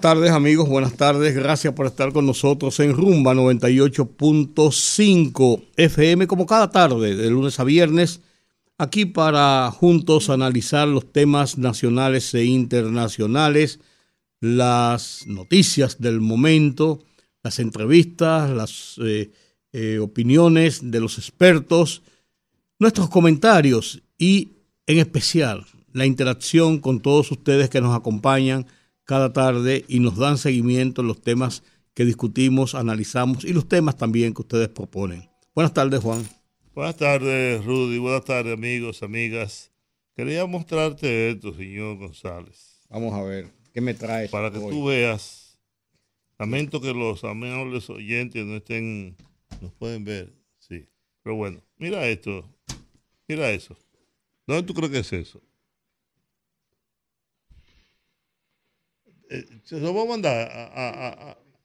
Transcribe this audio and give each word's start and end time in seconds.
Tardes 0.00 0.30
amigos, 0.30 0.68
buenas 0.68 0.96
tardes, 0.96 1.34
gracias 1.34 1.74
por 1.74 1.86
estar 1.86 2.12
con 2.12 2.24
nosotros 2.24 2.78
en 2.80 2.94
Rumba 2.94 3.34
98.5 3.34 5.64
FM 5.76 6.26
como 6.28 6.46
cada 6.46 6.70
tarde, 6.70 7.16
de 7.16 7.30
lunes 7.30 7.58
a 7.58 7.64
viernes, 7.64 8.20
aquí 8.78 9.06
para 9.06 9.72
juntos 9.72 10.30
analizar 10.30 10.86
los 10.86 11.12
temas 11.12 11.58
nacionales 11.58 12.32
e 12.34 12.44
internacionales, 12.44 13.80
las 14.40 15.26
noticias 15.26 16.00
del 16.00 16.20
momento, 16.20 17.00
las 17.42 17.58
entrevistas, 17.58 18.50
las 18.50 19.00
eh, 19.02 19.32
eh, 19.72 19.98
opiniones 19.98 20.92
de 20.92 21.00
los 21.00 21.18
expertos, 21.18 22.02
nuestros 22.78 23.08
comentarios 23.08 24.00
y 24.16 24.52
en 24.86 24.98
especial 24.98 25.66
la 25.92 26.06
interacción 26.06 26.78
con 26.78 27.00
todos 27.00 27.32
ustedes 27.32 27.68
que 27.68 27.80
nos 27.80 27.96
acompañan 27.96 28.68
cada 29.08 29.32
tarde 29.32 29.86
y 29.88 30.00
nos 30.00 30.18
dan 30.18 30.36
seguimiento 30.36 31.00
en 31.00 31.08
los 31.08 31.22
temas 31.22 31.62
que 31.94 32.04
discutimos, 32.04 32.74
analizamos 32.74 33.42
y 33.42 33.54
los 33.54 33.66
temas 33.66 33.96
también 33.96 34.34
que 34.34 34.42
ustedes 34.42 34.68
proponen. 34.68 35.30
Buenas 35.54 35.72
tardes, 35.72 36.02
Juan. 36.02 36.28
Buenas 36.74 36.98
tardes, 36.98 37.64
Rudy. 37.64 37.96
Buenas 37.96 38.26
tardes, 38.26 38.52
amigos, 38.52 39.02
amigas. 39.02 39.72
Quería 40.14 40.44
mostrarte 40.44 41.30
esto, 41.30 41.54
señor 41.54 41.96
González. 41.96 42.86
Vamos 42.90 43.14
a 43.14 43.22
ver, 43.22 43.50
¿qué 43.72 43.80
me 43.80 43.94
traes? 43.94 44.30
Para 44.30 44.50
que 44.50 44.58
tú 44.58 44.84
veas. 44.84 45.58
Lamento 46.38 46.78
que 46.78 46.92
los 46.92 47.24
amables 47.24 47.88
oyentes 47.88 48.44
no 48.44 48.56
estén, 48.56 49.16
nos 49.62 49.72
pueden 49.72 50.04
ver, 50.04 50.34
sí. 50.58 50.84
Pero 51.22 51.34
bueno, 51.34 51.62
mira 51.78 52.06
esto. 52.06 52.44
Mira 53.26 53.50
eso. 53.52 53.74
¿Dónde 54.46 54.64
tú 54.64 54.74
crees 54.74 54.92
que 54.92 54.98
es 54.98 55.12
eso? 55.14 55.40
Se 59.64 59.80
lo 59.80 59.92
voy 59.92 60.06
a 60.06 60.10
mandar 60.10 60.48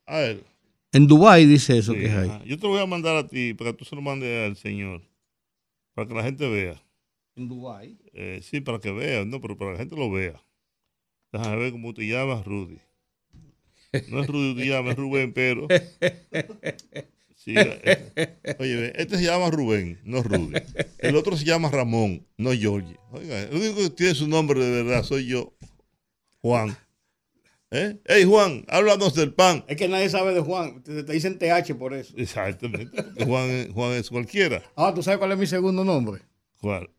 a, 0.05 0.21
él. 0.21 0.43
En 0.91 1.07
Dubái 1.07 1.45
dice 1.45 1.77
eso 1.77 1.93
que 1.93 2.05
es 2.05 2.13
ahí. 2.13 2.29
Yo 2.45 2.57
te 2.57 2.63
lo 2.63 2.69
voy 2.69 2.81
a 2.81 2.85
mandar 2.85 3.15
a 3.15 3.27
ti 3.27 3.53
para 3.53 3.71
que 3.71 3.77
tú 3.77 3.85
se 3.85 3.95
lo 3.95 4.01
mandes 4.01 4.47
al 4.47 4.55
señor. 4.55 5.01
Para 5.93 6.07
que 6.07 6.13
la 6.13 6.23
gente 6.23 6.47
vea. 6.47 6.81
¿En 7.35 7.47
Dubái? 7.47 7.97
Eh, 8.13 8.39
sí, 8.43 8.61
para 8.61 8.79
que 8.79 8.91
vea, 8.91 9.25
no, 9.25 9.41
pero 9.41 9.57
para 9.57 9.71
que 9.71 9.73
la 9.73 9.79
gente 9.79 9.95
lo 9.95 10.11
vea. 10.11 10.41
Déjame 11.31 11.57
ver 11.57 11.71
cómo 11.71 11.93
te 11.93 12.05
llamas, 12.05 12.45
Rudy. 12.45 12.77
No 14.09 14.21
es 14.21 14.27
Rudy 14.27 14.55
te 14.55 14.67
llamas, 14.67 14.95
Rubén, 14.95 15.33
pero. 15.33 15.67
Sí, 17.35 17.55
eh, 17.57 18.55
oye, 18.57 18.93
este 18.95 19.17
se 19.17 19.23
llama 19.25 19.49
Rubén, 19.49 19.99
no 20.05 20.23
Rudy. 20.23 20.53
El 20.99 21.17
otro 21.17 21.35
se 21.35 21.43
llama 21.43 21.69
Ramón, 21.69 22.25
no 22.37 22.53
Georgie. 22.53 22.95
Oiga, 23.11 23.41
el 23.41 23.53
único 23.53 23.75
que 23.81 23.89
tiene 23.89 24.15
su 24.15 24.29
nombre 24.29 24.63
de 24.63 24.81
verdad 24.81 25.03
soy 25.03 25.25
yo, 25.25 25.53
Juan. 26.41 26.77
¿Eh? 27.75 27.99
Hey 28.05 28.23
Juan, 28.23 28.65
háblanos 28.67 29.15
del 29.15 29.33
pan. 29.33 29.65
Es 29.67 29.77
que 29.77 29.87
nadie 29.87 30.07
sabe 30.07 30.35
de 30.35 30.41
Juan, 30.41 30.83
te, 30.83 31.01
dicen 31.01 31.39
TH 31.39 31.73
por 31.73 31.95
eso. 31.95 32.13
Exactamente. 32.17 33.03
Juan, 33.25 33.73
Juan 33.73 33.93
es 33.93 34.11
cualquiera. 34.11 34.61
Ah, 34.75 34.93
¿tú 34.93 35.01
sabes 35.01 35.17
cuál 35.17 35.31
es 35.31 35.39
mi 35.39 35.47
segundo 35.47 35.83
nombre? 35.83 36.21
¿Cuál? 36.61 36.91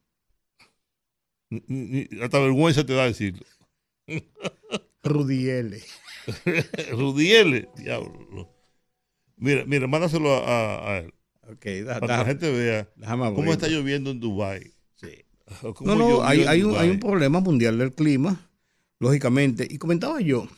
hasta 2.20 2.40
vergüenza 2.40 2.84
te 2.84 2.92
da 2.92 3.04
decirlo. 3.04 3.46
Rudiele. 5.04 5.80
Rudiele, 6.90 7.68
diablo. 7.76 8.52
Mira, 9.36 9.64
mira, 9.66 9.86
mándaselo 9.86 10.42
a, 10.44 10.98
él. 10.98 11.14
para 11.40 11.56
que 11.56 11.82
la 11.84 12.24
gente 12.24 12.50
vea 12.50 12.88
cómo 13.32 13.52
está 13.52 13.68
lloviendo 13.68 14.10
en 14.10 14.18
Dubái. 14.18 14.72
Sí. 14.96 15.24
No, 15.82 15.94
no, 15.94 16.24
hay, 16.24 16.42
hay, 16.44 16.64
un, 16.64 16.76
hay 16.76 16.88
un 16.88 16.98
problema 16.98 17.38
mundial 17.38 17.78
del 17.78 17.92
clima, 17.92 18.50
lógicamente. 18.98 19.68
Y 19.70 19.78
comentaba 19.78 20.20
yo, 20.20 20.48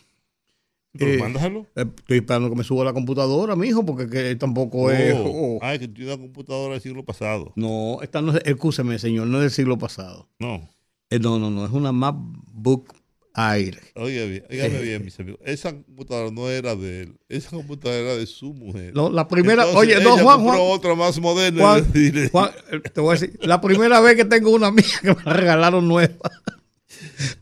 eh, 1.04 1.18
mándaselo. 1.18 1.66
Eh, 1.76 1.84
estoy 1.96 2.18
esperando 2.18 2.50
que 2.50 2.56
me 2.56 2.64
suba 2.64 2.84
la 2.84 2.92
computadora, 2.92 3.56
mijo, 3.56 3.84
porque 3.84 4.08
que 4.08 4.36
tampoco 4.36 4.90
es. 4.90 5.14
Oh. 5.14 5.24
Oh. 5.26 5.58
Ah, 5.62 5.78
que 5.78 5.88
tiene 5.88 6.12
una 6.12 6.22
computadora 6.22 6.74
del 6.74 6.82
siglo 6.82 7.04
pasado. 7.04 7.52
No, 7.56 7.98
esta 8.02 8.22
no 8.22 8.32
es, 8.36 8.42
escúcheme, 8.44 8.98
señor, 8.98 9.26
no 9.26 9.38
es 9.38 9.42
del 9.42 9.50
siglo 9.50 9.78
pasado. 9.78 10.28
No. 10.38 10.68
Eh, 11.10 11.18
no, 11.18 11.38
no, 11.38 11.50
no, 11.50 11.64
es 11.64 11.72
una 11.72 11.92
MacBook 11.92 12.94
Air. 13.36 13.78
Oiga 13.94 14.24
bien, 14.24 14.44
oígame 14.50 14.80
bien, 14.80 15.04
mis 15.04 15.20
amigos. 15.20 15.40
Esa 15.44 15.72
computadora 15.72 16.30
no 16.30 16.48
era 16.48 16.74
de 16.74 17.02
él, 17.02 17.18
esa 17.28 17.50
computadora 17.50 18.00
era 18.00 18.16
de 18.16 18.26
su 18.26 18.54
mujer. 18.54 18.94
No, 18.94 19.10
la 19.10 19.28
primera, 19.28 19.66
oye, 19.66 20.00
no, 20.00 20.16
Juan, 20.18 20.40
Juan. 20.40 20.58
otra 20.60 20.94
más 20.94 21.20
moderna. 21.20 21.60
Juan, 21.62 21.92
Juan, 22.32 22.50
te 22.92 23.00
voy 23.00 23.10
a 23.10 23.20
decir, 23.20 23.38
la 23.42 23.60
primera 23.60 24.00
vez 24.00 24.16
que 24.16 24.24
tengo 24.24 24.50
una 24.50 24.70
mía 24.70 24.84
que 25.02 25.14
me 25.14 25.22
regalaron 25.32 25.86
nueva. 25.86 26.14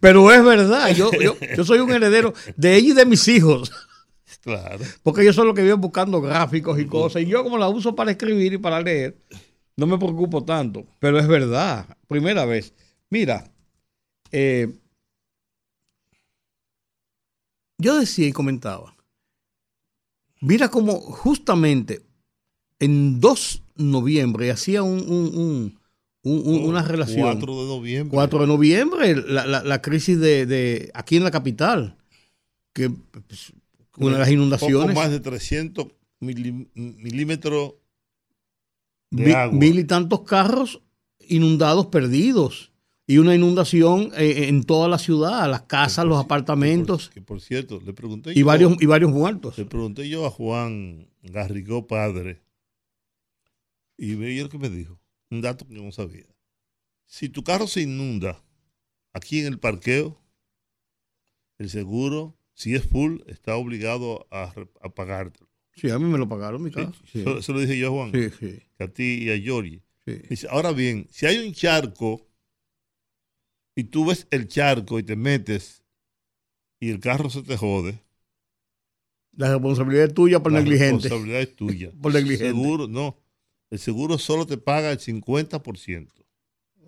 Pero 0.00 0.30
es 0.32 0.44
verdad, 0.44 0.94
yo, 0.94 1.10
yo, 1.12 1.64
soy 1.64 1.78
un 1.78 1.92
heredero 1.92 2.34
de 2.56 2.76
ella 2.76 2.88
y 2.88 2.92
de 2.92 3.06
mis 3.06 3.26
hijos. 3.28 3.72
Claro. 4.42 4.84
Porque 5.02 5.22
ellos 5.22 5.34
son 5.34 5.46
los 5.46 5.54
que 5.54 5.62
viven 5.62 5.80
buscando 5.80 6.20
gráficos 6.20 6.78
y 6.78 6.86
cosas. 6.86 7.22
Y 7.22 7.26
yo 7.26 7.42
como 7.42 7.56
la 7.56 7.68
uso 7.68 7.94
para 7.94 8.10
escribir 8.10 8.52
y 8.52 8.58
para 8.58 8.80
leer, 8.80 9.16
no 9.76 9.86
me 9.86 9.96
preocupo 9.96 10.44
tanto. 10.44 10.84
Pero 10.98 11.18
es 11.18 11.26
verdad, 11.26 11.96
primera 12.08 12.44
vez. 12.44 12.74
Mira, 13.08 13.50
eh, 14.30 14.70
yo 17.78 17.98
decía 17.98 18.28
y 18.28 18.32
comentaba, 18.32 18.94
mira 20.40 20.68
cómo 20.68 21.00
justamente 21.00 22.02
en 22.78 23.20
2 23.20 23.62
de 23.76 23.84
noviembre 23.84 24.50
hacía 24.50 24.82
un 24.82 25.78
una 26.24 26.82
relación. 26.82 27.22
4 27.22 27.62
de 27.62 27.68
noviembre. 27.68 28.14
4 28.14 28.40
de 28.40 28.46
noviembre, 28.46 29.16
la, 29.16 29.62
la, 29.62 29.82
crisis 29.82 30.18
de, 30.18 30.46
de, 30.46 30.90
aquí 30.94 31.16
en 31.16 31.24
la 31.24 31.30
capital, 31.30 31.96
que 32.72 32.90
pues, 32.90 33.52
una 33.98 34.14
de 34.14 34.18
las 34.20 34.30
inundaciones. 34.30 34.94
Poco 34.94 35.00
más 35.00 35.10
de 35.10 35.20
300 35.20 35.86
milímetros 36.20 37.74
de 39.10 39.34
agua. 39.34 39.58
Mil 39.58 39.78
y 39.78 39.84
tantos 39.84 40.22
carros 40.22 40.82
inundados, 41.28 41.86
perdidos. 41.86 42.72
Y 43.06 43.18
una 43.18 43.34
inundación 43.34 44.12
eh, 44.16 44.46
en 44.48 44.64
toda 44.64 44.88
la 44.88 44.96
ciudad, 44.96 45.50
las 45.50 45.62
casas, 45.62 46.06
los 46.06 46.18
apartamentos. 46.18 47.10
Que 47.10 47.20
por, 47.20 47.42
cierto, 47.42 47.82
le 47.84 47.92
pregunté 47.92 48.32
y 48.34 48.42
varios 48.42 48.80
Y 48.80 48.86
varios 48.86 49.12
muertos. 49.12 49.58
Le 49.58 49.66
pregunté 49.66 50.08
yo 50.08 50.24
a 50.24 50.30
Juan 50.30 51.06
Garrigó, 51.22 51.86
padre, 51.86 52.40
y 53.98 54.14
veía 54.14 54.44
lo 54.44 54.48
que 54.48 54.58
me 54.58 54.70
dijo 54.70 54.98
un 55.34 55.42
dato 55.42 55.66
que 55.66 55.74
no 55.74 55.90
sabía. 55.92 56.26
Si 57.06 57.28
tu 57.28 57.42
carro 57.44 57.66
se 57.66 57.82
inunda 57.82 58.42
aquí 59.12 59.40
en 59.40 59.46
el 59.46 59.58
parqueo, 59.58 60.20
el 61.58 61.70
seguro, 61.70 62.38
si 62.54 62.74
es 62.74 62.84
full, 62.84 63.20
está 63.26 63.56
obligado 63.56 64.26
a, 64.30 64.52
a 64.80 64.88
pagártelo. 64.94 65.48
Sí, 65.74 65.90
a 65.90 65.98
mí 65.98 66.04
me 66.04 66.18
lo 66.18 66.28
pagaron 66.28 66.62
mi 66.62 66.70
carro. 66.70 66.92
Eso, 67.12 67.52
lo 67.52 67.60
dije 67.60 67.76
yo 67.76 67.88
a 67.88 67.90
Juan. 67.90 68.12
Sí, 68.12 68.30
sí. 68.38 68.62
a 68.78 68.88
ti 68.88 69.24
y 69.24 69.30
a 69.30 69.36
Giorgi. 69.36 69.82
ahora 70.48 70.72
bien, 70.72 71.08
si 71.10 71.26
hay 71.26 71.44
un 71.44 71.52
charco 71.52 72.26
y 73.74 73.84
tú 73.84 74.06
ves 74.06 74.28
el 74.30 74.46
charco 74.46 74.98
y 74.98 75.02
te 75.02 75.16
metes 75.16 75.82
y 76.78 76.90
el 76.90 77.00
carro 77.00 77.28
se 77.28 77.42
te 77.42 77.56
jode. 77.56 78.00
La 79.32 79.50
responsabilidad 79.50 80.06
es 80.06 80.14
tuya 80.14 80.40
por 80.40 80.52
negligente. 80.52 81.08
La 81.08 81.16
responsabilidad 81.16 81.40
es 81.40 81.56
tuya. 81.56 81.92
por 82.02 82.14
negligente. 82.14 82.46
Seguro, 82.46 82.86
no 82.86 83.23
el 83.70 83.78
seguro 83.78 84.18
solo 84.18 84.46
te 84.46 84.56
paga 84.56 84.92
el 84.92 84.98
50%. 84.98 86.08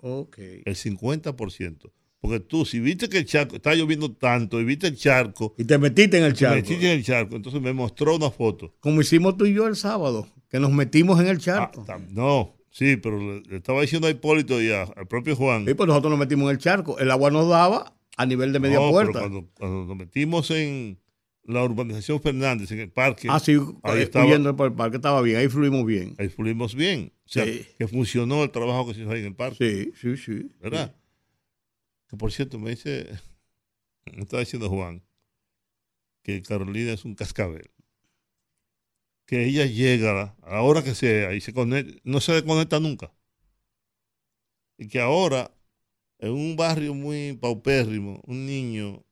Ok. 0.01 0.37
El 0.37 0.75
50%. 0.75 1.91
Porque 2.19 2.39
tú, 2.39 2.65
si 2.65 2.79
viste 2.79 3.09
que 3.09 3.19
el 3.19 3.25
charco, 3.25 3.57
está 3.57 3.75
lloviendo 3.75 4.11
tanto, 4.11 4.59
y 4.59 4.65
viste 4.65 4.87
el 4.87 4.97
charco. 4.97 5.53
Y 5.57 5.65
te 5.65 5.77
metiste 5.77 6.17
en 6.17 6.23
el 6.23 6.33
charco. 6.33 6.55
metiste 6.55 6.91
en 6.91 6.97
el 6.97 7.03
charco. 7.03 7.35
Entonces 7.35 7.61
me 7.61 7.73
mostró 7.73 8.15
una 8.15 8.31
foto. 8.31 8.73
Como 8.79 9.01
hicimos 9.01 9.37
tú 9.37 9.45
y 9.45 9.53
yo 9.53 9.67
el 9.67 9.75
sábado, 9.75 10.27
que 10.49 10.59
nos 10.59 10.71
metimos 10.71 11.19
en 11.19 11.27
el 11.27 11.37
charco. 11.37 11.85
Ah, 11.87 11.99
no, 12.09 12.55
sí, 12.71 12.97
pero 12.97 13.19
le, 13.19 13.55
estaba 13.55 13.81
diciendo 13.81 14.07
a 14.07 14.11
Hipólito 14.11 14.61
y 14.61 14.71
al 14.71 15.07
propio 15.07 15.35
Juan. 15.35 15.65
Sí, 15.65 15.73
pues 15.75 15.87
nosotros 15.87 16.09
nos 16.09 16.19
metimos 16.19 16.45
en 16.45 16.51
el 16.51 16.57
charco. 16.57 16.97
El 16.97 17.11
agua 17.11 17.29
nos 17.29 17.47
daba 17.49 17.93
a 18.17 18.25
nivel 18.25 18.51
de 18.51 18.59
media 18.59 18.79
puerta. 18.79 19.19
cuando, 19.19 19.47
nos 19.59 19.95
metimos 19.95 20.49
en, 20.49 20.99
la 21.47 21.63
urbanización 21.63 22.21
Fernández 22.21 22.69
en 22.71 22.81
el 22.81 22.91
parque. 22.91 23.29
Ah, 23.31 23.39
sí, 23.39 23.57
ahí 23.83 24.01
estaba, 24.01 24.55
por 24.55 24.67
el 24.67 24.73
parque 24.73 24.97
estaba 24.97 25.21
bien, 25.21 25.37
ahí 25.37 25.47
fluimos 25.47 25.85
bien. 25.85 26.13
Ahí 26.19 26.27
fluimos 26.27 26.75
bien. 26.75 27.13
O 27.25 27.29
sea, 27.29 27.45
que 27.45 27.87
funcionó 27.87 28.43
el 28.43 28.51
trabajo 28.51 28.87
que 28.87 28.93
se 28.93 29.01
hizo 29.01 29.11
ahí 29.11 29.21
en 29.21 29.27
el 29.27 29.35
parque. 29.35 29.91
Sí, 29.95 30.15
sí, 30.15 30.17
sí. 30.17 30.51
¿Verdad? 30.59 30.93
Que 32.09 32.17
por 32.17 32.33
cierto, 32.33 32.59
me 32.59 32.71
dice, 32.71 33.07
me 34.13 34.23
está 34.23 34.39
diciendo 34.39 34.69
Juan, 34.69 35.01
que 36.21 36.41
Carolina 36.41 36.91
es 36.91 37.05
un 37.05 37.15
cascabel. 37.15 37.71
Que 39.25 39.45
ella 39.45 39.65
llega 39.65 40.35
a 40.41 40.51
la 40.51 40.61
hora 40.61 40.83
que 40.83 40.95
sea 40.95 41.33
y 41.33 41.41
se 41.41 41.53
conecta, 41.53 41.97
no 42.03 42.19
se 42.19 42.33
desconecta 42.33 42.79
nunca. 42.81 43.13
Y 44.77 44.89
que 44.89 44.99
ahora, 44.99 45.51
en 46.19 46.31
un 46.31 46.57
barrio 46.57 46.93
muy 46.93 47.33
paupérrimo, 47.33 48.21
un 48.25 48.45
niño 48.45 49.05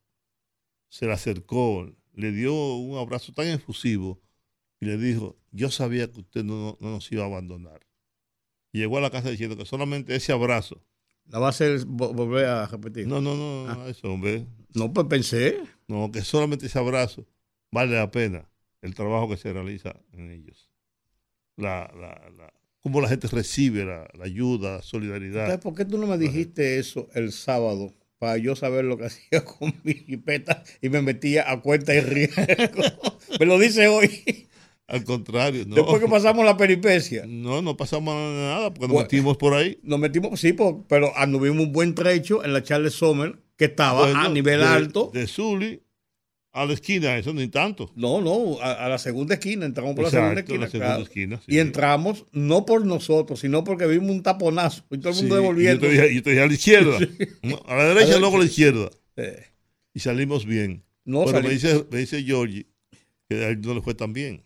se 0.90 1.06
le 1.06 1.14
acercó, 1.14 1.90
le 2.16 2.32
dio 2.32 2.76
un 2.76 2.98
abrazo 2.98 3.34
tan 3.34 3.48
efusivo 3.48 4.22
y 4.80 4.86
le 4.86 4.98
dijo, 4.98 5.38
yo 5.52 5.70
sabía 5.70 6.12
que 6.12 6.22
usted 6.22 6.44
no, 6.44 6.78
no 6.80 6.90
nos 6.92 7.12
iba 7.12 7.24
a 7.24 7.28
abandonar. 7.28 7.86
Y 8.72 8.80
llegó 8.80 8.98
a 8.98 9.02
la 9.02 9.10
casa 9.10 9.30
diciendo 9.30 9.56
que 9.56 9.66
solamente 9.66 10.16
ese 10.16 10.32
abrazo. 10.32 10.84
¿La 11.28 11.40
va 11.40 11.48
a 11.48 11.50
hacer 11.50 11.86
volver 11.86 12.46
a 12.46 12.68
repetir? 12.68 13.08
No, 13.08 13.22
no, 13.22 13.36
no, 13.36 13.70
ah. 13.70 13.90
eso, 13.90 14.12
hombre. 14.12 14.46
No, 14.74 14.94
pues 14.94 15.08
pensé. 15.08 15.60
No, 15.88 16.12
que 16.12 16.22
solamente 16.22 16.66
ese 16.68 16.78
abrazo 16.78 17.26
vale 17.72 17.96
la 17.96 18.12
pena 18.12 18.50
el 18.82 18.94
trabajo 18.94 19.30
que 19.30 19.38
se 19.38 19.52
realiza 19.52 20.00
en 20.12 20.30
ellos. 20.30 20.70
La, 21.58 21.92
la, 21.96 22.30
la, 22.38 22.54
cómo 22.82 23.02
la 23.02 23.08
gente 23.08 23.28
recibe 23.28 23.84
la, 23.84 24.08
ayuda, 24.22 24.78
la 24.78 24.82
solidaridad. 24.84 25.60
¿por 25.60 25.74
qué 25.74 25.86
tú 25.86 25.98
no 25.98 26.06
me 26.06 26.18
dijiste 26.18 26.78
eso 26.78 27.10
el 27.14 27.32
sábado? 27.32 27.94
Para 28.26 28.40
yo 28.40 28.56
saber 28.56 28.86
lo 28.86 28.98
que 28.98 29.06
hacía 29.06 29.46
con 29.46 29.76
mi 29.84 29.94
jipeta 29.94 30.64
y 30.82 30.90
me 30.90 31.04
metía 31.04 31.52
a 31.52 31.62
cuenta 31.62 31.94
y 31.94 32.00
riesgo. 32.00 32.42
me 33.40 33.46
lo 33.46 33.60
dice 33.60 33.88
hoy. 33.88 34.48
Al 34.88 35.04
contrario, 35.04 35.64
no. 35.68 35.76
Después 35.76 36.02
que 36.02 36.08
pasamos 36.08 36.44
la 36.44 36.58
peripecia. 36.58 37.26
No, 37.28 37.62
no 37.62 37.78
pasamos 37.78 38.16
nada 38.16 38.74
porque 38.74 38.92
nos 38.92 39.04
metimos 39.04 39.38
por 39.38 39.54
ahí. 39.54 39.78
Nos 39.84 40.00
metimos, 40.00 40.40
sí, 40.40 40.56
pero 40.88 41.16
anduvimos 41.16 41.68
un 41.68 41.72
buen 41.72 41.94
trecho 41.94 42.44
en 42.44 42.54
la 42.54 42.64
Charles 42.64 42.96
Sommer, 42.96 43.38
que 43.58 43.66
estaba 43.66 44.10
a 44.20 44.28
nivel 44.30 44.64
alto. 44.64 45.12
De 45.14 45.28
Zully 45.28 45.85
a 46.56 46.66
la 46.66 46.74
esquina, 46.74 47.18
eso 47.18 47.34
ni 47.34 47.50
tanto. 47.50 47.92
No, 47.96 48.22
no, 48.22 48.62
a, 48.62 48.88
la 48.88 48.98
segunda 48.98 49.34
esquina, 49.34 49.66
entramos 49.66 49.94
por 49.94 50.06
la 50.06 50.10
segunda 50.10 51.00
esquina. 51.02 51.42
Y 51.48 51.60
entramos 51.60 52.26
no 52.32 52.66
por 52.66 52.86
nosotros, 52.86 53.42
sino 53.42 53.66
porque 53.66 53.86
vimos 53.86 54.10
un 54.10 54.24
taponazo 54.24 54.86
y 54.90 55.00
todo 55.00 55.12
el 55.12 55.18
mundo 55.18 55.36
devolviendo. 55.36 55.92
Y 55.92 56.16
yo 56.16 56.24
te 56.24 56.30
dije 56.30 56.42
a 56.42 56.48
la 56.48 56.54
izquierda, 56.54 56.98
a 57.68 57.76
la 57.76 57.94
derecha, 57.94 58.18
luego 58.20 58.38
a 58.38 58.40
la 58.40 58.46
izquierda. 58.46 58.90
Y 59.94 60.00
salimos 60.00 60.46
bien. 60.46 60.86
No, 61.04 61.26
Pero 61.26 61.42
me 61.42 61.50
dice, 61.50 61.86
me 61.92 62.00
dice 62.00 62.24
Georgie 62.24 62.68
que 63.28 63.44
a 63.44 63.50
él 63.50 63.62
no 63.62 63.74
le 63.74 63.82
fue 63.82 63.94
tan 63.94 64.14
bien 64.14 64.45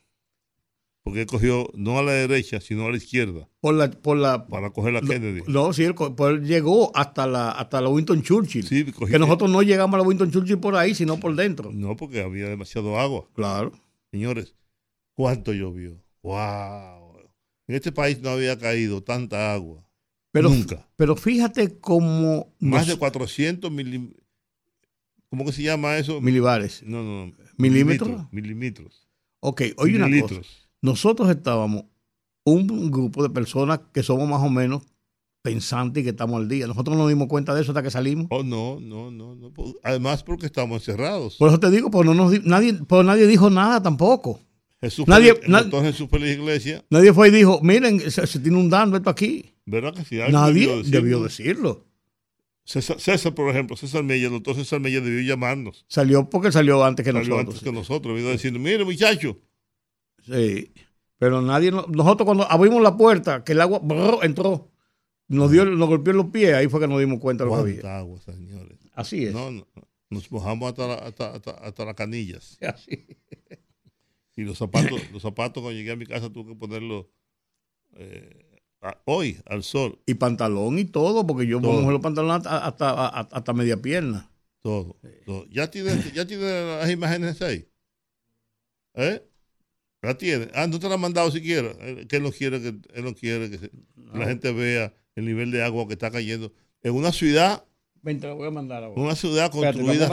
porque 1.09 1.21
él 1.21 1.25
cogió 1.25 1.67
no 1.73 1.97
a 1.97 2.03
la 2.03 2.11
derecha, 2.11 2.61
sino 2.61 2.85
a 2.85 2.91
la 2.91 2.97
izquierda. 2.97 3.49
Por 3.61 3.73
la, 3.73 3.89
por 3.89 4.15
la, 4.15 4.45
para 4.45 4.69
coger 4.69 4.93
la 4.93 5.01
Kennedy. 5.01 5.41
No, 5.47 5.73
sí, 5.73 5.83
él, 5.83 5.95
pues 5.95 6.41
llegó 6.43 6.95
hasta 6.95 7.25
la, 7.25 7.49
hasta 7.49 7.81
la 7.81 7.89
Winston 7.89 8.21
Churchill. 8.21 8.67
Sí, 8.67 8.85
que 8.85 9.17
nosotros 9.17 9.49
no 9.49 9.63
llegamos 9.63 9.95
a 9.95 10.03
la 10.03 10.07
Winston 10.07 10.29
Churchill 10.29 10.59
por 10.59 10.75
ahí, 10.75 10.93
sino 10.93 11.19
por 11.19 11.35
dentro. 11.35 11.71
No, 11.73 11.95
porque 11.95 12.21
había 12.21 12.47
demasiado 12.47 12.99
agua. 12.99 13.27
Claro. 13.33 13.71
Señores, 14.11 14.53
¿cuánto 15.15 15.51
llovió? 15.51 15.99
¡Wow! 16.21 17.17
En 17.67 17.73
este 17.73 17.91
país 17.91 18.21
no 18.21 18.29
había 18.29 18.59
caído 18.59 19.01
tanta 19.01 19.51
agua. 19.51 19.83
Pero, 20.31 20.49
Nunca. 20.49 20.87
Pero 20.95 21.15
fíjate 21.15 21.79
cómo... 21.79 22.53
Más 22.59 22.85
de 22.85 22.97
400 22.97 23.71
milímetros. 23.71 24.23
¿Cómo 25.31 25.43
que 25.43 25.53
se 25.53 25.63
llama 25.63 25.97
eso? 25.97 26.21
Milibares. 26.21 26.83
No, 26.83 27.01
no. 27.01 27.33
¿Milímetros? 27.57 28.31
Milímetros. 28.31 29.09
Ok, 29.39 29.63
oye 29.77 29.95
una 29.95 30.21
cosa. 30.21 30.41
Nosotros 30.81 31.29
estábamos 31.29 31.85
un 32.43 32.91
grupo 32.91 33.23
de 33.23 33.29
personas 33.29 33.81
que 33.93 34.03
somos 34.03 34.27
más 34.27 34.41
o 34.41 34.49
menos 34.49 34.83
pensantes 35.41 36.01
y 36.01 36.03
que 36.03 36.09
estamos 36.11 36.37
al 36.37 36.49
día. 36.49 36.67
Nosotros 36.67 36.95
no 36.95 37.03
nos 37.03 37.09
dimos 37.09 37.27
cuenta 37.27 37.53
de 37.53 37.61
eso 37.61 37.71
hasta 37.71 37.83
que 37.83 37.91
salimos. 37.91 38.27
Oh, 38.29 38.43
no, 38.43 38.79
no, 38.79 39.11
no. 39.11 39.35
no. 39.35 39.53
Además, 39.83 40.23
porque 40.23 40.45
estamos 40.45 40.81
encerrados. 40.81 41.37
Por 41.37 41.49
eso 41.49 41.59
te 41.59 41.69
digo, 41.71 41.89
pues 41.89 42.05
no 42.05 42.13
nos, 42.13 42.43
nadie, 42.45 42.73
pues 42.73 43.05
nadie 43.05 43.27
dijo 43.27 43.49
nada 43.49 43.81
tampoco. 43.81 44.39
Jesús 44.81 45.07
nadie, 45.07 45.37
entonces 45.43 45.91
Jesús 45.91 46.07
fue 46.09 46.19
la 46.19 46.29
iglesia. 46.29 46.85
Nadie 46.89 47.13
fue 47.13 47.27
y 47.27 47.31
dijo, 47.31 47.59
miren, 47.61 47.99
se, 47.99 48.23
está 48.23 48.47
inundando 48.47 48.95
esto 48.95 49.09
aquí. 49.09 49.53
¿Verdad 49.65 49.93
que 49.93 50.05
sí? 50.05 50.17
Nadie 50.31 50.83
debió 50.85 51.21
decirlo. 51.21 51.85
César, 52.63 53.33
por 53.33 53.49
ejemplo, 53.49 53.75
César 53.75 54.03
Mella, 54.03 54.27
el 54.27 54.33
doctor 54.33 54.55
César 54.55 54.79
Mella 54.79 55.01
debió 55.01 55.21
llamarnos. 55.21 55.85
Salió 55.87 56.29
porque 56.29 56.51
salió 56.51 56.83
antes 56.83 57.03
que 57.03 57.11
salió 57.11 57.29
nosotros. 57.29 57.55
antes 57.55 57.63
que 57.63 57.71
nosotros. 57.71 58.15
Vino 58.15 58.29
diciendo, 58.29 58.59
mire 58.59 58.85
muchacho, 58.85 59.37
Sí. 60.31 60.71
Pero 61.17 61.41
nadie, 61.41 61.71
nosotros 61.71 62.25
cuando 62.25 62.49
abrimos 62.49 62.81
la 62.81 62.95
puerta, 62.95 63.43
que 63.43 63.51
el 63.51 63.61
agua 63.61 63.81
entró, 64.21 64.71
nos 65.27 65.51
dio, 65.51 65.65
nos 65.65 65.89
golpeó 65.89 66.11
en 66.11 66.17
los 66.17 66.27
pies, 66.27 66.53
ahí 66.53 66.67
fue 66.67 66.79
que 66.79 66.87
nos 66.87 66.99
dimos 66.99 67.19
cuenta 67.19 67.43
de 67.43 67.49
lo 67.49 67.55
que 67.57 67.61
había. 67.61 67.97
agua, 67.97 68.19
señores. 68.21 68.79
Así 68.93 69.25
es. 69.25 69.33
No, 69.33 69.51
nos 70.09 70.31
mojamos 70.31 70.69
hasta, 70.69 70.93
hasta, 70.95 71.51
hasta, 71.51 71.85
las 71.85 71.95
canillas. 71.95 72.57
Así. 72.61 73.05
Y 74.35 74.43
los 74.43 74.57
zapatos, 74.57 75.11
los 75.11 75.21
zapatos 75.21 75.61
cuando 75.61 75.77
llegué 75.77 75.91
a 75.91 75.97
mi 75.97 76.05
casa 76.05 76.31
tuve 76.31 76.53
que 76.53 76.55
ponerlos 76.55 77.07
eh, 77.95 78.61
hoy 79.05 79.37
al 79.45 79.63
sol. 79.63 79.99
Y 80.05 80.13
pantalón 80.13 80.79
y 80.79 80.85
todo, 80.85 81.27
porque 81.27 81.45
yo 81.45 81.61
pongo 81.61 81.91
los 81.91 82.01
pantalones 82.01 82.47
hasta, 82.47 83.07
hasta, 83.07 83.53
media 83.53 83.81
pierna. 83.81 84.31
Todo, 84.61 84.97
¿Ya 85.49 85.69
tienes 85.69 86.13
ya 86.13 86.25
tiene 86.25 86.77
las 86.77 86.89
imágenes 86.89 87.41
ahí? 87.41 87.67
¿Eh? 88.93 89.21
La 90.01 90.17
tiene. 90.17 90.49
Ah, 90.53 90.67
no 90.67 90.79
te 90.79 90.87
la 90.87 90.95
ha 90.95 90.97
mandado 90.97 91.29
siquiera. 91.31 91.73
Que 92.07 92.17
él 92.17 92.23
no 92.23 92.31
quiere 92.31 92.61
que, 92.61 92.67
él 92.67 93.03
no 93.03 93.13
quiere 93.13 93.49
que, 93.49 93.71
la 94.13 94.25
gente 94.25 94.51
vea 94.53 94.93
el 95.15 95.25
nivel 95.25 95.51
de 95.51 95.63
agua 95.63 95.87
que 95.87 95.93
está 95.93 96.09
cayendo. 96.09 96.53
En 96.81 96.93
una 96.93 97.11
ciudad. 97.11 97.65
Ven, 98.01 98.19
te 98.19 98.27
la 98.27 98.33
voy 98.33 98.47
a 98.47 98.51
mandar 98.51 98.83
ahora. 98.83 99.01
Una 99.01 99.15
ciudad 99.15 99.51
construida 99.51 100.07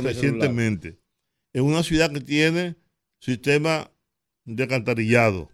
recientemente. 0.00 0.98
En 1.52 1.64
una 1.64 1.82
ciudad 1.82 2.12
que 2.12 2.20
tiene 2.20 2.76
sistema 3.20 3.90
de 4.44 4.64
alcantarillado. 4.64 5.50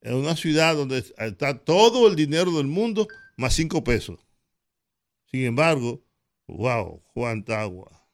En 0.00 0.14
una 0.14 0.36
ciudad 0.36 0.74
donde 0.76 0.98
está 0.98 1.58
todo 1.58 2.08
el 2.08 2.16
dinero 2.16 2.56
del 2.56 2.66
mundo 2.66 3.08
más 3.36 3.54
cinco 3.54 3.84
pesos. 3.84 4.18
Sin 5.26 5.44
embargo, 5.44 6.02
wow, 6.46 7.02
cuánta 7.12 7.60
agua. 7.60 8.08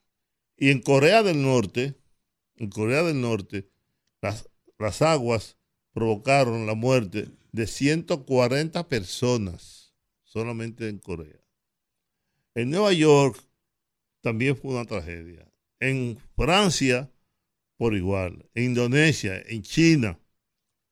Y 0.57 0.69
en 0.71 0.81
Corea 0.81 1.23
del 1.23 1.41
Norte, 1.41 1.95
en 2.55 2.69
Corea 2.69 3.03
del 3.03 3.21
Norte, 3.21 3.69
las 4.21 4.49
las 4.77 5.01
aguas 5.01 5.57
provocaron 5.93 6.65
la 6.67 6.75
muerte 6.75 7.29
de 7.51 7.67
140 7.67 8.87
personas 8.87 9.93
solamente 10.23 10.89
en 10.89 10.99
Corea. 10.99 11.39
En 12.53 12.69
Nueva 12.69 12.93
York 12.93 13.37
también 14.21 14.57
fue 14.57 14.71
una 14.71 14.85
tragedia. 14.85 15.47
En 15.79 16.17
Francia, 16.35 17.11
por 17.77 17.93
igual. 17.93 18.49
En 18.53 18.65
Indonesia, 18.65 19.41
en 19.47 19.61
China, 19.61 20.19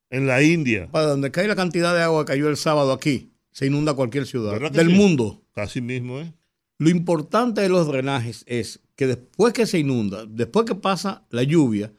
en 0.10 0.28
la 0.28 0.44
India. 0.44 0.90
Para 0.92 1.08
donde 1.08 1.32
cae 1.32 1.48
la 1.48 1.56
cantidad 1.56 1.94
de 1.94 2.04
agua 2.04 2.24
que 2.24 2.34
cayó 2.34 2.50
el 2.50 2.58
sábado 2.58 2.94
aquí, 2.94 3.34
se 3.52 3.66
inunda 3.66 3.94
cualquier 3.94 4.26
ciudad 4.26 4.72
del 4.72 4.90
mundo. 4.90 5.44
Casi 5.54 5.82
mismo, 5.82 6.20
¿eh? 6.20 6.34
Lo 6.78 6.90
importante 6.90 7.62
de 7.62 7.70
los 7.70 7.88
drenajes 7.88 8.44
es 8.48 8.82
que 8.96 9.08
después 9.08 9.54
que 9.54 9.66
se 9.66 9.80
inunda, 9.80 10.26
después 10.26 10.66
que 10.66 10.76
pasa 10.76 11.26
la 11.30 11.44
lluvia, 11.44 11.94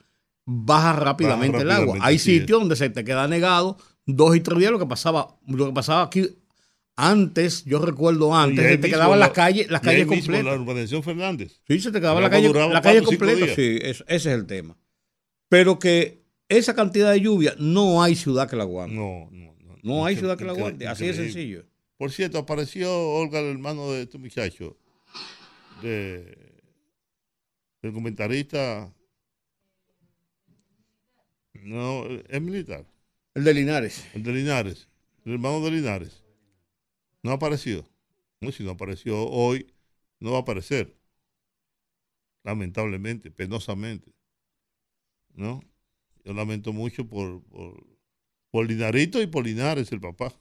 baja 0.45 0.93
rápidamente, 0.93 1.59
el 1.59 1.71
agua. 1.71 1.99
Hay 2.01 2.19
sitios 2.19 2.61
donde 2.61 2.77
se 2.77 2.91
te 2.91 3.05
queda 3.05 3.29
negado 3.29 3.79
dos 4.07 4.37
y 4.37 4.41
tres 4.41 4.59
días 4.59 4.71
lo 4.71 4.79
que 4.79 4.87
pasaba, 4.87 5.39
lo 5.47 5.67
que 5.67 5.73
pasaba 5.73 6.03
aquí 6.03 6.29
antes, 6.97 7.65
yo 7.65 7.81
recuerdo 7.81 8.37
antes, 8.37 8.65
se 8.65 8.79
te 8.79 8.89
quedaban 8.89 9.19
las 9.19 9.31
calles, 9.31 9.69
las 9.69 9.81
calles 9.81 10.07
completas. 10.07 10.45
La 10.45 10.55
urbanización 10.55 11.03
Fernández. 11.03 11.61
Sí, 11.67 11.81
se 11.81 11.91
te 11.91 11.99
quedaba 12.01 12.21
la 12.21 12.31
calle, 12.31 12.53
la 12.53 12.81
calle 12.81 13.03
completa. 13.03 13.47
Sí, 13.55 13.79
ese 13.83 14.05
es 14.07 14.27
el 14.27 14.47
tema. 14.47 14.77
Pero 15.49 15.79
que 15.79 16.25
esa 16.49 16.75
cantidad 16.75 17.11
de 17.13 17.21
lluvia, 17.21 17.55
no 17.59 18.03
hay 18.03 18.15
ciudad 18.15 18.49
que 18.49 18.57
la 18.57 18.63
aguante. 18.63 18.95
No, 18.95 19.29
no, 19.33 19.57
no. 19.61 19.77
No 19.83 20.07
hay 20.07 20.17
ciudad 20.17 20.39
que 20.39 20.45
la 20.45 20.53
aguante. 20.53 20.87
Así 20.87 21.07
de 21.07 21.15
sencillo. 21.15 21.65
Por 21.97 22.13
cierto, 22.13 22.39
apareció 22.39 22.93
Olga, 22.93 23.41
el 23.41 23.47
hermano 23.47 23.91
de 23.93 24.03
este 24.03 24.19
muchacho, 24.19 24.77
de, 25.83 26.37
del 27.83 27.93
comentarista 27.93 28.93
no, 31.65 32.05
es 32.07 32.43
militar. 32.43 32.87
El 33.35 33.45
de 33.45 33.55
Linares. 33.55 34.07
El 34.15 34.23
de 34.23 34.33
Linares. 34.33 34.89
El 35.25 35.33
hermano 35.33 35.61
de 35.61 35.71
Linares. 35.71 36.23
No 37.23 37.31
ha 37.31 37.35
aparecido. 37.35 37.89
No, 38.41 38.53
si 38.53 38.63
no 38.63 38.73
apareció 38.73 39.27
hoy, 39.27 39.73
no 40.21 40.33
va 40.33 40.39
a 40.39 40.41
aparecer. 40.43 40.95
Lamentablemente, 42.43 43.31
penosamente. 43.31 44.13
¿No? 45.35 45.63
Yo 46.23 46.35
lamento 46.35 46.73
mucho 46.73 47.09
por, 47.09 47.43
por, 48.51 48.69
Linarito 48.69 49.21
y 49.23 49.27
por 49.27 49.45
Linares, 49.45 49.91
el 49.91 50.01
papá. 50.01 50.33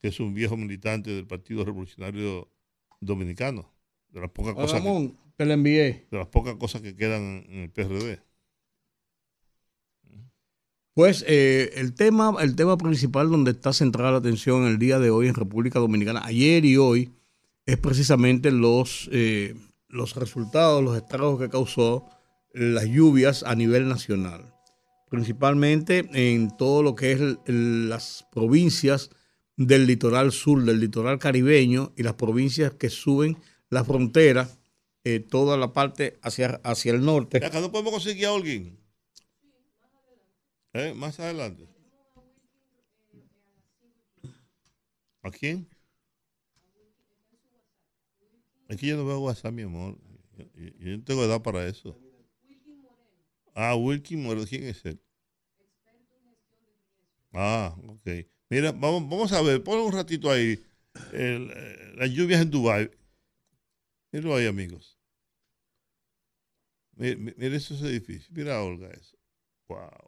Que 0.00 0.08
es 0.08 0.20
un 0.20 0.32
viejo 0.32 0.56
militante 0.56 1.10
del 1.10 1.26
Partido 1.26 1.64
Revolucionario 1.64 2.48
Dominicano. 3.00 3.74
De 4.10 4.20
las 4.20 4.30
pocas 4.30 4.54
cosas. 4.54 4.80
que, 5.36 5.44
le 5.44 5.54
envié. 5.54 6.06
De 6.10 6.18
las 6.18 6.28
pocas 6.28 6.54
cosas 6.54 6.80
que 6.80 6.94
quedan 6.94 7.44
en 7.48 7.58
el 7.62 7.70
PRD. 7.70 8.27
Pues 10.98 11.24
eh, 11.28 11.70
el, 11.76 11.94
tema, 11.94 12.34
el 12.40 12.56
tema 12.56 12.76
principal 12.76 13.30
donde 13.30 13.52
está 13.52 13.72
centrada 13.72 14.10
la 14.10 14.18
atención 14.18 14.66
el 14.66 14.80
día 14.80 14.98
de 14.98 15.10
hoy 15.10 15.28
en 15.28 15.34
República 15.36 15.78
Dominicana, 15.78 16.22
ayer 16.24 16.64
y 16.64 16.76
hoy, 16.76 17.12
es 17.66 17.76
precisamente 17.76 18.50
los, 18.50 19.08
eh, 19.12 19.54
los 19.86 20.16
resultados, 20.16 20.82
los 20.82 20.96
estragos 20.96 21.38
que 21.38 21.50
causó 21.50 22.08
las 22.52 22.86
lluvias 22.86 23.44
a 23.44 23.54
nivel 23.54 23.88
nacional, 23.88 24.52
principalmente 25.08 26.04
en 26.14 26.50
todo 26.56 26.82
lo 26.82 26.96
que 26.96 27.12
es 27.12 27.20
las 27.46 28.26
provincias 28.32 29.10
del 29.56 29.86
litoral 29.86 30.32
sur, 30.32 30.64
del 30.64 30.80
litoral 30.80 31.20
caribeño 31.20 31.92
y 31.96 32.02
las 32.02 32.14
provincias 32.14 32.72
que 32.72 32.90
suben 32.90 33.38
la 33.70 33.84
frontera, 33.84 34.50
eh, 35.04 35.20
toda 35.20 35.56
la 35.56 35.72
parte 35.72 36.18
hacia, 36.22 36.60
hacia 36.64 36.90
el 36.90 37.04
norte. 37.04 37.36
Acá 37.36 37.60
no 37.60 37.70
podemos 37.70 37.92
conseguir 37.92 38.26
a 38.26 38.34
alguien. 38.34 38.87
¿Eh? 40.72 40.94
Más 40.94 41.18
adelante. 41.18 41.66
¿A 45.22 45.30
quién? 45.30 45.68
Aquí 48.68 48.86
yo 48.86 48.96
no 48.96 49.06
veo 49.06 49.20
WhatsApp, 49.20 49.52
mi 49.52 49.62
amor. 49.62 49.98
Yo, 50.54 50.96
no 50.96 51.04
tengo 51.04 51.24
edad 51.24 51.42
para 51.42 51.66
eso. 51.66 51.98
Ah, 53.54 53.74
Wilkin 53.74 54.22
Moreno. 54.22 54.46
¿Quién 54.46 54.64
es 54.64 54.84
él? 54.84 55.00
Ah, 57.32 57.74
ok. 57.86 58.26
Mira, 58.50 58.72
vamos, 58.72 59.08
vamos 59.08 59.32
a 59.32 59.42
ver, 59.42 59.62
pon 59.62 59.80
un 59.80 59.92
ratito 59.92 60.30
ahí. 60.30 60.62
Eh, 61.12 61.94
las 61.96 62.10
lluvias 62.10 62.42
en 62.42 62.50
Dubái. 62.50 62.90
Míralo 64.12 64.36
ahí, 64.36 64.46
amigos. 64.46 64.98
Mira, 66.96 67.56
esos 67.56 67.82
edificios. 67.82 68.30
Mira, 68.30 68.62
Olga, 68.62 68.88
eso. 68.90 69.16
Wow. 69.68 70.07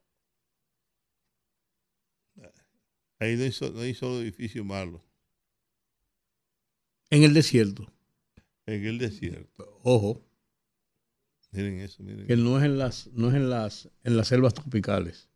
Ahí 3.20 3.36
no 3.36 3.44
hizo, 3.44 3.70
no 3.70 3.84
hizo 3.84 4.20
edificio 4.20 4.64
malo. 4.64 5.04
En 7.10 7.22
el 7.22 7.34
desierto. 7.34 7.86
En 8.66 8.84
el 8.84 8.98
desierto. 8.98 9.78
Ojo. 9.82 10.24
Miren 11.52 11.80
eso, 11.80 12.02
miren. 12.02 12.26
Que 12.26 12.36
no 12.36 12.58
es 12.58 12.64
en 12.64 12.78
las, 12.78 13.08
no 13.08 13.28
es 13.28 13.34
en 13.34 13.50
las, 13.50 13.90
en 14.04 14.16
las 14.16 14.28
selvas 14.28 14.54
tropicales. 14.54 15.28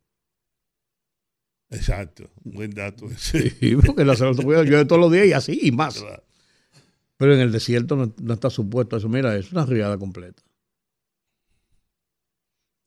Exacto, 1.71 2.31
buen 2.45 2.71
dato. 2.71 3.09
Sí, 3.19 3.77
porque 3.85 4.03
en 4.03 4.07
las 4.07 4.19
selvas 4.19 4.37
tropicales 4.37 4.71
llueve 4.71 4.85
todos 4.87 5.01
los 5.01 5.13
días 5.13 5.27
y 5.27 5.33
así 5.33 5.59
y 5.63 5.71
más. 5.71 6.03
Pero 7.19 7.35
en 7.35 7.41
el 7.41 7.53
desierto 7.53 7.97
no, 7.97 8.33
está 8.33 8.49
supuesto 8.49 8.97
eso. 8.97 9.09
Mira, 9.09 9.37
es 9.37 9.53
una 9.53 9.67
riada 9.67 9.99
completa. 9.99 10.43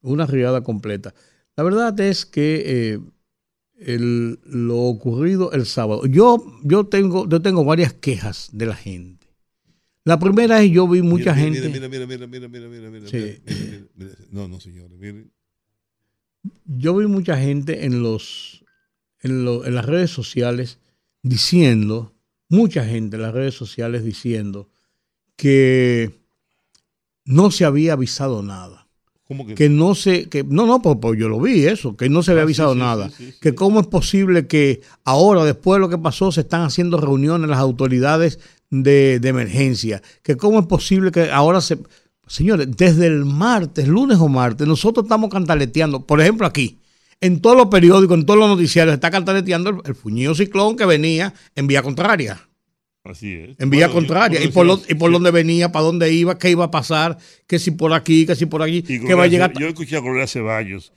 Una 0.02 0.26
riada 0.26 0.64
completa. 0.64 1.14
La 1.56 1.64
verdad 1.64 2.00
es 2.00 2.26
que 2.26 2.64
eh, 2.94 3.00
el, 3.78 4.40
lo 4.44 4.78
ocurrido 4.78 5.52
el 5.52 5.66
sábado. 5.66 6.06
Yo, 6.06 6.44
yo, 6.64 6.86
tengo, 6.86 7.28
yo 7.30 7.42
tengo 7.42 7.64
varias 7.64 7.94
quejas 7.94 8.50
de 8.52 8.66
la 8.66 8.76
gente. 8.76 9.28
La 10.04 10.20
primera 10.20 10.64
es 10.64 10.72
yo 10.72 10.88
vi 10.88 11.02
mucha 11.02 11.36
gente. 11.36 11.68
Mira, 11.70 11.90
mira, 11.90 12.08
mira, 12.08 12.28
mira, 12.28 12.48
mira, 12.48 12.68
mira, 12.70 12.90
mira, 12.90 13.08
sí. 13.08 13.42
No, 14.32 14.48
no, 14.48 14.60
señores, 14.60 14.98
miren. 14.98 15.32
Yo 16.66 16.96
vi 16.96 17.08
mucha 17.08 17.38
gente 17.38 17.86
en 17.86 18.02
los 18.02 18.64
en, 19.22 19.44
lo, 19.44 19.66
en 19.66 19.76
las 19.76 19.86
redes 19.86 20.12
sociales 20.12 20.80
diciendo, 21.24 22.14
mucha 22.50 22.86
gente 22.86 23.18
en 23.18 23.24
las 23.24 23.34
redes 23.34 23.56
sociales 23.56 24.04
diciendo 24.04 24.70
que 25.36 26.22
no 27.26 27.52
se 27.52 27.66
había 27.66 27.94
avisado 27.94 28.42
nada 28.44 28.87
que? 29.56 29.70
no 29.70 29.94
se, 29.96 30.30
que 30.30 30.44
no, 30.44 30.66
no, 30.66 30.82
pues, 30.82 30.98
pues, 31.02 31.20
yo 31.20 31.28
lo 31.28 31.40
vi 31.40 31.66
eso, 31.66 31.98
que 31.98 32.10
no 32.10 32.24
se 32.24 32.32
había 32.32 32.44
ah, 32.44 32.46
avisado 32.46 32.76
nada, 32.76 33.12
que 33.42 33.54
cómo 33.56 33.80
es 33.82 33.88
posible 33.88 34.48
que 34.48 34.82
ahora, 35.04 35.44
después 35.44 35.78
de 35.78 35.82
lo 35.82 35.90
que 35.90 35.98
pasó, 35.98 36.32
se 36.32 36.42
están 36.42 36.62
haciendo 36.62 36.98
reuniones 36.98 37.50
las 37.50 37.60
autoridades 37.60 38.40
de, 38.70 39.20
de 39.20 39.30
emergencia, 39.30 40.02
que 40.24 40.38
cómo 40.38 40.60
es 40.60 40.66
posible 40.66 41.12
que 41.12 41.30
ahora 41.30 41.60
se, 41.60 41.78
señores, 42.28 42.68
desde 42.76 43.08
el 43.08 43.26
martes, 43.26 43.88
lunes 43.88 44.18
o 44.20 44.30
martes, 44.30 44.66
nosotros 44.68 45.06
estamos 45.06 45.30
cantaleteando, 45.30 46.06
por 46.06 46.22
ejemplo 46.22 46.48
aquí, 46.48 46.80
en 47.20 47.42
todos 47.42 47.58
los 47.58 47.68
periódicos, 47.68 48.18
en 48.18 48.26
todos 48.26 48.40
los 48.40 48.48
noticiarios, 48.48 48.94
está 48.94 49.12
cantaleteando 49.12 49.72
el, 49.72 49.78
el 49.86 49.96
fuñido 49.96 50.36
ciclón 50.36 50.78
que 50.78 50.86
venía 50.86 51.34
en 51.56 51.68
vía 51.68 51.82
contraria. 51.82 52.47
Así 53.10 53.34
es. 53.34 53.60
En 53.60 53.70
vía 53.70 53.90
contraria. 53.90 54.44
y 54.44 54.50
por, 54.50 54.68
y 54.88 54.96
por 54.96 55.12
dónde 55.12 55.32
venía, 55.32 55.72
para 55.72 55.86
dónde 55.86 56.12
iba, 56.12 56.38
qué 56.38 56.50
iba 56.50 56.66
a 56.66 56.72
pasar, 56.72 57.18
que 57.48 57.60
si 57.60 57.72
por 57.72 57.94
aquí, 57.94 58.26
que 58.26 58.36
si 58.36 58.46
por 58.46 58.62
allí, 58.62 58.82
que 58.82 59.14
va 59.14 59.24
a 59.24 59.28
llegar. 59.28 59.54
Yo 59.58 59.68
escuché 59.68 59.98
a 59.98 60.02
Gloria 60.02 60.28
Ceballos. 60.28 60.94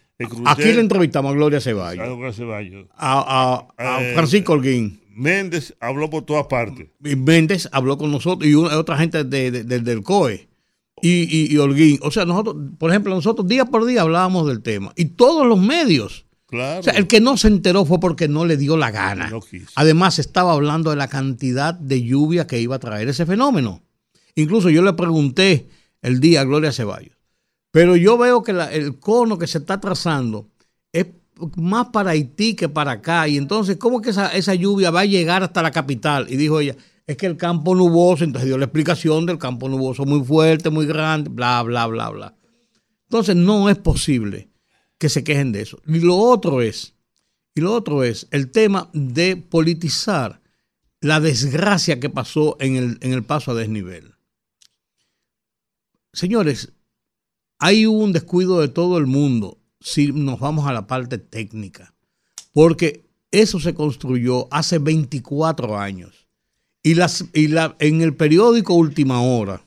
Aquí 0.47 0.65
le 0.65 0.81
entrevistamos 0.81 1.33
a 1.33 1.35
Gloria 1.35 1.61
Ceballos. 1.61 2.05
A 2.05 2.09
Gloria 2.09 2.33
Ceballos. 2.33 2.87
A, 2.97 3.67
eh, 3.79 4.13
Francisco 4.15 4.53
Holguín. 4.53 5.01
Méndez 5.15 5.75
habló 5.81 6.09
por 6.09 6.25
todas 6.25 6.47
partes. 6.47 6.89
Y 7.05 7.17
Méndez 7.17 7.69
habló 7.73 7.99
con 7.99 8.11
nosotros 8.11 8.49
y 8.49 8.55
otra 8.55 8.97
gente 8.97 9.25
del 9.25 10.03
COE. 10.03 10.49
Y, 11.03 11.55
y, 11.55 11.57
Holguín. 11.57 11.99
O 12.03 12.11
sea, 12.11 12.27
nosotros, 12.27 12.57
por 12.79 12.91
ejemplo, 12.91 13.15
nosotros 13.15 13.49
día 13.49 13.65
por 13.65 13.87
día 13.87 14.03
hablábamos 14.03 14.47
del 14.47 14.63
tema. 14.63 14.93
Y 14.97 15.07
todos 15.07 15.47
los 15.47 15.59
medios 15.59 16.27
o 16.53 16.83
sea, 16.83 16.95
el 16.95 17.07
que 17.07 17.21
no 17.21 17.37
se 17.37 17.49
enteró 17.49 17.85
fue 17.85 18.01
porque 18.01 18.29
no 18.29 18.45
le 18.45 18.57
dio 18.57 18.77
la 18.77 18.91
gana. 18.91 19.31
Además, 19.77 20.19
estaba 20.19 20.53
hablando 20.53 20.91
de 20.91 20.97
la 20.97 21.09
cantidad 21.09 21.75
de 21.75 22.03
lluvia 22.03 22.47
que 22.47 22.61
iba 22.61 22.77
a 22.77 22.81
traer 22.81 23.09
ese 23.09 23.27
fenómeno. 23.27 23.83
Incluso 24.35 24.71
yo 24.71 24.83
le 24.83 24.93
pregunté 24.95 25.69
el 26.03 26.21
día 26.21 26.41
a 26.41 26.45
Gloria 26.45 26.73
Ceballos. 26.73 27.17
Pero 27.71 27.95
yo 27.95 28.19
veo 28.19 28.43
que 28.43 28.51
el 28.51 28.99
cono 28.99 29.39
que 29.39 29.47
se 29.47 29.59
está 29.59 29.81
trazando 29.81 30.49
es 30.93 31.07
más 31.57 31.89
para 31.89 32.11
Haití 32.11 32.55
que 32.55 32.69
para 32.69 32.93
acá. 32.93 33.29
Y 33.29 33.37
entonces, 33.37 33.77
¿cómo 33.77 34.01
que 34.01 34.11
esa, 34.11 34.29
esa 34.35 34.55
lluvia 34.55 34.91
va 34.91 35.01
a 35.01 35.07
llegar 35.07 35.45
hasta 35.45 35.63
la 35.63 35.71
capital? 35.71 36.27
Y 36.29 36.37
dijo 36.37 36.59
ella, 36.59 36.77
es 37.07 37.17
que 37.17 37.27
el 37.27 37.37
campo 37.37 37.75
nuboso, 37.75 38.25
entonces 38.25 38.49
dio 38.49 38.59
la 38.59 38.65
explicación 38.65 39.25
del 39.27 39.39
campo 39.39 39.69
nuboso 39.69 40.05
muy 40.05 40.25
fuerte, 40.25 40.71
muy 40.71 40.87
grande, 40.87 41.31
bla, 41.31 41.63
bla, 41.63 41.87
bla, 41.87 42.11
bla. 42.11 42.35
Entonces, 43.09 43.37
no 43.37 43.69
es 43.69 43.79
posible 43.79 44.50
que 45.01 45.09
se 45.09 45.25
quejen 45.25 45.51
de 45.51 45.63
eso. 45.63 45.81
Y 45.87 46.01
lo 46.01 46.15
otro 46.17 46.61
es, 46.61 46.95
y 47.55 47.63
lo 47.63 47.73
otro 47.73 48.05
es 48.05 48.29
el 48.31 48.51
tema 48.51 48.91
de 48.93 49.35
politizar 49.37 50.43
la 51.01 51.21
desgracia 51.21 51.99
que 51.99 52.11
pasó 52.11 52.59
en 52.61 52.77
el, 52.77 52.99
en 53.01 53.15
el 53.15 53.25
paso 53.25 53.51
a 53.51 53.55
desnivel. 53.55 54.15
Señores, 56.13 56.73
hay 57.59 57.87
un 57.87 58.13
descuido 58.13 58.61
de 58.61 58.69
todo 58.69 58.99
el 58.99 59.07
mundo 59.07 59.59
si 59.81 60.13
nos 60.13 60.39
vamos 60.39 60.67
a 60.67 60.73
la 60.75 60.87
parte 60.87 61.17
técnica, 61.17 61.95
porque 62.53 63.09
eso 63.31 63.59
se 63.59 63.73
construyó 63.73 64.53
hace 64.53 64.79
24 64.79 65.79
años. 65.79 66.29
Y, 66.83 66.95
las, 66.95 67.25
y 67.33 67.49
la, 67.49 67.75
en 67.79 68.03
el 68.03 68.15
periódico 68.15 68.75
Última 68.75 69.23
Hora, 69.23 69.67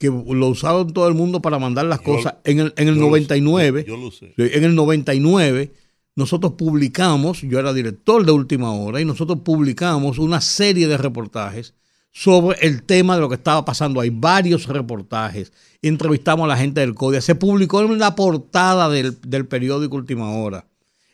que 0.00 0.06
lo 0.08 0.48
usaron 0.48 0.94
todo 0.94 1.08
el 1.08 1.14
mundo 1.14 1.42
para 1.42 1.58
mandar 1.58 1.84
las 1.84 2.00
cosas. 2.00 2.36
En 2.44 2.58
el, 2.58 2.72
en 2.78 2.88
el 2.88 2.98
99, 2.98 3.84
yo 3.86 3.98
lo 3.98 4.10
sé. 4.10 4.32
en 4.38 4.64
el 4.64 4.74
99, 4.74 5.74
nosotros 6.16 6.54
publicamos, 6.54 7.42
yo 7.42 7.58
era 7.58 7.74
director 7.74 8.24
de 8.24 8.32
Última 8.32 8.72
Hora, 8.72 9.02
y 9.02 9.04
nosotros 9.04 9.40
publicamos 9.44 10.18
una 10.18 10.40
serie 10.40 10.88
de 10.88 10.96
reportajes 10.96 11.74
sobre 12.12 12.58
el 12.66 12.82
tema 12.82 13.16
de 13.16 13.20
lo 13.20 13.28
que 13.28 13.34
estaba 13.34 13.62
pasando. 13.66 14.00
Hay 14.00 14.08
varios 14.08 14.68
reportajes. 14.68 15.52
Entrevistamos 15.82 16.44
a 16.44 16.48
la 16.48 16.56
gente 16.56 16.80
del 16.80 16.94
CODIA. 16.94 17.20
Se 17.20 17.34
publicó 17.34 17.82
en 17.82 17.98
la 17.98 18.16
portada 18.16 18.88
del, 18.88 19.20
del 19.20 19.46
periódico 19.46 19.96
Última 19.96 20.30
Hora. 20.30 20.66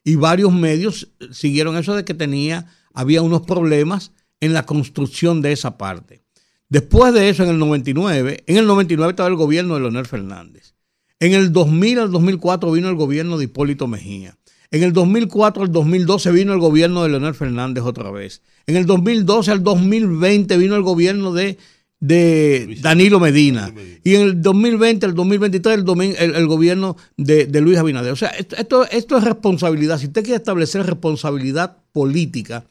Y 0.05 0.15
varios 0.15 0.53
medios 0.53 1.09
siguieron 1.33 1.77
eso 1.77 1.97
de 1.97 2.05
que 2.05 2.15
tenía, 2.15 2.67
había 2.95 3.21
unos 3.21 3.43
problemas 3.43 4.13
en 4.39 4.53
la 4.53 4.65
construcción 4.65 5.43
de 5.43 5.51
esa 5.51 5.77
parte. 5.77 6.26
Después 6.69 7.15
de 7.15 7.29
eso, 7.29 7.45
en 7.45 7.51
el 7.51 7.59
99, 7.59 8.45
en 8.47 8.57
el 8.57 8.67
99 8.67 9.11
estaba 9.11 9.29
el 9.29 9.37
gobierno 9.37 9.75
de 9.75 9.81
Leonel 9.81 10.07
Fernández. 10.07 10.75
En 11.21 11.33
el 11.33 11.53
2000 11.53 11.99
al 12.01 12.11
2004 12.11 12.73
vino 12.73 12.89
el 12.89 12.97
gobierno 12.97 13.39
de 13.39 13.45
Hipólito 13.45 13.87
Mejía. 13.87 14.37
En 14.71 14.83
el 14.83 14.93
2004 14.93 15.63
al 15.63 15.73
2012 15.73 16.31
vino 16.33 16.53
el 16.53 16.59
gobierno 16.59 17.03
de 17.03 17.11
Leonel 17.11 17.35
Fernández 17.35 17.85
otra 17.85 18.11
vez. 18.11 18.43
En 18.67 18.77
el 18.77 18.85
2012 18.85 19.51
al 19.51 19.63
2020 19.63 20.57
vino 20.59 20.75
el 20.75 20.83
gobierno 20.83 21.33
de, 21.33 21.57
de 22.01 22.77
Danilo 22.83 23.21
Medina. 23.21 23.73
Y 24.03 24.17
en 24.17 24.23
el 24.23 24.43
2020 24.43 25.07
al 25.07 25.15
2023 25.15 25.85
el, 26.19 26.35
el, 26.35 26.47
gobierno 26.47 26.97
de, 27.17 27.47
de, 27.47 27.61
Luis 27.61 27.79
Abinader. 27.79 28.13
O 28.13 28.17
sea, 28.17 28.31
esto, 28.31 28.87
esto 28.91 29.17
es 29.17 29.25
responsabilidad. 29.25 29.99
Si 29.99 30.07
usted 30.07 30.25
quiere 30.25 30.37
establecer 30.37 30.85
responsabilidad 30.85 31.79
política, 31.93 32.65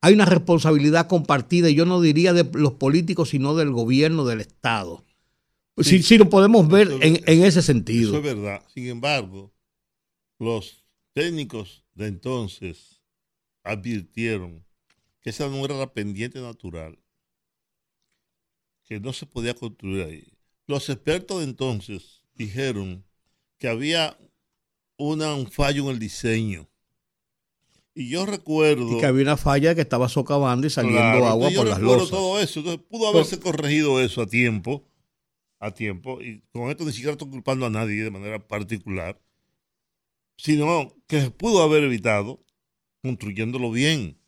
hay 0.00 0.14
una 0.14 0.24
responsabilidad 0.24 1.08
compartida, 1.08 1.68
y 1.68 1.74
yo 1.74 1.84
no 1.84 2.00
diría 2.00 2.32
de 2.32 2.48
los 2.54 2.74
políticos, 2.74 3.30
sino 3.30 3.54
del 3.54 3.70
gobierno, 3.70 4.24
del 4.24 4.40
Estado. 4.40 5.04
si, 5.78 6.18
lo 6.18 6.30
podemos 6.30 6.68
ver 6.68 6.88
en, 7.00 7.20
en, 7.26 7.44
ese 7.44 7.62
sentido. 7.62 8.10
Eso 8.10 8.18
es 8.18 8.36
verdad. 8.36 8.62
Sin 8.72 8.86
embargo, 8.86 9.52
los 10.38 10.84
técnicos 11.12 11.84
de 11.94 12.06
entonces 12.06 13.02
advirtieron 13.64 14.64
que 15.20 15.30
esa 15.30 15.48
no 15.48 15.64
era 15.64 15.76
la 15.76 15.92
pendiente 15.92 16.40
natural, 16.40 16.98
que 18.84 19.00
no 19.00 19.12
se 19.12 19.26
podía 19.26 19.54
construir 19.54 20.04
ahí. 20.04 20.32
Los 20.66 20.88
expertos 20.88 21.38
de 21.38 21.44
entonces 21.44 22.22
dijeron 22.34 23.04
que 23.58 23.68
había 23.68 24.16
una, 24.96 25.34
un 25.34 25.50
fallo 25.50 25.84
en 25.84 25.90
el 25.90 25.98
diseño 25.98 26.68
y 27.98 28.08
yo 28.08 28.24
recuerdo. 28.26 28.96
Y 28.96 29.00
que 29.00 29.06
había 29.06 29.22
una 29.22 29.36
falla 29.36 29.74
que 29.74 29.80
estaba 29.80 30.08
socavando 30.08 30.66
y 30.66 30.70
saliendo 30.70 31.26
agua 31.26 31.50
por 31.54 31.66
las 31.66 31.80
losas. 31.80 32.10
todo 32.10 32.40
eso. 32.40 32.60
Entonces 32.60 32.86
pudo 32.88 33.08
haberse 33.08 33.40
corregido 33.40 34.00
eso 34.00 34.22
a 34.22 34.26
tiempo. 34.26 34.84
a 35.60 35.72
tiempo, 35.72 36.20
y 36.22 36.42
con 36.52 36.70
esto 36.70 36.84
ni 36.84 36.92
siquiera 36.92 37.12
estoy 37.12 37.30
culpando 37.30 37.66
a 37.66 37.70
nadie 37.70 38.04
de 38.04 38.10
manera 38.10 38.38
particular, 38.46 39.20
sino 40.36 40.94
que 41.08 41.20
se 41.20 41.30
pudo 41.32 41.62
haber 41.62 41.82
evitado 41.82 42.44
construyéndolo 43.02 43.70
bien. 43.72 44.18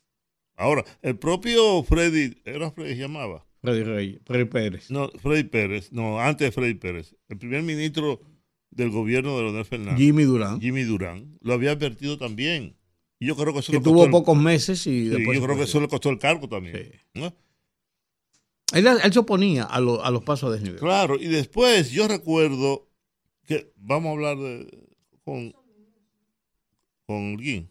Ahora, 0.55 0.83
el 1.01 1.17
propio 1.17 1.83
Freddy, 1.83 2.35
¿era 2.43 2.71
Freddy 2.71 2.95
se 2.95 2.99
llamaba? 2.99 3.45
Freddy 3.61 3.83
Rey, 3.83 4.19
Freddy 4.25 4.45
Pérez. 4.45 4.91
No, 4.91 5.09
Freddy 5.21 5.43
Pérez, 5.43 5.91
no, 5.91 6.19
antes 6.19 6.47
de 6.47 6.51
Freddy 6.51 6.73
Pérez, 6.73 7.15
el 7.29 7.37
primer 7.37 7.63
ministro 7.63 8.19
del 8.69 8.89
gobierno 8.89 9.37
de 9.37 9.43
Leonel 9.43 9.65
Fernández. 9.65 9.99
Jimmy 9.99 10.23
Durán. 10.23 10.59
Jimmy 10.59 10.83
Durán, 10.83 11.37
lo 11.41 11.53
había 11.53 11.71
advertido 11.71 12.17
también. 12.17 12.75
Y 13.21 13.27
yo 13.27 13.35
creo 13.35 13.53
que 13.53 13.59
eso 13.59 13.71
que 13.71 13.77
le 13.77 13.83
tuvo 13.83 14.09
pocos 14.09 14.35
meses 14.35 14.79
y 14.87 15.03
sí, 15.03 15.09
después. 15.09 15.37
yo 15.37 15.43
creo 15.45 15.55
que 15.55 15.63
eso 15.63 15.79
le 15.79 15.87
costó 15.87 16.09
el 16.09 16.17
cargo 16.17 16.49
también. 16.49 16.75
Sí. 16.75 16.99
¿no? 17.13 17.33
Él, 18.73 18.87
él 18.87 19.13
se 19.13 19.19
oponía 19.19 19.63
a, 19.63 19.79
lo- 19.79 20.03
a 20.03 20.09
los 20.11 20.23
pasos 20.23 20.49
a 20.49 20.53
desnivel. 20.53 20.79
Claro, 20.79 21.17
y 21.19 21.27
después 21.27 21.91
yo 21.91 22.07
recuerdo 22.07 22.89
que 23.45 23.71
vamos 23.75 24.09
a 24.09 24.11
hablar 24.13 24.37
de 24.37 24.87
con 25.23 25.53
con 27.05 27.33
Holguín, 27.33 27.69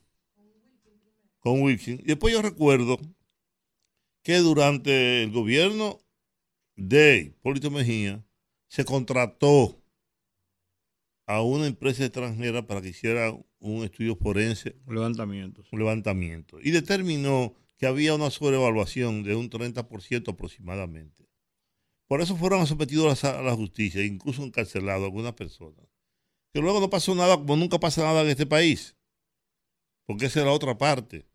con 1.41 1.63
Wilkin. 1.63 1.99
Y 2.01 2.05
después 2.05 2.33
yo 2.33 2.43
recuerdo 2.43 2.99
que 4.23 4.37
durante 4.39 5.23
el 5.25 5.33
gobierno 5.33 5.99
de 6.77 7.33
Hipólito 7.35 7.71
Mejía 7.71 8.25
se 8.69 8.85
contrató 8.85 9.80
a 11.31 11.43
una 11.43 11.69
empresa 11.69 12.05
extranjera 12.05 12.67
para 12.67 12.83
que 12.83 12.89
hiciera 12.89 13.33
un 13.61 13.85
estudio 13.85 14.17
forense 14.17 14.75
Levantamientos. 14.89 15.73
un 15.73 15.79
levantamiento 15.79 16.59
y 16.61 16.73
determinó 16.73 17.55
que 17.79 17.87
había 17.87 18.17
una 18.17 18.31
sobrevaluación 18.31 19.23
de 19.23 19.37
un 19.37 19.49
30% 19.49 20.29
aproximadamente. 20.29 21.29
Por 22.09 22.21
eso 22.21 22.37
fueron 22.37 22.67
sometidos 22.67 23.23
a 23.23 23.33
la, 23.33 23.39
a 23.39 23.43
la 23.43 23.55
justicia, 23.55 24.05
incluso 24.05 24.43
encarcelados 24.43 25.05
algunas 25.05 25.35
personas. 25.35 25.87
Que 26.53 26.61
luego 26.61 26.81
no 26.81 26.91
pasó 26.91 27.15
nada, 27.15 27.37
como 27.37 27.57
nunca 27.57 27.79
pasa 27.79 28.03
nada 28.03 28.23
en 28.23 28.29
este 28.29 28.47
país, 28.47 28.97
porque 30.07 30.27
esa 30.27 30.41
es 30.41 30.47
la 30.47 30.53
otra 30.53 30.77
parte. 30.77 31.29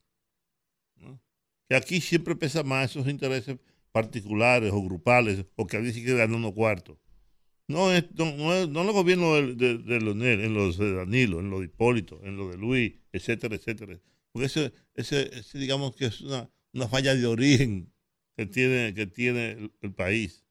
¿no? 0.98 1.22
Que 1.70 1.75
aquí 1.78 2.02
siempre 2.02 2.36
pesa 2.36 2.64
más 2.64 2.92
esos 2.92 3.08
intereses 3.08 3.58
particulares 3.94 4.74
o 4.74 4.82
grupales, 4.84 5.46
o 5.56 5.66
que 5.66 5.78
alguien 5.78 5.94
sí 5.94 6.04
quiere 6.04 6.20
ganar 6.20 6.36
unos 6.36 6.52
cuartos. 6.52 6.98
No 7.68 7.92
es, 7.92 8.06
no, 8.14 8.32
no 8.36 8.54
es, 8.54 8.70
no 8.70 8.84
los 8.84 8.94
gobiernos 8.94 9.42
de, 9.42 9.56
de, 9.56 9.78
de 9.80 10.00
Leonel, 10.00 10.42
en 10.42 10.54
los 10.54 10.78
de 10.78 10.94
Danilo, 10.94 11.40
en 11.40 11.50
los 11.50 11.62
de 11.62 11.66
Hipólito, 11.66 12.20
en 12.24 12.38
los 12.38 12.52
de 12.52 12.58
Luis, 12.58 12.94
etcétera, 13.12 13.56
etcétera. 13.56 14.00
Porque 14.32 14.46
ese, 14.46 14.74
ese, 14.94 15.36
ese 15.36 15.58
digamos 15.58 15.96
que 15.96 16.06
es 16.06 16.22
una, 16.22 16.50
una 16.74 16.88
falla 16.88 17.16
de 17.16 17.26
origen 17.26 17.92
que 18.38 18.46
tiene, 18.46 18.94
que 18.94 19.08
tiene 19.08 19.52
el, 19.52 19.74
el 19.82 19.94
país. 19.94 20.46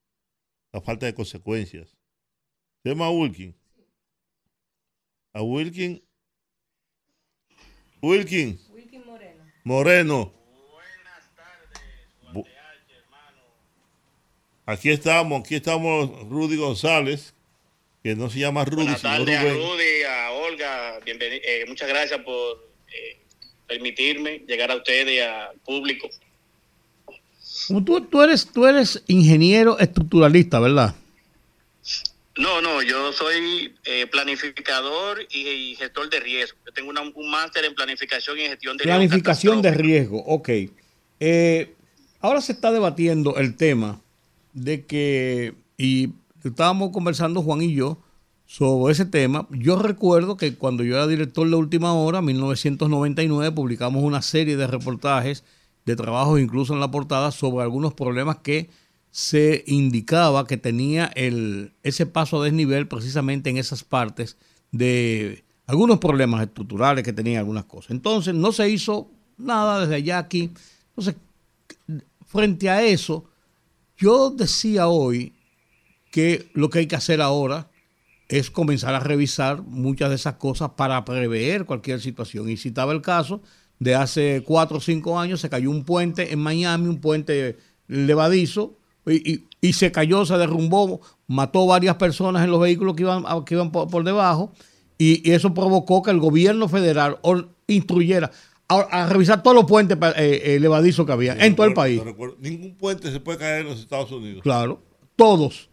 La 0.72 0.80
falta 0.80 1.06
de 1.06 1.14
consecuencias. 1.14 1.96
Se 2.82 2.88
llama 2.88 3.10
Wilkin. 3.10 3.54
A 5.32 5.42
Wilkin. 5.42 6.02
Wilkin. 8.02 8.58
Wilkin 8.70 9.06
Moreno. 9.06 9.44
Moreno. 9.64 10.43
Aquí 14.66 14.90
estamos, 14.90 15.40
aquí 15.40 15.56
estamos 15.56 16.10
Rudy 16.28 16.56
González, 16.56 17.34
que 18.02 18.14
no 18.16 18.30
se 18.30 18.38
llama 18.38 18.64
Rudy, 18.64 18.76
Buenas 18.84 19.02
tardes 19.02 19.38
a. 19.38 19.42
Rudy, 19.42 20.02
a 20.08 20.30
Olga, 20.32 20.98
eh, 21.06 21.64
muchas 21.68 21.88
gracias 21.88 22.20
por 22.20 22.66
eh, 22.88 23.18
permitirme 23.66 24.42
llegar 24.48 24.70
a 24.70 24.76
ustedes 24.76 25.14
y 25.14 25.18
al 25.20 25.54
público. 25.64 26.08
Tú, 27.84 28.00
tú, 28.10 28.22
eres, 28.22 28.46
tú 28.52 28.66
eres 28.66 29.02
ingeniero 29.06 29.78
estructuralista, 29.78 30.58
¿verdad? 30.60 30.94
No, 32.36 32.60
no, 32.60 32.82
yo 32.82 33.12
soy 33.12 33.74
eh, 33.84 34.06
planificador 34.08 35.24
y, 35.30 35.46
y 35.48 35.76
gestor 35.76 36.10
de 36.10 36.20
riesgo. 36.20 36.58
Yo 36.66 36.72
tengo 36.72 36.90
una- 36.90 37.02
un 37.02 37.30
máster 37.30 37.64
en 37.64 37.74
planificación 37.74 38.38
y 38.40 38.48
gestión 38.48 38.76
de 38.76 38.84
riesgo 38.84 38.98
Planificación 38.98 39.62
de 39.62 39.70
riesgo, 39.70 40.18
ok. 40.26 40.48
Eh, 41.20 41.74
ahora 42.20 42.40
se 42.40 42.52
está 42.52 42.72
debatiendo 42.72 43.36
el 43.36 43.56
tema 43.56 44.00
de 44.54 44.86
que, 44.86 45.54
y 45.76 46.14
estábamos 46.42 46.90
conversando 46.90 47.42
Juan 47.42 47.62
y 47.62 47.74
yo 47.74 47.98
sobre 48.46 48.92
ese 48.92 49.04
tema. 49.04 49.46
Yo 49.50 49.76
recuerdo 49.76 50.36
que 50.36 50.54
cuando 50.54 50.84
yo 50.84 50.94
era 50.94 51.06
director 51.06 51.48
de 51.48 51.56
Última 51.56 51.92
Hora, 51.94 52.22
1999, 52.22 53.52
publicamos 53.52 54.02
una 54.02 54.22
serie 54.22 54.56
de 54.56 54.66
reportajes, 54.66 55.44
de 55.84 55.96
trabajos 55.96 56.40
incluso 56.40 56.72
en 56.72 56.80
la 56.80 56.90
portada, 56.90 57.30
sobre 57.30 57.62
algunos 57.62 57.94
problemas 57.94 58.38
que 58.38 58.70
se 59.10 59.62
indicaba 59.66 60.46
que 60.46 60.56
tenía 60.56 61.06
el, 61.14 61.72
ese 61.82 62.06
paso 62.06 62.40
a 62.40 62.44
desnivel 62.44 62.88
precisamente 62.88 63.48
en 63.48 63.58
esas 63.58 63.84
partes 63.84 64.36
de 64.72 65.44
algunos 65.66 65.98
problemas 65.98 66.42
estructurales 66.42 67.04
que 67.04 67.12
tenía 67.12 67.38
algunas 67.38 67.64
cosas. 67.64 67.92
Entonces 67.92 68.34
no 68.34 68.50
se 68.52 68.68
hizo 68.68 69.10
nada 69.38 69.80
desde 69.80 69.94
allá 69.94 70.18
aquí. 70.18 70.50
Entonces, 70.88 71.14
frente 72.26 72.68
a 72.68 72.84
eso, 72.84 73.24
yo 73.96 74.30
decía 74.30 74.88
hoy 74.88 75.32
que 76.10 76.50
lo 76.54 76.70
que 76.70 76.80
hay 76.80 76.86
que 76.86 76.96
hacer 76.96 77.20
ahora 77.20 77.68
es 78.28 78.50
comenzar 78.50 78.94
a 78.94 79.00
revisar 79.00 79.62
muchas 79.62 80.08
de 80.10 80.16
esas 80.16 80.34
cosas 80.34 80.70
para 80.76 81.04
prever 81.04 81.64
cualquier 81.66 82.00
situación. 82.00 82.48
Y 82.48 82.56
citaba 82.56 82.92
el 82.92 83.02
caso 83.02 83.42
de 83.78 83.94
hace 83.94 84.42
cuatro 84.46 84.78
o 84.78 84.80
cinco 84.80 85.18
años, 85.18 85.40
se 85.40 85.50
cayó 85.50 85.70
un 85.70 85.84
puente 85.84 86.32
en 86.32 86.38
Miami, 86.38 86.88
un 86.88 87.00
puente 87.00 87.58
levadizo, 87.86 88.78
y, 89.06 89.42
y- 89.60 89.72
se 89.74 89.92
cayó, 89.92 90.24
se 90.24 90.38
derrumbó, 90.38 91.00
mató 91.26 91.66
varias 91.66 91.96
personas 91.96 92.44
en 92.44 92.50
los 92.50 92.60
vehículos 92.60 92.94
que 92.94 93.02
iban, 93.02 93.70
por, 93.72 94.04
debajo, 94.04 94.52
y, 94.96 95.28
y 95.28 95.32
eso 95.32 95.52
provocó 95.52 96.02
que 96.02 96.10
el 96.10 96.20
gobierno 96.20 96.68
federal 96.68 97.18
instruyera 97.66 98.30
a, 98.68 98.76
a 98.80 99.08
revisar 99.08 99.42
todos 99.42 99.54
los 99.54 99.64
puentes 99.66 99.96
eh, 100.16 100.42
eh, 100.44 100.60
levadizos 100.60 101.04
que 101.04 101.12
había 101.12 101.34
en 101.34 101.54
todo 101.54 101.66
el 101.66 101.74
país. 101.74 102.02
recuerdo- 102.02 102.36
ningún 102.40 102.74
puente 102.76 103.10
se 103.12 103.20
puede 103.20 103.38
caer 103.38 103.60
en 103.62 103.66
los 103.68 103.80
Estados 103.80 104.10
Unidos. 104.10 104.42
Claro, 104.42 104.82
todos. 105.16 105.70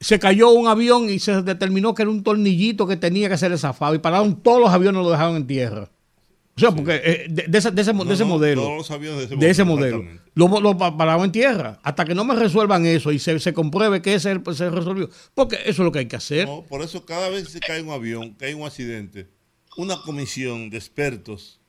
Se 0.00 0.18
cayó 0.18 0.50
un 0.50 0.66
avión 0.66 1.10
y 1.10 1.18
se 1.18 1.42
determinó 1.42 1.94
que 1.94 2.02
era 2.02 2.10
un 2.10 2.22
tornillito 2.22 2.86
que 2.86 2.96
tenía 2.96 3.28
que 3.28 3.36
ser 3.36 3.56
zafado 3.58 3.94
y 3.94 3.98
pararon 3.98 4.40
todos 4.42 4.58
los 4.60 4.70
aviones 4.70 5.02
lo 5.02 5.10
dejaron 5.10 5.36
en 5.36 5.46
tierra. 5.46 5.90
O 6.56 6.60
sea, 6.60 6.70
porque 6.72 7.00
eh, 7.04 7.26
de, 7.28 7.44
de 7.48 7.58
ese, 7.58 7.70
de 7.70 7.80
ese 7.82 7.92
mo- 7.92 8.04
de 8.04 8.08
No, 8.08 8.14
ese 8.14 8.24
no, 8.24 8.28
modelo, 8.30 8.62
Todos 8.62 8.76
los 8.78 8.90
aviones 8.90 9.18
de 9.20 9.24
ese, 9.26 9.36
de 9.36 9.50
ese 9.50 9.64
modelo, 9.64 10.02
lo, 10.34 10.76
pararon 10.78 11.24
en 11.26 11.32
tierra. 11.32 11.78
Hasta 11.82 12.04
que 12.06 12.14
no 12.14 12.24
me 12.24 12.34
resuelvan 12.34 12.84
eso 12.86 13.12
y 13.12 13.18
se, 13.18 13.38
se 13.38 13.52
compruebe 13.52 14.00
que 14.02 14.14
ese 14.14 14.38
pues, 14.40 14.56
se 14.56 14.68
resolvió. 14.70 15.08
Porque 15.34 15.56
eso 15.56 15.70
es 15.70 15.78
lo 15.78 15.92
que 15.92 16.00
hay 16.00 16.06
que 16.06 16.16
hacer. 16.16 16.48
No, 16.48 16.62
por 16.68 16.80
eso 16.82 17.04
cada 17.04 17.28
vez 17.28 17.44
que 17.44 17.50
se 17.52 17.60
cae 17.60 17.82
un 17.82 17.90
avión, 17.90 18.34
que 18.34 18.46
hay 18.46 18.54
un 18.54 18.64
accidente, 18.66 19.28
una 19.76 20.00
comisión 20.02 20.70
de 20.70 20.78
expertos, 20.78 21.59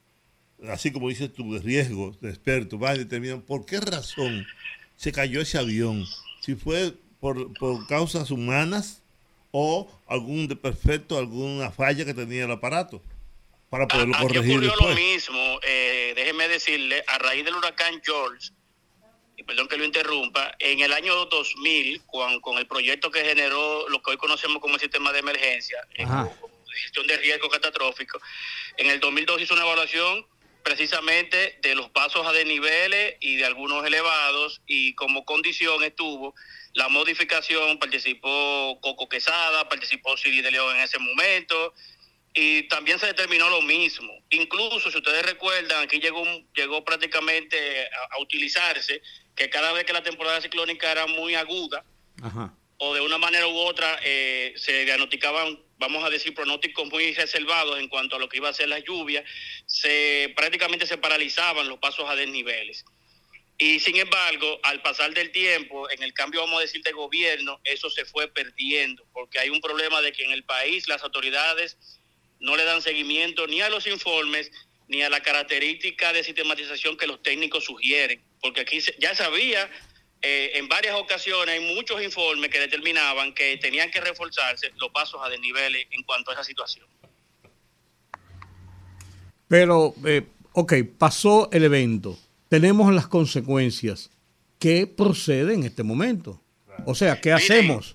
así 0.70 0.92
como 0.92 1.08
dices 1.08 1.32
tú, 1.32 1.54
de 1.54 1.60
riesgos, 1.60 2.20
de 2.20 2.30
expertos, 2.30 2.78
van 2.78 2.96
y 2.96 2.98
determinan 3.00 3.42
por 3.42 3.66
qué 3.66 3.80
razón 3.80 4.46
se 4.96 5.12
cayó 5.12 5.40
ese 5.40 5.58
avión. 5.58 6.06
Si 6.40 6.54
fue 6.54 6.94
por, 7.20 7.52
por 7.54 7.86
causas 7.86 8.30
humanas 8.30 9.02
o 9.50 9.90
algún 10.06 10.48
desperfecto, 10.48 11.18
alguna 11.18 11.70
falla 11.70 12.04
que 12.04 12.14
tenía 12.14 12.44
el 12.44 12.50
aparato, 12.50 13.02
para 13.70 13.86
poderlo 13.86 14.14
Aquí 14.14 14.22
corregir 14.22 14.52
ocurrió 14.52 14.70
después. 14.70 14.90
lo 14.90 14.96
mismo, 14.96 15.60
eh, 15.62 16.12
déjeme 16.14 16.48
decirle, 16.48 17.02
a 17.06 17.18
raíz 17.18 17.44
del 17.44 17.54
huracán 17.54 18.00
George, 18.04 18.50
y 19.36 19.42
perdón 19.44 19.68
que 19.68 19.76
lo 19.76 19.84
interrumpa, 19.84 20.54
en 20.58 20.80
el 20.80 20.92
año 20.92 21.26
2000, 21.26 22.02
con, 22.06 22.40
con 22.40 22.58
el 22.58 22.66
proyecto 22.66 23.10
que 23.10 23.24
generó 23.24 23.88
lo 23.88 24.02
que 24.02 24.10
hoy 24.12 24.16
conocemos 24.16 24.60
como 24.60 24.74
el 24.74 24.80
sistema 24.80 25.12
de 25.12 25.20
emergencia, 25.20 25.78
eh, 25.94 26.06
gestión 26.82 27.06
de 27.06 27.16
riesgo 27.18 27.48
catastrófico, 27.48 28.20
en 28.76 28.90
el 28.90 29.00
2002 29.00 29.42
hizo 29.42 29.54
una 29.54 29.64
evaluación 29.64 30.26
precisamente 30.62 31.58
de 31.62 31.74
los 31.74 31.90
pasos 31.90 32.26
a 32.26 32.32
desniveles 32.32 33.16
y 33.20 33.36
de 33.36 33.44
algunos 33.44 33.84
elevados, 33.86 34.62
y 34.66 34.94
como 34.94 35.24
condición 35.24 35.82
estuvo 35.82 36.34
la 36.74 36.88
modificación, 36.88 37.78
participó 37.78 38.78
Coco 38.80 39.08
Quesada, 39.08 39.68
participó 39.68 40.16
Siri 40.16 40.40
de 40.40 40.50
León 40.50 40.76
en 40.76 40.82
ese 40.82 40.98
momento, 40.98 41.74
y 42.34 42.62
también 42.68 42.98
se 42.98 43.06
determinó 43.06 43.50
lo 43.50 43.60
mismo. 43.60 44.10
Incluso, 44.30 44.90
si 44.90 44.96
ustedes 44.96 45.22
recuerdan, 45.26 45.84
aquí 45.84 46.00
llegó, 46.00 46.24
llegó 46.54 46.82
prácticamente 46.82 47.86
a, 47.86 48.16
a 48.16 48.20
utilizarse 48.20 49.02
que 49.36 49.50
cada 49.50 49.72
vez 49.72 49.84
que 49.84 49.92
la 49.92 50.02
temporada 50.02 50.40
ciclónica 50.40 50.90
era 50.90 51.06
muy 51.06 51.34
aguda, 51.34 51.84
Ajá. 52.22 52.54
o 52.78 52.94
de 52.94 53.00
una 53.00 53.18
manera 53.18 53.46
u 53.46 53.56
otra 53.56 53.98
eh, 54.02 54.54
se 54.56 54.84
diagnosticaban, 54.84 55.58
vamos 55.82 56.04
a 56.04 56.10
decir, 56.10 56.32
pronósticos 56.32 56.88
muy 56.88 57.12
reservados 57.12 57.76
en 57.80 57.88
cuanto 57.88 58.14
a 58.14 58.18
lo 58.20 58.28
que 58.28 58.36
iba 58.36 58.48
a 58.48 58.52
ser 58.52 58.68
las 58.68 58.84
lluvias, 58.84 59.24
se 59.66 60.32
prácticamente 60.36 60.86
se 60.86 60.96
paralizaban 60.96 61.68
los 61.68 61.80
pasos 61.80 62.08
a 62.08 62.14
desniveles. 62.14 62.84
Y 63.58 63.80
sin 63.80 63.96
embargo, 63.96 64.60
al 64.62 64.80
pasar 64.80 65.12
del 65.12 65.32
tiempo, 65.32 65.90
en 65.90 66.04
el 66.04 66.14
cambio, 66.14 66.40
vamos 66.40 66.58
a 66.58 66.62
decir, 66.62 66.82
de 66.82 66.92
gobierno, 66.92 67.60
eso 67.64 67.90
se 67.90 68.04
fue 68.04 68.28
perdiendo, 68.28 69.04
porque 69.12 69.40
hay 69.40 69.50
un 69.50 69.60
problema 69.60 70.00
de 70.00 70.12
que 70.12 70.24
en 70.24 70.30
el 70.30 70.44
país 70.44 70.86
las 70.86 71.02
autoridades 71.02 71.76
no 72.38 72.56
le 72.56 72.62
dan 72.62 72.80
seguimiento 72.80 73.48
ni 73.48 73.60
a 73.60 73.68
los 73.68 73.88
informes 73.88 74.52
ni 74.86 75.02
a 75.02 75.10
la 75.10 75.20
característica 75.20 76.12
de 76.12 76.22
sistematización 76.22 76.96
que 76.96 77.08
los 77.08 77.22
técnicos 77.22 77.64
sugieren, 77.64 78.22
porque 78.40 78.60
aquí 78.60 78.78
ya 78.98 79.16
sabía 79.16 79.68
eh, 80.24 80.52
en 80.54 80.68
varias 80.68 80.94
ocasiones 80.94 81.58
hay 81.58 81.74
muchos 81.74 82.00
informes 82.00 82.48
que 82.48 82.60
determinaban 82.60 83.34
que 83.34 83.56
tenían 83.56 83.90
que 83.90 84.00
reforzarse 84.00 84.72
los 84.76 84.90
pasos 84.90 85.20
a 85.22 85.28
desniveles 85.28 85.86
en 85.90 86.04
cuanto 86.04 86.30
a 86.30 86.34
esa 86.34 86.44
situación. 86.44 86.86
Pero, 89.48 89.94
eh, 90.06 90.22
ok, 90.52 90.74
pasó 90.96 91.50
el 91.52 91.64
evento, 91.64 92.16
tenemos 92.48 92.92
las 92.94 93.08
consecuencias. 93.08 94.10
¿Qué 94.60 94.86
procede 94.86 95.54
en 95.54 95.64
este 95.64 95.82
momento? 95.82 96.40
O 96.86 96.94
sea, 96.94 97.20
¿qué 97.20 97.32
hacemos? 97.32 97.92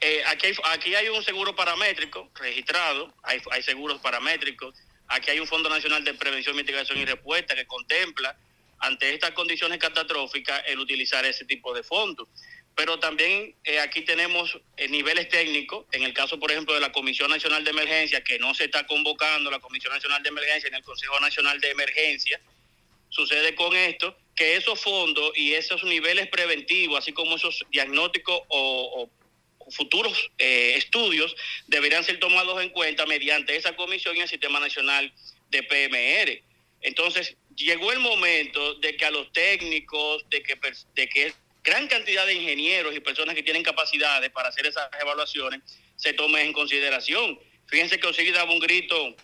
Eh, 0.00 0.22
aquí, 0.26 0.46
hay, 0.46 0.54
aquí 0.72 0.94
hay 0.94 1.08
un 1.10 1.22
seguro 1.22 1.54
paramétrico 1.54 2.30
registrado, 2.34 3.12
hay, 3.22 3.42
hay 3.50 3.62
seguros 3.62 4.00
paramétricos, 4.00 4.74
aquí 5.06 5.30
hay 5.30 5.40
un 5.40 5.46
Fondo 5.46 5.68
Nacional 5.68 6.02
de 6.02 6.14
Prevención, 6.14 6.56
Mitigación 6.56 6.98
y 6.98 7.04
Respuesta 7.04 7.54
que 7.54 7.66
contempla 7.66 8.38
ante 8.80 9.12
estas 9.12 9.32
condiciones 9.32 9.78
catastróficas 9.78 10.62
el 10.66 10.78
utilizar 10.78 11.24
ese 11.24 11.44
tipo 11.44 11.74
de 11.74 11.82
fondos. 11.82 12.28
Pero 12.74 13.00
también 13.00 13.56
eh, 13.64 13.80
aquí 13.80 14.02
tenemos 14.02 14.56
eh, 14.76 14.88
niveles 14.88 15.28
técnicos, 15.28 15.86
en 15.90 16.04
el 16.04 16.12
caso, 16.12 16.38
por 16.38 16.52
ejemplo, 16.52 16.74
de 16.74 16.80
la 16.80 16.92
Comisión 16.92 17.28
Nacional 17.28 17.64
de 17.64 17.70
Emergencia, 17.70 18.22
que 18.22 18.38
no 18.38 18.54
se 18.54 18.66
está 18.66 18.86
convocando 18.86 19.50
la 19.50 19.58
Comisión 19.58 19.92
Nacional 19.92 20.22
de 20.22 20.28
Emergencia 20.28 20.68
en 20.68 20.74
el 20.74 20.82
Consejo 20.82 21.18
Nacional 21.18 21.60
de 21.60 21.70
Emergencia, 21.70 22.40
sucede 23.08 23.54
con 23.54 23.74
esto 23.74 24.16
que 24.36 24.56
esos 24.56 24.80
fondos 24.80 25.32
y 25.34 25.54
esos 25.54 25.82
niveles 25.82 26.28
preventivos, 26.28 27.00
así 27.00 27.12
como 27.12 27.34
esos 27.34 27.66
diagnósticos 27.70 28.42
o, 28.48 29.10
futuros 29.70 30.30
eh, 30.38 30.74
estudios, 30.76 31.36
deberían 31.66 32.02
ser 32.02 32.18
tomados 32.18 32.62
en 32.62 32.70
cuenta 32.70 33.04
mediante 33.04 33.54
esa 33.54 33.76
comisión 33.76 34.16
y 34.16 34.20
el 34.20 34.28
Sistema 34.28 34.60
Nacional 34.60 35.12
de 35.50 35.62
PMR. 35.62 36.42
Entonces, 36.80 37.36
llegó 37.64 37.92
el 37.92 37.98
momento 37.98 38.74
de 38.74 38.96
que 38.96 39.04
a 39.04 39.10
los 39.10 39.32
técnicos, 39.32 40.24
de 40.30 40.42
que, 40.42 40.58
de 40.94 41.08
que 41.08 41.32
gran 41.62 41.88
cantidad 41.88 42.26
de 42.26 42.34
ingenieros 42.34 42.94
y 42.94 43.00
personas 43.00 43.34
que 43.34 43.42
tienen 43.42 43.62
capacidades 43.62 44.30
para 44.30 44.48
hacer 44.48 44.66
esas 44.66 44.88
evaluaciones 45.00 45.60
se 45.96 46.12
tomen 46.12 46.46
en 46.46 46.52
consideración. 46.52 47.38
Fíjense 47.66 47.98
que 47.98 48.06
Osiris 48.06 48.32
daba 48.32 48.52
un 48.52 48.60
grito 48.60 49.14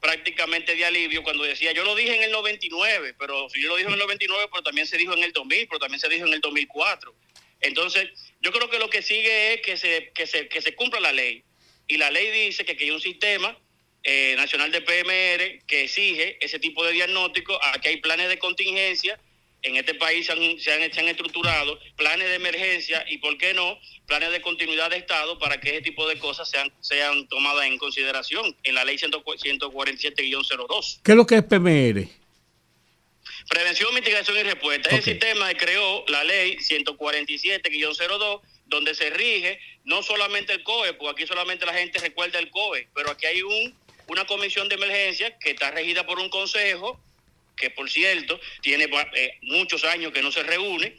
prácticamente 0.00 0.74
de 0.74 0.84
alivio 0.84 1.22
cuando 1.22 1.44
decía, 1.44 1.72
yo 1.72 1.84
lo 1.84 1.94
dije 1.94 2.14
en 2.14 2.24
el 2.24 2.30
99, 2.30 3.14
pero 3.18 3.48
si 3.48 3.62
yo 3.62 3.68
lo 3.68 3.76
dije 3.76 3.88
en 3.88 3.94
el 3.94 4.00
99, 4.00 4.48
pero 4.50 4.62
también 4.62 4.86
se 4.86 4.98
dijo 4.98 5.14
en 5.14 5.24
el 5.24 5.32
2000, 5.32 5.66
pero 5.68 5.78
también 5.78 6.00
se 6.00 6.08
dijo 6.08 6.26
en 6.26 6.34
el 6.34 6.40
2004. 6.40 7.14
Entonces, 7.62 8.10
yo 8.40 8.52
creo 8.52 8.68
que 8.68 8.78
lo 8.78 8.90
que 8.90 9.00
sigue 9.00 9.54
es 9.54 9.62
que 9.62 9.78
se, 9.78 10.12
que 10.14 10.26
se, 10.26 10.48
que 10.48 10.60
se 10.60 10.74
cumpla 10.74 11.00
la 11.00 11.12
ley. 11.12 11.42
Y 11.86 11.96
la 11.96 12.10
ley 12.10 12.30
dice 12.46 12.66
que, 12.66 12.76
que 12.76 12.84
hay 12.84 12.90
un 12.90 13.00
sistema 13.00 13.56
eh, 14.06 14.34
nacional 14.36 14.70
de 14.70 14.82
PMR 14.82 15.64
que 15.66 15.84
exige 15.84 16.36
ese 16.40 16.58
tipo 16.58 16.84
de 16.84 16.92
diagnóstico. 16.92 17.58
Aquí 17.72 17.88
hay 17.88 17.96
planes 17.96 18.28
de 18.28 18.38
contingencia. 18.38 19.18
En 19.62 19.76
este 19.76 19.94
país 19.94 20.26
se 20.26 20.32
han, 20.32 20.60
se 20.60 21.00
han, 21.00 21.08
estructurado 21.08 21.78
planes 21.96 22.28
de 22.28 22.34
emergencia 22.34 23.02
y, 23.08 23.16
¿por 23.16 23.38
qué 23.38 23.54
no?, 23.54 23.78
planes 24.06 24.30
de 24.30 24.42
continuidad 24.42 24.90
de 24.90 24.98
Estado 24.98 25.38
para 25.38 25.58
que 25.58 25.70
ese 25.70 25.80
tipo 25.80 26.06
de 26.06 26.18
cosas 26.18 26.50
sean, 26.50 26.70
sean 26.80 27.26
tomadas 27.28 27.64
en 27.64 27.78
consideración 27.78 28.54
en 28.62 28.74
la 28.74 28.84
ley 28.84 28.98
147-02. 28.98 31.00
¿Qué 31.02 31.12
es 31.12 31.16
lo 31.16 31.26
que 31.26 31.36
es 31.36 31.42
PMR? 31.42 32.06
Prevención, 33.48 33.94
mitigación 33.94 34.36
y 34.36 34.42
respuesta. 34.42 34.90
Es 34.90 34.96
el 34.96 35.02
sistema 35.02 35.48
que 35.48 35.56
creó 35.56 36.04
la 36.08 36.24
ley 36.24 36.58
147-02 36.58 38.42
donde 38.66 38.94
se 38.94 39.08
rige 39.10 39.58
no 39.84 40.02
solamente 40.02 40.52
el 40.52 40.62
COE, 40.62 40.94
porque 40.94 41.22
aquí 41.22 41.26
solamente 41.26 41.64
la 41.64 41.74
gente 41.74 41.98
recuerda 42.00 42.38
el 42.38 42.50
COE, 42.50 42.88
pero 42.94 43.10
aquí 43.10 43.26
hay 43.26 43.42
un 43.42 43.83
una 44.08 44.26
comisión 44.26 44.68
de 44.68 44.76
emergencia 44.76 45.38
que 45.38 45.50
está 45.50 45.70
regida 45.70 46.06
por 46.06 46.18
un 46.18 46.28
consejo, 46.28 47.00
que 47.56 47.70
por 47.70 47.90
cierto 47.90 48.38
tiene 48.60 48.88
eh, 49.14 49.38
muchos 49.42 49.84
años 49.84 50.12
que 50.12 50.22
no 50.22 50.32
se 50.32 50.42
reúne, 50.42 50.96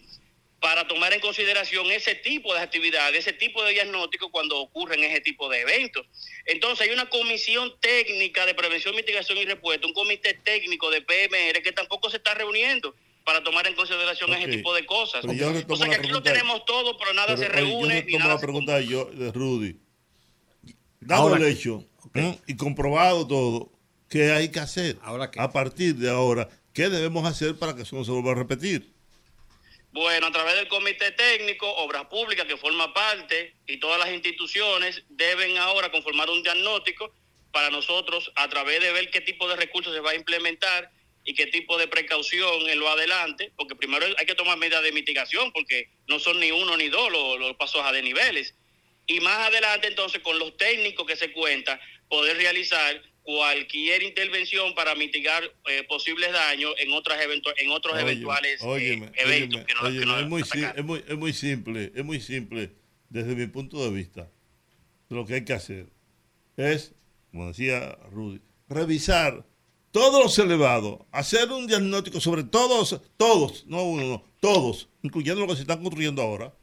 para 0.60 0.88
tomar 0.88 1.14
en 1.14 1.20
consideración 1.20 1.92
ese 1.92 2.16
tipo 2.16 2.52
de 2.54 2.60
actividades, 2.60 3.20
ese 3.20 3.34
tipo 3.34 3.64
de 3.64 3.74
diagnóstico 3.74 4.32
cuando 4.32 4.58
ocurren 4.60 5.04
ese 5.04 5.22
tipo 5.22 5.48
de 5.48 5.62
eventos. 5.62 6.08
Entonces 6.46 6.88
hay 6.88 6.94
una 6.94 7.08
comisión 7.08 7.74
técnica 7.80 8.48
de 8.48 8.56
prevención, 8.56 8.96
mitigación 8.96 9.38
y 9.38 9.46
respuesta, 9.46 9.86
un 9.86 9.94
comité 9.94 10.34
técnico 10.44 10.90
de 10.90 11.02
PMR 11.02 11.62
que 11.62 11.72
tampoco 11.72 12.10
se 12.10 12.18
está 12.18 12.34
reuniendo 12.34 12.96
para 13.24 13.44
tomar 13.44 13.68
en 13.68 13.76
consideración 13.76 14.34
ese 14.34 14.48
tipo 14.48 14.74
de 14.74 14.86
cosas. 14.88 15.24
o 15.24 15.76
sea 15.76 15.90
que 15.90 15.96
aquí 15.96 16.10
lo 16.10 16.24
tenemos 16.24 16.66
todo, 16.66 16.98
pero 16.98 17.14
nada 17.14 17.38
se 17.38 17.48
reúne. 17.48 18.04
Yo 18.08 18.18
tomo 18.18 18.30
la 18.30 18.40
pregunta 18.40 18.82
yo, 18.82 19.06
de 19.06 19.32
Rudy. 19.32 19.76
Dado 21.00 21.36
el 21.36 21.44
hecho 21.46 21.86
y 22.48 22.56
comprobado 22.56 23.28
todo, 23.28 23.72
¿qué 24.10 24.32
hay 24.32 24.52
que 24.52 24.60
hacer? 24.60 24.98
¿Ahora 25.02 25.32
A 25.38 25.52
partir 25.52 25.96
de 25.96 26.10
ahora, 26.10 26.50
¿qué 26.74 26.90
debemos 26.90 27.26
hacer 27.26 27.56
para 27.56 27.76
que 27.76 27.84
eso 27.84 27.96
no 27.96 28.06
se 28.06 28.12
vuelva 28.12 28.32
a 28.32 28.36
repetir? 28.36 28.96
Bueno, 29.92 30.28
a 30.28 30.32
través 30.32 30.56
del 30.56 30.68
comité 30.68 31.12
técnico, 31.12 31.70
Obras 31.76 32.06
Públicas, 32.08 32.46
que 32.46 32.58
forma 32.58 32.94
parte, 32.94 33.56
y 33.66 33.78
todas 33.78 33.98
las 33.98 34.14
instituciones 34.14 35.04
deben 35.08 35.58
ahora 35.58 35.90
conformar 35.90 36.30
un 36.30 36.44
diagnóstico 36.44 37.14
para 37.52 37.70
nosotros, 37.70 38.30
a 38.36 38.50
través 38.50 38.82
de 38.82 38.92
ver 38.92 39.10
qué 39.10 39.22
tipo 39.22 39.48
de 39.48 39.56
recursos 39.56 39.94
se 39.94 40.02
va 40.02 40.12
a 40.12 40.16
implementar 40.16 40.92
y 41.24 41.34
qué 41.34 41.48
tipo 41.48 41.78
de 41.78 41.88
precaución 41.88 42.70
en 42.70 42.78
lo 42.78 42.90
adelante, 42.90 43.54
porque 43.56 43.76
primero 43.76 44.06
hay 44.18 44.26
que 44.26 44.36
tomar 44.36 44.58
medidas 44.58 44.84
de 44.84 44.92
mitigación, 44.92 45.54
porque 45.54 45.90
no 46.08 46.20
son 46.20 46.42
ni 46.42 46.52
uno 46.52 46.76
ni 46.76 46.90
dos 46.90 47.10
los, 47.10 47.40
los 47.40 47.56
pasos 47.56 47.82
a 47.86 47.94
de 47.94 48.02
niveles. 48.02 48.54
Y 49.08 49.20
más 49.22 49.48
adelante, 49.48 49.88
entonces, 49.88 50.22
con 50.22 50.38
los 50.40 50.58
técnicos 50.58 51.06
que 51.06 51.16
se 51.16 51.32
cuentan, 51.32 51.80
poder 52.10 52.38
realizar 52.38 53.02
cualquier 53.26 54.04
intervención 54.04 54.76
para 54.76 54.94
mitigar 54.94 55.44
eh, 55.44 55.84
posibles 55.90 56.32
daños 56.32 56.76
en 56.78 56.94
otras 56.94 57.20
en 57.58 57.72
otros 57.72 58.00
eventuales 58.00 58.62
eh, 58.62 59.12
eventos 59.16 59.62
es, 59.68 60.28
muy, 60.28 60.42
es, 60.42 61.18
muy, 61.18 61.34
simple 61.34 61.92
es 61.96 62.06
muy 62.06 62.22
simple 62.22 62.72
desde 63.10 63.36
mi 63.36 63.48
punto 63.48 63.84
de 63.84 63.90
vista. 63.90 64.30
Lo 65.10 65.26
que 65.26 65.36
hay 65.36 65.44
que 65.44 65.54
hacer 65.54 65.88
es 66.56 66.94
como 67.32 67.48
decía 67.48 67.98
Rudy 68.12 68.42
revisar 68.70 69.44
todos 69.90 70.24
los 70.24 70.38
elevados 70.38 71.00
hacer 71.12 71.50
un 71.50 71.66
diagnóstico 71.66 72.22
sobre 72.22 72.44
todos 72.44 73.02
todos 73.18 73.66
no 73.66 73.84
uno 73.86 74.04
no 74.04 74.26
todos 74.40 74.88
incluyendo 75.02 75.42
lo 75.42 75.48
que 75.48 75.56
se 75.56 75.62
están 75.62 75.82
construyendo 75.82 76.22
ahora. 76.22 76.54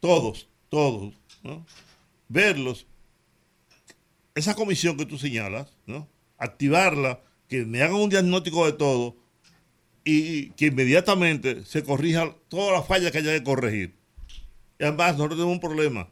Todos 0.00 0.48
todos 0.68 1.14
¿no? 1.44 1.64
verlos 2.26 2.84
esa 4.34 4.54
comisión 4.54 4.96
que 4.96 5.06
tú 5.06 5.18
señalas, 5.18 5.76
¿no? 5.86 6.08
activarla, 6.38 7.20
que 7.48 7.64
me 7.64 7.82
hagan 7.82 7.96
un 7.96 8.10
diagnóstico 8.10 8.66
de 8.66 8.72
todo 8.72 9.16
y 10.04 10.50
que 10.50 10.66
inmediatamente 10.66 11.64
se 11.64 11.84
corrija 11.84 12.34
todas 12.48 12.72
las 12.72 12.86
fallas 12.86 13.12
que 13.12 13.18
haya 13.18 13.32
que 13.32 13.44
corregir. 13.44 13.94
Y 14.78 14.84
además, 14.84 15.12
nosotros 15.12 15.36
tenemos 15.36 15.54
un 15.54 15.60
problema. 15.60 16.08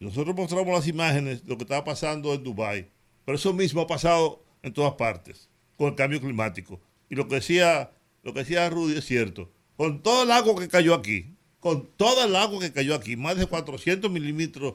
Nosotros 0.00 0.34
mostramos 0.34 0.74
las 0.74 0.88
imágenes 0.88 1.44
de 1.44 1.48
lo 1.48 1.56
que 1.56 1.62
estaba 1.62 1.84
pasando 1.84 2.34
en 2.34 2.42
Dubái, 2.42 2.90
pero 3.24 3.36
eso 3.36 3.52
mismo 3.52 3.82
ha 3.82 3.86
pasado 3.86 4.44
en 4.62 4.72
todas 4.72 4.94
partes 4.94 5.48
con 5.76 5.90
el 5.90 5.94
cambio 5.94 6.20
climático. 6.20 6.80
Y 7.08 7.14
lo 7.14 7.28
que 7.28 7.36
decía, 7.36 7.92
lo 8.24 8.32
que 8.32 8.40
decía 8.40 8.68
Rudy 8.68 8.98
es 8.98 9.04
cierto. 9.04 9.52
Con 9.76 10.02
todo 10.02 10.24
el 10.24 10.32
agua 10.32 10.60
que 10.60 10.68
cayó 10.68 10.94
aquí, 10.94 11.36
con 11.60 11.88
todo 11.96 12.24
el 12.24 12.34
agua 12.34 12.60
que 12.60 12.72
cayó 12.72 12.96
aquí, 12.96 13.16
más 13.16 13.36
de 13.36 13.46
400 13.46 14.10
milímetros 14.10 14.74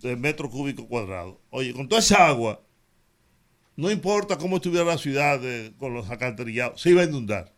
de 0.00 0.16
metro 0.16 0.50
cúbico 0.50 0.86
cuadrado. 0.86 1.40
Oye, 1.50 1.72
con 1.72 1.88
toda 1.88 2.00
esa 2.00 2.26
agua, 2.28 2.62
no 3.76 3.90
importa 3.90 4.38
cómo 4.38 4.56
estuviera 4.56 4.84
la 4.84 4.98
ciudad 4.98 5.40
con 5.78 5.94
los 5.94 6.08
alcantarillados, 6.08 6.80
se 6.80 6.90
iba 6.90 7.02
a 7.02 7.04
inundar. 7.04 7.52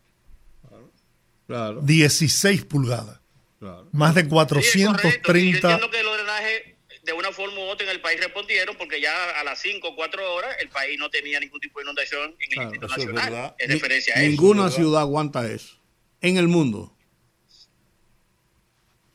Claro. 1.46 1.80
16 1.80 2.64
pulgadas. 2.64 3.20
Más 3.92 4.14
de 4.14 4.28
430. 4.28 5.20
Sí, 5.30 5.66
entiendo 5.66 5.90
que 5.90 6.02
los 6.02 6.16
drenajes 6.16 6.62
de 7.02 7.12
una 7.14 7.32
forma 7.32 7.58
u 7.58 7.62
otra 7.62 7.86
en 7.86 7.92
el 7.92 8.00
país 8.02 8.20
respondieron 8.20 8.76
porque 8.76 9.00
ya 9.00 9.40
a 9.40 9.42
las 9.42 9.58
5 9.60 9.88
o 9.88 9.96
4 9.96 10.34
horas 10.34 10.54
el 10.60 10.68
país 10.68 10.98
no 10.98 11.08
tenía 11.08 11.40
ningún 11.40 11.58
tipo 11.58 11.78
de 11.78 11.84
inundación 11.84 12.36
en 12.38 12.52
el 12.52 12.62
Instituto 12.64 12.88
Nacional. 12.88 13.54
Es 13.58 13.68
referencia 13.68 14.14
a 14.14 14.20
eso. 14.20 14.30
Ninguna 14.30 14.70
ciudad 14.70 15.00
aguanta 15.00 15.50
eso 15.50 15.76
en 16.20 16.36
el 16.36 16.48
mundo. 16.48 16.94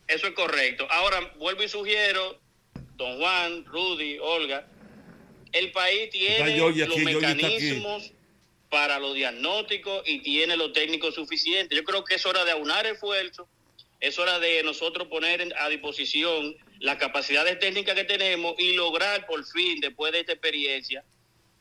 Eso 0.08 0.28
es 0.28 0.34
correcto. 0.34 0.88
Ahora 0.90 1.20
vuelvo 1.38 1.64
y 1.64 1.70
sugiero 1.70 2.42
don 2.96 3.18
Juan, 3.20 3.66
Rudy, 3.66 4.18
Olga, 4.20 4.68
el 5.52 5.72
país 5.72 6.10
tiene 6.10 6.58
los 6.58 6.98
mecanismos 6.98 8.12
para 8.70 8.98
los 9.00 9.14
diagnósticos 9.14 10.02
y 10.08 10.20
tiene 10.20 10.58
los 10.58 10.74
técnicos 10.74 11.16
suficientes. 11.16 11.78
Yo 11.78 11.84
creo 11.84 12.04
que 12.04 12.16
es 12.16 12.26
hora 12.26 12.44
de 12.44 12.52
aunar 12.52 12.86
esfuerzos, 12.88 13.48
es 14.00 14.18
hora 14.18 14.40
de 14.40 14.64
nosotros 14.64 15.08
poner 15.08 15.54
a 15.58 15.70
disposición 15.70 16.56
las 16.80 16.98
capacidades 16.98 17.60
técnicas 17.60 17.96
que 17.96 18.04
tenemos 18.04 18.56
y 18.58 18.74
lograr 18.74 19.26
por 19.28 19.46
fin, 19.46 19.80
después 19.80 20.12
de 20.12 20.22
esta 20.22 20.34
experiencia, 20.34 21.04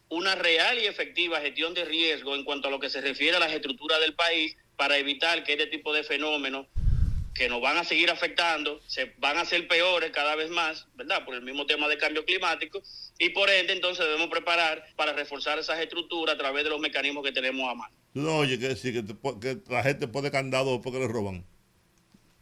una 0.09 0.35
real 0.35 0.79
y 0.79 0.87
efectiva 0.87 1.41
gestión 1.41 1.75
de 1.75 1.85
riesgo 1.85 2.35
en 2.35 2.45
cuanto 2.45 2.69
a 2.69 2.71
lo 2.71 2.81
que 2.81 2.91
se 2.91 3.01
refiere 3.01 3.37
a 3.37 3.41
las 3.41 3.53
estructuras 3.53 4.01
del 4.01 4.15
país 4.15 4.57
para 4.77 4.99
evitar 4.99 5.45
que 5.45 5.53
este 5.53 5.67
tipo 5.67 5.93
de 5.93 6.03
fenómenos 6.03 6.67
que 7.35 7.49
nos 7.49 7.61
van 7.63 7.79
a 7.79 7.85
seguir 7.85 8.11
afectando, 8.11 8.81
se 8.87 9.15
van 9.19 9.39
a 9.39 9.45
ser 9.45 9.67
peores 9.67 10.11
cada 10.11 10.37
vez 10.37 10.51
más, 10.51 10.87
¿verdad? 10.95 11.25
Por 11.25 11.35
el 11.35 11.43
mismo 11.43 11.67
tema 11.67 11.89
de 11.89 11.97
cambio 11.97 12.25
climático 12.25 12.83
y 13.19 13.31
por 13.31 13.49
ende 13.49 13.73
entonces 13.73 14.05
debemos 14.05 14.29
preparar 14.29 14.85
para 14.97 15.13
reforzar 15.13 15.59
esas 15.59 15.81
estructuras 15.81 16.35
a 16.35 16.39
través 16.39 16.65
de 16.65 16.71
los 16.71 16.81
mecanismos 16.81 17.25
que 17.25 17.33
tenemos 17.33 17.71
a 17.71 17.75
mano. 17.75 17.95
No, 18.15 18.39
oye, 18.39 18.59
que 18.59 18.69
decir 18.69 19.05
que, 19.41 19.59
la 19.69 19.83
gente 19.83 20.09
puede 20.09 20.31
candado 20.31 20.83
porque 20.83 20.99
le 20.99 21.09
roban. 21.09 21.47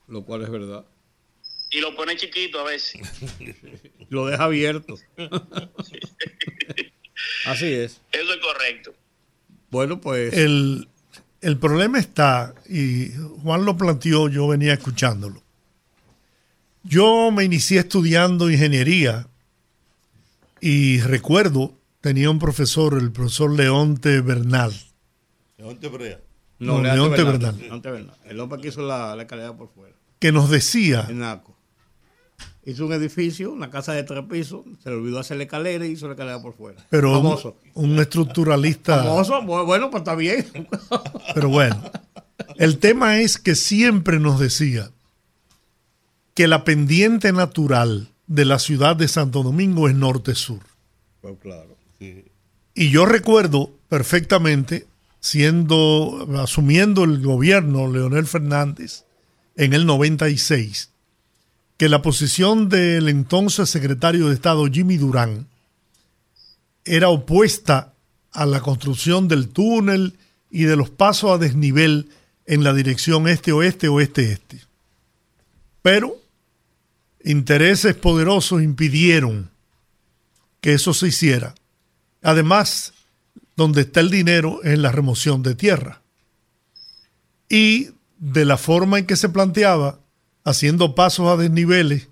Lo 0.08 0.24
cual 0.24 0.42
es 0.42 0.50
verdad. 0.50 0.84
Y 1.70 1.80
lo 1.80 1.94
pone 1.94 2.16
chiquito 2.16 2.58
a 2.58 2.64
veces. 2.64 3.00
lo 4.08 4.26
deja 4.26 4.44
abierto. 4.44 4.96
Así 7.44 7.72
es. 7.72 8.00
Eso 8.10 8.34
es 8.34 8.40
correcto. 8.40 8.92
Bueno, 9.70 10.00
pues. 10.00 10.32
El, 10.34 10.88
el 11.40 11.58
problema 11.58 11.98
está, 11.98 12.54
y 12.68 13.10
Juan 13.42 13.64
lo 13.64 13.76
planteó, 13.76 14.28
yo 14.28 14.48
venía 14.48 14.74
escuchándolo. 14.74 15.42
Yo 16.82 17.30
me 17.30 17.44
inicié 17.44 17.80
estudiando 17.80 18.50
ingeniería 18.50 19.26
y 20.60 21.00
recuerdo, 21.00 21.74
tenía 22.00 22.30
un 22.30 22.38
profesor, 22.38 22.94
el 22.98 23.12
profesor 23.12 23.52
Leonte 23.52 24.20
Bernal. 24.20 24.72
Leonte 25.58 25.88
Brea. 25.88 26.20
No, 26.58 26.82
Leonte, 26.82 27.24
Bernal. 27.24 27.56
Bernal. 27.82 28.16
El 28.26 28.40
hombre 28.40 28.60
que 28.60 28.68
hizo 28.68 28.82
la, 28.82 29.16
la 29.16 29.26
calidad 29.26 29.56
por 29.56 29.70
fuera. 29.70 29.94
Que 30.18 30.32
nos 30.32 30.50
decía. 30.50 31.08
Hizo 32.64 32.86
un 32.86 32.92
edificio, 32.92 33.52
una 33.52 33.70
casa 33.70 33.94
de 33.94 34.02
tres 34.02 34.24
pisos, 34.30 34.64
se 34.82 34.90
le 34.90 34.96
olvidó 34.96 35.18
hacerle 35.18 35.44
escalera 35.44 35.86
y 35.86 35.92
hizo 35.92 36.06
la 36.06 36.12
escalera 36.12 36.42
por 36.42 36.54
fuera. 36.54 36.84
Pero 36.90 37.14
Famoso. 37.14 37.56
Un, 37.74 37.98
estructuralista. 37.98 39.02
Famoso, 39.02 39.42
bueno, 39.42 39.90
pues 39.90 40.02
está 40.02 40.14
bien. 40.14 40.46
Pero 41.34 41.48
bueno, 41.48 41.82
el 42.56 42.78
tema 42.78 43.18
es 43.20 43.38
que 43.38 43.54
siempre 43.54 44.20
nos 44.20 44.38
decía 44.38 44.90
que 46.34 46.48
la 46.48 46.64
pendiente 46.64 47.32
natural 47.32 48.08
de 48.26 48.44
la 48.44 48.58
ciudad 48.58 48.94
de 48.94 49.08
Santo 49.08 49.42
Domingo 49.42 49.88
es 49.88 49.94
norte-sur. 49.94 50.60
Pues 51.20 51.36
claro. 51.40 51.76
Y 52.74 52.90
yo 52.90 53.04
recuerdo 53.04 53.72
perfectamente, 53.88 54.86
siendo, 55.18 56.26
asumiendo 56.38 57.04
el 57.04 57.22
gobierno 57.22 57.90
Leonel 57.90 58.26
Fernández 58.26 59.04
en 59.56 59.74
el 59.74 59.84
96, 59.84 60.90
que 61.80 61.88
la 61.88 62.02
posición 62.02 62.68
del 62.68 63.08
entonces 63.08 63.70
secretario 63.70 64.28
de 64.28 64.34
Estado 64.34 64.66
Jimmy 64.66 64.98
Durán 64.98 65.48
era 66.84 67.08
opuesta 67.08 67.94
a 68.32 68.44
la 68.44 68.60
construcción 68.60 69.28
del 69.28 69.48
túnel 69.48 70.18
y 70.50 70.64
de 70.64 70.76
los 70.76 70.90
pasos 70.90 71.30
a 71.30 71.38
desnivel 71.38 72.10
en 72.44 72.64
la 72.64 72.74
dirección 72.74 73.26
este-oeste, 73.28 73.88
oeste-este. 73.88 74.60
Pero 75.80 76.18
intereses 77.24 77.94
poderosos 77.94 78.60
impidieron 78.60 79.50
que 80.60 80.74
eso 80.74 80.92
se 80.92 81.08
hiciera. 81.08 81.54
Además, 82.20 82.92
donde 83.56 83.80
está 83.80 84.00
el 84.00 84.10
dinero 84.10 84.60
es 84.64 84.74
en 84.74 84.82
la 84.82 84.92
remoción 84.92 85.42
de 85.42 85.54
tierra. 85.54 86.02
Y 87.48 87.88
de 88.18 88.44
la 88.44 88.58
forma 88.58 88.98
en 88.98 89.06
que 89.06 89.16
se 89.16 89.30
planteaba, 89.30 89.99
haciendo 90.44 90.94
pasos 90.94 91.28
a 91.28 91.36
desniveles, 91.36 92.08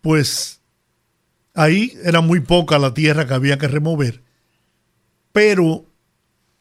pues 0.00 0.60
ahí 1.54 1.96
era 2.04 2.20
muy 2.20 2.40
poca 2.40 2.78
la 2.78 2.94
tierra 2.94 3.26
que 3.26 3.34
había 3.34 3.58
que 3.58 3.68
remover. 3.68 4.22
Pero 5.32 5.84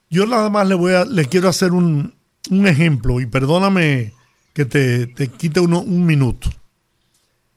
yo 0.10 0.26
nada 0.26 0.50
más 0.50 0.67
le 0.67 0.76
voy 0.76 0.93
a, 0.93 1.06
le 1.06 1.26
quiero 1.26 1.50
hacer 1.50 1.71
un, 1.71 2.13
ejemplo 2.50 3.19
y 3.19 3.26
perdóname 3.26 4.13
que 4.54 4.65
te, 4.65 5.13
quite 5.38 5.60
un 5.60 6.06
minuto. 6.06 6.50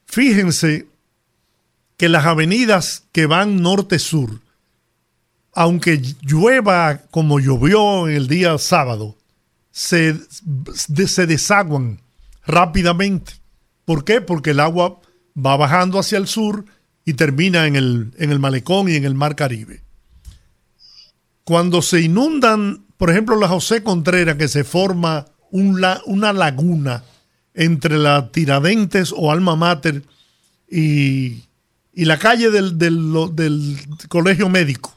Fíjense 0.06 0.86
que 1.98 2.08
las 2.08 2.24
avenidas 2.24 3.04
que 3.12 3.26
van 3.26 3.60
norte-sur, 3.60 4.40
aunque 5.52 6.00
llueva 6.22 7.02
como 7.10 7.40
llovió 7.40 8.08
el 8.08 8.28
día 8.28 8.56
sábado, 8.56 9.16
se, 9.70 10.16
se 11.06 11.26
desaguan 11.26 12.00
rápidamente. 12.48 13.34
¿Por 13.84 14.04
qué? 14.04 14.20
Porque 14.20 14.50
el 14.50 14.60
agua 14.60 15.00
va 15.36 15.56
bajando 15.56 15.98
hacia 16.00 16.18
el 16.18 16.26
sur 16.26 16.64
y 17.04 17.14
termina 17.14 17.66
en 17.66 17.76
el, 17.76 18.12
en 18.18 18.32
el 18.32 18.38
malecón 18.40 18.88
y 18.88 18.96
en 18.96 19.04
el 19.04 19.14
mar 19.14 19.36
Caribe. 19.36 19.82
Cuando 21.44 21.80
se 21.80 22.00
inundan, 22.00 22.84
por 22.96 23.10
ejemplo, 23.10 23.36
la 23.36 23.48
José 23.48 23.82
Contreras, 23.82 24.36
que 24.36 24.48
se 24.48 24.64
forma 24.64 25.26
una 25.50 26.32
laguna 26.32 27.04
entre 27.54 27.98
la 27.98 28.30
Tiradentes 28.30 29.12
o 29.16 29.32
Alma 29.32 29.56
Mater 29.56 30.02
y, 30.70 31.44
la 31.94 32.18
calle 32.18 32.50
del, 32.50 32.78
del, 32.78 33.76
colegio 34.08 34.48
médico, 34.48 34.94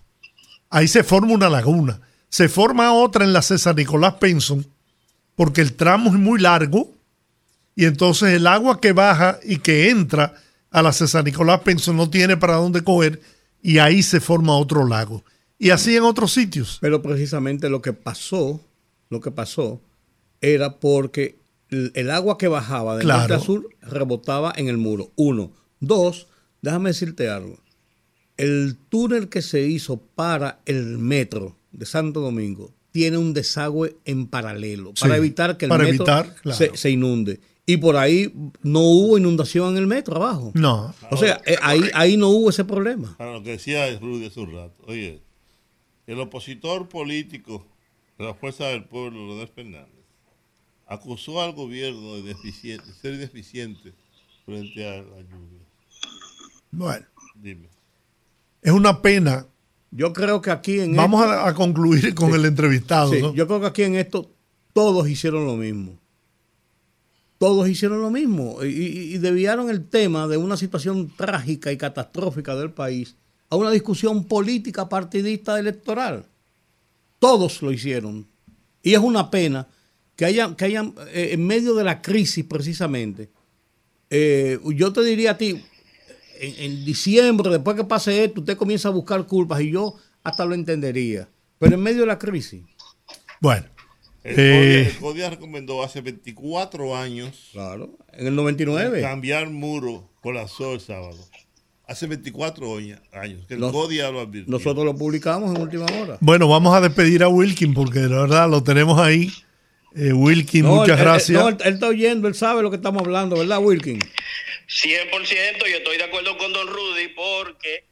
ahí 0.69 0.87
se 0.87 1.03
forma 1.03 1.33
una 1.33 1.49
laguna. 1.49 2.01
Se 2.29 2.47
forma 2.47 2.93
otra 2.93 3.25
en 3.25 3.33
la 3.33 3.41
César 3.41 3.75
Nicolás 3.75 4.15
Penson, 4.15 4.65
porque 5.35 5.61
el 5.61 5.73
tramo 5.73 6.09
es 6.11 6.19
muy 6.19 6.39
largo 6.39 6.90
y 7.81 7.85
entonces 7.85 8.29
el 8.33 8.45
agua 8.45 8.79
que 8.79 8.91
baja 8.91 9.39
y 9.43 9.57
que 9.57 9.89
entra 9.89 10.35
a 10.69 10.83
la 10.83 10.93
César 10.93 11.23
Nicolás 11.23 11.61
Penson 11.61 11.97
no 11.97 12.11
tiene 12.11 12.37
para 12.37 12.57
dónde 12.57 12.83
coger 12.83 13.19
y 13.59 13.79
ahí 13.79 14.03
se 14.03 14.19
forma 14.19 14.55
otro 14.55 14.85
lago. 14.85 15.25
Y 15.57 15.71
así 15.71 15.97
en 15.97 16.03
otros 16.03 16.31
sitios. 16.31 16.77
Pero 16.79 17.01
precisamente 17.01 17.69
lo 17.69 17.81
que 17.81 17.93
pasó, 17.93 18.63
lo 19.09 19.19
que 19.19 19.31
pasó 19.31 19.81
era 20.41 20.79
porque 20.79 21.39
el, 21.71 22.11
agua 22.11 22.37
que 22.37 22.47
bajaba 22.47 22.97
del 22.97 23.07
norte 23.07 23.33
a 23.33 23.39
sur 23.39 23.67
rebotaba 23.81 24.53
en 24.55 24.67
el 24.67 24.77
muro. 24.77 25.09
Uno. 25.15 25.51
Dos, 25.79 26.27
déjame 26.61 26.91
decirte 26.91 27.29
algo. 27.29 27.57
El 28.37 28.77
túnel 28.89 29.27
que 29.27 29.41
se 29.41 29.63
hizo 29.63 29.97
para 29.97 30.59
el 30.67 30.99
metro 30.99 31.55
de 31.71 31.87
Santo 31.87 32.19
Domingo 32.19 32.75
tiene 32.91 33.17
un 33.17 33.33
desagüe 33.33 33.97
en 34.05 34.27
paralelo 34.27 34.93
para 34.93 35.17
evitar 35.17 35.57
que 35.57 35.65
el 35.65 35.71
metro 35.71 36.05
se 36.75 36.91
inunde 36.91 37.39
y 37.65 37.77
por 37.77 37.95
ahí 37.95 38.33
no 38.63 38.81
hubo 38.81 39.17
inundación 39.17 39.71
en 39.71 39.77
el 39.77 39.87
metro 39.87 40.15
abajo. 40.15 40.51
No. 40.55 40.93
O 41.09 41.17
sea, 41.17 41.41
eh, 41.45 41.55
ahí, 41.61 41.81
ahí 41.93 42.17
no 42.17 42.29
hubo 42.29 42.49
ese 42.49 42.65
problema. 42.65 43.15
Para 43.17 43.33
lo 43.33 43.43
que 43.43 43.51
decía 43.51 43.97
Rudy 43.99 44.25
hace 44.25 44.39
un 44.39 44.53
rato, 44.53 44.83
oye, 44.87 45.21
el 46.07 46.19
opositor 46.19 46.89
político 46.89 47.65
de 48.17 48.25
la 48.25 48.33
Fuerza 48.33 48.65
del 48.65 48.85
Pueblo, 48.85 49.27
Rodríguez 49.27 49.51
Fernández, 49.53 50.05
acusó 50.87 51.41
al 51.41 51.53
gobierno 51.53 52.21
de, 52.21 52.35
ser 53.01 53.17
deficiente 53.17 53.93
frente 54.45 54.87
a 54.87 55.01
la 55.01 55.21
lluvia. 55.21 55.65
Bueno. 56.71 57.05
Dime. 57.35 57.69
Es 58.61 58.71
una 58.71 59.01
pena. 59.01 59.47
Yo 59.91 60.13
creo 60.13 60.41
que 60.41 60.51
aquí 60.51 60.79
en 60.79 60.95
Vamos 60.95 61.25
a, 61.25 61.53
concluir 61.53 62.13
con 62.15 62.33
el 62.33 62.45
entrevistado. 62.45 63.33
Yo 63.33 63.47
creo 63.47 63.61
que 63.61 63.67
aquí 63.67 63.83
en 63.83 63.95
esto 63.95 64.31
todos 64.73 65.07
hicieron 65.09 65.45
lo 65.45 65.55
mismo 65.55 66.00
todos 67.41 67.67
hicieron 67.67 68.01
lo 68.01 68.11
mismo 68.11 68.63
y, 68.63 69.17
desviaron 69.17 69.71
el 69.71 69.89
tema 69.89 70.27
de 70.27 70.37
una 70.37 70.55
situación 70.57 71.11
trágica 71.17 71.71
y 71.71 71.77
catastrófica 71.77 72.55
del 72.55 72.69
país 72.69 73.15
a 73.49 73.55
una 73.55 73.71
discusión 73.71 74.25
política 74.25 74.87
partidista 74.87 75.59
electoral. 75.59 76.27
Todos 77.17 77.63
lo 77.63 77.71
hicieron. 77.71 78.27
Y 78.83 78.93
es 78.93 78.99
una 78.99 79.31
pena 79.31 79.67
que 80.15 80.25
hayan, 80.25 80.55
que 80.55 80.65
hayan 80.65 80.93
eh, 81.07 81.29
en 81.31 81.47
medio 81.47 81.73
de 81.73 81.83
la 81.83 81.99
crisis 82.03 82.45
precisamente, 82.45 83.31
eh, 84.11 84.59
yo 84.75 84.93
te 84.93 85.03
diría 85.03 85.31
a 85.31 85.37
ti, 85.39 85.65
en, 86.39 86.85
diciembre, 86.85 87.49
después 87.49 87.75
que 87.75 87.85
pase 87.85 88.23
esto, 88.23 88.41
usted 88.41 88.55
comienza 88.55 88.89
a 88.89 88.91
buscar 88.91 89.25
culpas 89.25 89.61
y 89.61 89.71
yo 89.71 89.95
hasta 90.21 90.45
lo 90.45 90.53
entendería. 90.53 91.27
Pero 91.57 91.73
en 91.73 91.81
medio 91.81 92.01
de 92.01 92.07
la 92.07 92.19
crisis. 92.19 92.61
Bueno, 93.39 93.65
el, 94.23 94.95
CODIA, 94.99 95.27
eh, 95.27 95.29
recomendó 95.31 95.83
hace 95.83 96.01
24 96.01 96.95
años. 96.95 97.49
Claro, 97.51 97.97
en 98.13 98.27
el 98.27 98.35
99. 98.35 99.01
Cambiar 99.01 99.49
muro 99.49 100.09
por 100.21 100.35
la 100.35 100.47
sol 100.47 100.79
sábado. 100.79 101.17
Hace 101.87 102.07
24 102.07 102.77
años 102.77 103.45
que 103.47 103.55
el 103.55 103.59
CODIA 103.59 104.11
lo 104.11 104.21
advirtió. 104.21 104.49
Nosotros 104.51 104.85
lo 104.85 104.95
publicamos 104.95 105.53
en 105.55 105.61
última 105.61 105.85
hora. 105.85 106.17
Bueno, 106.21 106.47
vamos 106.47 106.73
a 106.73 106.81
despedir 106.81 107.23
a 107.23 107.27
Wilkin 107.27 107.73
porque 107.73 107.99
de 107.99 108.07
verdad 108.07 108.49
lo 108.49 108.63
tenemos 108.63 108.99
ahí. 108.99 109.31
Eh, 109.95 110.13
Wilkin, 110.13 110.65
muchas 110.65 110.97
gracias. 110.97 111.45
él, 111.45 111.73
está 111.73 111.87
oyendo, 111.87 112.29
él 112.29 112.35
sabe 112.35 112.61
lo 112.61 112.69
que 112.69 112.77
estamos 112.77 113.01
hablando, 113.01 113.37
¿verdad, 113.37 113.59
Wilkin? 113.59 113.99
100%, 113.99 114.07
yo 115.69 115.77
estoy 115.77 115.97
de 115.97 116.03
acuerdo 116.05 116.37
con 116.37 116.53
Don 116.53 116.65
Rudy 116.67 117.09
porque 117.09 117.83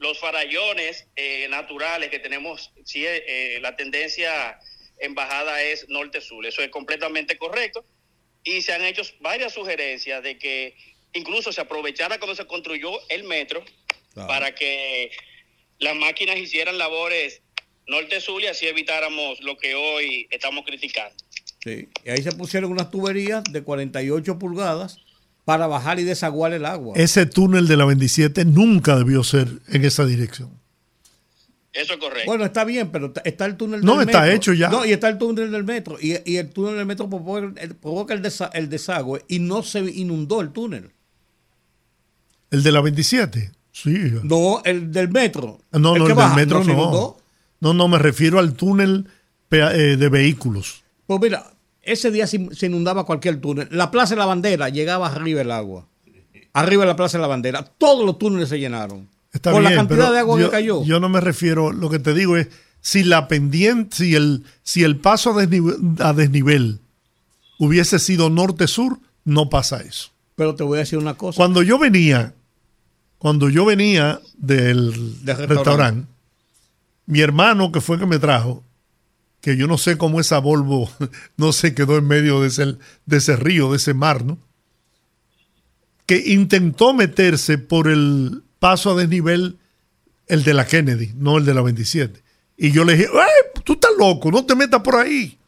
los 0.00 0.18
farallones 0.18 1.06
eh, 1.14 1.46
naturales 1.48 2.10
que 2.10 2.18
tenemos, 2.18 2.72
sí, 2.84 3.04
la 3.60 3.76
tendencia 3.76 4.58
embajada 4.98 5.62
es 5.62 5.88
norte-sur. 5.88 6.44
Eso 6.46 6.62
es 6.62 6.70
completamente 6.70 7.38
correcto. 7.38 7.84
Y 8.44 8.62
se 8.62 8.72
han 8.72 8.84
hecho 8.84 9.02
varias 9.20 9.54
sugerencias 9.54 10.22
de 10.22 10.38
que 10.38 10.76
incluso 11.12 11.52
se 11.52 11.60
aprovechara 11.60 12.18
cuando 12.18 12.34
se 12.34 12.46
construyó 12.46 12.90
el 13.08 13.24
metro 13.24 13.64
para 14.14 14.54
que 14.54 15.10
las 15.78 15.96
máquinas 15.96 16.36
hicieran 16.38 16.78
labores 16.78 17.42
norte-sur 17.86 18.42
y 18.42 18.46
así 18.46 18.66
evitáramos 18.66 19.40
lo 19.42 19.56
que 19.56 19.74
hoy 19.74 20.26
estamos 20.30 20.64
criticando. 20.64 21.14
Sí, 21.62 21.88
y 22.04 22.10
ahí 22.10 22.22
se 22.22 22.32
pusieron 22.32 22.72
unas 22.72 22.90
tuberías 22.90 23.44
de 23.44 23.62
48 23.62 24.38
pulgadas 24.38 24.98
para 25.44 25.66
bajar 25.66 25.98
y 25.98 26.04
desaguar 26.04 26.52
el 26.52 26.64
agua. 26.64 26.94
Ese 26.96 27.26
túnel 27.26 27.68
de 27.68 27.76
la 27.76 27.84
27 27.84 28.44
nunca 28.44 28.96
debió 28.96 29.22
ser 29.22 29.48
en 29.68 29.84
esa 29.84 30.04
dirección. 30.04 30.60
Eso 31.76 31.92
es 31.94 31.98
correcto. 31.98 32.26
Bueno, 32.26 32.44
está 32.44 32.64
bien, 32.64 32.90
pero 32.90 33.12
está 33.24 33.44
el 33.44 33.56
túnel 33.56 33.80
del 33.80 33.88
metro. 33.88 33.96
No, 33.96 34.00
está 34.02 34.32
hecho 34.32 34.52
ya. 34.52 34.68
No, 34.70 34.86
y 34.86 34.92
está 34.92 35.08
el 35.08 35.18
túnel 35.18 35.50
del 35.50 35.64
metro. 35.64 35.98
Y, 36.00 36.16
y 36.24 36.36
el 36.38 36.50
túnel 36.50 36.76
del 36.76 36.86
metro 36.86 37.08
provoca, 37.08 38.14
el, 38.14 38.22
el, 38.54 38.68
desagüe 38.70 39.24
y 39.28 39.38
no 39.38 39.62
se 39.62 39.80
inundó 39.80 40.40
el 40.40 40.50
túnel. 40.50 40.90
¿El 42.50 42.62
de 42.62 42.72
la 42.72 42.80
27? 42.80 43.52
Sí. 43.72 44.12
No, 44.22 44.62
el 44.64 44.90
del 44.90 45.10
metro. 45.10 45.60
No, 45.72 45.78
no, 45.78 45.96
el, 45.96 46.16
del 46.16 46.34
metro 46.34 46.64
no. 46.64 47.16
No, 47.60 47.74
no, 47.74 47.88
me 47.88 47.98
refiero 47.98 48.38
al 48.38 48.54
túnel 48.54 49.08
eh, 49.50 49.96
de 49.98 50.08
vehículos. 50.08 50.82
Pues 51.06 51.20
mira, 51.20 51.46
ese 51.82 52.10
día 52.10 52.26
se, 52.26 52.66
inundaba 52.66 53.04
cualquier 53.04 53.40
túnel. 53.40 53.68
La 53.70 53.90
Plaza 53.90 54.14
de 54.14 54.18
la 54.18 54.26
Bandera 54.26 54.68
llegaba 54.68 55.08
arriba 55.08 55.40
el 55.40 55.50
agua. 55.50 55.86
Arriba 56.52 56.84
de 56.84 56.88
la 56.88 56.96
Plaza 56.96 57.18
de 57.18 57.22
la 57.22 57.28
Bandera. 57.28 57.64
Todos 57.64 58.04
los 58.04 58.18
túneles 58.18 58.48
se 58.48 58.58
llenaron. 58.58 59.08
Está 59.36 59.52
con 59.52 59.62
la 59.62 59.74
cantidad 59.74 60.10
de 60.10 60.18
agua 60.18 60.38
que 60.38 60.48
cayó. 60.48 60.82
Yo 60.84 60.98
no 60.98 61.08
me 61.10 61.20
refiero, 61.20 61.72
lo 61.72 61.90
que 61.90 61.98
te 61.98 62.14
digo 62.14 62.36
es, 62.36 62.48
si 62.80 63.04
la 63.04 63.28
pendiente, 63.28 63.96
si 63.96 64.14
el, 64.14 64.44
si 64.62 64.82
el 64.82 64.96
paso 64.96 65.36
a 65.38 66.12
desnivel, 66.12 66.80
hubiese 67.58 67.98
sido 67.98 68.30
norte-sur, 68.30 68.98
no 69.24 69.50
pasa 69.50 69.82
eso. 69.82 70.10
Pero 70.36 70.54
te 70.54 70.64
voy 70.64 70.78
a 70.78 70.80
decir 70.80 70.98
una 70.98 71.14
cosa. 71.14 71.36
Cuando 71.36 71.62
yo 71.62 71.78
venía, 71.78 72.34
cuando 73.18 73.50
yo 73.50 73.66
venía 73.66 74.20
del 74.38 75.16
restaurante, 75.24 76.08
mi 77.04 77.20
hermano, 77.20 77.72
que 77.72 77.80
fue 77.80 77.98
que 77.98 78.06
me 78.06 78.18
trajo, 78.18 78.64
que 79.42 79.56
yo 79.56 79.66
no 79.66 79.76
sé 79.76 79.98
cómo 79.98 80.18
esa 80.18 80.38
Volvo 80.38 80.90
no 81.36 81.52
se 81.52 81.74
quedó 81.74 81.98
en 81.98 82.06
medio 82.06 82.40
de 82.40 82.48
ese, 82.48 82.76
de 83.04 83.16
ese 83.16 83.36
río, 83.36 83.70
de 83.70 83.76
ese 83.76 83.92
mar, 83.92 84.24
¿no? 84.24 84.38
Que 86.06 86.22
intentó 86.32 86.94
meterse 86.94 87.58
por 87.58 87.88
el 87.88 88.42
paso 88.66 88.90
a 88.90 88.96
desnivel, 88.96 89.58
el 90.26 90.42
de 90.42 90.52
la 90.52 90.66
Kennedy, 90.66 91.12
no 91.16 91.38
el 91.38 91.44
de 91.44 91.54
la 91.54 91.62
27. 91.62 92.20
Y 92.56 92.72
yo 92.72 92.84
le 92.84 92.96
dije, 92.96 93.06
¡ay! 93.14 93.62
Tú 93.62 93.74
estás 93.74 93.92
loco, 93.96 94.32
no 94.32 94.44
te 94.44 94.56
metas 94.56 94.80
por 94.80 94.96
ahí. 94.96 95.38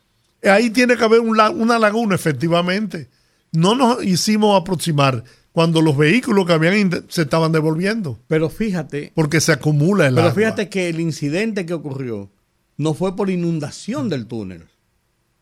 Ahí 0.45 0.71
tiene 0.71 0.97
que 0.97 1.03
haber 1.03 1.19
una 1.19 1.79
laguna, 1.81 2.15
efectivamente. 2.15 3.09
No 3.51 3.75
nos 3.75 4.05
hicimos 4.05 4.61
aproximar 4.61 5.25
cuando 5.51 5.83
los 5.83 5.97
vehículos 5.97 6.47
que 6.47 6.53
habían 6.53 7.07
se 7.09 7.23
estaban 7.23 7.51
devolviendo. 7.51 8.21
Pero 8.29 8.51
fíjate. 8.51 9.11
Porque 9.17 9.41
se 9.41 9.51
acumula 9.51 10.07
el 10.07 10.17
agua. 10.17 10.33
Pero 10.33 10.47
fíjate 10.47 10.69
que 10.69 10.89
el 10.89 11.01
incidente 11.01 11.67
que 11.67 11.75
ocurrió 11.75 12.31
no 12.77 12.95
fue 12.95 13.17
por 13.17 13.31
inundación 13.31 14.09
del 14.09 14.27
túnel. 14.27 14.63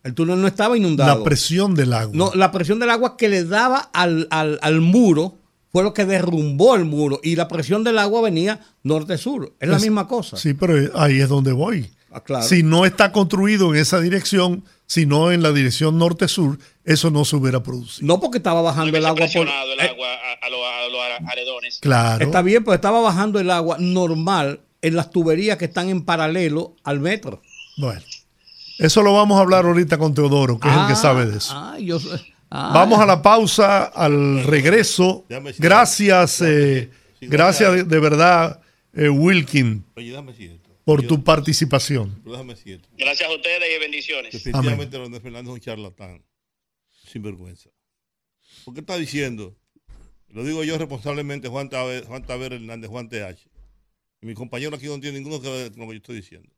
El 0.02 0.14
túnel 0.14 0.40
no 0.40 0.46
estaba 0.46 0.78
inundado. 0.78 1.18
La 1.18 1.22
presión 1.22 1.74
del 1.74 1.92
agua. 1.92 2.16
No, 2.16 2.32
la 2.34 2.52
presión 2.52 2.78
del 2.78 2.88
agua 2.88 3.18
que 3.18 3.28
le 3.28 3.44
daba 3.44 3.90
al, 3.92 4.80
muro 4.80 5.36
fue 5.76 5.82
lo 5.82 5.92
que 5.92 6.06
derrumbó 6.06 6.74
el 6.74 6.86
muro. 6.86 7.20
Y 7.22 7.36
la 7.36 7.48
presión 7.48 7.84
del 7.84 7.98
agua 7.98 8.22
venía 8.22 8.60
norte-sur. 8.82 9.52
Es, 9.60 9.68
la 9.68 9.78
misma 9.78 10.08
cosa. 10.08 10.38
Sí, 10.38 10.54
pero 10.54 10.74
ahí 10.98 11.20
es 11.20 11.28
donde 11.28 11.52
voy. 11.52 11.90
Ah, 12.10 12.40
si 12.40 12.62
no 12.62 12.86
está 12.86 13.12
construido 13.12 13.74
en 13.74 13.82
esa 13.82 14.00
dirección, 14.00 14.64
sino 14.86 15.32
en 15.32 15.42
la 15.42 15.52
dirección 15.52 15.98
norte-sur, 15.98 16.58
eso 16.86 17.10
no 17.10 17.26
se 17.26 17.36
hubiera 17.36 17.62
producido. 17.62 18.06
No 18.06 18.20
porque 18.20 18.38
estaba 18.38 18.62
bajando 18.62 18.96
el 18.96 19.04
agua 19.04 19.26
por... 19.34 19.46
el 19.46 19.48
eh, 19.48 19.90
agua 19.90 20.08
a, 20.42 20.48
los, 20.48 21.30
aredones. 21.30 21.78
Claro. 21.82 22.24
Está 22.24 22.40
bien, 22.40 22.64
pues 22.64 22.76
estaba 22.76 23.02
bajando 23.02 23.38
el 23.38 23.50
agua 23.50 23.76
normal 23.78 24.60
en 24.80 24.96
las 24.96 25.10
tuberías 25.10 25.58
que 25.58 25.66
están 25.66 25.90
en 25.90 26.06
paralelo 26.06 26.74
al 26.84 27.00
metro. 27.00 27.42
Bueno, 27.76 28.00
eso 28.78 29.02
lo 29.02 29.12
vamos 29.12 29.36
a 29.36 29.42
hablar 29.42 29.66
ahorita 29.66 29.98
con 29.98 30.14
Teodoro, 30.14 30.58
que 30.58 30.68
es 30.68 30.74
el 30.74 30.86
que 30.86 30.92
ah, 30.94 30.96
sabe 30.96 31.26
de 31.26 31.36
eso. 31.36 31.52
Ah, 31.54 31.76
ah. 32.50 32.72
vamos 32.74 32.98
a 32.98 33.06
la 33.06 33.22
pausa, 33.22 33.84
al 33.84 34.44
regreso. 34.44 35.24
Gracias, 35.58 36.40
eh, 36.42 36.90
gracias 37.20 37.88
de, 37.88 38.00
verdad, 38.00 38.60
eh, 38.92 39.08
Wilkin, 39.08 39.84
por 40.84 41.06
tu 41.06 41.22
participación. 41.22 42.22
Gracias 42.24 43.28
a 43.28 43.32
ustedes 43.34 43.76
y 43.76 43.80
bendiciones. 43.80 44.32
Definitivamente 44.32 44.98
Ronald 44.98 45.22
Fernández 45.22 45.48
es 45.48 45.54
un 45.54 45.60
charlatán, 45.60 46.24
sin 47.06 47.22
vergüenza. 47.22 47.70
¿Por 48.64 48.74
qué 48.74 48.80
está 48.80 48.96
diciendo? 48.96 49.54
Lo 50.28 50.44
digo 50.44 50.64
yo 50.64 50.76
responsablemente, 50.76 51.48
Juan 51.48 51.68
Taver, 51.68 52.04
Juan 52.04 52.24
Taver 52.24 52.52
Hernández, 52.52 52.90
Juan 52.90 53.08
TH 53.08 53.48
mi 54.26 54.34
compañero 54.34 54.74
aquí 54.74 54.86
no 54.86 55.00
tiene 55.00 55.18
ninguno 55.18 55.40
que 55.40 55.48
ver 55.48 55.72
con 55.72 55.82
lo 55.82 55.86
que 55.86 55.94
yo 55.94 55.98
estoy 55.98 56.16
diciendo. 56.16 56.50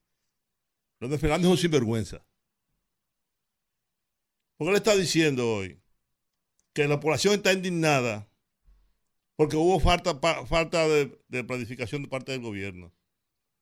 Leonel 1.00 1.18
Fernández 1.18 1.46
es 1.46 1.50
un 1.50 1.58
sinvergüenza. 1.58 2.24
Porque 4.58 4.72
le 4.72 4.78
está 4.78 4.94
diciendo 4.96 5.50
hoy 5.50 5.80
que 6.74 6.86
la 6.86 7.00
población 7.00 7.34
está 7.34 7.52
indignada 7.52 8.28
porque 9.36 9.56
hubo 9.56 9.78
falta, 9.78 10.18
falta 10.46 10.88
de, 10.88 11.44
planificación 11.44 12.02
de 12.02 12.08
parte 12.08 12.32
del 12.32 12.40
gobierno. 12.40 12.92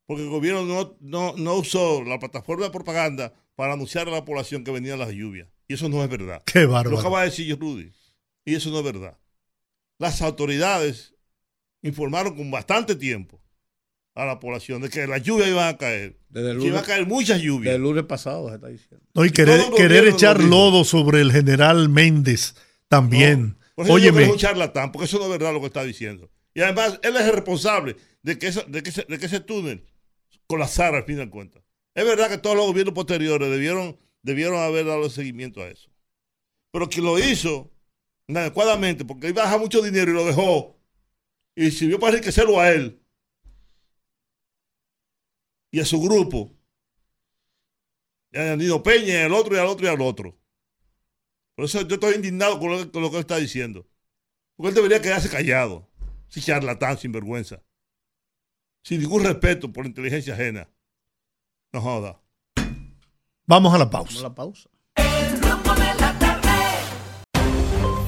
Porque 0.07 0.23
el 0.23 0.31
gobierno 0.31 0.97
no, 1.01 1.35
no, 1.37 1.55
usó 1.55 2.03
la 2.03 2.19
plataforma 2.19 2.65
de 2.65 2.71
propaganda 2.71 3.35
para 3.55 3.75
anunciar 3.75 4.09
a 4.09 4.13
la 4.13 4.25
población 4.25 4.65
que 4.65 4.71
venían 4.71 4.99
las 4.99 5.11
lluvias. 5.11 5.49
Y 5.69 5.75
eso 5.75 5.91
no 5.91 6.03
es 6.03 6.09
verdad. 6.09 6.43
Qué 6.47 6.65
bárbaro. 6.65 6.93
Lo 6.93 6.99
acaba 6.99 7.21
de 7.21 7.27
decir 7.27 7.59
Rudy. 7.59 7.93
Y 8.47 8.55
eso 8.55 8.71
no 8.71 8.79
es 8.79 8.85
verdad. 8.85 9.19
Las 9.99 10.23
autoridades 10.23 11.15
informaron 11.83 12.35
con 12.35 12.51
bastante 12.51 12.97
tiempo 12.97 13.43
a 14.17 14.25
la 14.25 14.41
población 14.41 14.81
de 14.81 14.89
que 14.89 15.07
la 15.07 15.19
lluvia 15.19 15.47
iba 15.47 15.69
a 15.69 15.77
caer. 15.77 16.19
Desde 16.31 16.51
el 16.51 16.57
lunes, 16.57 16.73
iba 16.73 16.81
a 16.81 16.85
caer 16.85 17.07
muchas 17.07 17.41
lluvias. 17.41 17.75
Del 17.75 17.83
lunes 17.83 18.05
pasado 18.05 18.49
se 18.49 18.55
está 18.55 18.69
diciendo. 18.69 19.07
No, 19.15 19.25
y 19.25 19.31
querer, 19.31 19.61
querer 19.77 20.09
echar 20.09 20.43
lodo 20.43 20.85
sobre 20.85 21.21
el 21.21 21.31
general 21.31 21.91
Méndez 21.91 22.55
también. 22.89 23.59
No, 23.77 23.99
es 23.99 24.29
un 24.31 24.39
charlatán, 24.39 24.91
porque 24.91 25.05
eso 25.05 25.19
no 25.19 25.25
es 25.25 25.31
verdad 25.31 25.53
lo 25.53 25.61
que 25.61 25.67
está 25.67 25.85
diciendo. 25.85 26.31
Y 26.55 26.63
además, 26.63 26.99
él 27.03 27.15
es 27.15 27.23
el 27.23 27.33
responsable 27.35 27.97
de 28.23 28.39
que, 28.39 28.51
de 28.51 28.83
que, 28.83 28.89
ese, 28.89 29.05
de 29.07 29.19
que 29.19 29.27
ese 29.27 29.41
túnel 29.41 29.85
colapsara 30.47 30.97
al 30.97 31.05
fin 31.05 31.17
de 31.17 31.29
cuentas. 31.29 31.63
Es 31.95 32.05
verdad 32.07 32.31
que 32.31 32.39
todos 32.39 32.57
los 32.57 32.67
gobiernos 32.67 32.95
posteriores 32.95 33.51
debieron, 33.51 33.99
debieron 34.23 34.59
haber 34.61 34.87
dado 34.87 35.11
seguimiento 35.11 35.61
a 35.61 35.69
eso. 35.69 35.91
Pero 36.73 36.89
que 36.89 37.03
lo 37.03 37.19
hizo 37.19 37.71
inadecuadamente, 38.29 39.05
porque 39.05 39.29
iba 39.29 39.43
a 39.43 39.45
dejar 39.45 39.61
mucho 39.61 39.83
dinero 39.83 40.11
y 40.11 40.15
lo 40.15 40.25
dejó. 40.25 40.79
Y 41.55 41.71
sirvió 41.71 42.01
para 42.01 42.15
enriquecerlo 42.15 42.59
a 42.59 42.71
él 42.71 42.99
y 45.77 45.81
a 45.81 45.85
su 45.85 46.01
grupo. 46.01 46.51
Y 48.33 48.39
a 48.39 48.57
Nino 48.57 48.83
Peña, 48.83 49.13
y 49.13 49.23
al 49.25 49.33
otro, 49.35 49.55
y 49.55 49.59
al 49.59 49.67
otro, 49.67 49.85
y 49.85 49.91
al 49.91 50.01
otro. 50.01 50.35
Por 51.55 51.67
eso 51.67 51.83
yo 51.83 51.97
estoy 51.97 52.15
indignado 52.15 52.59
con 52.59 52.71
lo, 52.71 53.11
que 53.11 53.17
él 53.17 53.21
está 53.21 53.37
diciendo. 53.37 53.87
Porque 54.57 54.71
él 54.71 54.75
debería 54.75 55.03
quedarse 55.03 55.29
callado. 55.29 55.87
Sin 56.29 56.43
charlatán, 56.43 56.97
sin 56.97 57.13
vergüenza. 57.13 57.63
Sin 58.83 59.03
ningún 59.03 59.23
respeto 59.23 59.71
por 59.71 59.85
la 59.85 59.91
inteligencia 59.91 60.33
ajena. 60.33 60.67
No 61.75 61.83
joda. 61.83 62.23
Vamos 63.45 63.75
a 63.75 63.79
la 63.79 63.91
pausa. 63.91 64.15
Vamos 64.15 64.25
a 64.25 64.29
la 64.29 64.35
pausa. 64.35 64.71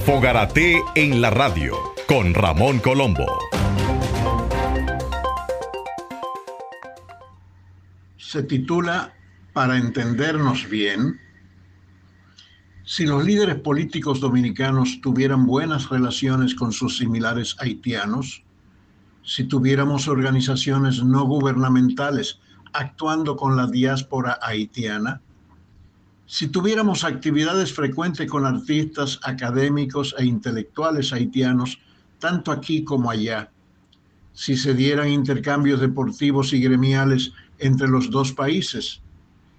Fogarate 0.07 0.83
en 0.95 1.21
la 1.21 1.29
radio 1.29 1.77
con 2.07 2.33
Ramón 2.33 2.79
Colombo. 2.79 3.27
Se 8.29 8.43
titula 8.43 9.15
Para 9.55 9.79
entendernos 9.79 10.69
bien, 10.69 11.19
si 12.85 13.07
los 13.07 13.25
líderes 13.25 13.57
políticos 13.57 14.21
dominicanos 14.21 15.01
tuvieran 15.01 15.47
buenas 15.47 15.89
relaciones 15.89 16.55
con 16.55 16.71
sus 16.71 16.99
similares 16.99 17.57
haitianos, 17.59 18.45
si 19.25 19.45
tuviéramos 19.45 20.09
organizaciones 20.09 21.03
no 21.03 21.25
gubernamentales 21.25 22.39
actuando 22.75 23.35
con 23.35 23.57
la 23.57 23.67
diáspora 23.67 24.39
haitiana, 24.43 25.23
si 26.27 26.49
tuviéramos 26.49 27.05
actividades 27.05 27.73
frecuentes 27.73 28.31
con 28.31 28.45
artistas, 28.45 29.19
académicos 29.23 30.15
e 30.19 30.27
intelectuales 30.27 31.15
haitianos, 31.15 31.79
tanto 32.19 32.53
aquí 32.53 32.85
como 32.85 33.11
allá, 33.11 33.51
si 34.35 34.55
se 34.55 34.75
dieran 34.75 35.09
intercambios 35.09 35.81
deportivos 35.81 36.53
y 36.53 36.61
gremiales 36.61 37.33
entre 37.59 37.89
los 37.89 38.11
dos 38.11 38.33
países. 38.33 39.01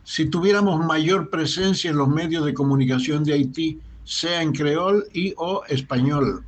Si 0.04 0.30
tuviéramos 0.30 0.84
mayor 0.86 1.30
presencia 1.30 1.92
en 1.92 1.98
los 1.98 2.08
medios 2.08 2.46
de 2.46 2.54
comunicación 2.54 3.24
de 3.24 3.34
Haití, 3.34 3.80
sea 4.04 4.42
en 4.42 4.54
creol 4.54 5.06
y 5.14 5.34
o 5.38 5.64
español. 5.68 6.44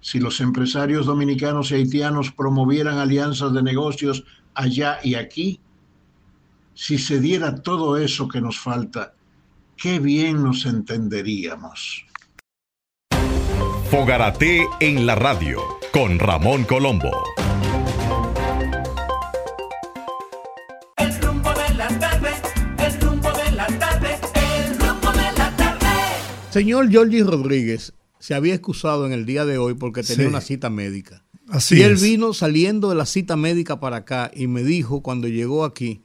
Si 0.00 0.20
los 0.20 0.40
empresarios 0.40 1.06
dominicanos 1.06 1.70
y 1.70 1.76
haitianos 1.76 2.30
promovieran 2.30 2.98
alianzas 2.98 3.54
de 3.54 3.62
negocios 3.62 4.22
allá 4.52 4.98
y 5.02 5.14
aquí, 5.14 5.60
si 6.74 6.98
se 6.98 7.20
diera 7.20 7.62
todo 7.62 7.96
eso 7.96 8.28
que 8.28 8.42
nos 8.42 8.58
falta, 8.58 9.14
qué 9.78 9.98
bien 9.98 10.42
nos 10.42 10.66
entenderíamos. 10.66 12.04
Fogarate 13.90 14.66
en 14.80 15.06
la 15.06 15.14
radio 15.14 15.62
con 15.92 16.18
Ramón 16.18 16.64
Colombo. 16.64 17.43
Señor 26.54 26.94
Jorge 26.94 27.24
Rodríguez 27.24 27.94
se 28.20 28.32
había 28.32 28.54
excusado 28.54 29.06
en 29.06 29.12
el 29.12 29.26
día 29.26 29.44
de 29.44 29.58
hoy 29.58 29.74
porque 29.74 30.04
tenía 30.04 30.28
una 30.28 30.40
cita 30.40 30.70
médica. 30.70 31.24
Así 31.48 31.78
y 31.78 31.82
él 31.82 31.96
vino 31.96 32.32
saliendo 32.32 32.90
de 32.90 32.94
la 32.94 33.06
cita 33.06 33.34
médica 33.34 33.80
para 33.80 33.96
acá 33.96 34.30
y 34.32 34.46
me 34.46 34.62
dijo 34.62 35.02
cuando 35.02 35.26
llegó 35.26 35.64
aquí, 35.64 36.04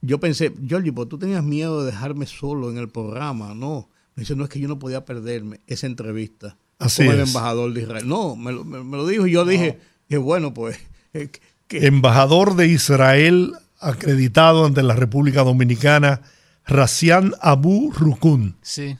yo 0.00 0.18
pensé, 0.20 0.54
Georgie, 0.66 0.90
pues 0.90 1.10
tú 1.10 1.18
tenías 1.18 1.44
miedo 1.44 1.80
de 1.84 1.92
dejarme 1.92 2.24
solo 2.24 2.70
en 2.70 2.78
el 2.78 2.88
programa, 2.88 3.54
no. 3.54 3.90
Me 4.14 4.22
dice, 4.22 4.34
no 4.34 4.44
es 4.44 4.48
que 4.48 4.58
yo 4.58 4.68
no 4.68 4.78
podía 4.78 5.04
perderme 5.04 5.60
esa 5.66 5.86
entrevista 5.86 6.56
Así 6.78 7.04
con 7.04 7.14
el 7.14 7.20
embajador 7.20 7.74
de 7.74 7.82
Israel. 7.82 8.08
No, 8.08 8.36
me, 8.36 8.52
lo 8.52 9.06
dijo 9.06 9.26
y 9.26 9.32
yo 9.32 9.44
dije, 9.44 9.78
que 10.08 10.16
bueno, 10.16 10.54
pues... 10.54 10.78
Eh, 11.12 11.30
embajador 11.70 12.56
de 12.56 12.68
Israel 12.68 13.54
acreditado 13.80 14.66
ante 14.66 14.82
la 14.82 14.94
República 14.94 15.44
Dominicana, 15.44 16.20
Racian 16.66 17.32
Abu 17.40 17.90
Rukun. 17.92 18.56
Sí, 18.60 18.96
Abu 18.96 18.96
Rukun. 18.96 18.96
Sí. 18.96 18.98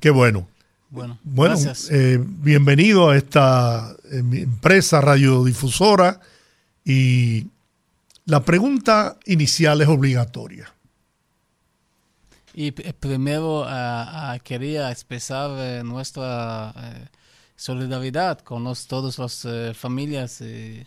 Qué 0.00 0.10
bueno. 0.10 0.48
Bueno, 0.90 1.18
bueno 1.24 1.56
eh, 1.90 2.18
bienvenido 2.22 3.10
a 3.10 3.16
esta 3.16 3.96
eh, 4.12 4.18
empresa 4.18 5.00
radiodifusora 5.00 6.20
y 6.84 7.48
la 8.26 8.44
pregunta 8.44 9.18
inicial 9.26 9.80
es 9.80 9.88
obligatoria. 9.88 10.72
Y 12.52 12.70
primero 12.70 13.62
uh, 13.62 14.38
quería 14.44 14.92
expresar 14.92 15.84
nuestra 15.84 16.72
solidaridad 17.56 18.38
con 18.38 18.62
los, 18.62 18.86
todas 18.86 19.18
las 19.18 19.76
familias 19.76 20.40
en 20.40 20.86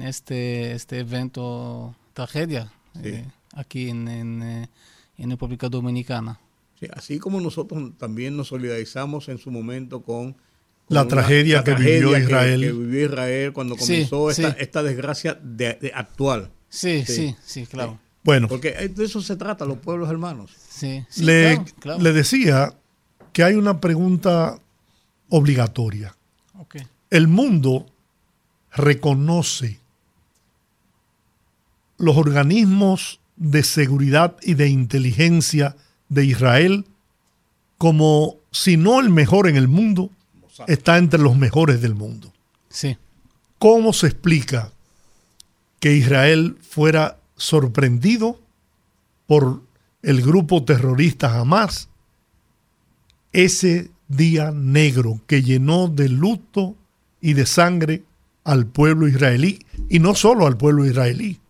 este, 0.00 0.72
este 0.72 1.00
evento 1.00 1.94
tragedia 2.14 2.72
aquí 3.52 3.90
en, 3.90 4.08
en, 4.08 4.68
en 5.18 5.30
República 5.30 5.68
Dominicana 5.68 6.40
así 6.94 7.18
como 7.18 7.40
nosotros 7.40 7.92
también 7.98 8.36
nos 8.36 8.48
solidarizamos 8.48 9.28
en 9.28 9.38
su 9.38 9.50
momento 9.50 10.02
con, 10.02 10.36
la 10.88 11.08
tragedia, 11.08 11.64
que, 11.64 11.74
vivió 11.74 12.16
Israel. 12.16 12.60
Que, 12.60 12.72
vivió 12.72 13.06
Israel 13.06 13.52
cuando 13.52 13.76
comenzó 13.76 14.30
esta, 14.30 14.82
desgracia 14.82 15.38
de, 15.42 15.90
actual. 15.94 16.50
Sí, 16.68 17.04
sí, 17.04 17.34
sí, 17.44 17.66
claro. 17.66 17.98
Bueno. 18.22 18.48
Porque 18.48 18.72
de 18.72 19.04
eso 19.04 19.20
se 19.20 19.36
trata, 19.36 19.64
los 19.64 19.78
pueblos 19.78 20.10
hermanos. 20.10 20.52
Sí, 20.68 21.04
le, 21.18 21.60
le 21.98 22.12
decía 22.12 22.74
que 23.32 23.42
hay 23.42 23.54
una 23.54 23.80
pregunta 23.80 24.58
obligatoria. 25.28 26.16
El 27.10 27.28
mundo 27.28 27.86
reconoce 28.72 29.80
los 31.98 32.16
organismos 32.16 33.20
de 33.36 33.62
seguridad 33.62 34.36
y 34.42 34.54
de 34.54 34.68
inteligencia 34.68 35.76
de 36.08 36.24
Israel 36.24 36.86
como, 37.78 38.36
si 38.50 38.76
no 38.76 39.00
el 39.00 39.10
mejor 39.10 39.48
en 39.48 39.56
el 39.56 39.68
mundo, 39.68 40.10
está 40.66 40.98
entre 40.98 41.20
los 41.20 41.36
mejores 41.36 41.80
del 41.80 41.94
mundo. 41.94 42.32
Sí. 42.68 42.96
¿Cómo 43.58 43.92
se 43.92 44.06
explica 44.06 44.72
que 45.80 45.94
Israel 45.94 46.56
fuera 46.62 47.18
sorprendido 47.36 48.40
por 49.26 49.62
el 50.02 50.22
grupo 50.22 50.64
terrorista 50.64 51.38
Hamas 51.38 51.88
ese 53.32 53.90
día 54.08 54.52
negro 54.52 55.20
que 55.26 55.42
llenó 55.42 55.88
de 55.88 56.08
luto 56.08 56.76
y 57.20 57.34
de 57.34 57.44
sangre 57.44 58.04
al 58.44 58.66
pueblo 58.66 59.08
israelí, 59.08 59.58
y 59.88 59.98
no 59.98 60.14
solo 60.14 60.46
al 60.46 60.56
pueblo 60.56 60.86
israelí, 60.86 61.40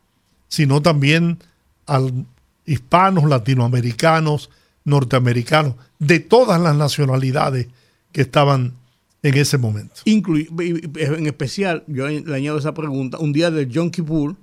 sino 0.48 0.80
también 0.80 1.38
al 1.84 2.24
hispanos, 2.66 3.24
latinoamericanos, 3.24 4.50
norteamericanos, 4.84 5.74
de 5.98 6.20
todas 6.20 6.60
las 6.60 6.76
nacionalidades 6.76 7.68
que 8.12 8.20
estaban 8.22 8.74
en 9.22 9.34
ese 9.34 9.58
momento. 9.58 10.02
en 10.04 11.26
especial, 11.26 11.84
yo 11.86 12.08
le 12.08 12.34
añado 12.34 12.58
esa 12.58 12.74
pregunta, 12.74 13.18
un 13.18 13.32
día 13.32 13.50
de 13.50 13.66
Yom 13.66 13.90
Kippur 13.90 14.36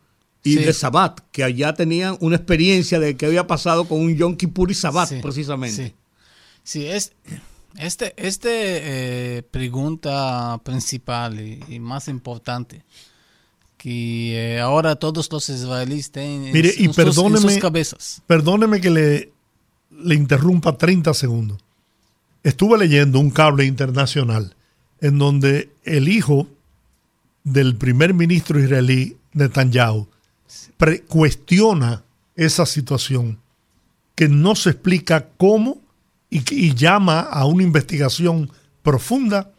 y 0.43 0.55
de 0.55 0.73
Sabbat, 0.73 1.21
que 1.31 1.43
allá 1.43 1.73
tenían 1.73 2.17
una 2.19 2.35
experiencia 2.35 2.99
de 2.99 3.15
qué 3.15 3.27
había 3.27 3.47
pasado 3.47 3.85
con 3.85 3.99
un 3.99 4.15
Yom 4.15 4.35
Kippur 4.35 4.71
y 4.71 4.73
Sabbat, 4.73 5.21
precisamente. 5.21 5.95
Sí, 6.63 6.85
es, 6.85 7.13
este, 7.77 8.13
este 8.17 9.37
eh, 9.37 9.43
pregunta 9.43 10.59
principal 10.63 11.39
y 11.39 11.79
más 11.79 12.07
importante 12.07 12.83
que 13.83 14.55
eh, 14.55 14.61
ahora 14.61 14.95
todos 14.95 15.29
los 15.29 15.49
israelíes 15.49 16.09
tienen 16.09 16.53
Mire, 16.53 16.73
y 16.77 16.87
sus, 16.93 17.57
cabezas. 17.57 18.21
Perdóneme 18.25 18.79
que 18.79 18.89
le, 18.89 19.33
le 19.91 20.15
interrumpa 20.15 20.77
30 20.77 21.13
segundos. 21.13 21.59
Estuve 22.43 22.77
leyendo 22.77 23.19
un 23.19 23.29
cable 23.29 23.65
internacional 23.65 24.55
en 25.01 25.17
donde 25.17 25.69
el 25.83 26.07
hijo 26.07 26.47
del 27.43 27.75
primer 27.75 28.13
ministro 28.13 28.57
israelí, 28.57 29.17
Netanyahu, 29.33 30.07
cuestiona 31.09 32.05
esa 32.37 32.65
situación, 32.65 33.37
que 34.15 34.29
no 34.29 34.55
se 34.55 34.69
explica 34.69 35.27
cómo 35.35 35.81
y, 36.29 36.41
y 36.55 36.73
llama 36.73 37.19
a 37.19 37.43
una 37.43 37.63
investigación 37.63 38.49
profunda 38.81 39.51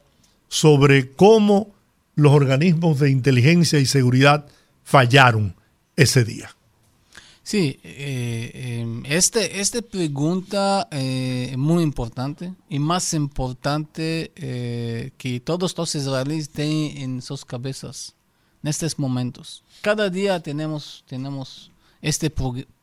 sobre 0.48 1.10
cómo 1.10 1.73
los 2.14 2.32
organismos 2.32 3.00
de 3.00 3.10
inteligencia 3.10 3.78
y 3.78 3.86
seguridad 3.86 4.46
fallaron 4.84 5.54
ese 5.96 6.24
día. 6.24 6.50
Sí, 7.44 7.78
eh, 7.84 8.80
em, 8.80 9.04
este, 9.04 9.60
esta 9.60 9.82
pregunta 9.82 10.88
es 10.90 11.52
eh, 11.52 11.56
muy 11.58 11.82
importante 11.82 12.54
y 12.70 12.78
más 12.78 13.12
importante 13.12 14.32
eh, 14.34 15.10
que 15.18 15.40
todos 15.40 15.76
los 15.76 15.94
israelíes 15.94 16.48
tienen 16.48 16.96
en 16.96 17.22
sus 17.22 17.44
cabezas 17.44 18.14
en 18.62 18.70
estos 18.70 18.98
momentos. 18.98 19.62
Cada 19.82 20.08
día 20.08 20.40
tenemos, 20.40 21.04
tenemos 21.06 21.70
esta 22.00 22.28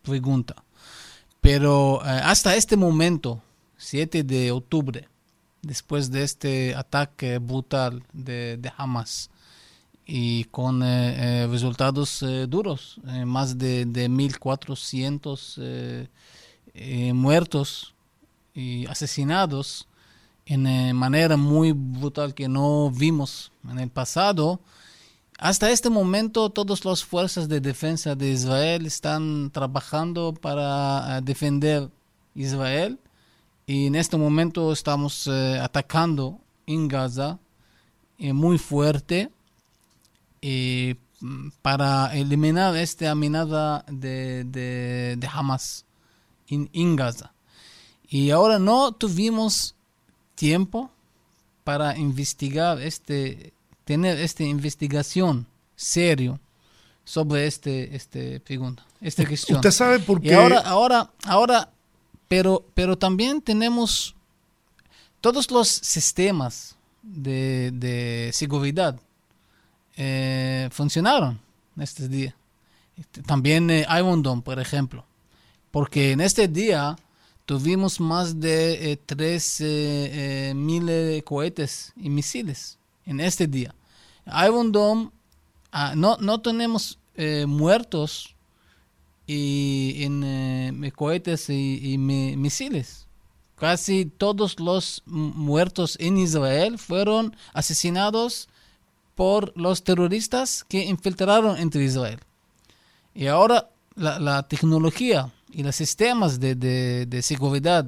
pregunta, 0.03 0.63
pero 1.41 1.99
hasta 2.03 2.55
este 2.55 2.77
momento, 2.77 3.41
7 3.77 4.21
de 4.21 4.51
octubre, 4.51 5.07
después 5.61 6.11
de 6.11 6.23
este 6.23 6.75
ataque 6.75 7.37
brutal 7.37 8.03
de, 8.13 8.71
Hamas 8.77 9.29
y 10.05 10.45
con 10.45 10.81
eh, 10.83 11.43
eh, 11.43 11.47
resultados 11.47 12.23
eh, 12.23 12.47
duros, 12.47 12.99
más 13.25 13.57
de, 13.57 13.85
de 13.85 14.09
1.400 14.09 16.07
muertos 17.13 17.93
y 18.53 18.85
asesinados 18.87 19.87
en 20.45 20.95
manera 20.95 21.37
muy 21.37 21.71
brutal 21.71 22.33
que 22.33 22.49
no 22.49 22.91
vimos 22.91 23.51
en 23.69 23.79
el 23.79 23.89
pasado. 23.89 24.59
Hasta 25.37 25.71
este 25.71 25.89
momento 25.89 26.49
todas 26.49 26.85
las 26.85 27.03
fuerzas 27.03 27.47
de 27.47 27.61
defensa 27.61 28.15
de 28.15 28.31
Israel 28.31 28.85
están 28.85 29.49
trabajando 29.51 30.33
para 30.33 31.21
defender 31.21 31.89
Israel 32.35 32.99
y 33.65 33.87
en 33.87 33.95
este 33.95 34.17
momento 34.17 34.71
estamos 34.71 35.27
eh, 35.27 35.59
atacando 35.59 36.39
en 36.65 36.87
Gaza 36.87 37.39
eh, 38.17 38.33
muy 38.33 38.57
fuerte 38.57 39.29
eh, 40.41 40.95
para 41.61 42.15
eliminar 42.15 42.75
esta 42.75 43.11
amenaza 43.11 43.85
de, 43.87 44.43
de, 44.43 45.29
Hamas 45.31 45.85
en, 46.47 46.95
Gaza. 46.95 47.33
Y 48.07 48.31
ahora 48.31 48.59
no 48.59 48.91
tuvimos 48.91 49.75
tiempo 50.35 50.91
para 51.63 51.97
investigar 51.97 52.81
este, 52.81 53.53
tener 53.85 54.19
esta 54.19 54.43
investigación 54.43 55.45
serio 55.75 56.39
sobre 57.05 57.45
este, 57.45 57.95
este 57.95 58.39
pregunta, 58.39 58.83
esta 58.99 59.25
cuestión. 59.25 59.57
¿Usted 59.57 59.71
sabe 59.71 59.99
por 59.99 60.19
qué? 60.21 60.29
Y 60.29 60.33
ahora, 60.33 60.59
ahora, 60.59 61.11
ahora 61.25 61.69
pero, 62.31 62.65
pero 62.73 62.97
también 62.97 63.41
tenemos 63.41 64.15
todos 65.19 65.51
los 65.51 65.67
sistemas 65.67 66.77
de, 67.03 68.29
seguridad 68.31 68.97
eh, 69.97 70.69
funcionaron 70.71 71.41
en 71.75 71.83
este 71.83 72.07
día. 72.07 72.33
Este, 72.95 73.21
también 73.21 73.69
eh, 73.69 73.85
Iron 73.97 74.23
Dome, 74.23 74.43
por 74.43 74.61
ejemplo. 74.61 75.03
Porque 75.71 76.13
en 76.13 76.21
este 76.21 76.47
día 76.47 76.95
tuvimos 77.45 77.99
más 77.99 78.39
de 78.39 78.97
eh, 79.59 80.53
mil 80.55 80.87
eh, 80.87 81.21
cohetes 81.25 81.91
y 81.97 82.09
misiles 82.09 82.77
en 83.05 83.19
este 83.19 83.45
día. 83.45 83.75
Iron 84.25 85.11
ah, 85.73 85.95
no, 85.97 86.15
no 86.15 86.39
tenemos 86.39 86.97
muertos 87.45 88.37
y 89.33 90.03
en 90.03 90.83
eh, 90.83 90.91
cohetes 90.91 91.49
y, 91.49 91.97
misiles. 91.97 93.07
Casi 93.55 94.05
todos 94.05 94.59
los 94.59 95.03
muertos 95.05 95.95
en 96.01 96.17
Israel 96.17 96.77
fueron 96.77 97.35
asesinados 97.53 98.49
por 99.15 99.53
los 99.55 99.83
terroristas 99.83 100.65
que 100.67 100.83
infiltraron 100.83 101.57
entre 101.57 101.83
Israel. 101.83 102.19
Y 103.13 103.27
ahora 103.27 103.69
la, 103.95 104.43
tecnología 104.43 105.31
y 105.49 105.63
los 105.63 105.77
sistemas 105.77 106.39
de, 106.39 107.19
seguridad 107.21 107.85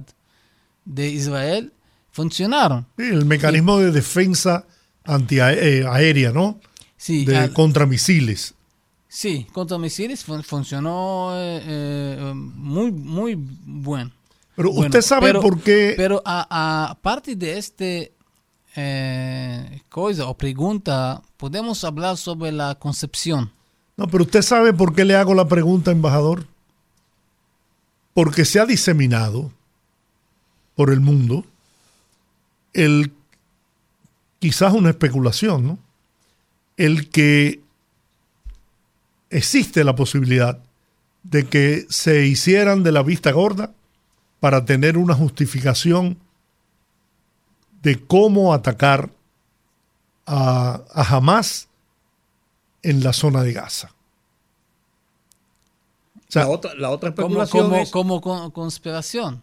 de 0.85 1.09
Israel 1.09 1.73
funcionaron. 2.11 2.85
el 2.97 3.25
mecanismo 3.25 3.79
de 3.79 3.91
defensa 3.91 4.65
antiaérea, 5.03 6.31
¿no? 6.31 6.61
Sí, 6.95 7.25
de 7.25 7.35
al- 7.35 7.53
contramisiles. 7.53 8.53
Sí, 9.13 9.45
contra 9.53 9.77
misiles 9.77 10.23
fun- 10.25 10.43
funcionó 10.43 11.31
eh, 11.35 11.61
eh, 11.65 12.31
muy, 12.35 12.91
muy 12.91 13.35
buen. 13.37 14.11
Pero 14.55 14.69
Bueno, 14.71 14.87
usted 14.87 15.01
sabe 15.01 15.27
pero- 15.27 15.41
por 15.41 15.59
qué. 15.61 15.93
Pero 15.95 16.21
a, 16.25 16.89
a 16.89 16.95
parte 16.95 17.35
de 17.35 17.57
este 17.57 18.11
eh, 18.75 19.81
cosa 19.89 20.27
o 20.27 20.35
pregunta, 20.35 21.21
podemos 21.37 21.83
hablar 21.83 22.17
sobre 22.17 22.51
la 22.51 22.75
concepción. 22.75 23.51
No, 23.97 24.07
pero 24.07 24.23
usted 24.23 24.41
sabe 24.41 24.73
por 24.73 24.95
qué 24.95 25.05
le 25.05 25.15
hago 25.15 25.33
la 25.35 25.47
pregunta, 25.47 25.91
embajador. 25.91 26.47
Porque 28.15 28.45
se 28.45 28.59
ha 28.59 28.65
diseminado 28.65 29.51
por 30.75 30.91
el 30.91 30.99
mundo 30.99 31.45
el 32.73 33.11
quizás 34.39 34.73
una 34.73 34.89
especulación, 34.89 35.65
¿no? 35.67 35.77
El 36.77 37.09
que 37.09 37.61
existe 39.37 39.83
la 39.83 39.95
posibilidad 39.95 40.59
de 41.23 41.45
que 41.45 41.85
se 41.89 42.25
hicieran 42.25 42.83
de 42.83 42.91
la 42.91 43.01
vista 43.03 43.31
gorda 43.31 43.71
para 44.39 44.65
tener 44.65 44.97
una 44.97 45.13
justificación 45.15 46.17
de 47.81 47.99
cómo 47.99 48.53
atacar 48.53 49.09
a, 50.25 50.81
a 50.93 51.03
Hamas 51.15 51.67
en 52.81 53.03
la 53.03 53.13
zona 53.13 53.43
de 53.43 53.53
Gaza. 53.53 53.91
O 56.27 56.31
sea, 56.33 56.43
la, 56.43 56.49
otra, 56.49 56.73
la 56.75 56.89
otra 56.89 57.09
especulación 57.09 57.63
como, 57.69 57.75
es- 57.77 57.91
como 57.91 58.21
con- 58.21 58.51
conspiración. 58.51 59.41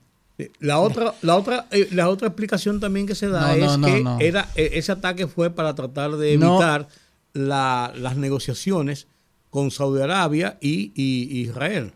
La 0.59 0.79
otra, 0.81 1.15
la 1.21 1.37
otra, 1.37 1.67
eh, 1.71 1.89
la 1.93 2.09
otra 2.09 2.29
explicación 2.29 2.81
también 2.81 3.07
que 3.07 3.15
se 3.15 3.29
da 3.29 3.55
No, 3.55 3.65
es 3.73 3.79
no, 3.79 3.87
que 3.87 4.03
no. 4.03 4.19
Era, 4.21 4.49
eh, 4.55 4.71
ese 4.75 4.91
ataque 4.93 5.27
fue 5.27 5.51
para 5.51 5.75
tratar 5.75 6.13
de 6.17 6.39
No. 6.39 6.53
evitar 6.55 6.89
la- 7.35 7.93
las 7.95 8.17
negociaciones 8.17 9.07
con 9.51 9.71
Saudi 9.71 10.01
Arabia 10.03 10.59
y, 10.61 10.93
y- 10.95 11.41
Israel. 11.41 11.93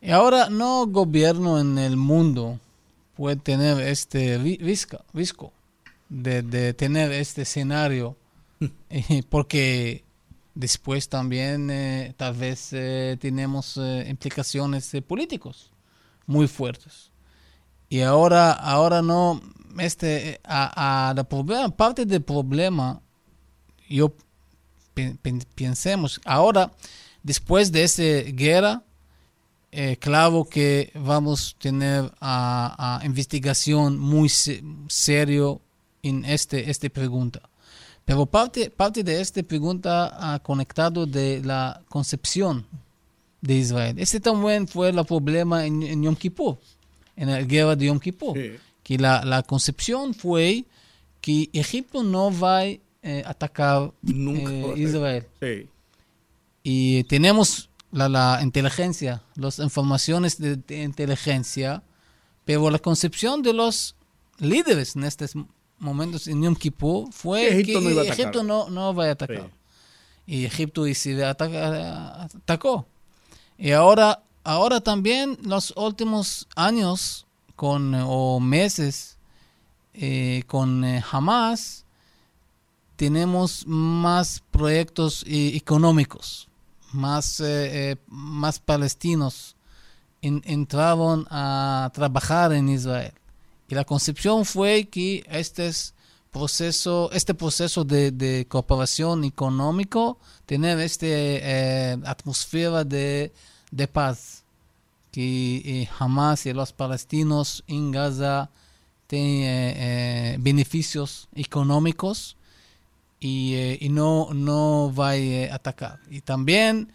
Y 0.00 0.10
ahora 0.10 0.48
no 0.50 0.86
gobierno 0.86 1.58
en 1.60 1.78
el 1.78 1.96
mundo 1.96 2.58
puede 3.16 3.36
tener 3.36 3.80
este 3.80 4.38
risco, 4.38 4.98
risco 5.12 5.52
de, 6.08 6.42
de 6.42 6.74
tener 6.74 7.12
este 7.12 7.42
escenario 7.42 8.16
eh, 8.90 9.22
porque 9.28 10.04
después 10.54 11.08
también 11.08 11.70
eh, 11.70 12.14
tal 12.16 12.34
vez 12.34 12.68
eh, 12.72 13.16
tenemos 13.20 13.76
eh, 13.76 14.06
implicaciones 14.08 14.92
políticos 15.06 15.70
muy 16.26 16.46
fuertes 16.48 17.10
y 17.88 18.00
ahora 18.00 18.52
ahora 18.52 19.02
no 19.02 19.40
este 19.78 20.40
a, 20.44 21.10
a 21.10 21.14
la 21.14 21.24
parte 21.76 22.06
del 22.06 22.22
problema 22.22 23.00
yo 23.88 24.14
pensemos 25.54 26.20
ahora 26.24 26.72
después 27.22 27.70
de 27.72 27.82
esta 27.84 28.02
guerra 28.32 28.82
eh, 29.72 29.96
claro 29.98 30.44
que 30.48 30.92
vamos 30.94 31.54
a 31.56 31.62
tener 31.62 32.12
a, 32.20 33.00
a 33.00 33.04
investigación 33.04 33.98
muy 33.98 34.28
se- 34.28 34.62
serio 34.86 35.60
en 36.02 36.24
este 36.24 36.70
esta 36.70 36.88
pregunta. 36.88 37.40
Pero 38.04 38.24
parte, 38.26 38.70
parte 38.70 39.02
de 39.02 39.20
esta 39.20 39.42
pregunta 39.42 40.34
ha 40.34 40.38
conectado 40.38 41.06
de 41.06 41.40
la 41.42 41.80
concepción 41.88 42.64
de 43.40 43.54
Israel. 43.54 43.96
Este 43.98 44.20
también 44.20 44.68
fue 44.68 44.90
el 44.90 45.04
problema 45.04 45.66
en, 45.66 45.82
en 45.82 46.02
Yom 46.04 46.14
Kippur, 46.14 46.58
en 47.16 47.30
la 47.32 47.42
guerra 47.42 47.74
de 47.74 47.86
Yom 47.86 47.98
Kippur. 47.98 48.36
Sí. 48.38 48.52
Que 48.82 48.98
la, 48.98 49.24
la 49.24 49.42
concepción 49.42 50.14
fue 50.14 50.66
que 51.20 51.48
Egipto 51.52 52.02
no 52.04 52.30
va 52.38 52.60
a 52.60 52.66
eh, 53.04 53.22
atacar 53.26 53.92
Nunca 54.02 54.50
eh. 54.50 54.74
Israel 54.76 55.26
Sí. 55.40 55.68
y 56.62 57.04
tenemos 57.04 57.68
la, 57.92 58.08
la 58.08 58.40
inteligencia, 58.42 59.22
las 59.36 59.58
informaciones 59.60 60.38
de, 60.38 60.56
de 60.56 60.82
inteligencia, 60.82 61.82
pero 62.44 62.70
la 62.70 62.78
concepción 62.78 63.42
de 63.42 63.52
los 63.52 63.94
líderes 64.38 64.96
en 64.96 65.04
estos 65.04 65.32
momentos 65.78 66.26
en 66.26 66.42
Yom 66.42 66.56
Kippur 66.56 67.12
fue 67.12 67.40
Que 67.42 67.48
Egipto 67.60 67.78
que 67.78 67.84
no 67.84 67.90
iba 67.90 68.00
a 68.00 68.04
atacar. 68.04 68.20
Egipto 68.20 68.42
no, 68.42 68.68
no 68.70 68.94
va 68.94 69.06
a 69.06 69.10
atacar. 69.12 69.42
Sí. 69.42 69.52
Y 70.26 70.44
Egipto 70.46 70.86
y 70.86 70.94
Siria 70.94 71.30
ataca- 71.30 72.22
atacó. 72.24 72.86
Y 73.58 73.70
ahora, 73.72 74.22
ahora 74.42 74.80
también 74.80 75.36
los 75.42 75.72
últimos 75.76 76.48
años 76.56 77.26
con, 77.54 77.94
o 77.94 78.40
meses 78.40 79.18
eh, 79.92 80.42
con 80.46 80.82
eh, 80.84 81.04
Hamas, 81.12 81.83
tenemos 82.96 83.64
más 83.66 84.42
proyectos 84.50 85.24
eh, 85.26 85.52
económicos, 85.54 86.48
más, 86.92 87.40
eh, 87.40 87.90
eh, 87.92 87.96
más 88.06 88.58
palestinos 88.58 89.56
en- 90.22 90.42
entraron 90.44 91.26
a 91.30 91.90
trabajar 91.94 92.52
en 92.52 92.68
Israel. 92.68 93.12
Y 93.68 93.74
la 93.74 93.84
concepción 93.84 94.44
fue 94.44 94.84
que 94.86 95.24
este 95.28 95.66
es 95.66 95.94
proceso, 96.30 97.10
este 97.12 97.34
proceso 97.34 97.84
de, 97.84 98.10
de 98.10 98.46
cooperación 98.48 99.24
económico, 99.24 100.18
tener 100.46 100.78
esta 100.80 101.06
atmósfera 102.10 102.84
de, 102.84 103.32
de 103.70 103.88
paz, 103.88 104.44
que 105.10 105.56
eh, 105.82 105.88
Hamas 105.98 106.44
y 106.46 106.52
los 106.52 106.72
palestinos 106.72 107.62
en 107.68 107.92
Gaza 107.92 108.50
tienen 109.06 109.42
eh, 109.42 109.74
eh, 109.76 110.36
beneficios 110.40 111.28
económicos 111.34 112.36
y, 113.24 113.54
eh, 113.54 113.78
y 113.80 113.88
no, 113.88 114.28
no 114.34 114.92
va 114.94 115.10
a 115.10 115.16
eh, 115.16 115.50
atacar. 115.50 115.98
Y 116.10 116.20
también 116.20 116.92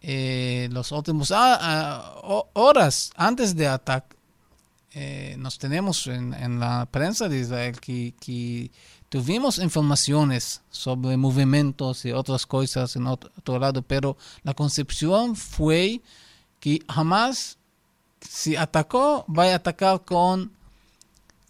eh, 0.00 0.70
los 0.72 0.90
últimos 0.90 1.30
ah, 1.32 1.58
ah, 1.60 2.14
ho- 2.22 2.48
horas 2.54 3.10
antes 3.14 3.54
de 3.54 3.66
ataque, 3.68 4.16
eh, 4.94 5.36
nos 5.38 5.58
tenemos 5.58 6.06
en, 6.06 6.58
la 6.58 6.88
prensa 6.90 7.28
de 7.28 7.40
Israel 7.40 7.78
que, 7.78 8.70
tuvimos 9.10 9.58
informaciones 9.58 10.62
sobre 10.70 11.18
movimientos 11.18 12.06
y 12.06 12.12
otras 12.12 12.46
cosas 12.46 12.96
en 12.96 13.06
otro, 13.06 13.30
otro 13.36 13.58
lado, 13.58 13.82
pero 13.82 14.16
la 14.44 14.54
concepción 14.54 15.36
fue 15.36 16.00
que 16.58 16.80
jamás 16.88 17.58
si 18.22 18.56
atacó, 18.56 19.26
va 19.28 19.44
a 19.52 19.56
atacar 19.56 20.02
con 20.06 20.52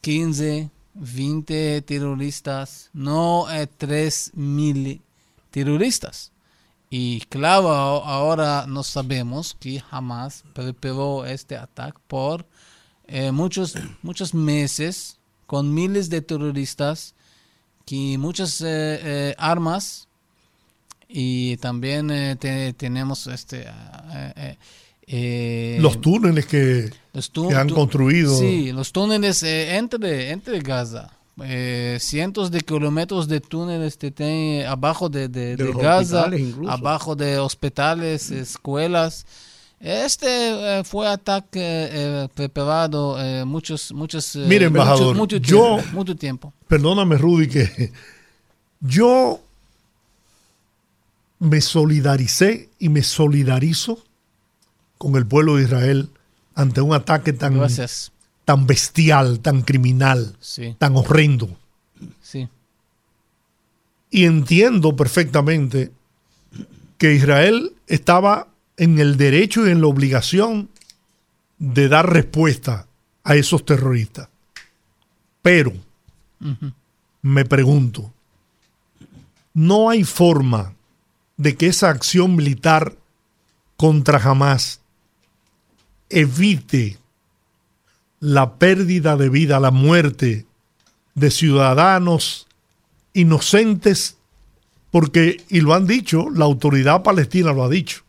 15, 0.01 0.69
20 0.97 1.83
terroristas, 1.83 2.91
no 2.93 3.51
eh, 3.51 3.67
3.000 3.67 5.03
terroristas. 5.51 6.33
Y 6.91 7.21
claro, 7.23 7.69
ahora 7.71 8.67
no 8.69 8.83
sabemos 8.83 9.57
que 9.59 9.81
jamás 9.81 10.45
preparó 10.55 11.27
este 11.27 11.57
ataque 11.57 11.99
por 12.07 12.47
eh, 13.07 13.33
muchos, 13.33 13.75
muchos 14.03 14.35
meses 14.35 15.19
con 15.47 15.73
miles 15.75 16.09
de 16.11 16.23
terroristas, 16.23 17.15
que 17.85 18.19
muchas 18.19 18.61
eh, 18.61 18.67
eh, 19.03 19.35
armas 19.39 20.09
y 21.09 21.57
también 21.59 22.09
te- 22.39 22.73
tenemos 22.75 23.27
este 23.29 23.67
eh, 25.09 25.79
los 25.81 26.01
túneles 26.01 26.47
que, 26.47 26.91
los 27.13 27.31
tú- 27.31 27.49
que 27.49 27.55
han 27.55 27.69
tú- 27.69 27.75
construido. 27.75 28.37
Sí, 28.39 28.73
los 28.73 28.93
túneles 28.93 29.43
eh, 29.43 29.77
entre, 29.77 30.31
entre 30.31 30.59
Gaza. 30.61 31.11
Eh, 31.45 31.99
cientos 32.01 32.51
de 32.51 32.63
kilómetros 32.63 33.29
de 33.29 33.41
túneles 33.41 33.99
que 33.99 34.11
tienen 34.11 34.67
abajo 34.67 35.11
de, 35.11 35.29
de, 35.29 35.55
De 35.55 35.65
de 35.65 35.73
los 35.73 35.77
Gaza, 35.83 36.31
abajo 36.69 37.15
de 37.15 37.39
hospitales, 37.39 38.31
escuelas. 38.31 39.27
Este 39.79 40.79
eh, 40.79 40.85
fue 40.85 41.07
ataque 41.07 41.61
eh, 41.63 42.29
preparado 42.35 43.23
eh, 43.23 43.45
muchos, 43.45 43.93
muchos, 43.93 44.35
eh, 44.35 44.39
Mire, 44.49 44.71
mucho- 44.71 44.81
embajador, 44.83 45.15
mucho, 45.17 45.37
yo- 45.37 45.77
tiempo, 45.77 45.93
mucho 45.93 46.17
tiempo. 46.17 46.53
Perdóname, 46.67 47.19
Rudy, 47.19 47.49
que 47.49 47.93
yo 48.81 49.39
me 51.39 51.61
solidaricé 51.61 52.71
y 52.79 52.89
me 52.89 53.03
solidarizo 53.03 54.03
con 54.99 55.17
el 55.17 55.27
pueblo 55.27 55.57
de 55.57 55.65
Israel 55.65 56.11
ante 56.55 56.81
un 56.81 56.95
ataque 56.95 57.33
tan, 57.33 57.59
Gracias. 57.59 58.13
tan 58.45 58.67
bestial, 58.67 59.41
tan 59.41 59.63
criminal, 59.63 60.37
Sí, 60.41 60.75
tan 60.79 60.97
horrendo. 60.97 61.57
sí, 62.23 62.49
Y 64.11 64.25
entiendo 64.25 64.97
perfectamente 64.97 65.93
que 66.99 67.13
Israel 67.15 67.73
estaba 67.87 68.49
en 68.79 68.99
el 68.99 69.17
derecho 69.17 69.67
y 69.67 69.71
en 69.71 69.81
la 69.81 69.87
obligación 69.89 70.69
de 71.59 71.89
dar 71.89 72.11
respuesta 72.13 72.87
a 73.25 73.35
esos 73.37 73.65
terroristas. 73.65 74.29
Pero, 75.43 75.73
me 77.23 77.45
pregunto, 77.45 78.13
no 79.55 79.91
hay 79.91 80.05
forma 80.05 80.75
de 81.37 81.57
que 81.57 81.67
esa 81.67 81.89
acción 81.91 82.35
militar 82.37 82.95
contra 83.77 84.19
Hamas 84.23 84.81
evite 86.11 86.99
la 88.21 88.55
pérdida 88.55 89.17
de 89.17 89.29
vida, 89.29 89.61
la 89.61 89.71
muerte 89.71 90.47
de 91.15 91.31
ciudadanos 91.31 92.47
inocentes, 93.13 94.17
porque, 94.91 95.43
y 95.49 95.61
lo 95.61 95.75
han 95.75 95.87
dicho, 95.87 96.29
la 96.31 96.45
autoridad 96.45 97.03
palestina 97.03 97.53
lo 97.53 97.65
ha 97.65 97.69
dicho, 97.69 98.03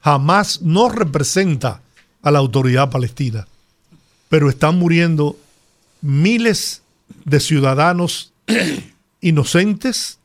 jamás 0.00 0.62
no 0.62 0.88
representa 0.88 1.82
a 2.22 2.30
la 2.30 2.38
autoridad 2.38 2.90
palestina, 2.90 3.46
pero 4.28 4.48
están 4.48 4.78
muriendo 4.78 5.36
miles 6.00 6.82
de 7.24 7.40
ciudadanos 7.40 8.32
inocentes. 9.20 10.18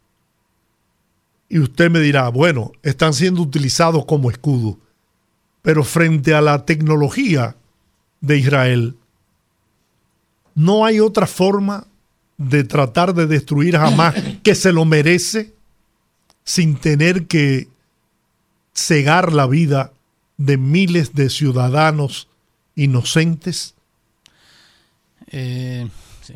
Y 1.50 1.60
usted 1.60 1.92
me 1.92 2.00
dirá, 2.00 2.30
bueno, 2.30 2.72
están 2.82 3.14
siendo 3.14 3.42
utilizados 3.42 4.06
como 4.06 4.32
escudo, 4.32 4.78
pero 5.62 5.84
frente 5.84 6.34
a 6.34 6.42
la 6.42 6.66
tecnología 6.66 7.56
de 8.20 8.38
Israel, 8.38 8.96
no 10.56 10.86
hay 10.86 11.00
otra 11.00 11.28
forma 11.28 11.88
de 12.38 12.64
tratar 12.64 13.14
de 13.14 13.28
destruir 13.28 13.78
jamás 13.78 14.16
que 14.44 14.56
se 14.56 14.74
lo 14.74 14.86
merece 14.86 15.54
sin 16.44 16.76
tener 16.76 17.28
que 17.28 17.68
cegar 18.74 19.34
la 19.34 19.48
vida 19.48 19.94
de 20.38 20.58
miles 20.58 21.14
de 21.14 21.30
ciudadanos 21.30 22.28
inocentes? 22.76 23.76
Eh, 25.28 25.88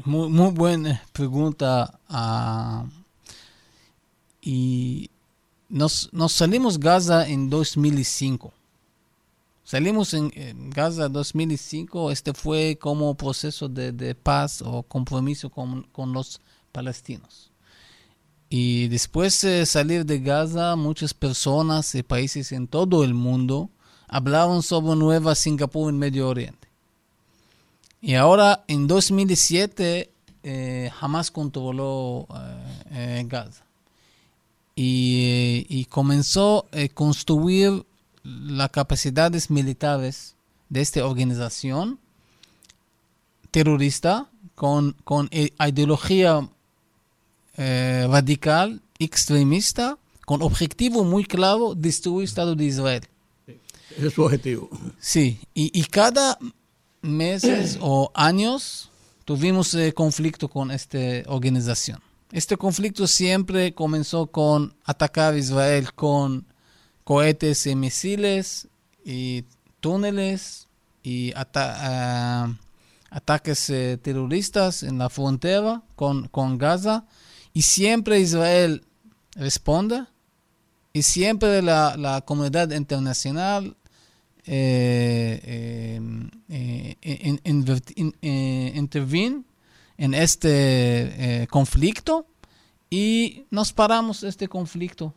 muy, 0.03 0.30
muy, 0.30 0.51
buena 0.51 1.03
pregunta. 1.11 1.99
Uh, 2.09 2.88
y 4.41 5.09
nos, 5.69 6.09
nos, 6.13 6.32
salimos 6.32 6.80
Gaza 6.80 7.28
en 7.28 7.49
2005. 7.49 8.53
Salimos 9.66 10.13
en, 10.13 10.32
en, 10.36 10.70
Gaza 10.70 11.07
en 11.07 11.13
2005. 11.13 12.11
Este 12.11 12.34
fue 12.34 12.78
como 12.80 13.16
proceso 13.16 13.68
de, 13.68 14.13
paz 14.13 14.61
o 14.63 14.84
compromiso 14.84 15.49
con, 15.49 15.84
con 15.91 16.13
los 16.13 16.39
palestinos. 16.72 17.51
Y 18.47 18.88
después 18.89 19.41
de 19.41 19.66
salir 19.66 20.05
de 20.05 20.20
Gaza, 20.20 20.76
muchas 20.76 21.16
personas 21.16 21.95
y 21.95 22.03
países 22.03 22.51
en 22.51 22.68
todo 22.68 23.03
el 23.03 23.16
mundo 23.16 23.72
hablaban 24.07 24.61
sobre 24.61 24.95
Nueva 24.95 25.34
Singapur 25.34 25.89
en 25.89 25.97
Medio 25.97 26.30
Oriente. 26.30 26.68
Y 28.01 28.13
ahora, 28.13 28.63
en 28.68 28.86
2007, 28.86 30.11
eh, 30.43 30.91
Hamas 31.01 31.32
controló 31.32 32.28
eh, 32.30 33.20
eh, 33.20 33.26
Gaza. 33.28 33.66
Y, 34.76 35.66
y, 35.70 35.86
comenzó 35.86 36.68
a 36.72 36.88
construir 36.93 37.84
las 38.26 38.71
capacidades 38.71 39.49
militares 39.49 40.36
de 40.69 40.82
esta 40.82 41.05
organización 41.05 41.99
terrorista 43.51 44.28
con, 44.55 44.93
con 45.03 45.30
ideología 45.32 46.49
eh, 47.57 48.07
radical, 48.09 48.82
extremista, 48.99 49.97
con 50.26 50.41
objetivo 50.41 51.03
muy 51.03 51.23
claro, 51.23 51.76
destruir 51.76 52.21
el 52.21 52.26
Estado 52.26 52.55
de 52.55 52.65
Israel. 52.65 53.03
Ese 53.95 54.07
es 54.07 54.13
su 54.13 54.23
objetivo. 54.23 54.69
Sí, 54.99 55.39
y, 55.53 55.71
y 55.80 55.84
cada 55.86 56.38
meses 57.01 57.78
o 57.80 58.11
años 58.13 58.89
tuvimos 59.23 59.73
eh, 59.76 59.93
conflicto 59.93 60.49
con 60.49 60.71
esta 60.71 60.97
organización. 61.28 62.01
Este 62.32 62.57
conflicto 62.57 63.07
siempre 63.07 63.73
comenzó 63.73 64.26
con 64.28 64.73
atacar 64.84 65.36
a 65.36 65.38
Israel 65.38 65.93
con 65.93 66.45
cohetes 67.06 67.66
y 67.68 67.76
misiles 67.76 68.68
y 69.06 69.45
túneles 69.80 70.68
y 71.01 71.32
ata 71.36 72.58
ataques 73.16 73.70
eh, 73.70 73.97
terroristas 74.01 74.84
en 74.84 74.97
la 74.97 75.10
frontera 75.10 75.84
con, 75.95 76.28
con 76.28 76.58
Gaza. 76.58 77.06
Y 77.53 77.62
siempre 77.62 78.20
Israel 78.20 78.84
responde 79.36 80.03
y 80.91 81.03
siempre 81.03 81.62
la, 81.62 81.95
la 81.95 82.20
comunidad 82.22 82.72
internacional 82.72 83.78
eh, 84.45 85.99
eh, 86.49 86.97
interviene 88.76 89.43
en 89.97 90.14
este 90.14 91.47
conflicto. 91.49 92.28
Y 92.89 93.45
nos 93.49 93.72
paramos 93.72 94.24
este 94.24 94.47
conflicto. 94.49 95.14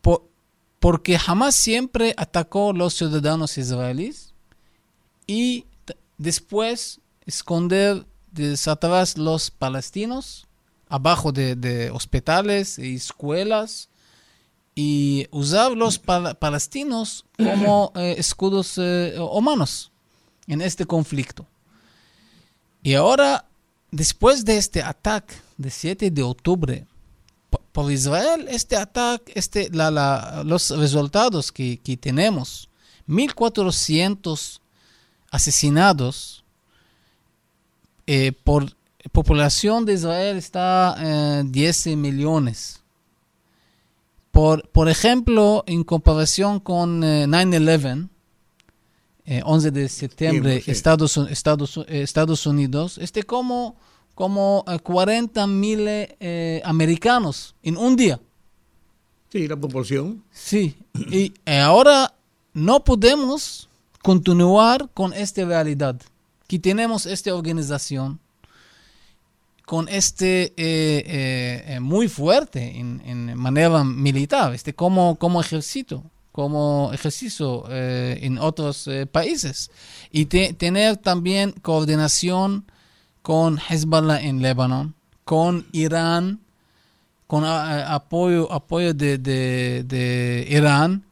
Por, 0.00 0.28
porque 0.78 1.18
jamás 1.18 1.54
siempre 1.54 2.14
atacó 2.16 2.70
a 2.70 2.74
los 2.74 2.94
ciudadanos 2.94 3.58
israelíes 3.58 4.32
y 5.26 5.66
después 6.16 7.00
esconder 7.26 8.06
atrás 8.66 9.18
los 9.18 9.50
palestinos 9.50 10.46
abajo 10.88 11.32
de, 11.32 11.56
de 11.56 11.90
hospitales 11.90 12.78
y 12.78 12.94
escuelas 12.94 13.88
y 14.80 15.26
usar 15.32 15.72
los 15.72 15.98
pal 15.98 16.36
palestinos 16.36 17.24
como 17.36 17.92
eh, 17.96 18.14
escudos 18.16 18.78
eh, 18.78 19.16
humanos 19.18 19.90
en 20.46 20.60
este 20.60 20.84
conflicto. 20.86 21.44
Y 22.82 22.94
ahora, 22.94 23.44
después 23.90 24.44
de 24.44 24.56
este 24.56 24.82
ataque 24.82 25.34
de 25.56 25.70
7 25.70 26.10
de 26.12 26.22
octubre, 26.22 26.86
por 27.72 27.92
Israel, 27.92 28.46
este 28.48 28.76
ataque, 28.76 29.32
este, 29.34 29.70
la, 29.70 29.90
la, 29.90 30.42
los 30.44 30.70
resultados 30.70 31.52
que, 31.52 31.78
que 31.78 31.96
tenemos, 31.96 32.68
1.400 33.08 34.60
asesinados 35.30 36.44
eh, 38.06 38.32
por 38.32 38.76
población 39.12 39.84
de 39.84 39.94
Israel 39.94 40.36
está 40.36 40.96
en 40.98 41.46
eh, 41.46 41.50
10 41.50 41.86
millones. 41.96 42.82
Por, 44.30 44.68
por 44.68 44.88
ejemplo, 44.88 45.64
en 45.66 45.84
comparación 45.84 46.60
con 46.60 47.02
9-11, 47.02 48.08
eh, 49.24 49.42
11 49.44 49.68
eh, 49.68 49.70
de 49.70 49.88
septiembre, 49.88 50.62
sí, 50.62 50.70
Estados, 50.70 51.16
Estados, 51.16 51.80
Estados 51.88 52.46
Unidos, 52.46 52.98
este 52.98 53.24
como, 53.24 53.76
como 54.18 54.64
40 54.82 55.46
mil 55.46 55.86
americanos 56.64 57.54
en 57.62 57.76
un 57.76 57.94
día. 57.94 58.18
Sí, 59.30 59.46
la 59.46 59.56
proporción. 59.56 60.24
Sí, 60.32 60.74
y 61.08 61.32
ahora 61.46 62.12
no 62.52 62.82
podemos 62.82 63.68
continuar 64.02 64.88
con 64.92 65.12
esta 65.12 65.44
realidad, 65.44 66.00
que 66.48 66.58
tenemos 66.58 67.06
esta 67.06 67.32
organización 67.32 68.18
con 69.64 69.88
este 69.88 70.46
eh, 70.56 71.64
eh, 71.76 71.78
muy 71.80 72.08
fuerte 72.08 72.76
en, 72.76 73.00
en, 73.04 73.38
manera 73.38 73.84
militar, 73.84 74.52
este 74.52 74.74
como, 74.74 75.14
como 75.14 75.40
ejército, 75.40 76.02
como 76.32 76.90
ejercicio 76.92 77.66
eh, 77.68 78.18
en 78.22 78.38
otros 78.38 78.90
países. 79.12 79.70
Y 80.10 80.26
te, 80.26 80.54
tener 80.54 80.96
también 80.96 81.52
coordinación 81.62 82.64
con 83.28 83.58
Hezbollah 83.58 84.22
en 84.22 84.40
Líbano, 84.40 84.94
con 85.26 85.66
Irán, 85.72 86.40
con 87.26 87.44
a, 87.44 87.94
apoyo, 87.94 88.50
apoyo 88.50 88.94
de, 88.94 89.18
de, 89.18 89.84
de, 89.84 90.46
Irán 90.48 91.04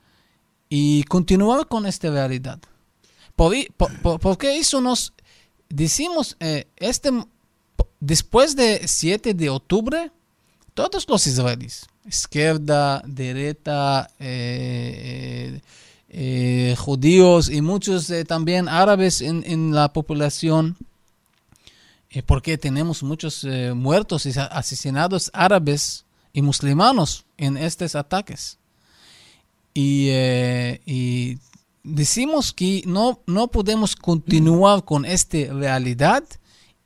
y 0.71 1.03
continuar 1.03 1.69
con 1.69 1.85
esta 1.85 2.09
realidad. 2.09 2.59
¿Por, 3.35 3.53
por, 3.77 4.19
porque 4.19 4.57
eso 4.57 4.81
nos 4.81 5.13
decimos, 5.69 6.39
este 6.77 7.11
después 8.01 8.57
de 8.57 8.89
7 8.89 9.35
de 9.35 9.51
octubre, 9.51 10.11
todos 10.73 11.07
los 11.11 11.27
israelíes, 11.27 11.85
izquierda, 12.07 13.03
derecha, 13.05 14.09
eh, 14.19 15.61
eh, 16.09 16.75
judíos 16.79 17.51
y 17.51 17.61
muchos 17.61 18.09
eh, 18.09 18.25
también 18.25 18.71
árabes 18.71 19.21
en, 19.21 19.45
en 19.47 19.75
la 19.75 19.93
población, 19.93 20.79
porque 22.27 22.57
tenemos 22.59 23.03
muchos 23.03 23.45
muertos 23.75 24.27
y 24.27 24.33
asesinados 24.39 25.31
árabes 25.33 26.05
y 26.33 26.43
musulmanos 26.43 27.27
en 27.37 27.57
estos 27.57 27.95
ataques. 27.95 28.59
Y, 29.75 30.09
y 30.87 31.39
decimos 31.83 32.53
que 32.53 32.83
no, 32.87 33.21
no 33.27 33.49
podemos 33.49 33.97
continuar 33.97 34.85
con 34.85 35.05
esta 35.05 35.39
realidad 35.53 36.25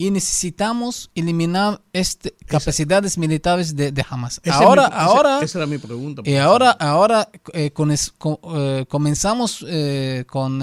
y 0.01 0.11
necesitamos 0.11 1.11
eliminar 1.15 1.83
este, 1.93 2.35
capacidades 2.47 3.19
militares 3.19 3.77
de, 3.77 3.93
de 3.93 4.03
Hamas. 4.09 4.41
Ahora, 4.51 4.89
mi, 4.89 4.95
ahora, 4.95 5.37
esa, 5.37 5.45
esa, 5.45 5.59
era 5.59 5.67
mi 5.67 5.77
pregunta. 5.77 6.23
Y 6.25 6.37
ahora, 6.37 6.71
ahora 6.71 7.29
eh, 7.53 7.71
con 7.71 7.91
es, 7.91 8.11
con, 8.17 8.39
eh, 8.55 8.87
comenzamos 8.89 9.63
eh, 9.69 10.25
con 10.27 10.59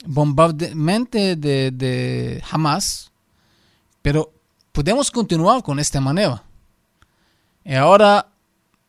eh, 0.00 0.04
em, 0.04 0.12
bombardamiento 0.12 1.18
de, 1.18 1.70
de, 1.70 2.42
Hamas, 2.50 3.10
pero 4.02 4.32
podemos 4.72 5.10
continuar 5.10 5.62
con 5.62 5.78
esta 5.78 6.00
manera. 6.00 6.42
Y 7.64 7.74
ahora 7.74 8.26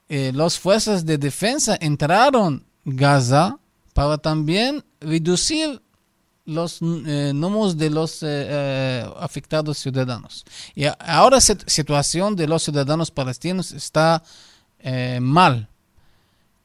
las 0.09 0.59
fuerzas 0.59 1.05
de 1.05 1.18
defensa 1.18 1.78
entraron 1.80 2.66
Gaza 2.84 3.57
para 3.93 4.18
también 4.18 4.84
reducir 4.99 5.82
los 6.45 6.80
eh, 6.82 7.32
números 7.34 7.78
de 7.78 7.89
los 7.89 8.24
eh, 8.24 8.28
eh, 8.28 9.09
afectados 9.20 9.78
ciudadanos. 9.78 10.43
Y 10.76 10.86
ahora 10.99 11.38
la 11.38 11.41
situación 11.41 12.36
de 12.36 12.47
los 12.47 12.64
ciudadanos 12.64 13.12
palestinos 13.12 13.72
está 13.72 14.24
mal, 15.20 15.70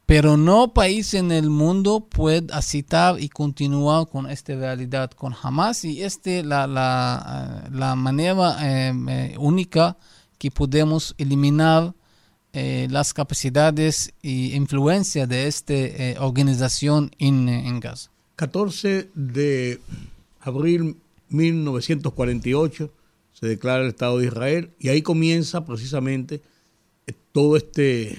pero 0.07 0.37
no 0.37 0.73
país 0.73 1.15
en 1.15 1.33
el 1.33 1.51
mundo 1.51 2.09
puede 2.09 2.47
aceptar 2.53 3.21
y 3.21 3.29
continuar 3.29 4.09
con 4.09 4.31
esta 4.31 4.55
realidad 4.55 5.11
con 5.11 5.35
Hamas 5.43 5.85
y 5.85 6.03
este 6.03 6.43
la, 6.43 6.67
la, 6.67 7.69
la 7.73 7.95
manera 7.97 8.57
única 9.39 9.97
que 10.39 10.51
podemos 10.51 11.15
eliminar 11.19 11.93
las 12.53 13.13
capacidades 13.13 14.15
y 14.23 14.55
influencia 14.55 15.27
de 15.27 15.47
esta 15.47 15.75
organización 16.21 17.11
en, 17.19 17.49
en 17.49 17.81
Gaza. 17.81 18.11
14 18.37 19.11
de 19.15 19.81
abril 20.41 20.97
1948 21.29 22.93
se 23.33 23.47
declara 23.47 23.83
el 23.83 23.89
Estado 23.89 24.19
de 24.19 24.27
Israel 24.27 24.71
y 24.79 24.89
ahí 24.89 25.03
comienza 25.03 25.65
precisamente 25.65 26.43
eh, 27.07 27.13
todo 27.33 27.57
este, 27.57 28.19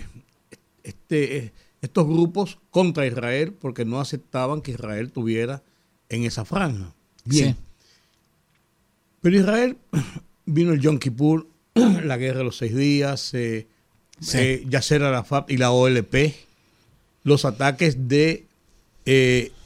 este 0.84 1.38
eh, 1.38 1.54
estos 1.82 2.07
grupos 2.07 2.59
contra 2.71 3.05
Israel 3.05 3.53
porque 3.53 3.86
no 3.86 3.99
aceptaban 3.99 4.61
que 4.61 4.71
Israel 4.71 5.11
tuviera 5.11 5.63
en 6.09 6.23
esa 6.23 6.45
franja. 6.45 6.93
Bien. 7.25 7.55
Pero 9.21 9.38
Israel 9.38 9.78
vino 10.45 10.73
el 10.73 10.80
Yom 10.80 10.99
Kippur, 10.99 11.47
la 11.75 12.17
guerra 12.17 12.39
de 12.39 12.45
los 12.45 12.57
seis 12.57 12.75
días, 12.75 13.34
eh, 13.34 13.67
sí. 14.19 14.63
Yasser 14.69 15.03
Arafat 15.03 15.49
y 15.51 15.57
la 15.57 15.71
OLP, 15.71 16.34
los 17.23 17.45
ataques 17.45 18.07
de 18.07 18.45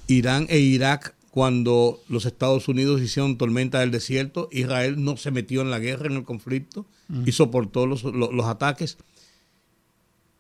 Irán 0.08 0.46
e 0.50 0.60
Irak, 0.60 1.16
cuando 1.32 2.02
los 2.10 2.26
Estados 2.26 2.68
Unidos 2.68 3.02
hicieron 3.02 3.38
tormenta 3.38 3.80
del 3.80 3.90
desierto, 3.90 4.50
Israel 4.52 5.02
no 5.04 5.16
se 5.16 5.32
metió 5.32 5.62
en 5.62 5.72
la 5.72 5.80
guerra, 5.80 6.08
en 6.08 6.18
el 6.18 6.26
conflicto, 6.26 6.86
y 7.26 7.32
soportó 7.32 7.86
los, 7.86 8.04
ataques. 8.46 8.98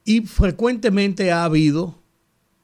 Y 0.04 0.22
frecuentemente 0.22 1.32
ha 1.32 1.44
habido, 1.44 1.96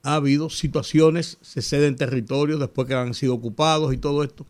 ha 0.03 0.15
habido 0.15 0.49
situaciones, 0.49 1.37
se 1.41 1.61
ceden 1.61 1.95
territorios 1.95 2.59
después 2.59 2.87
que 2.87 2.95
han 2.95 3.13
sido 3.13 3.33
ocupados 3.33 3.93
y 3.93 3.97
todo 3.97 4.23
esto. 4.23 4.45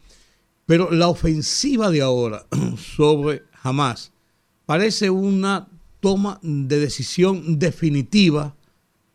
Pero 0.66 0.92
la 0.92 1.08
ofensiva 1.08 1.90
de 1.90 2.02
ahora 2.02 2.46
sobre 2.78 3.44
Hamas 3.64 4.12
parece 4.66 5.10
una 5.10 5.68
toma 6.00 6.40
de 6.42 6.80
decisión 6.80 7.58
definitiva 7.60 8.56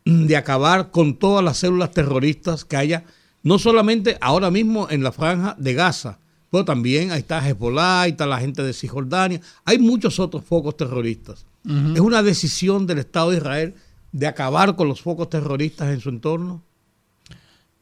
de 0.05 0.37
acabar 0.37 0.91
con 0.91 1.17
todas 1.17 1.45
las 1.45 1.59
células 1.59 1.93
terroristas 1.93 2.65
que 2.65 2.77
haya 2.77 3.05
no 3.43 3.59
solamente 3.59 4.19
ahora 4.21 4.51
mismo 4.51 4.89
en 4.91 5.03
la 5.03 5.13
franja 5.13 5.55
de 5.59 5.75
Gaza, 5.75 6.19
pero 6.51 6.65
también 6.65 7.11
ahí 7.11 7.21
está 7.21 7.47
Hezbollah, 7.47 8.03
ahí 8.03 8.11
está 8.13 8.27
la 8.27 8.39
gente 8.39 8.63
de 8.63 8.73
Cisjordania, 8.73 9.41
hay 9.65 9.79
muchos 9.79 10.19
otros 10.19 10.45
focos 10.45 10.77
terroristas. 10.77 11.47
Es 11.65 12.01
una 12.01 12.23
decisión 12.23 12.87
del 12.87 12.99
Estado 12.99 13.31
de 13.31 13.37
Israel 13.37 13.75
de 14.11 14.27
acabar 14.27 14.77
con 14.77 14.89
los 14.89 15.01
focos 15.01 15.31
terroristas 15.31 15.89
en 15.89 16.01
su 16.01 16.09
entorno. 16.09 16.63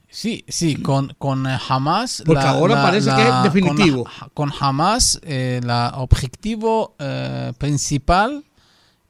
Sí, 0.09 0.45
sí, 0.49 0.77
con, 0.77 1.15
con 1.19 1.47
eh, 1.47 1.57
Hamas. 1.69 2.23
Porque 2.27 2.43
ahora 2.43 2.83
parece 2.83 3.11
que 3.15 3.23
es 3.23 3.43
definitivo. 3.45 4.07
Con, 4.35 4.53
Hamas, 4.59 5.21
el 5.23 5.71
eh, 5.71 5.91
objetivo 5.95 6.95
eh, 6.99 7.53
principal 7.59 8.45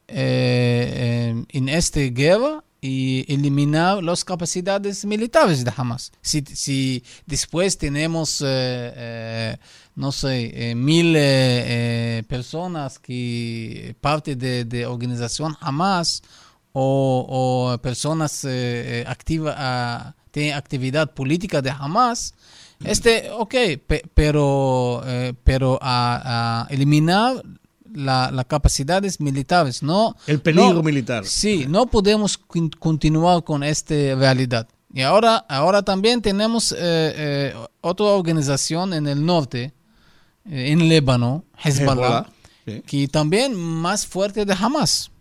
en 0.07 1.69
esta 1.69 2.01
guerra 2.01 2.63
y 2.81 3.31
eliminar 3.31 4.03
las 4.03 4.25
capacidades 4.25 5.05
militares 5.05 5.63
de 5.63 5.71
Hamas. 5.75 6.11
Si, 6.21 6.41
si 6.41 7.03
después 7.27 7.77
tenemos, 7.77 8.41
eh, 8.41 8.45
eh, 8.47 9.57
no 9.95 10.11
sé, 10.11 10.51
eh, 10.53 10.75
mil 10.75 11.13
personas 12.27 12.99
que 12.99 13.95
parte 14.01 14.35
de, 14.35 14.65
de 14.65 14.85
organización 14.85 15.55
Hamas 15.59 16.23
o, 16.73 17.77
personas 17.81 18.45
activa, 19.05 19.55
ah, 19.57 20.15
tienen 20.31 20.53
actividad 20.53 21.13
política 21.13 21.61
de 21.61 21.69
Hamas, 21.69 22.33
este, 22.83 23.29
ok, 23.31 23.55
pero, 24.15 25.03
pero 25.43 25.77
a 25.81 26.65
eliminar 26.69 27.43
las 27.93 28.31
la 28.31 28.43
capacidades 28.43 29.19
militares, 29.19 29.83
no... 29.83 30.15
El 30.27 30.39
peligro 30.41 30.83
militar. 30.83 31.25
Sí, 31.25 31.65
no 31.67 31.85
podemos 31.85 32.37
continuar 32.37 33.43
con 33.43 33.63
esta 33.63 33.95
realidad. 34.15 34.67
Y 34.93 35.01
ahora, 35.01 35.37
ahora 35.47 35.81
también 35.83 36.21
tenemos 36.21 36.71
eh, 36.73 36.77
eh, 36.79 37.53
otra 37.81 38.07
organización 38.07 38.93
en 38.93 39.07
el 39.07 39.25
norte, 39.25 39.63
eh, 39.63 39.71
en 40.45 40.89
Líbano, 40.89 41.43
Hezbollah, 41.63 42.27
que 42.85 43.07
también 43.07 43.55
más 43.55 44.05
fuerte 44.05 44.45
de 44.45 44.53
Hamas. 44.53 45.11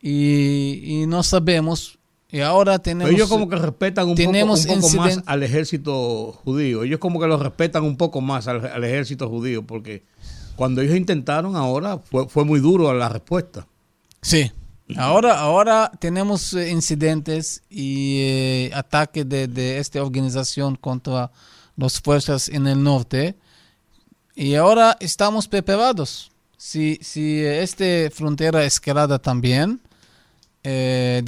Y, 0.00 0.80
y 0.84 1.06
no 1.06 1.22
sabemos 1.24 1.98
y 2.30 2.40
ahora 2.40 2.78
tenemos. 2.78 3.12
Ellos 3.12 3.28
como 3.28 3.48
que 3.48 3.56
respetan 3.56 4.08
un 4.08 4.14
poco, 4.14 4.32
más 4.32 5.22
al 5.24 5.42
ejército 5.42 6.32
judío. 6.44 6.82
Ellos 6.84 6.98
como 6.98 7.18
que 7.20 7.26
lo 7.26 7.38
respetan 7.38 7.84
un 7.84 7.96
poco 7.96 8.20
más 8.20 8.46
al 8.48 8.84
ejército 8.84 9.28
judío 9.28 9.66
porque 9.66 10.04
cuando 10.54 10.82
ellos 10.82 10.96
intentaron 10.96 11.56
ahora 11.56 11.98
fue, 11.98 12.28
fue 12.28 12.44
muy 12.44 12.60
duro 12.60 12.92
la 12.92 13.08
respuesta. 13.08 13.66
Sí. 14.20 14.52
Ahora, 14.96 15.38
ahora 15.38 15.92
tenemos 15.98 16.54
eh, 16.54 16.70
incidentes 16.70 17.62
y 17.68 18.20
eh, 18.20 18.70
ataques 18.74 19.28
de, 19.28 19.78
esta 19.78 20.02
organización 20.02 20.76
contra 20.76 21.30
las 21.76 22.00
fuerzas 22.00 22.48
en 22.48 22.66
el 22.66 22.82
norte. 22.82 23.36
Y 24.38 24.54
ahora 24.54 24.96
estamos 25.00 25.48
preparados. 25.48 26.30
Si, 26.56 27.00
si 27.02 27.40
esta 27.44 28.08
frontera 28.12 28.64
es 28.64 28.80
también, 29.20 29.80
eh, 30.62 31.24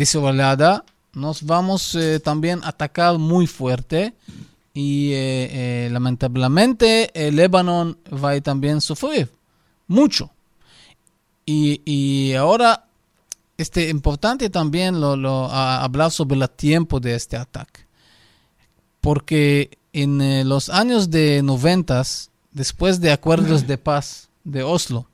nos 1.15 1.43
vamos 1.43 1.97
eh, 1.97 2.21
también 2.21 2.61
a 2.63 2.69
atacar 2.69 3.19
muy 3.19 3.49
fuerte 3.49 4.15
y 4.73 5.11
eh, 5.11 5.17
eh, 5.17 5.89
lamentablemente 5.91 7.11
el 7.13 7.35
Líbano 7.35 7.97
va 8.13 8.31
a 8.31 8.41
también 8.43 8.81
sufrir 8.81 9.29
mucho. 9.89 10.31
Y, 11.45 11.83
y 11.85 12.35
ahora 12.35 12.87
este 13.59 13.89
importante 13.89 14.51
también 14.51 15.01
lo, 15.01 15.17
lo 15.17 15.51
hablar 15.51 16.13
sobre 16.13 16.39
el 16.39 16.49
tiempo 16.49 17.01
de 17.01 17.17
este 17.17 17.37
ataque. 17.37 17.81
Porque 19.01 19.79
en 19.93 20.49
los 20.49 20.69
años 20.69 21.11
de 21.11 21.43
noventas, 21.43 22.30
después 22.53 23.01
de 23.01 23.13
acuerdos 23.13 23.67
de 23.67 23.79
paz 23.79 24.29
de 24.45 24.63
Oslo 24.63 25.07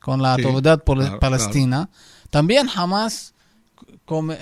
con 0.00 0.20
la 0.20 0.34
autoridad 0.34 0.82
palestina, 0.84 1.88
también 2.30 2.66
jamás 2.66 3.34
eh, 4.06 4.36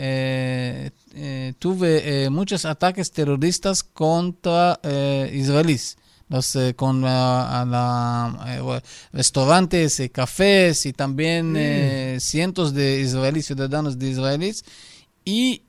eh, 0.00 0.90
eh, 1.14 1.52
tuve 1.60 2.28
muchos 2.28 2.64
ataques 2.64 3.12
terroristas 3.12 3.84
contra 3.84 4.80
israelíes. 5.32 5.96
Los, 6.28 6.56
con 6.76 7.00
la, 7.02 8.68
restaurantes, 9.12 10.00
cafés 10.12 10.86
y 10.86 10.92
también 10.92 11.52
mm. 11.52 12.20
cientos 12.20 12.72
de 12.72 13.00
israelíes, 13.00 13.46
ciudadanos 13.46 13.98
de 13.98 14.10
israelíes, 14.10 14.64
y 15.24 15.62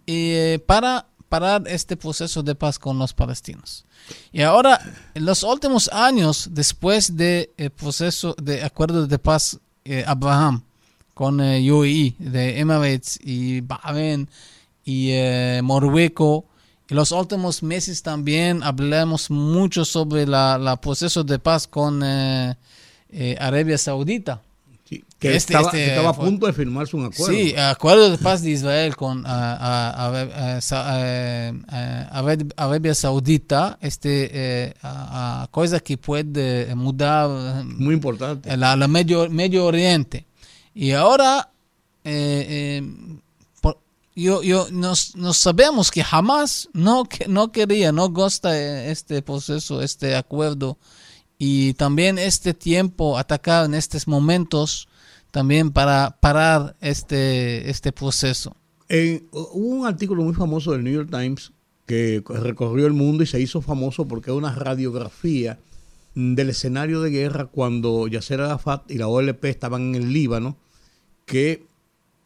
para 0.67 1.07
parar 1.31 1.63
este 1.65 1.95
proceso 1.95 2.43
de 2.43 2.55
paz 2.55 2.77
con 2.77 2.99
los 2.99 3.13
palestinos. 3.13 3.85
Y 4.33 4.41
ahora, 4.41 4.81
en 5.13 5.23
los 5.25 5.43
últimos 5.43 5.87
años, 5.93 6.49
después 6.51 7.15
del 7.15 7.47
proceso 7.77 8.35
de 8.41 8.63
acuerdo 8.63 9.07
de 9.07 9.17
paz 9.17 9.57
Abraham, 10.05 10.61
con 11.13 11.39
eh, 11.39 11.71
UAE, 11.71 12.15
de 12.19 12.59
Emirates 12.59 13.19
y 13.23 13.61
Bahrein 13.61 14.27
y 14.83 15.11
eh. 15.11 15.61
En 16.89 16.97
los 16.97 17.11
últimos 17.11 17.63
meses 17.63 18.03
también 18.03 18.63
hablamos 18.63 19.29
mucho 19.29 19.85
sobre 19.85 20.25
la, 20.27 20.57
la 20.57 20.75
proceso 20.81 21.23
de 21.23 21.39
paz 21.39 21.67
con 21.67 22.01
eh, 22.03 22.57
eh 23.09 23.37
Arabia 23.39 23.77
Saudita. 23.77 24.41
Que, 25.21 25.35
este, 25.35 25.53
estaba, 25.53 25.67
este, 25.67 25.89
estaba, 25.89 26.09
a 26.09 26.13
punto 26.13 26.47
de 26.47 26.53
firmarse 26.53 26.95
un 26.97 27.05
acuerdo. 27.05 27.31
Sí, 27.31 27.55
acuerdo 27.55 28.09
de 28.09 28.17
paz 28.17 28.41
de 28.41 28.49
Israel 28.49 28.95
con 28.95 29.23
Arabia 29.27 30.59
Saudita, 32.95 33.77
este, 33.81 34.73
cosa 35.51 35.79
que 35.79 35.99
puede 35.99 36.73
mudar. 36.73 37.63
Muy 37.65 37.93
importante. 37.93 38.57
La, 38.57 38.75
la 38.75 38.87
Medio, 38.87 39.29
Medio 39.29 39.65
Oriente. 39.65 40.25
Y 40.73 40.93
ahora, 40.93 41.51
eh, 42.03 42.81
eh, 42.81 43.71
yo, 44.15 44.41
yo, 44.41 44.69
nos, 44.71 45.13
sabemos 45.33 45.91
que 45.91 46.03
jamás 46.03 46.67
no, 46.73 47.03
no 47.27 47.51
quería, 47.51 47.91
no 47.91 48.09
gusta 48.09 48.57
este 48.89 49.21
proceso, 49.21 49.83
este 49.83 50.15
acuerdo. 50.15 50.79
Y 51.37 51.73
también 51.75 52.17
este 52.17 52.55
tiempo 52.55 53.19
atacar 53.19 53.65
en 53.65 53.75
estos 53.75 54.07
momentos 54.07 54.87
también 55.31 55.71
para 55.71 56.17
parar 56.19 56.75
este, 56.81 57.69
este 57.69 57.91
proceso. 57.91 58.55
hubo 59.31 59.51
un 59.53 59.87
artículo 59.87 60.23
muy 60.23 60.33
famoso 60.33 60.73
del 60.73 60.83
New 60.83 60.93
York 60.93 61.09
Times 61.09 61.51
que 61.87 62.23
recorrió 62.27 62.85
el 62.85 62.93
mundo 62.93 63.23
y 63.23 63.27
se 63.27 63.41
hizo 63.41 63.61
famoso 63.61 64.07
porque 64.07 64.31
es 64.31 64.37
una 64.37 64.53
radiografía 64.53 65.59
del 66.13 66.49
escenario 66.49 67.01
de 67.01 67.09
guerra 67.09 67.45
cuando 67.45 68.07
Yasser 68.07 68.41
Arafat 68.41 68.89
y 68.91 68.97
la 68.97 69.07
OLP 69.07 69.45
estaban 69.45 69.81
en 69.81 69.95
el 69.95 70.13
Líbano, 70.13 70.57
que 71.25 71.65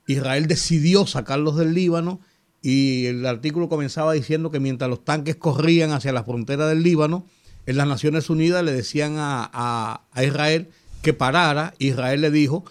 Israel 0.07 0.47
decidió 0.47 1.05
sacarlos 1.05 1.55
del 1.55 1.73
Líbano 1.73 2.19
y 2.61 3.05
el 3.05 3.25
artículo 3.25 3.69
comenzaba 3.69 4.13
diciendo 4.13 4.49
que 4.49 4.59
mientras 4.59 4.89
los 4.89 5.05
tanques 5.05 5.35
corrían 5.35 5.91
hacia 5.91 6.13
la 6.13 6.23
frontera 6.23 6.67
del 6.67 6.81
Líbano, 6.81 7.25
en 7.67 7.77
las 7.77 7.87
Naciones 7.87 8.29
Unidas 8.29 8.63
le 8.63 8.71
decían 8.71 9.15
a, 9.17 10.01
a 10.11 10.23
Israel 10.23 10.69
que 11.01 11.13
parara. 11.13 11.73
Israel 11.77 12.21
le 12.21 12.31
dijo, 12.31 12.65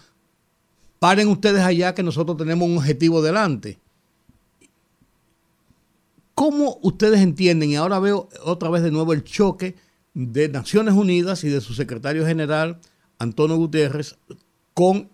paren 1.05 1.27
ustedes 1.27 1.61
allá 1.61 1.93
que 1.93 2.01
nosotros 2.01 2.35
tenemos 2.35 2.67
un 2.67 2.77
objetivo 2.77 3.21
delante. 3.21 3.77
¿Cómo 6.33 6.79
ustedes 6.81 7.19
entienden? 7.19 7.69
Y 7.69 7.75
ahora 7.75 7.99
veo 7.99 8.27
otra 8.43 8.71
vez 8.71 8.81
de 8.81 8.89
nuevo 8.89 9.13
el 9.13 9.23
choque 9.23 9.75
de 10.15 10.49
Naciones 10.49 10.95
Unidas 10.95 11.43
y 11.43 11.49
de 11.49 11.61
su 11.61 11.75
secretario 11.75 12.25
general, 12.25 12.79
Antonio 13.19 13.55
Guterres, 13.55 14.15
con 14.73 15.11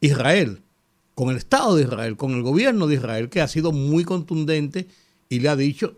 Israel, 0.00 0.62
con 1.14 1.30
el 1.30 1.36
Estado 1.36 1.76
de 1.76 1.84
Israel, 1.84 2.16
con 2.16 2.32
el 2.32 2.42
gobierno 2.42 2.88
de 2.88 2.96
Israel, 2.96 3.28
que 3.28 3.40
ha 3.40 3.46
sido 3.46 3.70
muy 3.70 4.02
contundente 4.02 4.88
y 5.28 5.38
le 5.38 5.48
ha 5.48 5.54
dicho, 5.54 5.94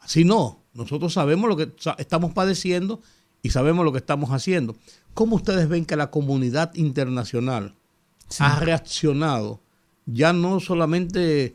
así 0.00 0.24
no, 0.24 0.62
nosotros 0.72 1.12
sabemos 1.12 1.50
lo 1.50 1.58
que 1.58 1.70
estamos 1.98 2.32
padeciendo 2.32 3.02
y 3.42 3.50
sabemos 3.50 3.84
lo 3.84 3.92
que 3.92 3.98
estamos 3.98 4.30
haciendo. 4.30 4.74
¿Cómo 5.12 5.36
ustedes 5.36 5.68
ven 5.68 5.84
que 5.84 5.96
la 5.96 6.10
comunidad 6.10 6.74
internacional 6.76 7.74
ha 8.38 8.60
reaccionado? 8.60 9.60
Ya 10.06 10.32
no 10.32 10.60
solamente 10.60 11.54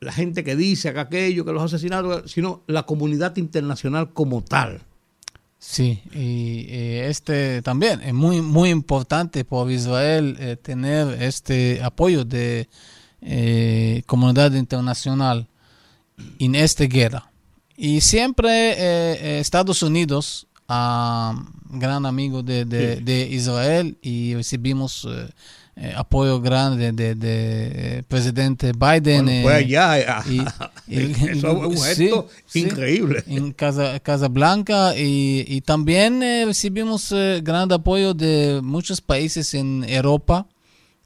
la 0.00 0.12
gente 0.12 0.42
que 0.42 0.56
dice 0.56 0.92
que 0.92 1.00
aquello, 1.00 1.44
que 1.44 1.52
los 1.52 1.62
asesinatos, 1.62 2.30
sino 2.30 2.62
la 2.66 2.84
comunidad 2.84 3.36
internacional 3.36 4.12
como 4.12 4.42
tal. 4.42 4.80
Sí, 5.58 6.02
y, 6.14 6.66
este 6.70 7.60
también 7.60 8.00
es 8.00 8.14
muy 8.14 8.40
muy 8.40 8.70
importante 8.70 9.44
por 9.44 9.70
Israel 9.70 10.36
eh, 10.40 10.56
tener 10.56 11.22
este 11.22 11.82
apoyo 11.82 12.24
de 12.24 12.66
eh, 13.20 14.02
comunidad 14.06 14.52
internacional 14.54 15.46
en 16.38 16.54
esta 16.54 16.84
guerra. 16.84 17.30
Y 17.76 18.00
siempre 18.00 18.72
eh, 18.78 19.40
Estados 19.40 19.82
Unidos, 19.82 20.46
gran 20.66 22.06
amigo 22.06 22.42
de, 22.42 22.64
de, 22.64 23.28
Israel, 23.30 23.98
y 24.00 24.34
recibimos 24.34 25.06
eh, 25.76 25.92
apoyo 25.96 26.40
grande 26.40 26.92
de, 26.92 27.14
de, 27.14 28.04
presidente 28.08 28.72
Biden. 28.72 29.42
fue 29.42 29.54
allá. 29.54 30.22
Y, 30.88 30.98
Eso 30.98 31.28
es 31.28 31.44
un 31.44 31.76
gesto 31.82 32.28
increíble. 32.54 33.22
en 33.28 33.52
Casa, 33.52 34.00
Casa 34.00 34.26
Blanca 34.26 34.96
y, 34.96 35.44
y 35.46 35.60
también 35.60 36.22
eh, 36.22 36.44
recibimos 36.44 37.12
eh, 37.12 37.40
gran 37.44 37.70
apoyo 37.70 38.12
de 38.12 38.60
muchos 38.62 39.00
países 39.00 39.54
en 39.54 39.84
Europa 39.88 40.48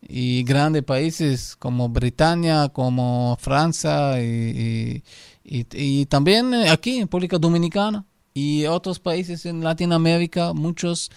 y 0.08 0.42
grandes 0.44 0.82
países 0.82 1.54
como 1.56 1.88
Britania, 1.90 2.70
como 2.70 3.36
Francia 3.40 4.22
y, 4.22 5.02
y, 5.44 6.06
también 6.06 6.54
aquí 6.54 6.96
en 6.96 7.02
República 7.02 7.38
Dominicana 7.38 8.04
y 8.32 8.64
otros 8.66 8.98
países 8.98 9.44
en 9.46 9.62
Latinoamérica, 9.62 10.52
muchos 10.52 11.10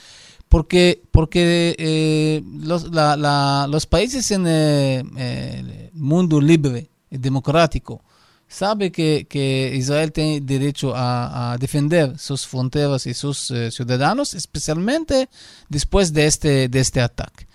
porque, 0.50 1.04
porque 1.12 1.76
eh, 1.78 2.44
los, 2.62 3.86
países 3.86 4.32
en 4.32 4.48
el, 4.48 5.12
eh, 5.18 5.90
mundo 5.94 6.40
libre 6.40 6.90
y 7.10 7.18
democrático 7.18 8.04
saben 8.48 8.92
que, 8.92 9.74
Israel 9.76 10.12
tiene 10.12 10.40
derecho 10.42 10.94
a, 10.96 11.58
defender 11.60 12.18
sus 12.18 12.48
fronteras 12.48 13.06
y 13.08 13.14
sus 13.14 13.52
eh, 13.52 13.72
ciudadanos, 13.72 14.34
especialmente 14.34 15.30
después 15.68 16.14
de 16.14 16.28
este, 16.28 16.70
de 16.70 16.80
este 16.80 17.02
ataque. 17.02 17.48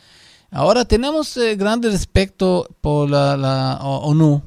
Ahora 0.50 0.84
tenemos 0.84 1.38
grande 1.56 1.88
respeto 1.88 2.68
por 2.82 3.08
la, 3.08 3.38
la, 3.38 3.78
ONU, 3.80 4.42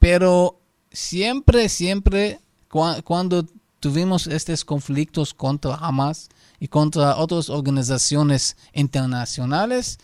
pero 0.00 0.58
siempre, 0.90 1.68
siempre, 1.68 2.40
cuando 2.68 3.46
tuvimos 3.78 4.26
estos 4.26 4.64
conflictos 4.64 5.32
contra 5.32 5.76
Hamas, 5.76 6.28
y 6.64 6.68
contra 6.68 7.18
otras 7.18 7.50
organizaciones 7.50 8.56
internacionales 8.72 9.98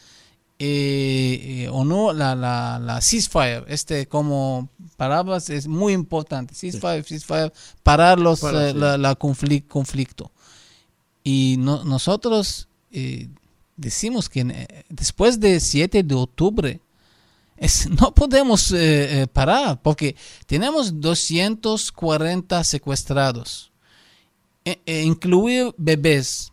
eh, 0.58 1.62
eh, 1.64 1.68
o 1.72 1.86
no 1.86 2.12
la, 2.12 2.34
la, 2.34 2.78
la, 2.78 3.00
ceasefire, 3.00 3.64
este 3.66 4.06
como 4.06 4.68
palabras 4.98 5.48
es 5.48 5.66
muy 5.66 5.94
importante, 5.94 6.54
ceasefire, 6.54 7.02
ceasefire, 7.02 7.50
parar 7.82 8.18
los, 8.18 8.42
eh, 8.42 8.74
la, 8.74 9.14
conflicto. 9.14 10.30
Y 11.24 11.56
nosotros 11.58 12.68
decimos 13.78 14.28
que 14.28 14.84
después 14.90 15.40
de 15.40 15.60
7 15.60 16.02
de 16.02 16.14
octubre 16.14 16.80
es, 17.56 17.88
no 18.02 18.12
podemos 18.12 18.74
parar 19.32 19.80
porque 19.80 20.14
tenemos 20.46 21.00
240 21.00 22.64
secuestrados 22.64 23.70
eh, 24.62 24.78
eh, 24.84 25.02
incluir 25.04 25.74
bebés 25.78 26.49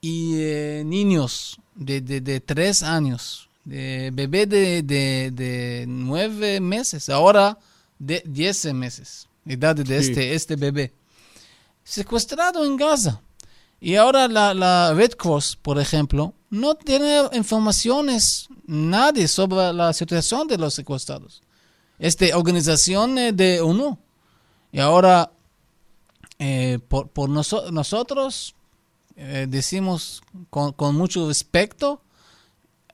y 0.00 0.40
eh, 0.40 0.82
niños 0.84 1.58
de, 1.74 2.00
de, 2.00 2.40
tres 2.40 2.82
años, 2.82 3.48
de 3.64 4.10
bebé 4.12 4.46
de, 4.46 4.82
de, 4.82 5.84
nueve 5.88 6.60
meses, 6.60 7.08
ahora 7.08 7.58
de 7.98 8.22
diez 8.26 8.64
meses, 8.72 9.28
edad 9.46 9.76
de 9.76 9.96
este, 9.96 10.34
este 10.34 10.56
bebé, 10.56 10.92
secuestrado 11.84 12.64
en 12.64 12.76
Gaza. 12.76 13.20
Y 13.80 13.94
ahora 13.94 14.26
la, 14.26 14.54
la 14.54 14.92
Red 14.92 15.12
Cross, 15.12 15.56
por 15.60 15.78
ejemplo, 15.78 16.34
no 16.50 16.74
tiene 16.74 17.28
informaciones, 17.32 18.48
nadie 18.66 19.28
sobre 19.28 19.72
la 19.72 19.92
situación 19.92 20.48
de 20.48 20.58
los 20.58 20.74
secuestrados. 20.74 21.42
Esta 21.98 22.36
organización 22.36 23.14
de 23.36 23.60
ONU. 23.60 23.98
Y 24.72 24.80
ahora 24.80 25.30
eh, 26.38 26.78
por, 26.88 27.08
por 27.08 27.28
nosotros 27.28 28.54
eh, 29.20 29.46
decimos 29.48 30.22
con, 30.48 30.94
mucho 30.94 31.26
respeto, 31.26 32.00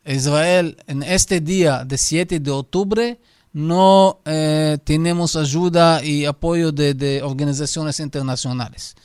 Israel 0.06 0.78
en 0.86 1.02
este 1.02 1.42
día 1.42 1.84
de 1.84 1.98
7 1.98 2.40
de 2.40 2.50
octubre 2.50 3.20
no 3.52 4.20
eh, 4.24 4.78
tenemos 4.84 5.36
ayuda 5.36 6.02
y 6.02 6.24
apoyo 6.24 6.72
de, 6.72 7.20
organizaciones 7.22 8.00
internacionales. 8.00 8.96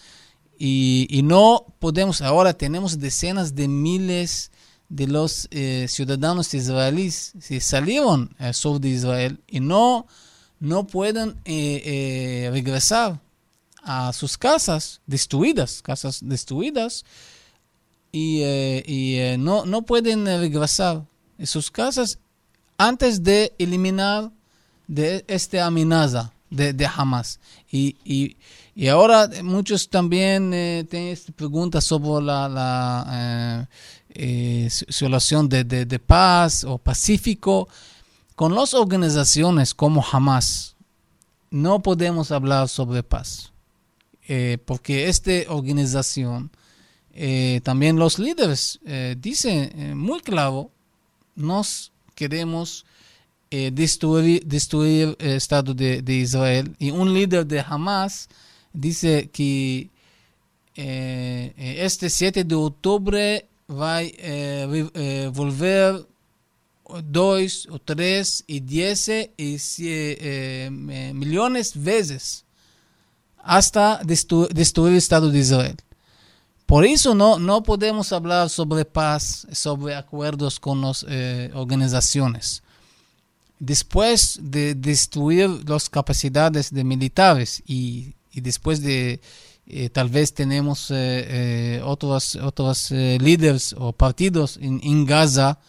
Y, 0.58 1.22
no 1.26 1.66
podemos, 1.80 2.22
ahora 2.22 2.54
tenemos 2.54 2.98
decenas 2.98 3.54
de 3.54 3.68
miles 3.68 4.52
de 4.88 5.08
los 5.08 5.50
ciudadanos 5.88 6.54
israelíes 6.54 7.34
que 7.46 7.60
salieron 7.60 8.34
al 8.40 8.54
de 8.80 8.90
Israel 8.90 9.40
y 9.48 9.60
no, 9.60 10.08
no 10.60 10.88
pueden 10.88 11.36
regresar 11.46 13.20
a 13.84 14.14
sus 14.14 14.38
casas 14.38 15.02
destruidas, 15.06 15.82
casas 15.82 16.20
destruidas, 16.22 17.06
y, 18.12 18.42
eh, 18.42 18.84
eh, 18.88 19.38
no, 19.38 19.66
no 19.66 19.84
pueden 19.84 20.26
regresar 20.26 21.06
a 21.40 21.46
sus 21.46 21.70
casas 21.70 22.20
antes 22.78 23.24
de 23.24 23.54
eliminar 23.60 24.32
de 24.88 25.24
esta 25.28 25.66
amenaza 25.66 26.34
de, 26.50 26.74
de 26.74 26.88
Hamas. 26.88 27.40
Y, 27.72 27.98
y, 28.04 28.38
y, 28.74 28.88
ahora 28.88 29.30
muchos 29.44 29.90
también 29.90 30.52
eh, 30.54 30.88
tienen 30.90 31.18
preguntas 31.36 31.86
sobre 31.86 32.26
la, 32.26 32.50
la 32.50 33.70
situación 34.70 35.48
de, 35.48 35.64
de, 35.64 35.86
de, 35.86 36.00
paz 36.00 36.64
o 36.64 36.78
pacífico. 36.80 37.68
Con 38.36 38.56
las 38.56 38.74
organizaciones 38.74 39.74
como 39.74 40.04
Hamas 40.12 40.76
no 41.52 41.82
podemos 41.82 42.32
hablar 42.32 42.70
sobre 42.70 43.04
paz. 43.04 43.52
Eh, 44.32 44.60
porque 44.64 45.10
esta 45.10 45.32
organización, 45.48 46.52
eh, 47.14 47.62
también 47.64 47.98
los 47.98 48.20
líderes 48.20 48.80
eh, 48.86 49.16
dicen 49.18 49.98
muy 49.98 50.20
claro, 50.20 50.70
nos 51.36 51.92
queremos 52.14 52.86
destruir, 53.50 54.46
destruir 54.46 55.18
el 55.18 55.32
Estado 55.32 55.74
de, 55.74 56.14
Israel. 56.14 56.76
Y 56.78 56.92
un 56.92 57.12
líder 57.12 57.48
de 57.48 57.62
Hamas 57.62 58.30
dice 58.72 59.32
que 59.34 59.90
este 60.76 62.12
7 62.12 62.44
de 62.44 62.56
octubre 62.56 63.48
va 63.68 63.98
a 63.98 65.30
volver 65.32 66.06
dos 67.04 67.68
o 67.72 67.80
tres 67.80 68.44
y 68.46 68.60
diez 68.60 69.10
y 69.38 69.58
millones 70.70 71.74
de 71.74 71.80
veces 71.82 72.46
hasta 73.44 74.02
destruir 74.04 74.92
el 74.92 74.98
Estado 74.98 75.30
de 75.30 75.40
Israel. 75.40 75.78
Por 76.66 76.86
eso 76.86 77.16
no, 77.16 77.40
no 77.40 77.64
podemos 77.64 78.14
hablar 78.14 78.50
sobre 78.50 78.86
paz, 78.86 79.48
sobre 79.52 79.96
acuerdos 79.96 80.60
con 80.60 80.82
las 80.82 81.06
eh, 81.10 81.50
organizaciones. 81.54 82.62
después 83.58 84.40
de 84.42 84.74
destruir 84.74 85.50
las 85.68 85.90
capacidades 85.90 86.72
de 86.72 86.84
militares 86.84 87.62
y, 87.68 88.14
y 88.32 88.40
después 88.40 88.82
de 88.82 89.20
eh, 89.68 89.90
tal 89.90 90.10
vez 90.10 90.34
tenemos 90.34 90.88
eh, 90.92 91.82
otros, 91.84 92.36
otros 92.36 92.92
líderes 92.92 93.76
o 93.78 93.92
partidos 93.92 94.58
en, 94.62 94.80
en, 94.82 95.06
Gaza 95.06 95.60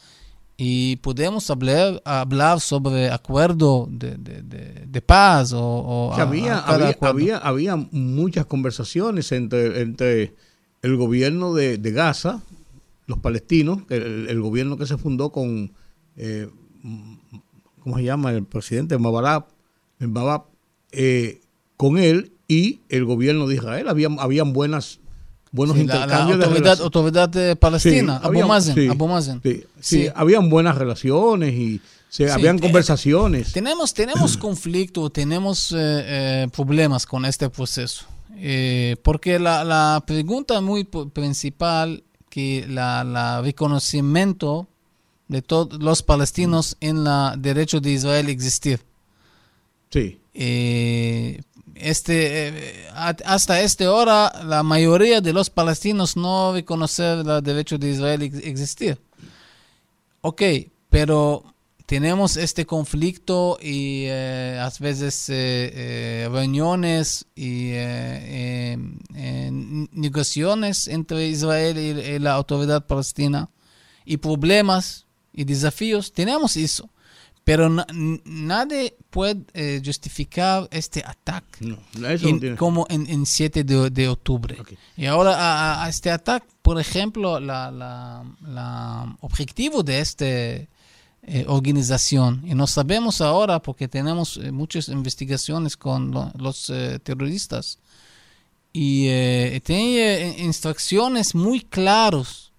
y 0.63 0.97
podemos 0.97 1.49
hablar, 1.49 2.03
hablar 2.05 2.61
sobre 2.61 3.09
acuerdo 3.09 3.89
de, 3.91 4.19
de, 4.19 4.43
de, 4.43 4.85
de 4.87 5.01
paz 5.01 5.55
o, 5.55 5.63
o 5.63 6.13
había, 6.13 6.59
a, 6.59 6.75
había, 6.75 6.99
había, 7.01 7.39
había, 7.39 7.77
muchas 7.77 8.45
conversaciones 8.45 9.33
entre, 9.33 9.81
entre 9.81 10.35
el 10.83 10.97
gobierno 10.99 11.55
de, 11.55 11.79
Gaza, 11.79 12.43
los 13.07 13.19
palestinos, 13.21 13.85
el, 13.89 14.27
el, 14.29 14.41
gobierno 14.43 14.77
que 14.77 14.85
se 14.85 14.99
fundó 14.99 15.33
con, 15.33 15.73
eh, 16.17 16.51
¿cómo 17.79 17.97
se 17.97 18.05
llama? 18.05 18.31
El 18.31 18.45
presidente 18.45 18.99
Mabarab, 18.99 19.47
Mabarab 19.99 20.43
eh, 20.93 21.41
con 21.79 21.97
él 21.97 22.35
y 22.49 22.83
el 22.91 23.07
gobierno 23.07 23.47
de 23.47 23.55
Israel. 23.55 23.89
Habían, 23.89 24.21
habían 24.21 24.53
buenas 24.53 25.00
buenos 25.53 25.77
sí, 25.77 25.85
la, 25.85 25.95
intercambios 25.95 26.39
la 26.39 26.45
autoridad, 26.47 26.77
de 26.79 26.83
autoridad 26.85 27.29
de 27.29 27.57
Palestina, 27.57 28.15
Sí, 28.19 28.25
Abu 28.25 28.29
había- 28.29 28.47
Mazen, 28.47 28.75
sí, 28.75 28.89
Abu 28.89 29.09
Mazen. 29.09 29.43
Sí, 29.81 30.09
habían 30.15 30.49
buenas 30.51 30.77
relaciones 30.79 31.55
y 31.55 31.81
se, 32.09 32.31
habían 32.31 32.57
eh, 32.59 32.61
conversaciones. 32.61 33.53
Tenemos, 33.53 33.95
tenemos 33.95 34.37
conflicto, 34.39 35.11
tenemos 35.11 35.73
eh, 35.73 35.77
eh, 35.79 36.49
problemas 36.55 37.07
con 37.07 37.25
este 37.25 37.49
proceso. 37.51 38.05
Eh, 38.43 38.97
porque 39.03 39.39
la, 39.39 39.65
la 39.65 40.03
pregunta 40.07 40.61
muy 40.61 40.85
principal 40.85 42.03
que 42.31 42.65
la, 42.69 43.05
la 43.05 43.43
reconocimiento 43.43 44.67
de 45.29 45.43
todos 45.43 45.81
los 45.83 46.03
palestinos 46.03 46.77
en 46.81 47.05
la 47.05 47.35
derecho 47.39 47.81
de 47.81 47.91
Israel 47.93 48.29
existir. 48.29 48.81
Sí, 49.91 50.21
Eh, 50.35 51.41
este, 51.75 52.49
eh, 52.49 52.89
hasta 52.95 53.61
esta 53.61 53.93
hora, 53.93 54.33
la 54.45 54.63
mayoría 54.63 55.21
de 55.21 55.33
los 55.33 55.51
palestinos 55.51 56.17
no 56.17 56.53
reconocen 56.53 57.29
el 57.29 57.43
derecho 57.43 57.79
de 57.79 57.91
Israel 57.91 58.23
ex- 58.23 58.45
existir. 58.45 58.99
Ok, 60.23 60.43
pero 60.89 61.45
tenemos 61.87 62.37
este 62.37 62.67
conflicto 62.67 63.59
y 63.61 64.05
eh, 64.07 64.59
a 64.61 64.71
veces 64.79 65.27
eh, 65.29 66.29
reuniones 66.31 67.27
y 67.35 67.73
negociaciones 69.93 70.89
entre 70.89 71.27
Israel 71.29 71.79
y, 71.79 72.01
y 72.15 72.19
la 72.19 72.35
autoridad 72.35 72.87
palestina 72.87 73.49
y 74.05 74.19
problemas 74.19 75.07
y 75.33 75.45
desafíos. 75.45 76.13
Tenemos 76.13 76.57
eso. 76.57 76.89
Pero 77.51 77.69
na- 77.69 77.87
nadie 78.25 78.95
puede 79.11 79.43
eh, 79.55 79.83
justificar 79.85 80.69
este 80.71 81.03
ataque 81.05 81.59
no, 81.67 81.77
eso 82.09 82.29
en- 82.29 82.35
no 82.37 82.41
tiene. 82.41 82.57
como 82.57 82.87
en, 82.89 83.09
en 83.09 83.27
7 83.27 83.65
de, 83.65 83.91
de 83.91 84.09
octubre. 84.09 84.57
Y 84.97 85.07
ahora 85.07 85.33
a, 85.83 85.89
este 85.89 86.11
ataque, 86.13 86.47
por 86.63 86.79
ejemplo, 86.81 87.41
la, 87.41 87.71
la- 87.73 88.25
la 88.47 89.17
objetivo 89.21 89.83
de 89.83 89.99
esta 89.99 90.27
organización, 91.49 92.43
y 92.47 92.55
no 92.55 92.67
sabemos 92.67 93.21
ahora 93.21 93.61
porque 93.61 93.89
tenemos 93.89 94.37
eh, 94.37 94.53
muchas 94.53 94.89
investigaciones 94.89 95.77
con 95.77 96.11
lo- 96.13 96.33
los 96.39 96.71
eh, 96.71 96.99
terroristas, 97.03 97.79
y 98.73 99.07
eh, 99.09 99.61
tiene 99.65 99.99
eh, 99.99 100.37
instrucciones 100.45 101.35
muy 101.35 101.61
claras 101.61 102.50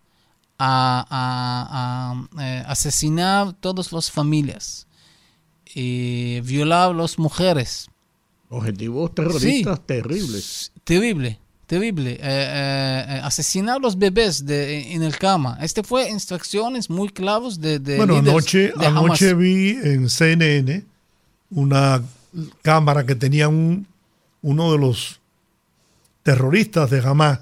a, 0.63 1.05
a- 1.09 2.27
a, 2.37 2.43
eh, 2.43 2.63
asesinar 2.67 3.53
todas 3.53 3.91
las 3.91 4.11
familias, 4.11 4.85
y 5.73 6.39
violar 6.41 6.93
las 6.95 7.17
mujeres, 7.17 7.87
Objetivos 8.53 9.15
terroristas 9.15 9.79
terribles. 9.85 10.71
Terrible, 10.83 11.39
terrible. 11.67 12.11
Eh, 12.11 12.19
eh, 12.21 13.21
asesinar 13.23 13.79
los 13.79 13.97
bebés 13.97 14.45
de, 14.45 14.91
en 14.93 15.03
el 15.03 15.17
cama. 15.17 15.57
Este 15.61 15.83
fue 15.83 16.09
instrucciones 16.09 16.89
muy 16.89 17.07
claras 17.07 17.61
de, 17.61 17.79
de 17.79 17.95
Bueno, 17.95 18.17
anoche, 18.17 18.73
de 18.77 18.85
anoche 18.85 19.33
vi 19.35 19.69
en 19.81 20.09
CNN 20.09 20.83
una 21.51 22.03
cámara 22.61 23.05
que 23.05 23.15
tenía 23.15 23.47
un, 23.47 23.87
uno 24.41 24.73
de 24.73 24.77
los 24.79 25.21
terroristas 26.23 26.89
de 26.89 26.99
Hamas 26.99 27.39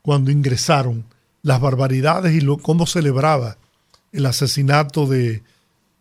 cuando 0.00 0.30
ingresaron, 0.30 1.04
las 1.42 1.60
barbaridades 1.60 2.34
y 2.34 2.40
lo, 2.40 2.58
cómo 2.58 2.86
celebraba 2.86 3.56
el 4.12 4.26
asesinato 4.26 5.06
de, 5.06 5.42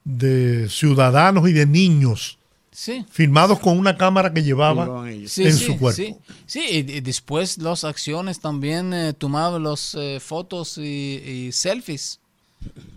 de 0.03 0.69
ciudadanos 0.69 1.47
y 1.49 1.53
de 1.53 1.65
niños, 1.65 2.37
Sí. 2.73 3.05
filmados 3.11 3.59
con 3.59 3.77
una 3.77 3.97
cámara 3.97 4.33
que 4.33 4.43
llevaba. 4.43 5.05
Sí, 5.27 5.43
en 5.45 5.53
sí, 5.57 5.65
su 5.65 5.77
cuerpo. 5.77 5.97
Sí, 6.01 6.15
Sí, 6.45 6.61
y, 6.71 6.77
y 6.97 7.01
después 7.01 7.57
las 7.57 7.83
acciones 7.83 8.39
también 8.39 8.93
eh, 8.93 9.13
tomaban 9.13 9.63
las 9.63 9.95
fotos 10.19 10.77
y, 10.77 10.81
y 11.25 11.51
selfies 11.51 12.19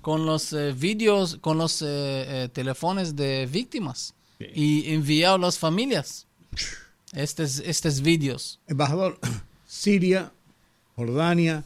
con 0.00 0.26
los 0.26 0.52
eh, 0.52 0.72
vídeos, 0.72 1.38
con 1.40 1.58
los 1.58 1.80
eh, 1.82 1.86
eh, 1.86 2.48
teléfonos 2.52 3.16
de 3.16 3.48
víctimas 3.50 4.14
y 4.38 4.92
enviaban 4.92 5.40
a 5.42 5.46
las 5.46 5.58
familias 5.58 6.26
estos, 7.12 7.58
estos 7.60 8.00
vídeos. 8.00 8.60
Embajador, 8.66 9.18
Siria, 9.66 10.30
Jordania, 10.96 11.64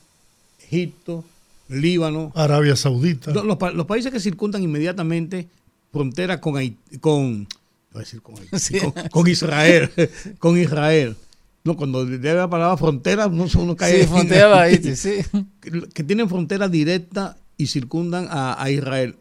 Egipto, 0.71 1.25
Líbano, 1.69 2.33
Arabia 2.35 2.77
Saudita. 2.77 3.33
Los, 3.33 3.45
los 3.45 3.57
pa- 3.57 3.73
los 3.73 3.87
países 3.87 4.13
que 4.13 4.21
circundan 4.21 4.63
inmediatamente 4.63 5.49
frontera 5.93 6.41
con 6.41 6.55
Haití- 6.55 7.01
con, 7.01 7.47
a 7.95 7.99
decir 8.01 8.21
con, 8.23 8.37
Haití, 8.39 8.49
Sí. 8.59 8.79
con, 8.79 8.93
con 9.11 9.29
Israel, 9.29 9.91
con 10.39 10.59
Israel. 10.59 11.17
No, 11.65 11.77
cuando 11.77 12.05
debe 12.07 12.35
la 12.35 12.49
palabra 12.49 12.77
frontera, 12.77 13.29
no 13.29 13.47
uno 13.57 13.77
cae 13.77 14.03
Sí, 14.03 14.07
frontera 14.07 14.63
ahí, 14.63 14.77
sí. 14.97 15.19
que, 15.61 15.83
que 15.93 16.05
tienen 16.05 16.29
frontera 16.29 16.69
directa 16.69 17.37
y 17.59 17.67
circundan 17.67 18.29
a, 18.31 18.63
a 18.63 18.71
Israel. 18.71 19.17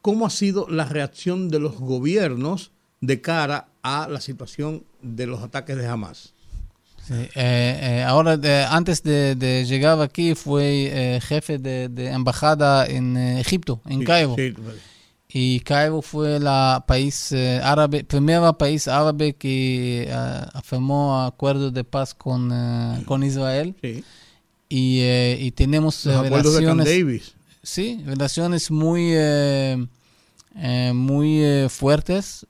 ¿Cómo 0.00 0.24
ha 0.24 0.30
sido 0.30 0.66
la 0.70 0.86
reacción 0.86 1.50
de 1.50 1.58
los 1.58 1.76
gobiernos 1.78 2.70
de 3.02 3.20
cara 3.20 3.68
a 3.82 4.08
la 4.08 4.20
situación 4.20 4.84
de 5.02 5.26
los 5.26 5.42
ataques 5.42 5.76
de 5.76 5.86
Hamas? 5.86 6.32
Sí, 7.10 7.14
eh, 7.16 7.28
eh, 7.34 8.04
ahora, 8.06 8.38
antes 8.70 9.02
de, 9.02 9.34
de 9.34 9.64
llegar 9.64 10.00
aquí, 10.00 10.36
fue 10.36 11.16
eh, 11.16 11.20
jefe 11.20 11.58
de, 11.58 11.88
de 11.88 12.10
embajada 12.10 12.86
en 12.86 13.16
eh, 13.16 13.40
Egipto, 13.40 13.80
en 13.86 13.98
Sí, 14.00 14.04
Cairo. 14.04 14.36
sí, 14.36 14.54
Y 15.32 15.58
Cairo 15.60 16.02
fue 16.02 16.38
la 16.38 16.84
país 16.86 17.32
eh, 17.32 17.60
árabe, 17.64 18.04
primer 18.04 18.40
país 18.56 18.86
árabe 18.86 19.32
que 19.34 20.08
afirmó 20.52 21.24
acuerdos 21.24 21.74
de 21.74 21.82
paz 21.82 22.14
con, 22.14 22.48
con 23.06 23.24
Israel. 23.24 23.74
Y, 24.68 25.02
y 25.02 25.50
tenemos 25.50 26.04
Los 26.06 26.14
acuerdos 26.26 26.54
de 26.54 26.60
relaciones, 26.60 26.86
Davis. 26.86 27.34
sí, 27.60 28.00
relaciones 28.06 28.70
muy, 28.70 29.14
muy 30.94 31.68
fuertes 31.68 32.46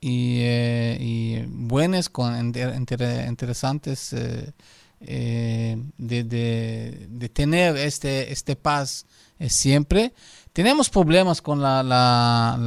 y, 0.00 0.38
eh, 0.40 0.96
y 1.00 1.42
buenas, 1.46 2.08
con 2.08 2.38
inter- 2.38 2.74
inter- 2.74 3.26
interesantes 3.28 4.12
eh, 4.12 4.52
eh, 5.00 5.76
de, 5.98 6.24
de- 6.24 7.28
tener 7.28 7.76
este, 7.76 8.32
este 8.32 8.56
paz 8.56 9.06
siempre. 9.48 10.12
Tenemos 10.52 10.90
problemas 10.90 11.40
con 11.42 11.60
la, 11.62 11.82
la, 11.82 12.58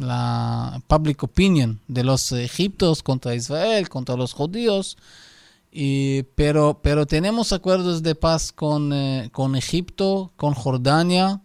la, 0.00 0.82
public 0.86 1.22
opinion 1.22 1.80
de 1.88 2.04
los 2.04 2.30
egiptos 2.32 3.02
contra 3.02 3.34
Israel, 3.34 3.88
contra 3.88 4.16
los 4.16 4.32
judíos. 4.32 4.96
Y, 5.72 6.22
pero, 6.36 6.78
pero 6.82 7.04
tenemos 7.04 7.52
acuerdos 7.52 8.02
de 8.02 8.14
paz 8.14 8.52
con, 8.52 8.92
con 9.32 9.56
Egipto, 9.56 10.32
con 10.36 10.54
Jordania, 10.54 11.40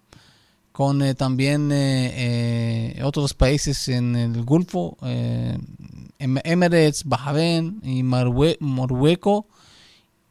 con 0.79 1.01
eh, 1.01 1.13
también 1.13 1.73
eh, 1.73 2.95
eh, 2.95 3.03
otros 3.03 3.33
países 3.33 3.89
en 3.89 4.15
el 4.15 4.45
Golfo, 4.45 4.95
Em- 5.01 6.37
Emirates, 6.45 7.03
Bahrein 7.03 7.81
y 7.83 8.01
Marrue- 8.01 8.55
Marruecos, 8.61 9.43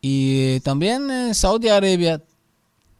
y 0.00 0.58
también 0.60 1.34
Saudi 1.34 1.68
Arabia. 1.68 2.22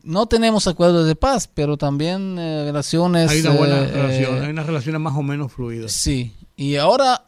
No 0.02 0.26
tenemos 0.26 0.66
acuerdos 0.66 1.06
de 1.06 1.16
paz, 1.16 1.48
pero 1.48 1.78
también 1.78 2.36
relaciones. 2.36 3.30
Hay 3.30 3.40
una 3.40 3.52
buena 3.52 3.80
relación, 3.86 4.42
hay 4.42 4.50
unas 4.50 4.66
relaciones 4.66 5.00
más 5.00 5.16
o 5.16 5.22
menos 5.22 5.50
fluidas. 5.50 5.90
Sí, 5.92 6.34
y 6.54 6.76
ahora 6.76 7.22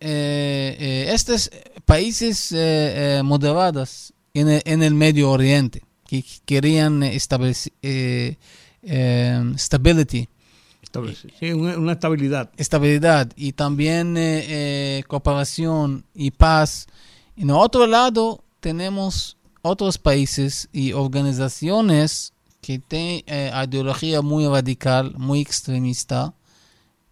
estos 0.00 1.50
países 1.84 2.54
moderados 3.22 4.14
en 4.32 4.48
el, 4.48 4.62
en 4.64 4.82
el 4.82 4.94
Medio 4.94 5.30
Oriente 5.30 5.82
que 6.06 6.24
querían 6.46 7.02
establecer 7.02 8.38
eh, 8.88 9.40
eh, 9.40 9.58
stability, 9.58 10.28
Sí, 11.38 11.52
una, 11.52 11.92
estabilidad. 11.92 12.50
estabilidad 12.56 13.30
y 13.36 13.52
también 13.52 14.16
eh, 14.16 14.44
eh, 14.48 15.02
cooperación 15.06 16.04
y 16.14 16.30
paz. 16.30 16.86
En 17.36 17.50
otro 17.50 17.86
lado 17.86 18.42
tenemos 18.60 19.36
otros 19.62 19.98
países 19.98 20.68
y 20.72 20.92
organizaciones 20.92 22.32
que 22.62 22.78
tienen 22.78 23.22
eh, 23.26 23.52
ideología 23.64 24.22
muy 24.22 24.46
radical, 24.46 25.14
muy 25.16 25.40
extremista 25.40 26.32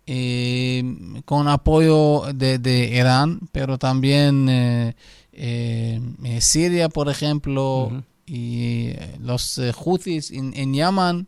eh, 0.07 0.83
con 1.25 1.49
apoyo 1.49 2.23
de, 2.35 2.59
de, 2.59 2.89
Irán, 2.97 3.41
pero 3.53 3.77
también 3.79 4.49
eh, 4.49 4.95
eh, 5.33 6.01
Siria, 6.41 6.89
por 6.89 7.09
ejemplo, 7.09 8.03
y 8.27 8.93
los 9.21 9.61
Houthis 9.75 10.31
en, 10.31 10.55
en 10.57 10.73
Yemen, 10.75 11.27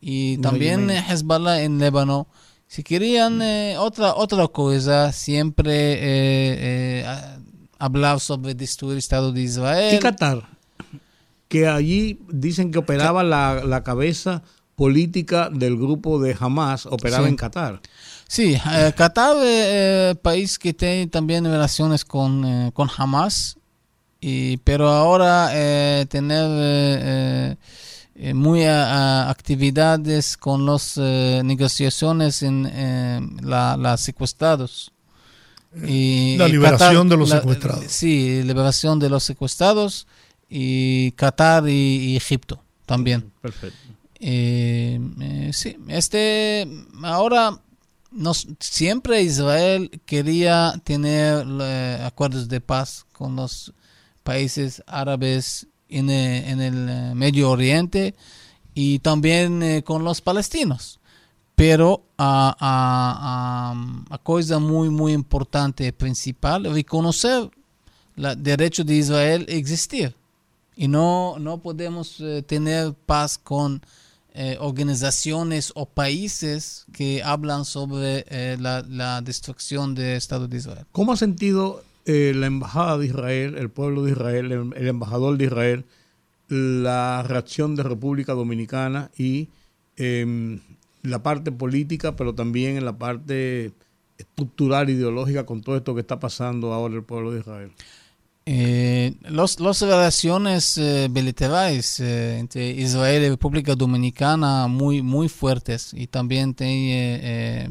y 0.00 0.38
también 0.38 0.90
Hezbollah 0.90 1.62
en 1.62 1.78
Líbano. 1.78 2.26
Si 2.66 2.82
querían 2.82 3.40
otra, 3.78 4.14
otra 4.14 4.48
cosa, 4.48 5.12
siempre 5.12 7.04
hablar 7.78 8.20
sobre 8.20 8.54
destruir 8.54 8.92
el 8.92 8.98
Estado 8.98 9.32
de 9.32 9.42
Israel. 9.42 9.96
Y 9.96 9.98
Qatar, 9.98 10.48
que 11.48 11.66
allí 11.66 12.20
dicen 12.28 12.70
que 12.70 12.78
operaba 12.78 13.24
la, 13.24 13.62
la 13.64 13.82
cabeza 13.82 14.42
política 14.76 15.50
del 15.52 15.76
grupo 15.76 16.18
de 16.20 16.34
Hamas 16.40 16.86
operaba 16.86 17.28
en 17.28 17.36
Qatar. 17.36 17.82
Sí, 18.26 18.54
eh, 18.54 18.92
Qatar 18.96 19.36
es 19.38 19.42
eh, 19.44 20.14
país 20.22 20.58
que 20.58 20.72
tiene 20.72 21.06
también 21.08 21.44
relaciones 21.44 22.04
con, 22.04 22.44
eh, 22.46 22.70
con 22.72 22.88
Hamas, 22.96 23.58
y, 24.20 24.56
pero 24.58 24.88
ahora 24.88 25.50
eh, 28.20 28.34
muy 28.34 28.64
actividades 28.64 30.36
con 30.36 30.66
las 30.66 30.96
negociaciones 30.96 32.42
en 32.42 32.70
las 33.42 34.00
secuestrados. 34.00 34.92
Y, 35.86 36.36
la 36.36 36.48
liberación 36.48 37.08
de 37.08 37.16
los 37.16 37.30
secuestrados. 37.30 37.84
Sí, 37.88 38.42
liberación 38.42 38.98
de 38.98 39.08
los 39.08 39.22
secuestrados 39.22 40.06
y 40.48 41.12
Qatar 41.12 41.68
y, 41.68 42.16
Egipto 42.16 42.62
también. 42.86 43.32
Perfecto. 43.40 43.78
Eh, 44.18 45.00
eh, 45.20 45.50
sí, 45.52 45.78
este, 45.88 46.68
ahora 47.02 47.58
nos, 48.10 48.48
siempre 48.58 49.22
Israel 49.22 49.90
quería 50.04 50.74
tener 50.84 51.46
eh, 51.48 52.02
acuerdos 52.04 52.48
de 52.48 52.60
paz 52.60 53.06
con 53.12 53.36
los 53.36 53.72
países 54.24 54.82
árabes 54.86 55.68
en, 55.90 56.10
en 56.10 56.60
el 56.60 57.14
Medio 57.14 57.50
Oriente 57.50 58.14
y 58.74 59.00
también 59.00 59.82
con 59.82 60.04
los 60.04 60.20
palestinos. 60.20 61.00
Pero 61.54 62.04
a, 62.16 63.74
cosa 64.22 64.58
muy, 64.58 64.88
muy 64.88 65.12
importante, 65.12 65.92
principal, 65.92 66.64
reconocer 66.64 67.50
el 68.16 68.42
derecho 68.42 68.82
de 68.82 68.94
Israel 68.94 69.46
a 69.46 69.52
existir. 69.52 70.16
Y 70.76 70.88
no, 70.88 71.36
no 71.38 71.58
podemos 71.58 72.18
eh, 72.20 72.42
tener 72.42 72.94
paz 72.94 73.36
con 73.36 73.82
eh, 74.32 74.56
organizaciones 74.60 75.72
o 75.74 75.84
países 75.84 76.86
que 76.94 77.22
hablan 77.22 77.66
sobre 77.66 78.24
eh, 78.30 78.56
la, 78.58 78.80
la, 78.88 79.20
destrucción 79.20 79.94
del 79.94 80.16
Estado 80.16 80.48
de 80.48 80.56
Israel. 80.56 80.86
¿Cómo 80.92 81.12
ha 81.12 81.16
sentido 81.18 81.82
la 82.04 82.46
Embajada 82.46 82.98
de 82.98 83.06
Israel, 83.06 83.56
el 83.56 83.70
pueblo 83.70 84.02
de 84.02 84.12
Israel, 84.12 84.72
el, 84.76 84.88
embajador 84.88 85.36
de 85.36 85.44
Israel, 85.44 85.84
la 86.48 87.22
reacción 87.22 87.76
de 87.76 87.82
República 87.82 88.32
Dominicana 88.32 89.10
y 89.16 89.48
em, 89.96 90.60
la 91.02 91.22
parte 91.22 91.52
política, 91.52 92.16
pero 92.16 92.34
también 92.34 92.76
en 92.76 92.84
la 92.84 92.98
parte 92.98 93.72
estructural, 94.18 94.90
ideológica, 94.90 95.46
con 95.46 95.62
todo 95.62 95.76
esto 95.76 95.94
que 95.94 96.00
está 96.00 96.18
pasando 96.18 96.72
ahora 96.72 96.94
el 96.94 97.04
pueblo 97.04 97.32
de 97.32 97.40
Israel? 97.40 97.72
Eh, 98.46 99.14
las 99.28 99.58
relaciones 99.58 100.76
eh, 100.78 101.08
bilaterales 101.10 102.00
eh, 102.00 102.38
entre 102.38 102.70
Israel 102.70 103.22
y 103.22 103.28
República 103.28 103.74
Dominicana 103.74 104.66
muy, 104.66 105.02
muy 105.02 105.28
fuertes 105.28 105.92
y 105.94 106.06
también 106.06 106.54
tiene 106.54 107.20
eh, 107.22 107.68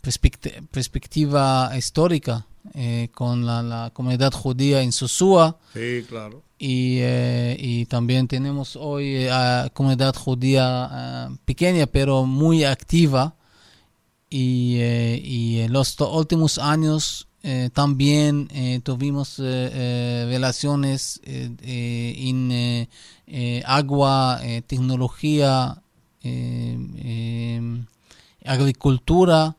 perspectiva 0.00 1.70
histórica 1.76 2.46
eh, 2.74 3.08
con 3.14 3.46
la, 3.46 3.62
la, 3.62 3.90
comunidad 3.92 4.32
judía 4.32 4.82
en 4.82 4.92
Sosúa. 4.92 5.58
Sí, 5.72 6.04
claro. 6.08 6.42
Y, 6.58 7.00
y 7.02 7.86
también 7.86 8.26
tenemos 8.26 8.74
hoy 8.74 9.28
a 9.28 9.70
comunidad 9.72 10.16
judía 10.16 11.30
pequeña 11.44 11.86
pero 11.86 12.24
muy 12.24 12.64
activa 12.64 13.36
y, 14.28 14.78
y 14.80 15.60
en 15.60 15.72
los 15.72 15.96
últimos 16.00 16.58
años 16.58 17.28
eh, 17.44 17.70
también 17.72 18.48
eh, 18.52 18.80
tuvimos 18.82 19.36
eh, 19.38 20.26
relaciones 20.28 21.20
en 21.24 22.88
agua, 23.64 24.40
tecnología, 24.66 25.80
agricultura 28.44 29.56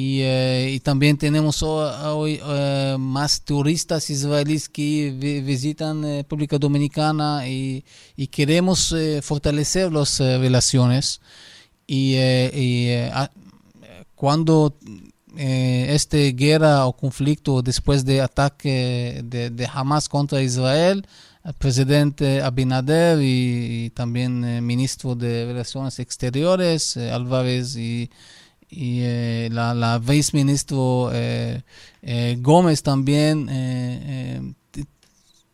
y, 0.00 0.80
también 0.80 1.16
tenemos 1.16 1.62
hoy 1.62 2.40
más 2.98 3.42
turistas 3.42 4.10
israelíes 4.10 4.68
que 4.68 5.42
visitan 5.44 6.02
República 6.02 6.58
Dominicana 6.58 7.46
y, 7.48 7.84
queremos 8.30 8.94
fortalecer 9.22 9.92
las 9.92 10.18
relaciones 10.18 11.20
y, 11.86 12.16
cuando 14.18 14.74
eh, 15.36 15.86
esta 15.90 16.16
guerra 16.16 16.86
o 16.86 16.92
conflicto 16.92 17.62
después 17.62 18.04
de 18.04 18.20
ataque 18.20 19.20
de, 19.24 19.50
de 19.50 19.68
Hamas 19.72 20.08
contra 20.08 20.42
Israel, 20.42 21.06
el 21.44 21.54
presidente 21.54 22.42
Abinader 22.42 23.20
y, 23.22 23.90
también 23.90 24.42
el 24.42 24.58
eh, 24.58 24.60
ministro 24.60 25.14
de 25.14 25.46
Relaciones 25.46 26.00
Exteriores, 26.00 26.96
eh, 26.96 27.12
Álvarez, 27.12 27.76
y, 27.76 28.10
y 28.70 29.00
eh, 29.02 29.48
la, 29.50 29.74
la 29.74 29.98
viceministro 29.98 31.10
eh, 31.12 31.62
eh, 32.02 32.36
Gómez 32.40 32.82
también 32.82 34.54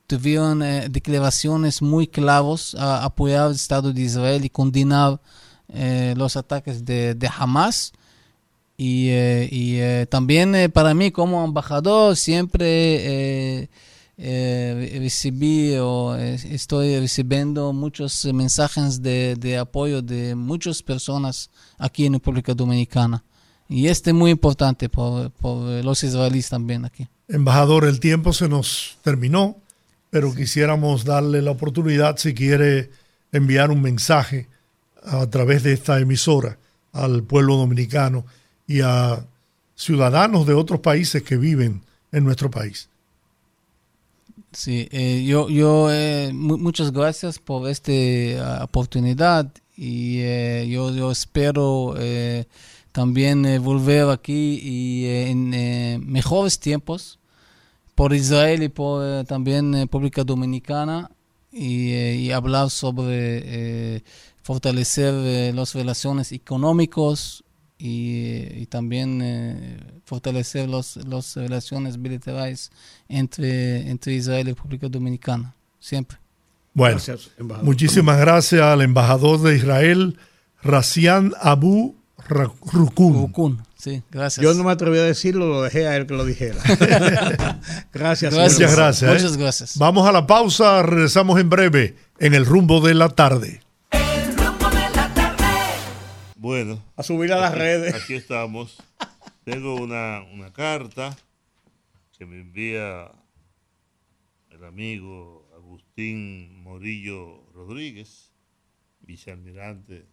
tuvieron 0.06 0.60
declaraciones 0.90 1.80
muy 1.80 2.06
clavos 2.06 2.74
a 2.74 3.04
apoyar 3.04 3.48
el 3.48 3.56
Estado 3.56 3.92
de 3.92 4.02
Israel 4.02 4.44
y 4.44 4.50
condenar 4.50 5.20
los 6.16 6.36
ataques 6.36 6.84
de, 6.84 7.14
de 7.14 7.30
Hamas. 7.38 7.92
Y, 8.76 9.10
y 9.10 10.06
también 10.06 10.70
para 10.72 10.94
mí 10.94 11.10
como 11.10 11.44
embajador 11.44 12.16
siempre 12.16 13.70
recibí 14.16 15.74
o 15.78 16.14
estoy 16.14 16.98
recibiendo 17.00 17.72
muchos 17.72 18.24
mensajes 18.32 19.02
de, 19.02 19.36
de, 19.36 19.58
apoyo 19.58 20.02
de 20.02 20.34
muchas 20.34 20.82
personas 20.82 21.50
aquí 21.78 22.06
en 22.06 22.14
República 22.14 22.54
Dominicana. 22.54 23.24
Y 23.68 23.88
este 23.88 24.10
es 24.10 24.16
muy 24.16 24.30
importante 24.30 24.88
por, 24.88 25.30
por 25.32 25.84
los 25.84 26.02
israelíes 26.04 26.48
también 26.48 26.84
aquí. 26.84 27.08
Embajador, 27.28 27.86
el 27.86 27.98
tiempo 28.00 28.32
se 28.32 28.48
nos 28.48 28.98
terminó, 29.02 29.56
pero 30.10 30.34
quisiéramos 30.34 31.04
darle 31.04 31.42
la 31.42 31.50
oportunidad 31.50 32.18
si 32.18 32.34
quiere 32.34 32.90
enviar 33.32 33.70
un 33.70 33.82
mensaje 33.82 34.48
a 35.02 35.28
través 35.28 35.62
de 35.62 35.72
esta 35.72 35.98
emisora 35.98 36.58
al 36.92 37.24
pueblo 37.24 37.56
dominicano 37.56 38.24
y 38.66 38.80
a 38.80 39.24
ciudadanos 39.74 40.46
de 40.46 40.54
otros 40.54 40.80
países 40.80 41.22
que 41.22 41.36
viven 41.36 41.82
en 42.12 42.24
nuestro 42.24 42.50
país. 42.50 42.88
Sí, 44.54 44.88
eh, 44.92 45.24
yo, 45.26 45.48
yo 45.48 45.92
eh, 45.92 46.30
muchas 46.32 46.92
gracias 46.92 47.40
por 47.40 47.68
esta 47.68 47.90
uh, 47.92 48.64
oportunidad 48.64 49.52
y 49.76 50.20
eh, 50.20 50.68
yo, 50.68 50.92
yo 50.92 51.10
espero 51.10 51.94
eh, 51.98 52.46
también 52.92 53.42
volver 53.62 54.08
aquí 54.10 54.60
y 54.62 55.06
en 55.06 55.50
mejores 56.08 56.60
tiempos 56.60 57.18
por 57.96 58.14
Israel 58.14 58.62
y 58.62 58.68
por 58.68 59.24
también 59.24 59.72
República 59.72 60.22
Dominicana 60.22 61.10
y, 61.50 61.92
y 61.92 62.30
hablar 62.30 62.70
sobre 62.70 64.04
fortalecer 64.42 65.54
las 65.54 65.74
relaciones 65.74 66.30
económicas 66.30 67.43
y, 67.78 68.62
y 68.62 68.66
también 68.66 69.20
eh, 69.22 69.78
fortalecer 70.04 70.68
las 70.68 70.96
los 70.96 71.36
relaciones 71.36 72.00
bilaterales 72.00 72.70
entre, 73.08 73.90
entre 73.90 74.14
Israel 74.14 74.48
y 74.48 74.52
República 74.52 74.88
Dominicana, 74.88 75.54
siempre. 75.80 76.18
Bueno, 76.72 76.96
gracias, 76.96 77.30
muchísimas 77.62 78.18
gracias 78.18 78.62
al 78.62 78.82
embajador 78.82 79.40
de 79.42 79.56
Israel, 79.56 80.18
Racian 80.62 81.32
Abu 81.40 81.94
Rukun. 82.28 83.14
Rukun. 83.14 83.62
Sí, 83.76 84.02
gracias. 84.10 84.42
Yo 84.42 84.54
no 84.54 84.64
me 84.64 84.72
atreví 84.72 84.98
a 84.98 85.02
decirlo, 85.02 85.46
lo 85.46 85.62
dejé 85.62 85.86
a 85.86 85.96
él 85.96 86.06
que 86.06 86.14
lo 86.14 86.24
dijera. 86.24 86.56
gracias. 87.92 88.32
Muchas 88.32 88.58
gracias. 88.58 89.02
¿eh? 89.02 89.14
Muchas 89.14 89.36
gracias. 89.36 89.78
Vamos 89.78 90.08
a 90.08 90.12
la 90.12 90.26
pausa, 90.26 90.82
regresamos 90.82 91.38
en 91.38 91.50
breve 91.50 91.96
en 92.18 92.34
el 92.34 92.46
rumbo 92.46 92.80
de 92.80 92.94
la 92.94 93.10
tarde. 93.10 93.60
Bueno. 96.44 96.84
A 96.94 97.02
subir 97.02 97.32
a 97.32 97.38
las 97.38 97.52
aquí, 97.52 97.58
redes. 97.58 97.94
Aquí 97.94 98.12
estamos. 98.12 98.76
Tengo 99.44 99.76
una, 99.76 100.22
una 100.30 100.52
carta 100.52 101.16
que 102.12 102.26
me 102.26 102.38
envía 102.38 103.10
el 104.50 104.62
amigo 104.62 105.48
Agustín 105.54 106.62
Morillo 106.62 107.50
Rodríguez, 107.54 108.30
vicealmirante, 109.00 110.04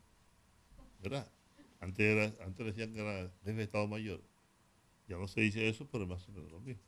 ¿verdad? 1.03 1.29
Antes, 1.81 2.05
era, 2.05 2.45
antes 2.45 2.65
decían 2.65 2.93
que 2.93 3.01
era 3.01 3.29
jefe 3.43 3.53
de 3.53 3.63
Estado 3.63 3.89
Mayor. 3.89 4.21
Ya 5.09 5.17
no 5.17 5.27
se 5.27 5.41
dice 5.41 5.67
eso, 5.67 5.85
pero 5.91 6.07
más 6.07 6.25
o 6.29 6.31
menos 6.31 6.49
lo 6.49 6.61
mismo. 6.61 6.83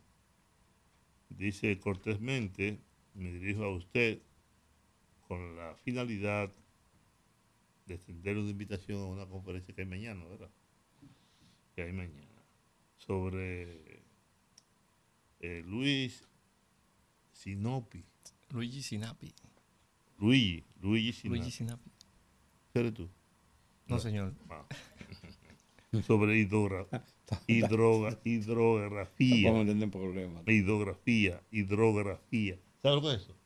Dice 1.28 1.78
cortésmente, 1.78 2.80
me 3.12 3.30
dirijo 3.30 3.64
a 3.64 3.76
usted 3.76 4.22
con 5.28 5.54
la 5.54 5.74
finalidad 5.84 6.50
de 7.86 7.94
extender 7.94 8.38
una 8.38 8.50
invitación 8.50 9.00
a 9.00 9.06
una 9.06 9.26
conferencia 9.26 9.74
que 9.74 9.82
hay 9.82 9.88
mañana, 9.88 10.24
¿verdad? 10.24 10.50
Que 11.74 11.82
hay 11.82 11.92
mañana. 11.92 12.28
Sobre 12.96 14.02
eh, 15.40 15.62
Luis 15.66 16.26
Sinopi. 17.32 18.04
Luigi 18.50 18.82
Sinapi. 18.82 19.34
Luigi, 20.18 20.64
Luigi 20.80 21.12
Sinapi. 21.12 21.38
Luigi 21.38 21.50
Sinapi. 21.50 21.90
¿Eres 22.74 22.94
tú? 22.94 23.10
No, 23.86 23.98
señor. 23.98 24.34
Ah. 24.48 24.66
Sobre 26.06 26.38
hidrogra, 26.38 26.86
hidrografía. 27.46 29.50
Vamos 29.50 29.66
a 29.66 29.68
tener 29.68 29.90
problemas. 29.90 30.42
Hidrografía, 30.46 31.42
hidrografía. 31.50 32.58
¿Sabes 32.82 32.96
lo 32.96 33.02
que 33.02 33.14
es 33.14 33.22
eso? 33.22 33.36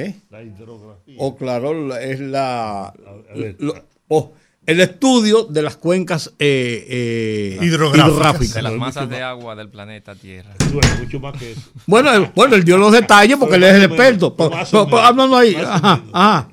¿Eh? 0.00 0.14
La 0.30 0.42
hidrografía. 0.42 1.16
O 1.18 1.36
claro, 1.36 1.74
la- 1.88 2.00
es 2.02 2.20
la... 2.20 2.86
A 2.88 2.94
ver, 3.34 3.56
lo- 3.58 3.74
oh, 4.08 4.32
el 4.64 4.80
estudio 4.80 5.44
de 5.44 5.62
las 5.62 5.76
cuencas 5.76 6.28
eh, 6.38 6.86
eh, 6.88 7.58
Hidrográficas. 7.60 8.54
De 8.54 8.62
las 8.62 8.74
masas 8.74 9.08
de 9.08 9.22
agua 9.22 9.56
del 9.56 9.70
planeta 9.70 10.14
Tierra. 10.14 10.54
Bueno, 10.72 10.88
mucho 11.00 11.18
más 11.20 11.36
que 11.38 11.52
eso. 11.52 11.62
Bueno, 11.86 12.12
él, 12.14 12.30
bueno, 12.34 12.54
él 12.54 12.64
dio 12.64 12.76
los 12.76 12.92
detalles 12.92 13.36
porque 13.38 13.56
él 13.56 13.64
es 13.64 13.74
el 13.74 13.84
experto. 13.84 14.36
háblanos 14.38 15.36
ahí. 15.38 15.54
Ajá, 15.56 16.04
ajá. 16.12 16.48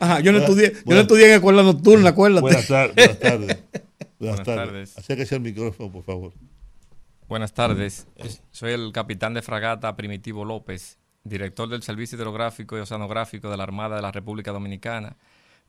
Ajá, 0.00 0.20
yo 0.20 0.32
no 0.32 0.38
estudié, 0.38 0.72
yo 0.84 0.94
no 0.94 1.00
estudié 1.02 1.26
en 1.28 1.34
escuela 1.34 1.62
nocturna, 1.62 2.08
acuérdate. 2.08 2.40
Buenas 2.40 2.66
tardes. 2.66 2.94
Buenas 2.96 3.18
tardes. 3.20 3.58
Buenas, 3.58 4.18
Buenas 4.18 4.42
tardes. 4.44 4.66
tardes. 4.66 4.98
Acérquese 4.98 5.34
al 5.36 5.40
micrófono, 5.42 5.92
por 5.92 6.02
favor. 6.02 6.32
Buenas 7.28 7.52
tardes. 7.52 8.06
Soy 8.50 8.72
el 8.72 8.90
capitán 8.92 9.34
de 9.34 9.42
fragata 9.42 9.94
Primitivo 9.94 10.44
López, 10.44 10.98
director 11.24 11.68
del 11.68 11.82
Servicio 11.82 12.16
Hidrográfico 12.16 12.76
y 12.76 12.80
Oceanográfico 12.80 13.50
de 13.50 13.56
la 13.56 13.62
Armada 13.62 13.96
de 13.96 14.02
la 14.02 14.12
República 14.12 14.52
Dominicana. 14.52 15.16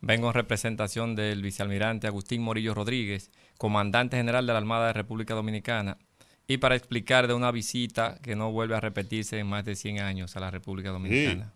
Vengo 0.00 0.28
en 0.28 0.34
representación 0.34 1.14
del 1.14 1.42
vicealmirante 1.42 2.06
Agustín 2.06 2.42
Morillo 2.42 2.74
Rodríguez, 2.74 3.30
comandante 3.58 4.16
general 4.16 4.46
de 4.46 4.52
la 4.52 4.58
Armada 4.58 4.82
de 4.82 4.88
la 4.88 4.94
República 4.94 5.34
Dominicana, 5.34 5.98
y 6.46 6.58
para 6.58 6.76
explicar 6.76 7.26
de 7.26 7.34
una 7.34 7.50
visita 7.50 8.18
que 8.22 8.36
no 8.36 8.52
vuelve 8.52 8.76
a 8.76 8.80
repetirse 8.80 9.38
en 9.38 9.46
más 9.46 9.64
de 9.64 9.76
100 9.76 10.00
años 10.00 10.36
a 10.36 10.40
la 10.40 10.50
República 10.50 10.90
Dominicana. 10.90 11.54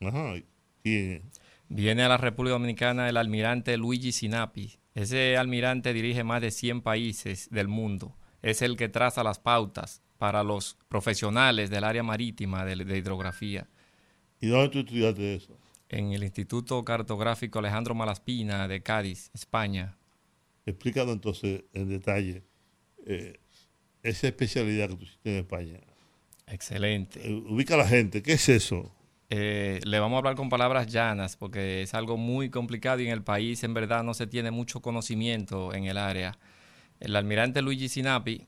Ajá. 0.00 0.34
Y, 0.84 1.22
Viene 1.68 2.04
a 2.04 2.08
la 2.08 2.16
República 2.16 2.52
Dominicana 2.52 3.08
el 3.08 3.16
almirante 3.16 3.76
Luigi 3.76 4.12
Sinapi. 4.12 4.78
Ese 4.94 5.36
almirante 5.36 5.92
dirige 5.92 6.22
más 6.22 6.40
de 6.40 6.50
100 6.50 6.82
países 6.82 7.48
del 7.50 7.66
mundo. 7.66 8.16
Es 8.42 8.62
el 8.62 8.76
que 8.76 8.88
traza 8.88 9.24
las 9.24 9.38
pautas 9.38 10.02
para 10.18 10.42
los 10.42 10.76
profesionales 10.88 11.70
del 11.70 11.84
área 11.84 12.02
marítima 12.02 12.64
de, 12.64 12.76
de 12.76 12.98
hidrografía. 12.98 13.68
¿Y 14.40 14.48
dónde 14.48 14.68
tú 14.68 14.78
estudiaste 14.80 15.34
eso? 15.34 15.58
En 15.88 16.12
el 16.12 16.24
Instituto 16.24 16.84
Cartográfico 16.84 17.58
Alejandro 17.58 17.94
Malaspina 17.94 18.66
de 18.68 18.82
Cádiz, 18.82 19.30
España. 19.34 19.96
Explícanos 20.66 21.14
entonces 21.14 21.64
en 21.72 21.88
detalle 21.88 22.42
eh, 23.06 23.38
esa 24.02 24.26
especialidad 24.26 24.88
que 24.88 24.96
tú 24.96 25.04
hiciste 25.04 25.30
en 25.30 25.36
España. 25.38 25.80
Excelente. 26.46 27.20
Eh, 27.28 27.32
ubica 27.32 27.74
a 27.74 27.78
la 27.78 27.88
gente. 27.88 28.22
¿Qué 28.22 28.32
es 28.32 28.48
eso? 28.48 28.92
Eh, 29.30 29.80
le 29.84 29.98
vamos 29.98 30.16
a 30.16 30.18
hablar 30.18 30.36
con 30.36 30.48
palabras 30.48 30.86
llanas 30.86 31.36
porque 31.36 31.82
es 31.82 31.94
algo 31.94 32.16
muy 32.16 32.50
complicado 32.50 33.00
y 33.00 33.06
en 33.06 33.12
el 33.12 33.22
país 33.24 33.64
en 33.64 33.74
verdad 33.74 34.04
no 34.04 34.14
se 34.14 34.26
tiene 34.26 34.50
mucho 34.50 34.80
conocimiento 34.80 35.74
en 35.74 35.84
el 35.84 35.98
área. 35.98 36.38
El 37.00 37.16
almirante 37.16 37.62
Luigi 37.62 37.88
Sinapi 37.88 38.46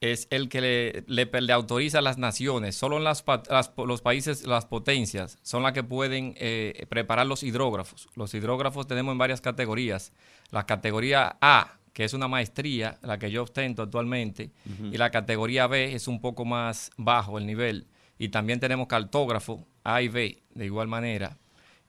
es 0.00 0.26
el 0.30 0.48
que 0.48 0.60
le, 0.60 1.04
le- 1.08 1.40
le 1.42 1.52
autoriza 1.52 1.98
a 1.98 2.02
las 2.02 2.16
naciones, 2.18 2.74
solo 2.76 2.96
en 2.96 3.04
las, 3.04 3.22
las- 3.50 3.72
los 3.76 4.00
países, 4.02 4.46
las 4.46 4.64
potencias, 4.66 5.38
son 5.42 5.62
las 5.62 5.72
que 5.72 5.82
pueden 5.84 6.34
eh, 6.38 6.86
preparar 6.88 7.26
los 7.26 7.42
hidrógrafos. 7.42 8.08
Los 8.16 8.32
hidrógrafos 8.34 8.86
tenemos 8.86 9.12
en 9.12 9.18
varias 9.18 9.40
categorías. 9.40 10.12
La 10.50 10.64
categoría 10.66 11.36
A, 11.40 11.76
que 11.92 12.04
es 12.04 12.14
una 12.14 12.28
maestría, 12.28 12.98
la 13.02 13.18
que 13.18 13.30
yo 13.30 13.42
ostento 13.42 13.82
actualmente, 13.82 14.52
y 14.92 14.96
la 14.96 15.10
categoría 15.10 15.66
B 15.66 15.94
es 15.94 16.08
un 16.08 16.20
poco 16.20 16.44
más 16.44 16.90
bajo 16.96 17.36
el 17.38 17.46
nivel. 17.46 17.86
Y 18.18 18.28
también 18.28 18.60
tenemos 18.60 18.86
cartógrafo 18.86 19.66
A 19.84 20.02
y 20.02 20.08
B, 20.08 20.42
de 20.54 20.64
igual 20.64 20.88
manera. 20.88 21.36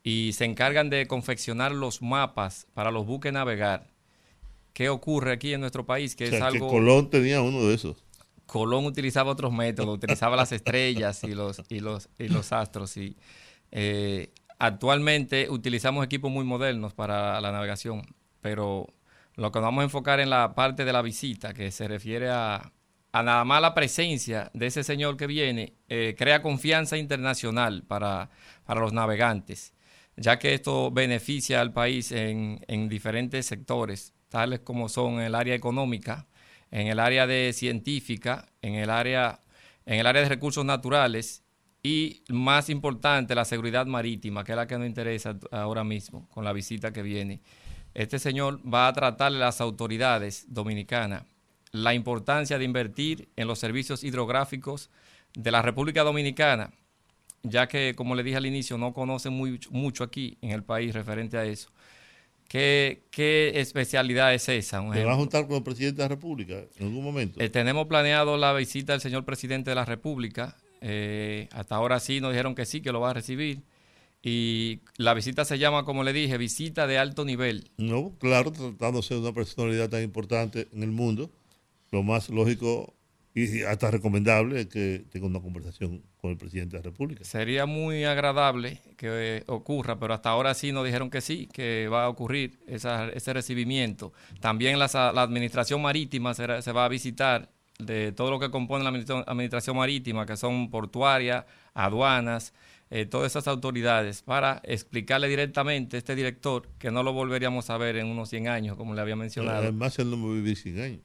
Y 0.04 0.34
se 0.34 0.46
encargan 0.46 0.90
de 0.90 1.06
confeccionar 1.08 1.72
los 1.74 2.02
mapas 2.02 2.66
para 2.74 2.90
los 2.92 3.06
buques 3.06 3.32
navegar. 3.32 3.91
¿Qué 4.74 4.90
ocurre 4.90 5.34
aquí 5.34 5.54
en 5.54 5.62
nuestro 5.62 5.86
país? 5.86 6.16
Que 6.16 6.26
O 6.26 6.28
sea, 6.30 6.38
es 6.38 6.44
algo... 6.44 6.68
que 6.68 6.74
Colón 6.74 7.10
tenía 7.10 7.42
uno 7.42 7.64
de 7.64 7.76
esos. 7.76 8.04
Colón 8.46 8.86
utilizaba 8.86 9.32
otros 9.32 9.54
métodos, 9.54 9.96
utilizaba 9.96 10.36
las 10.36 10.52
estrellas 10.52 11.24
y 11.24 11.34
los, 11.34 11.62
y 11.70 11.80
los, 11.80 12.10
y 12.20 12.28
los 12.28 12.52
astros. 12.52 12.98
Y, 12.98 13.16
eh, 13.72 14.34
actualmente 14.60 15.50
utilizamos 15.50 16.06
equipos 16.06 16.30
muy 16.30 16.46
modernos 16.46 16.94
para 16.94 17.42
la 17.42 17.52
navegación, 17.52 18.04
pero 18.42 18.88
lo 19.36 19.52
que 19.52 19.60
nos 19.60 19.68
vamos 19.68 19.82
a 19.82 19.86
enfocar 19.86 20.20
en 20.20 20.30
la 20.30 20.54
parte 20.54 20.86
de 20.86 20.94
la 20.94 21.02
visita, 21.02 21.54
que 21.54 21.72
se 21.72 21.88
refiere 21.88 22.30
a, 22.30 22.72
a 23.12 23.24
nada 23.24 23.44
más 23.44 23.62
la 23.62 23.74
presencia 23.74 24.52
de 24.54 24.68
ese 24.68 24.84
señor 24.84 25.18
que 25.18 25.26
viene, 25.26 25.74
eh, 25.90 26.16
crea 26.16 26.44
confianza 26.44 26.98
internacional 26.98 27.84
para, 27.88 28.30
para 28.64 28.82
los 28.82 28.94
navegantes, 28.94 29.74
ya 30.16 30.38
que 30.38 30.54
esto 30.54 30.92
beneficia 30.92 31.60
al 31.60 31.74
país 31.74 32.12
en, 32.12 32.64
en 32.68 32.88
diferentes 32.88 33.48
sectores, 33.48 34.14
tales 34.32 34.62
como 34.62 34.90
son 34.90 35.20
el 35.20 35.36
área 35.36 35.54
económica, 35.54 36.26
en 36.72 36.88
el 36.88 37.00
área 37.00 37.28
de 37.28 37.52
científica, 37.54 38.48
en 38.62 38.76
el 38.76 38.90
área, 38.90 39.42
en 39.86 40.00
el 40.00 40.08
área 40.08 40.24
de 40.24 40.30
recursos 40.30 40.66
naturales 40.66 41.44
y 41.84 42.24
más 42.30 42.70
importante, 42.70 43.36
la 43.36 43.46
seguridad 43.46 43.86
marítima, 43.86 44.44
que 44.44 44.54
es 44.54 44.56
la 44.56 44.68
que 44.68 44.78
nos 44.78 44.88
interesa 44.88 45.38
ahora 45.52 45.84
mismo 45.84 46.30
con 46.30 46.46
la 46.46 46.54
visita 46.54 46.94
que 46.94 47.04
viene. 47.04 47.42
Este 47.94 48.20
señor 48.20 48.62
va 48.66 48.88
a 48.88 48.94
tratarle 48.94 49.38
a 49.38 49.48
las 49.48 49.60
autoridades 49.60 50.46
dominicanas 50.48 51.24
la 51.72 51.94
importancia 51.94 52.58
de 52.58 52.66
invertir 52.66 53.30
en 53.36 53.48
los 53.48 53.60
servicios 53.60 54.04
hidrográficos 54.04 54.90
de 55.34 55.52
la 55.52 55.62
República 55.62 56.04
Dominicana, 56.04 56.72
ya 57.44 57.68
que, 57.68 57.96
como 57.96 58.16
le 58.16 58.24
dije 58.24 58.38
al 58.38 58.46
inicio, 58.46 58.78
no 58.78 58.94
conocen 58.94 59.34
muy, 59.34 59.60
mucho 59.72 60.04
aquí 60.04 60.38
en 60.42 60.52
el 60.52 60.64
país 60.64 60.94
referente 60.94 61.38
a 61.38 61.46
eso. 61.46 61.70
¿Qué, 62.52 63.04
qué 63.12 63.62
especialidad 63.62 64.34
es 64.34 64.50
esa? 64.50 64.82
¿Te 64.92 65.06
vas 65.06 65.14
a 65.14 65.16
juntar 65.16 65.48
con 65.48 65.56
el 65.56 65.64
presidente 65.64 66.02
de 66.02 66.04
la 66.04 66.10
República 66.10 66.56
en 66.76 66.88
algún 66.88 67.02
momento? 67.02 67.40
Eh, 67.40 67.50
tenemos 67.50 67.88
planeado 67.88 68.36
la 68.36 68.52
visita 68.52 68.92
del 68.92 69.00
señor 69.00 69.24
presidente 69.24 69.72
de 69.72 69.76
la 69.76 69.86
República. 69.86 70.58
Eh, 70.82 71.48
hasta 71.54 71.76
ahora 71.76 72.02
sí 72.02 72.20
nos 72.20 72.34
dijeron 72.34 72.54
que 72.54 72.66
sí, 72.66 72.82
que 72.82 72.92
lo 72.92 73.00
va 73.00 73.12
a 73.12 73.14
recibir. 73.14 73.62
Y 74.22 74.82
la 74.98 75.14
visita 75.14 75.46
se 75.46 75.60
llama, 75.60 75.86
como 75.86 76.04
le 76.04 76.12
dije, 76.12 76.38
visita 76.38 76.88
de 76.88 76.98
alto 76.98 77.24
nivel. 77.24 77.72
No, 77.78 78.18
claro, 78.20 78.52
tratándose 78.52 79.14
de 79.14 79.22
una 79.22 79.32
personalidad 79.32 79.90
tan 79.90 80.04
importante 80.04 80.68
en 80.74 80.84
el 80.84 80.92
mundo, 80.92 81.32
lo 81.90 82.04
más 82.04 82.28
lógico 82.28 82.94
y 83.34 83.62
hasta 83.64 83.90
recomendable 83.92 84.68
que 84.68 85.06
tenga 85.10 85.26
una 85.28 85.40
conversación 85.40 86.04
con 86.18 86.32
el 86.32 86.38
presidente 86.38 86.76
de 86.78 86.84
la 86.84 86.90
República. 86.90 87.24
Sería 87.24 87.66
muy 87.66 88.04
agradable 88.04 88.80
que 88.98 89.08
eh, 89.38 89.44
ocurra, 89.48 90.00
pero 90.00 90.14
hasta 90.14 90.30
ahora 90.30 90.54
sí 90.54 90.72
nos 90.72 90.86
dijeron 90.86 91.10
que 91.10 91.22
sí, 91.22 91.48
que 91.52 91.88
va 91.88 92.04
a 92.06 92.10
ocurrir 92.10 92.60
esa- 92.68 93.08
ese 93.10 93.32
recibimiento. 93.34 94.12
También 94.42 94.78
las- 94.80 94.94
la 94.96 95.22
administración 95.22 95.82
marítima 95.82 96.34
se, 96.34 96.62
se 96.62 96.72
va 96.74 96.86
a 96.86 96.90
visitar 96.90 97.50
de 97.80 98.12
todo 98.12 98.30
lo 98.32 98.40
que 98.40 98.52
compone 98.52 98.84
la 98.84 98.90
administra- 98.92 99.24
administración 99.26 99.78
marítima, 99.78 100.26
que 100.26 100.36
son 100.38 100.70
portuarias, 100.70 101.46
aduanas, 101.74 102.54
eh, 102.92 103.06
todas 103.06 103.32
esas 103.32 103.48
autoridades, 103.48 104.22
para 104.22 104.62
explicarle 104.66 105.28
directamente 105.30 105.96
a 105.96 106.00
este 106.00 106.14
director 106.16 106.68
que 106.78 106.92
no 106.92 107.02
lo 107.04 107.14
volveríamos 107.14 107.70
a 107.70 107.78
ver 107.78 107.96
en 107.96 108.08
unos 108.08 108.30
100 108.30 108.50
años, 108.50 108.76
como 108.76 108.94
le 108.94 109.02
había 109.02 109.16
mencionado. 109.16 109.60
Además, 109.60 109.98
él 110.00 110.12
no 110.12 110.18
a 110.30 110.34
vivir 110.34 110.58
100 110.58 110.80
años. 110.82 111.00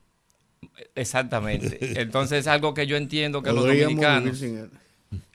Exactamente. 0.95 1.77
Entonces 2.01 2.39
es 2.39 2.47
algo 2.47 2.73
que 2.73 2.87
yo 2.87 2.97
entiendo 2.97 3.41
que 3.41 3.51
los 3.51 3.65
dominicanos... 3.65 4.43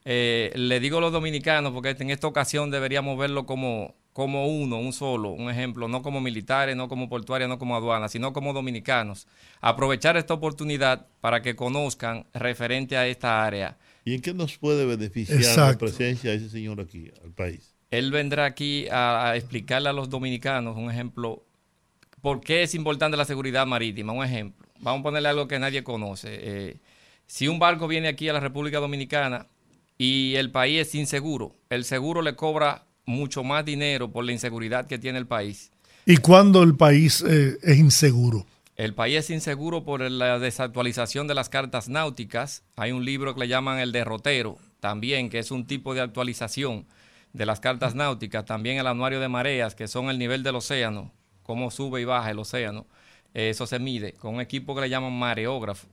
Eh, 0.04 0.50
le 0.56 0.80
digo 0.80 0.98
a 0.98 1.00
los 1.00 1.12
dominicanos, 1.12 1.72
porque 1.72 1.90
en 1.90 2.10
esta 2.10 2.26
ocasión 2.26 2.70
deberíamos 2.72 3.16
verlo 3.16 3.46
como, 3.46 3.94
como 4.12 4.48
uno, 4.48 4.78
un 4.78 4.92
solo, 4.92 5.30
un 5.30 5.48
ejemplo, 5.48 5.86
no 5.86 6.02
como 6.02 6.20
militares, 6.20 6.74
no 6.74 6.88
como 6.88 7.08
portuarios, 7.08 7.48
no 7.48 7.58
como 7.58 7.76
aduanas, 7.76 8.10
sino 8.10 8.32
como 8.32 8.52
dominicanos. 8.52 9.28
Aprovechar 9.60 10.16
esta 10.16 10.34
oportunidad 10.34 11.06
para 11.20 11.40
que 11.40 11.54
conozcan 11.54 12.26
referente 12.34 12.96
a 12.96 13.06
esta 13.06 13.44
área. 13.44 13.78
¿Y 14.04 14.14
en 14.14 14.22
qué 14.22 14.34
nos 14.34 14.58
puede 14.58 14.84
beneficiar 14.84 15.56
la 15.56 15.78
presencia 15.78 16.30
de 16.30 16.36
ese 16.36 16.50
señor 16.50 16.80
aquí, 16.80 17.10
al 17.22 17.30
país? 17.30 17.72
Él 17.92 18.10
vendrá 18.10 18.46
aquí 18.46 18.88
a, 18.88 19.30
a 19.30 19.36
explicarle 19.36 19.88
a 19.88 19.92
los 19.92 20.10
dominicanos, 20.10 20.76
un 20.76 20.90
ejemplo, 20.90 21.44
por 22.20 22.40
qué 22.40 22.64
es 22.64 22.74
importante 22.74 23.16
la 23.16 23.24
seguridad 23.24 23.66
marítima. 23.66 24.12
Un 24.12 24.24
ejemplo, 24.24 24.66
vamos 24.82 25.00
a 25.00 25.02
ponerle 25.04 25.28
algo 25.30 25.48
que 25.48 25.58
nadie 25.58 25.82
conoce. 25.82 26.28
Eh, 26.32 26.76
si 27.26 27.48
un 27.48 27.58
barco 27.58 27.88
viene 27.88 28.08
aquí 28.08 28.28
a 28.28 28.34
la 28.34 28.40
República 28.40 28.78
Dominicana 28.78 29.46
y 29.96 30.34
el 30.34 30.50
país 30.50 30.88
es 30.88 30.94
inseguro, 30.94 31.54
el 31.70 31.84
seguro 31.84 32.20
le 32.20 32.36
cobra 32.36 32.84
mucho 33.06 33.42
más 33.42 33.64
dinero 33.64 34.12
por 34.12 34.24
la 34.24 34.32
inseguridad 34.32 34.86
que 34.86 34.98
tiene 34.98 35.18
el 35.18 35.26
país. 35.26 35.70
¿Y 36.04 36.18
cuándo 36.18 36.62
el 36.62 36.76
país 36.76 37.24
eh, 37.26 37.56
es 37.62 37.78
inseguro? 37.78 38.44
El 38.76 38.94
país 38.94 39.18
es 39.18 39.30
inseguro 39.30 39.84
por 39.84 40.00
la 40.00 40.38
desactualización 40.38 41.28
de 41.28 41.34
las 41.34 41.48
cartas 41.48 41.88
náuticas. 41.88 42.64
Hay 42.76 42.90
un 42.90 43.04
libro 43.04 43.34
que 43.34 43.40
le 43.40 43.48
llaman 43.48 43.78
El 43.78 43.92
Derrotero, 43.92 44.58
también, 44.80 45.30
que 45.30 45.38
es 45.38 45.50
un 45.50 45.66
tipo 45.66 45.94
de 45.94 46.00
actualización 46.00 46.86
de 47.32 47.46
las 47.46 47.60
cartas 47.60 47.94
náuticas. 47.94 48.44
También 48.44 48.78
el 48.78 48.86
anuario 48.86 49.20
de 49.20 49.28
mareas, 49.28 49.74
que 49.74 49.88
son 49.88 50.10
el 50.10 50.18
nivel 50.18 50.42
del 50.42 50.56
océano, 50.56 51.12
cómo 51.42 51.70
sube 51.70 52.00
y 52.00 52.04
baja 52.04 52.30
el 52.30 52.38
océano. 52.40 52.86
Eso 53.34 53.66
se 53.66 53.78
mide 53.78 54.12
con 54.14 54.34
un 54.34 54.40
equipo 54.40 54.74
que 54.74 54.82
le 54.82 54.88
llaman 54.88 55.12
mareógrafo. 55.12 55.88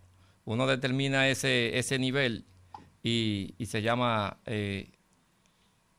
Uno 0.46 0.68
determina 0.68 1.30
ese, 1.30 1.78
ese 1.78 2.00
nivel 2.00 2.46
y, 3.04 3.54
se 3.66 3.82
llama 3.82 4.40
eh, 4.46 4.92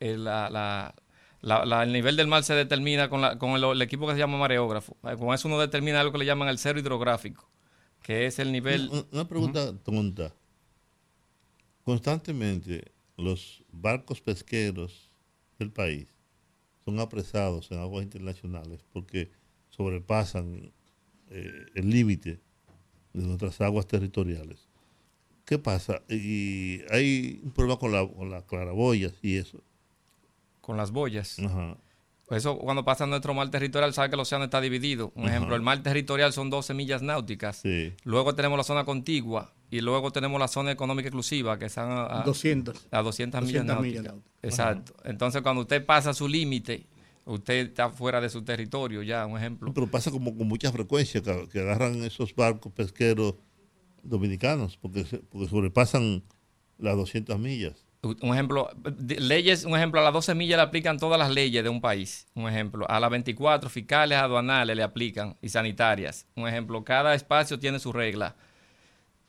la, 0.00 0.94
el 1.42 1.92
nivel 1.92 2.16
del 2.16 2.26
mar 2.26 2.44
se 2.44 2.54
determina 2.54 3.08
con, 3.08 3.24
el, 3.24 3.82
equipo 3.82 4.06
que 4.06 4.14
se 4.14 4.18
llama 4.18 4.38
mareógrafo. 4.38 4.96
Eh, 5.04 5.16
con 5.16 5.34
eso 5.34 5.48
uno 5.48 5.58
determina 5.58 6.00
algo 6.00 6.12
que 6.12 6.18
le 6.18 6.26
llaman 6.26 6.48
el 6.48 6.58
cero 6.58 6.78
hidrográfico, 6.78 7.48
que 8.02 8.26
es 8.26 8.38
el 8.38 8.52
nivel... 8.52 8.90
Una, 9.12 9.26
pregunta 9.26 9.76
tonta. 9.78 10.34
Constantemente 11.84 12.92
los 13.16 13.64
barcos 13.72 14.20
pesqueros 14.20 15.10
del 15.58 15.72
país 15.72 16.08
son 16.84 17.00
apresados 17.00 17.70
en 17.70 17.78
aguas 17.78 18.04
internacionales 18.04 18.84
porque 18.92 19.30
sobrepasan 19.70 20.72
eh, 21.30 21.66
el 21.74 21.90
límite 21.90 22.40
de 23.12 23.26
nuestras 23.26 23.60
aguas 23.60 23.86
territoriales. 23.86 24.68
¿Qué 25.44 25.58
pasa? 25.58 26.02
Y 26.08 26.82
hay 26.90 27.40
un 27.42 27.50
problema 27.50 27.78
con, 27.78 27.92
la, 27.92 28.06
con 28.06 28.30
las 28.30 28.44
claraboyas 28.44 29.14
y 29.22 29.36
eso 29.36 29.60
con 30.70 30.76
las 30.76 30.92
boyas. 30.92 31.36
Eso 32.30 32.58
cuando 32.58 32.84
pasa 32.84 33.04
nuestro 33.06 33.34
mar 33.34 33.50
territorial, 33.50 33.92
sabe 33.92 34.08
que 34.08 34.14
el 34.14 34.20
océano 34.20 34.44
está 34.44 34.60
dividido. 34.60 35.10
Un 35.16 35.28
ejemplo, 35.28 35.56
el 35.56 35.62
mar 35.62 35.82
territorial 35.82 36.32
son 36.32 36.48
12 36.48 36.74
millas 36.74 37.02
náuticas. 37.02 37.62
Luego 38.04 38.36
tenemos 38.36 38.56
la 38.56 38.62
zona 38.62 38.84
contigua 38.84 39.52
y 39.68 39.80
luego 39.80 40.12
tenemos 40.12 40.38
la 40.38 40.46
zona 40.46 40.70
económica 40.70 41.08
exclusiva, 41.08 41.58
que 41.58 41.64
están 41.64 41.90
a, 41.90 42.22
200. 42.24 42.86
A 42.92 43.02
200, 43.02 43.42
millas 43.42 43.64
náuticas. 43.64 44.14
Exacto. 44.42 44.94
Entonces, 45.04 45.42
cuando 45.42 45.62
usted 45.62 45.84
pasa 45.84 46.14
su 46.14 46.28
límite, 46.28 46.86
usted 47.24 47.68
está 47.68 47.90
fuera 47.90 48.20
de 48.20 48.28
su 48.28 48.42
territorio 48.42 49.02
ya, 49.02 49.26
un 49.26 49.38
ejemplo. 49.38 49.72
Pero 49.72 49.86
pasa 49.86 50.10
como 50.10 50.36
con 50.36 50.48
mucha 50.48 50.72
frecuencia 50.72 51.22
que, 51.22 51.60
agarran 51.60 52.02
esos 52.04 52.34
barcos 52.34 52.72
pesqueros 52.72 53.34
dominicanos, 54.02 54.76
porque, 54.76 55.04
porque 55.28 55.48
sobrepasan 55.48 56.22
las 56.78 56.96
200 56.96 57.38
millas. 57.38 57.86
Un 58.02 58.32
ejemplo, 58.32 58.70
leyes, 58.98 59.64
un 59.66 59.76
ejemplo, 59.76 60.00
a 60.00 60.04
las 60.04 60.14
12 60.14 60.34
millas 60.34 60.56
le 60.56 60.62
aplican 60.62 60.98
todas 60.98 61.18
las 61.18 61.30
leyes 61.30 61.62
de 61.62 61.68
un 61.68 61.82
país. 61.82 62.26
Un 62.34 62.48
ejemplo, 62.48 62.86
a 62.88 62.98
las 62.98 63.10
24 63.10 63.68
fiscales, 63.68 64.16
aduanales 64.16 64.74
le 64.74 64.82
aplican 64.82 65.36
y 65.42 65.50
sanitarias. 65.50 66.26
Un 66.34 66.48
ejemplo, 66.48 66.82
cada 66.82 67.14
espacio 67.14 67.58
tiene 67.58 67.78
su 67.78 67.92
regla. 67.92 68.36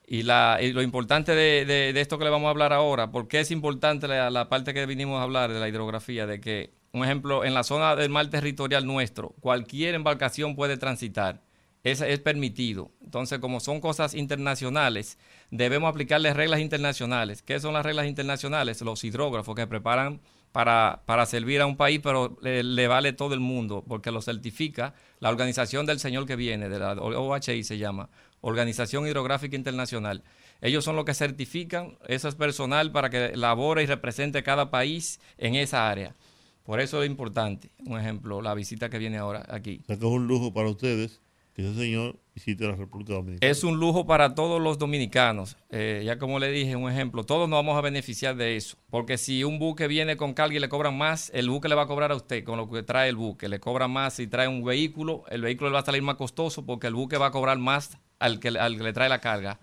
Y, 0.08 0.24
la, 0.24 0.58
lo 0.74 0.82
importante 0.82 1.36
de, 1.36 1.90
esto 2.00 2.18
que 2.18 2.24
le 2.24 2.30
vamos 2.30 2.48
a 2.48 2.52
hablar 2.52 2.72
ahora, 2.72 3.12
porque 3.12 3.42
es 3.42 3.52
importante 3.52 4.08
la, 4.08 4.30
la, 4.30 4.48
parte 4.48 4.74
que 4.74 4.86
vinimos 4.86 5.20
a 5.20 5.24
hablar 5.24 5.52
de 5.52 5.60
la 5.60 5.68
hidrografía, 5.68 6.26
de 6.26 6.40
que, 6.40 6.74
un 6.94 7.04
ejemplo, 7.04 7.46
en 7.46 7.54
la 7.54 7.64
zona 7.64 7.96
del 7.96 8.10
mar 8.10 8.30
territorial 8.30 8.86
nuestro, 8.86 9.30
cualquier 9.40 9.96
embarcación 9.96 10.56
puede 10.56 10.78
transitar 10.78 11.42
es, 11.84 12.02
es 12.02 12.20
permitido. 12.20 12.92
Entonces, 13.04 13.40
como 13.40 13.60
son 13.60 13.82
cosas 13.82 14.14
internacionales, 14.14 15.18
debemos 15.50 15.90
aplicarles 15.90 16.36
reglas 16.36 16.60
internacionales. 16.60 17.42
¿Qué 17.42 17.60
son 17.60 17.74
las 17.74 17.86
reglas 17.86 18.08
internacionales? 18.08 18.82
Los 18.82 19.04
hidrógrafos 19.04 19.56
que 19.56 19.68
preparan 19.68 20.22
para, 20.52 21.02
para 21.06 21.26
servir 21.26 21.62
a 21.62 21.66
un 21.66 21.78
país, 21.78 22.00
pero 22.04 22.38
le, 22.42 22.88
vale 22.88 23.14
todo 23.14 23.34
el 23.34 23.40
mundo, 23.40 23.84
porque 23.88 24.12
lo 24.12 24.22
certifica 24.22 24.94
la 25.20 25.30
organización 25.30 25.86
del 25.86 26.00
señor 26.00 26.26
que 26.26 26.36
viene, 26.36 26.70
de 26.70 26.80
la 26.80 26.94
OHI 26.94 27.64
se 27.64 27.78
llama, 27.78 28.10
Organización 28.42 29.08
Hidrográfica 29.08 29.56
Internacional. 29.56 30.24
Ellos 30.62 30.84
son 30.84 30.96
los 30.96 31.06
que 31.06 31.14
certifican, 31.14 31.98
eso 32.08 32.28
es 32.28 32.36
personal 32.36 32.92
para 32.92 33.10
que 33.10 33.36
labore 33.36 33.84
y 33.84 33.86
represente 33.86 34.44
cada 34.44 34.70
país 34.70 35.20
en 35.38 35.56
esa 35.56 35.90
área. 35.90 36.16
Por 36.64 36.80
eso 36.80 37.02
es 37.04 37.10
importante, 37.10 37.70
un 37.86 38.00
ejemplo, 38.00 38.42
la 38.42 38.54
visita 38.54 38.90
que 38.90 39.00
viene 39.00 39.18
ahora 39.18 39.46
aquí. 39.50 39.82
O 39.88 39.94
es 39.94 40.02
un 40.02 40.28
lujo 40.28 40.54
para 40.54 40.70
ustedes 40.70 41.20
que 41.54 41.64
ese 41.64 41.78
señor 41.78 42.18
visite 42.34 42.66
la 42.66 42.76
República 42.76 43.14
Dominicana. 43.14 43.52
Es 43.52 43.64
un 43.64 43.78
lujo 43.78 44.06
para 44.06 44.36
todos 44.36 44.62
los 44.62 44.78
dominicanos. 44.78 45.58
Eh, 45.70 46.04
ya 46.06 46.18
como 46.18 46.40
le 46.40 46.50
dije, 46.52 46.76
un 46.76 46.90
ejemplo, 46.90 47.26
todos 47.26 47.50
nos 47.50 47.58
vamos 47.58 47.78
a 47.78 47.82
beneficiar 47.82 48.36
de 48.36 48.56
eso. 48.56 48.78
Porque 48.90 49.18
si 49.18 49.44
un 49.44 49.60
buque 49.60 49.88
viene 49.88 50.16
con 50.16 50.34
carga 50.34 50.56
y 50.56 50.60
le 50.60 50.70
cobran 50.70 50.98
más, 50.98 51.30
el 51.34 51.50
buque 51.50 51.68
le 51.68 51.76
va 51.76 51.84
a 51.84 51.88
cobrar 51.88 52.12
a 52.12 52.16
usted 52.16 52.44
con 52.44 52.58
lo 52.58 52.70
que 52.70 52.84
trae 52.84 53.10
el 53.10 53.16
buque. 53.16 53.50
Le 53.50 53.60
cobran 53.60 53.92
más 53.92 54.14
si 54.14 54.28
trae 54.28 54.48
un 54.48 54.64
vehículo, 54.64 55.24
el 55.30 55.42
vehículo 55.42 55.72
le 55.72 55.74
va 55.74 55.80
a 55.80 55.86
salir 55.86 56.04
más 56.04 56.16
costoso 56.16 56.66
porque 56.66 56.88
el 56.88 56.94
buque 56.94 57.18
va 57.18 57.28
a 57.28 57.32
cobrar 57.32 57.58
más 57.58 57.98
al 58.20 58.40
que, 58.40 58.50
al 58.50 58.78
que 58.78 58.84
le 58.84 58.94
trae 58.94 59.10
la 59.10 59.20
carga. 59.20 59.60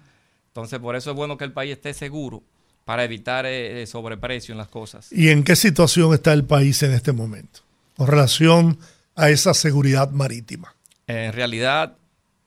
Entonces, 0.48 0.78
por 0.80 0.96
eso 0.96 1.10
es 1.10 1.16
bueno 1.16 1.38
que 1.38 1.44
el 1.44 1.52
país 1.52 1.72
esté 1.72 1.94
seguro 1.94 2.42
para 2.88 3.04
evitar 3.04 3.44
eh, 3.44 3.86
sobreprecio 3.86 4.52
en 4.52 4.56
las 4.56 4.68
cosas. 4.68 5.12
¿Y 5.12 5.28
en 5.28 5.44
qué 5.44 5.56
situación 5.56 6.14
está 6.14 6.32
el 6.32 6.44
país 6.44 6.82
en 6.82 6.94
este 6.94 7.12
momento 7.12 7.60
con 7.98 8.06
relación 8.06 8.78
a 9.14 9.28
esa 9.28 9.52
seguridad 9.52 10.10
marítima? 10.10 10.74
En 11.06 11.34
realidad 11.34 11.98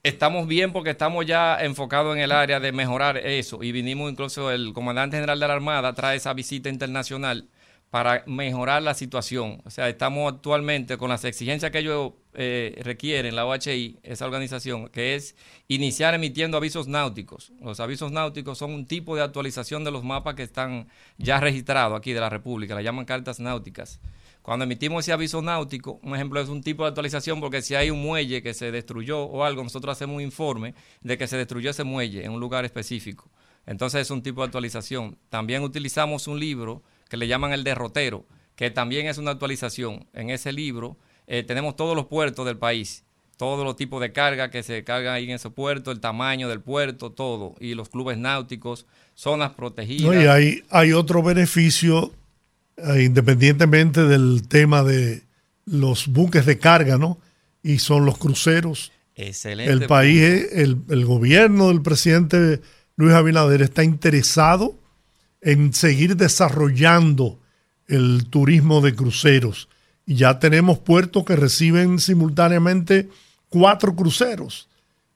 estamos 0.01 0.47
bien 0.47 0.73
porque 0.73 0.89
estamos 0.89 1.27
ya 1.27 1.61
enfocados 1.61 2.15
en 2.15 2.23
el 2.23 2.31
área 2.31 2.59
de 2.59 2.71
mejorar 2.71 3.17
eso 3.17 3.61
y 3.61 3.71
vinimos 3.71 4.11
incluso 4.11 4.49
el 4.49 4.73
comandante 4.73 5.17
general 5.17 5.39
de 5.39 5.47
la 5.47 5.53
Armada 5.53 5.93
trae 5.93 6.17
esa 6.17 6.33
visita 6.33 6.69
internacional 6.69 7.45
para 7.91 8.23
mejorar 8.25 8.81
la 8.81 8.93
situación. 8.93 9.61
O 9.65 9.69
sea, 9.69 9.89
estamos 9.89 10.33
actualmente 10.33 10.97
con 10.97 11.09
las 11.09 11.25
exigencias 11.25 11.71
que 11.71 11.79
ellos 11.79 12.13
eh, 12.33 12.79
requieren, 12.83 13.35
la 13.35 13.45
OHI, 13.45 13.99
esa 14.01 14.25
organización, 14.25 14.87
que 14.87 15.15
es 15.15 15.35
iniciar 15.67 16.13
emitiendo 16.13 16.55
avisos 16.55 16.87
náuticos. 16.87 17.51
Los 17.59 17.81
avisos 17.81 18.13
náuticos 18.13 18.57
son 18.57 18.71
un 18.71 18.85
tipo 18.87 19.17
de 19.17 19.23
actualización 19.23 19.83
de 19.83 19.91
los 19.91 20.05
mapas 20.05 20.35
que 20.35 20.43
están 20.43 20.87
ya 21.17 21.41
registrados 21.41 21.97
aquí 21.97 22.13
de 22.13 22.21
la 22.21 22.29
República, 22.29 22.75
la 22.75 22.81
llaman 22.81 23.03
cartas 23.03 23.41
náuticas. 23.41 23.99
Cuando 24.41 24.63
emitimos 24.63 25.03
ese 25.03 25.11
aviso 25.11 25.41
náutico, 25.41 25.99
un 26.01 26.15
ejemplo 26.15 26.39
es 26.39 26.47
un 26.47 26.63
tipo 26.63 26.83
de 26.83 26.89
actualización 26.89 27.41
porque 27.41 27.61
si 27.61 27.75
hay 27.75 27.91
un 27.91 28.01
muelle 28.01 28.41
que 28.41 28.53
se 28.53 28.71
destruyó 28.71 29.23
o 29.23 29.43
algo, 29.43 29.63
nosotros 29.63 29.91
hacemos 29.91 30.15
un 30.15 30.21
informe 30.21 30.75
de 31.01 31.17
que 31.17 31.27
se 31.27 31.35
destruyó 31.35 31.71
ese 31.71 31.83
muelle 31.83 32.23
en 32.23 32.31
un 32.31 32.39
lugar 32.39 32.63
específico. 32.63 33.29
Entonces 33.65 34.01
es 34.01 34.11
un 34.11 34.23
tipo 34.23 34.41
de 34.41 34.45
actualización. 34.45 35.17
También 35.29 35.61
utilizamos 35.61 36.27
un 36.27 36.39
libro 36.39 36.81
que 37.11 37.17
le 37.17 37.27
llaman 37.27 37.51
el 37.51 37.65
derrotero, 37.65 38.25
que 38.55 38.71
también 38.71 39.05
es 39.05 39.17
una 39.17 39.31
actualización. 39.31 40.07
En 40.13 40.29
ese 40.29 40.53
libro 40.53 40.95
eh, 41.27 41.43
tenemos 41.43 41.75
todos 41.75 41.93
los 41.93 42.05
puertos 42.05 42.45
del 42.45 42.57
país, 42.57 43.03
todos 43.35 43.65
los 43.65 43.75
tipos 43.75 43.99
de 43.99 44.13
carga 44.13 44.49
que 44.49 44.63
se 44.63 44.85
cargan 44.85 45.15
ahí 45.15 45.25
en 45.25 45.31
ese 45.31 45.49
puerto, 45.49 45.91
el 45.91 45.99
tamaño 45.99 46.47
del 46.47 46.61
puerto, 46.61 47.11
todo, 47.11 47.55
y 47.59 47.73
los 47.73 47.89
clubes 47.89 48.17
náuticos, 48.17 48.85
zonas 49.13 49.51
protegidas. 49.51 50.23
y 50.23 50.27
hay, 50.27 50.63
hay 50.69 50.93
otro 50.93 51.21
beneficio 51.21 52.13
eh, 52.77 53.03
independientemente 53.03 54.05
del 54.05 54.47
tema 54.47 54.81
de 54.81 55.23
los 55.65 56.07
buques 56.07 56.45
de 56.45 56.59
carga, 56.59 56.97
¿no? 56.97 57.19
Y 57.61 57.79
son 57.79 58.05
los 58.05 58.17
cruceros. 58.17 58.93
Excelente. 59.15 59.69
El 59.69 59.85
país, 59.85 60.47
el, 60.53 60.77
el 60.89 61.05
gobierno 61.05 61.67
del 61.67 61.81
presidente 61.81 62.61
Luis 62.95 63.13
Abinader 63.13 63.63
está 63.63 63.83
interesado 63.83 64.79
en 65.41 65.73
seguir 65.73 66.15
desarrollando 66.15 67.39
el 67.87 68.27
turismo 68.29 68.81
de 68.81 68.95
cruceros. 68.95 69.67
Y 70.05 70.15
ya 70.15 70.39
tenemos 70.39 70.79
puertos 70.79 71.25
que 71.25 71.35
reciben 71.35 71.99
simultáneamente 71.99 73.09
cuatro 73.49 73.95
cruceros. 73.95 74.67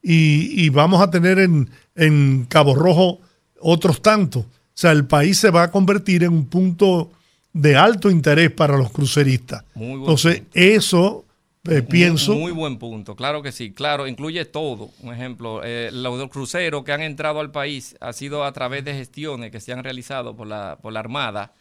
Y, 0.02 0.64
y 0.64 0.70
vamos 0.70 1.02
a 1.02 1.10
tener 1.10 1.40
en, 1.40 1.70
en, 1.96 2.46
Cabo 2.48 2.76
Rojo 2.76 3.20
otros 3.60 4.02
tantos. 4.02 4.44
O 4.44 4.78
sea, 4.78 4.92
el 4.92 5.06
país 5.06 5.40
se 5.40 5.50
va 5.50 5.64
a 5.64 5.72
convertir 5.72 6.24
en 6.24 6.34
un 6.34 6.46
punto 6.46 7.12
de 7.54 7.76
alto 7.76 8.12
interés 8.12 8.52
para 8.52 8.78
los 8.78 8.92
cruceristas. 8.92 9.64
Entonces, 9.76 10.44
eso 10.54 11.25
eh, 11.70 11.82
pienso. 11.82 12.36
Muy, 12.36 12.52
buen 12.52 12.78
punto, 12.78 13.16
claro 13.16 13.42
que 13.42 13.52
sí, 13.52 13.72
claro, 13.72 14.08
incluye 14.08 14.46
todo. 14.46 14.90
Un 15.02 15.14
ejemplo, 15.14 15.62
eh, 15.64 15.90
los 15.92 16.30
cruceros 16.30 16.84
que 16.84 16.92
han 16.92 17.02
entrado 17.02 17.40
al 17.40 17.52
país 17.52 17.96
ha 18.00 18.14
sido 18.14 18.44
a 18.44 18.52
través 18.54 18.86
de 18.86 18.94
gestiones 18.94 19.52
que 19.52 19.60
se 19.60 19.74
han 19.74 19.84
realizado 19.84 20.36
por 20.36 20.48
la, 20.48 20.78
por 20.82 20.94
la 20.94 21.00
Armada, 21.00 21.54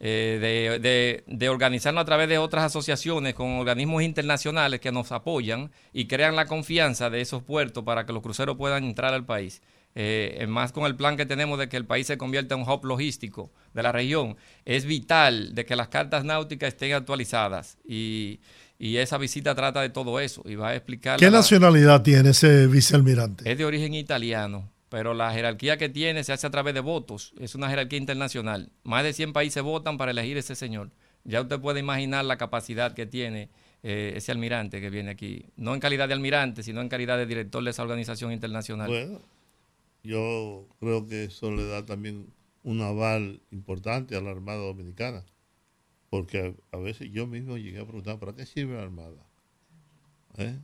eh, 0.00 0.78
de, 0.80 1.24
de, 1.26 1.48
organizarnos 1.48 2.02
a 2.02 2.04
través 2.04 2.28
de 2.28 2.38
otras 2.38 2.64
asociaciones 2.64 3.34
con 3.34 3.58
organismos 3.58 4.04
internacionales 4.04 4.78
que 4.78 4.92
nos 4.92 5.10
apoyan 5.10 5.72
y 5.92 6.06
crean 6.06 6.36
la 6.36 6.46
confianza 6.46 7.10
de 7.10 7.20
esos 7.20 7.42
puertos 7.42 7.82
para 7.82 8.06
que 8.06 8.12
los 8.12 8.22
cruceros 8.22 8.56
puedan 8.56 8.84
entrar 8.84 9.12
al 9.12 9.26
país 9.26 9.60
eh, 10.00 10.46
más 10.46 10.70
con 10.70 10.86
el 10.86 10.94
plan 10.94 11.16
que 11.16 11.26
tenemos 11.26 11.58
de 11.58 11.68
que 11.68 11.76
el 11.76 11.84
país 11.84 12.06
se 12.06 12.16
convierta 12.16 12.54
en 12.54 12.60
un 12.60 12.70
hub 12.70 12.84
logístico 12.84 13.50
de 13.74 13.82
la 13.82 13.90
región, 13.90 14.36
es 14.64 14.84
vital 14.84 15.56
de 15.56 15.66
que 15.66 15.74
las 15.74 15.88
cartas 15.88 16.24
náuticas 16.24 16.68
estén 16.68 16.92
actualizadas 16.92 17.78
y, 17.84 18.38
esa 18.78 19.18
visita 19.18 19.56
trata 19.56 19.80
de 19.80 19.88
todo 19.88 20.20
eso 20.20 20.44
y 20.44 20.54
va 20.54 20.68
a 20.68 20.76
explicar... 20.76 21.18
¿Qué 21.18 21.32
nacionalidad 21.32 22.02
tiene 22.02 22.30
ese 22.30 22.68
vicealmirante? 22.68 23.50
Es 23.50 23.58
de 23.58 23.64
origen 23.64 23.92
italiano, 23.92 24.70
pero 24.88 25.14
la 25.14 25.32
jerarquía 25.32 25.78
que 25.78 25.88
tiene 25.88 26.22
se 26.22 26.32
hace 26.32 26.46
a 26.46 26.50
través 26.50 26.74
de 26.74 26.80
votos, 26.80 27.34
es 27.40 27.56
una 27.56 27.68
jerarquía 27.68 27.98
internacional. 27.98 28.70
Más 28.84 29.02
de 29.02 29.12
100 29.12 29.32
países 29.32 29.64
votan 29.64 29.98
para 29.98 30.12
elegir 30.12 30.36
ese 30.36 30.54
señor. 30.54 30.92
Ya 31.24 31.40
usted 31.40 31.58
puede 31.58 31.80
imaginar 31.80 32.24
la 32.24 32.36
capacidad 32.38 32.94
que 32.94 33.04
tiene 33.04 33.50
eh, 33.82 34.12
ese 34.14 34.30
almirante 34.30 34.80
que 34.80 34.90
viene 34.90 35.10
aquí. 35.10 35.46
No 35.56 35.74
en 35.74 35.80
calidad 35.80 36.06
de 36.06 36.14
almirante, 36.14 36.62
sino 36.62 36.80
en 36.82 36.88
calidad 36.88 37.18
de 37.18 37.26
director 37.26 37.64
de 37.64 37.70
esa 37.70 37.82
organización 37.82 38.30
internacional. 38.30 38.86
Bueno, 38.86 39.20
yo 40.02 40.66
creo 40.80 41.06
que 41.06 41.24
eso 41.24 41.50
le 41.50 41.66
da 41.66 41.84
también 41.84 42.32
un 42.62 42.80
aval 42.82 43.40
importante 43.50 44.16
a 44.16 44.20
la 44.20 44.30
Armada 44.30 44.58
Dominicana. 44.58 45.24
Porque 46.10 46.54
a, 46.72 46.76
veces 46.78 47.10
yo 47.12 47.26
mismo 47.26 47.58
llegué 47.58 47.80
a 47.80 47.84
preguntar, 47.84 48.18
¿para 48.18 48.34
qué 48.34 48.46
sirve 48.46 48.76
la 48.76 48.82
Armada? 48.82 49.26
¿Eh? 50.38 50.58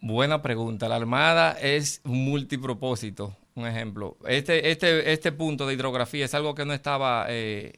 Buena 0.00 0.40
pregunta. 0.40 0.88
La 0.88 0.96
Armada 0.96 1.52
es 1.60 2.00
multipropósito. 2.04 3.36
Un 3.54 3.66
ejemplo. 3.66 4.16
Este, 4.26 4.70
este, 4.70 5.12
este 5.12 5.32
punto 5.32 5.66
de 5.66 5.74
hidrografía 5.74 6.24
es 6.24 6.34
algo 6.34 6.54
que 6.54 6.64
no 6.64 6.72
estaba 6.72 7.26
eh, 7.28 7.74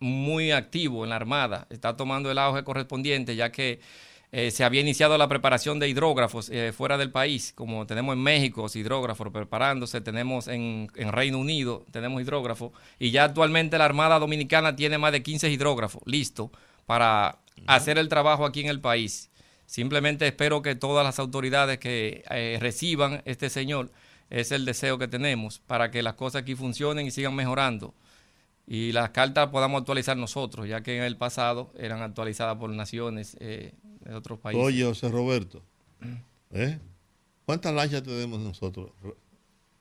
muy 0.00 0.52
activo 0.52 1.04
en 1.04 1.10
la 1.10 1.16
Armada. 1.16 1.66
Está 1.68 1.96
tomando 1.96 2.30
el 2.30 2.38
auge 2.38 2.64
correspondiente, 2.64 3.36
ya 3.36 3.52
que 3.52 3.80
eh, 4.38 4.50
se 4.50 4.64
había 4.64 4.82
iniciado 4.82 5.16
la 5.16 5.28
preparación 5.28 5.78
de 5.78 5.88
hidrógrafos 5.88 6.50
eh, 6.50 6.74
fuera 6.76 6.98
del 6.98 7.10
país, 7.10 7.54
como 7.54 7.86
tenemos 7.86 8.12
en 8.12 8.22
México, 8.22 8.66
hidrógrafos 8.74 9.32
preparándose, 9.32 10.02
tenemos 10.02 10.46
en, 10.46 10.90
en, 10.94 11.10
Reino 11.10 11.38
Unido, 11.38 11.86
tenemos 11.90 12.20
hidrógrafos, 12.20 12.72
y 12.98 13.12
ya 13.12 13.24
actualmente 13.24 13.78
la 13.78 13.86
Armada 13.86 14.18
Dominicana 14.18 14.76
tiene 14.76 14.98
más 14.98 15.12
de 15.12 15.22
15 15.22 15.48
hidrógrafos 15.48 16.02
listos 16.04 16.50
para 16.84 17.38
hacer 17.66 17.96
el 17.96 18.10
trabajo 18.10 18.44
aquí 18.44 18.60
en 18.60 18.66
el 18.66 18.82
país. 18.82 19.30
Simplemente 19.64 20.26
espero 20.26 20.60
que 20.60 20.74
todas 20.74 21.02
las 21.02 21.18
autoridades 21.18 21.78
que 21.78 22.22
eh, 22.28 22.58
reciban 22.60 23.22
este 23.24 23.48
señor, 23.48 23.90
es 24.28 24.52
el 24.52 24.66
deseo 24.66 24.98
que 24.98 25.08
tenemos, 25.08 25.60
para 25.60 25.90
que 25.90 26.02
las 26.02 26.12
cosas 26.12 26.42
aquí 26.42 26.54
funcionen 26.54 27.06
y 27.06 27.10
sigan 27.10 27.34
mejorando. 27.34 27.94
Y 28.66 28.92
las 28.92 29.10
cartas 29.10 29.48
podamos 29.50 29.80
actualizar 29.80 30.16
nosotros, 30.16 30.68
ya 30.68 30.82
que 30.82 30.96
en 30.96 31.04
el 31.04 31.16
pasado 31.16 31.72
eran 31.78 32.02
actualizadas 32.02 32.56
por 32.56 32.70
naciones 32.70 33.36
eh, 33.40 33.72
de 34.00 34.14
otros 34.14 34.40
países. 34.40 34.64
Oye, 34.64 34.84
José 34.84 35.08
Roberto, 35.08 35.62
¿eh? 36.50 36.78
¿cuántas 37.44 37.72
lanchas 37.72 38.02
tenemos 38.02 38.40
nosotros? 38.40 38.90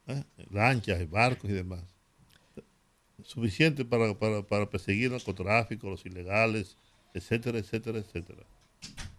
¿Eh? 0.07 0.24
Lanchas, 0.52 1.10
barcos 1.10 1.49
y 1.49 1.53
demás. 1.53 1.84
Suficiente 3.24 3.86
para, 3.86 4.14
para, 4.14 4.44
para 4.44 4.70
perseguir 4.70 5.06
el 5.06 5.14
narcotráfico, 5.14 5.90
los 5.90 6.06
ilegales, 6.06 6.78
etcétera, 7.14 7.57
etcétera, 7.57 7.98
etcétera 7.98 8.44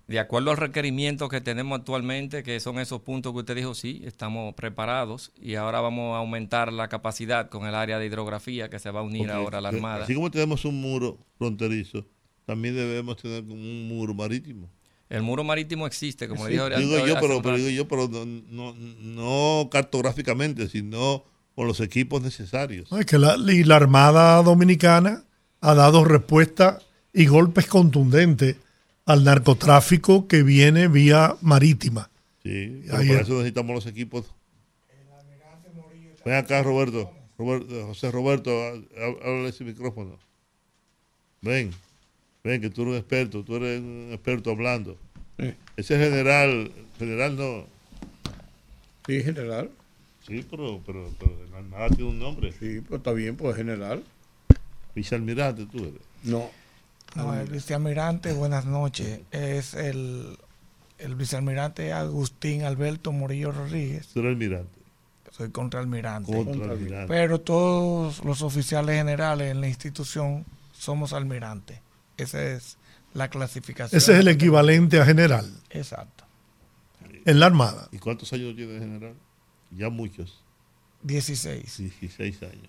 de 0.09 0.21
acuerdo 0.21 0.53
al 0.53 0.57
requerimiento 0.57 1.29
que 1.29 1.41
tenemos 1.41 1.81
actualmente, 1.81 2.43
que 2.43 2.61
son 2.61 2.79
esos 2.79 3.01
puntos 3.01 3.33
que 3.33 3.41
usted 3.41 3.57
dijo, 3.57 3.75
sí, 3.75 4.03
estamos 4.05 4.55
preparados 4.55 5.33
y 5.41 5.57
ahora 5.57 5.81
vamos 5.81 6.15
a 6.15 6.19
aumentar 6.19 6.73
la 6.73 6.89
capacidad 6.89 7.49
con 7.49 7.67
el 7.67 7.75
área 7.75 7.99
de 7.99 8.07
hidrografía 8.07 8.71
que 8.71 8.79
se 8.79 8.91
va 8.91 9.01
a 9.01 9.03
unir 9.03 9.23
okay. 9.23 9.35
ahora 9.35 9.59
a 9.59 9.61
la 9.61 9.71
Armada. 9.71 10.05
Así 10.05 10.15
como 10.15 10.31
tenemos 10.31 10.65
un 10.65 10.81
muro 10.81 11.19
fronterizo, 11.39 12.07
también 12.45 12.77
debemos 12.77 13.17
tener 13.17 13.43
un 13.43 13.89
muro 13.89 14.15
marítimo. 14.15 14.71
El 15.09 15.23
muro 15.23 15.45
marítimo 15.45 15.87
existe, 15.87 16.29
como 16.29 16.47
sí, 16.47 16.53
le 16.53 16.79
digo 16.79 17.07
yo, 17.07 17.15
pero, 17.21 17.43
pero, 17.43 17.57
digo 17.57 17.71
yo, 17.71 17.89
pero 17.89 18.09
no, 18.09 18.25
no, 18.25 18.75
no, 18.75 19.69
cartográficamente, 19.71 20.69
sino 20.69 21.25
con 21.55 21.67
los 21.67 21.81
equipos 21.81 22.23
necesarios. 22.23 22.91
No, 22.91 22.99
es 22.99 23.07
que 23.07 23.19
la, 23.19 23.37
y 23.37 23.65
la 23.65 23.77
Armada 23.77 24.43
Dominicana 24.43 25.25
ha 25.61 25.75
dado 25.75 26.05
respuesta 26.05 26.81
y 27.13 27.27
golpes 27.27 27.67
contundentes 27.67 28.57
al 29.07 29.25
narcotráfico 29.25 30.27
que 30.27 30.43
viene 30.43 30.89
vía 30.89 31.37
marítima. 31.41 32.11
Sí, 32.43 32.83
pero 32.85 32.99
para 32.99 33.21
eso 33.21 33.35
necesitamos 33.35 33.75
los 33.75 33.87
equipos. 33.87 34.27
Ven 36.25 36.35
acá, 36.35 36.63
Roberto. 36.63 37.13
Roberto 37.39 37.87
José 37.87 38.11
Roberto, 38.11 38.51
háblale 39.01 39.49
ese 39.49 39.65
micrófono. 39.65 40.19
Ven, 41.43 41.71
ven, 42.43 42.61
que 42.61 42.71
tú 42.71 42.83
eres 42.83 42.93
un 42.95 42.99
experto, 42.99 43.45
tú 43.45 43.57
eres 43.57 43.81
un 43.81 44.09
experto 44.13 44.51
hablando. 44.51 44.97
Sí. 45.39 45.55
Ese 45.77 45.99
general, 45.99 46.73
general 46.99 47.37
no. 47.37 47.67
Sí, 49.07 49.23
general. 49.23 49.71
Sí, 50.27 50.45
pero, 50.51 50.81
pero, 50.85 51.09
pero 51.19 51.63
nada 51.71 51.89
tiene 51.91 52.11
un 52.11 52.19
nombre. 52.19 52.53
Sí, 52.53 52.81
pero 52.81 52.97
está 52.97 53.13
bien, 53.13 53.37
pues 53.37 53.55
general. 53.55 54.03
Vicealmirante 54.95 55.67
tú 55.67 55.79
eres. 55.79 56.01
No. 56.25 56.51
No, 57.17 57.35
el 57.35 57.49
vicealmirante, 57.49 58.33
buenas 58.33 58.67
noches. 58.67 59.21
Es 59.31 59.75
el, 59.75 60.39
el 60.99 61.15
vicealmirante 61.15 61.93
Agustín 61.93 62.63
Alberto 62.65 63.13
Morillo 63.13 63.53
Rodríguez. 63.53 64.09
¿Tú 64.09 64.21
eres 64.21 64.33
almirante? 64.33 64.81
Soy 65.31 65.51
contraalmirante. 65.51 66.33
Contraalmirante. 66.33 67.09
Pero 67.09 67.41
todos 67.41 68.25
los 68.25 68.43
oficiales 68.43 68.97
generales 68.97 69.51
en 69.51 69.61
la 69.61 69.69
institución 69.69 70.45
somos 70.73 71.13
almirantes. 71.13 71.81
Esa 72.17 72.43
es 72.43 72.79
la 73.13 73.29
clasificación. 73.29 73.97
Ese 73.97 74.13
es 74.13 74.21
el 74.21 74.29
equivalente 74.29 75.01
a 75.01 75.05
general. 75.05 75.51
Exacto. 75.71 76.25
En 77.25 77.41
la 77.41 77.47
Armada. 77.47 77.89
¿Y 77.93 77.99
cuántos 77.99 78.33
años 78.33 78.55
tiene 78.55 78.79
general? 78.79 79.15
Ya 79.71 79.91
muchos. 79.91 80.43
16. 81.03 81.79
16 81.79 82.43
años. 82.43 82.69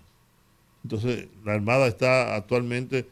Entonces, 0.82 1.28
la 1.44 1.54
Armada 1.54 1.86
está 1.86 2.34
actualmente 2.34 3.08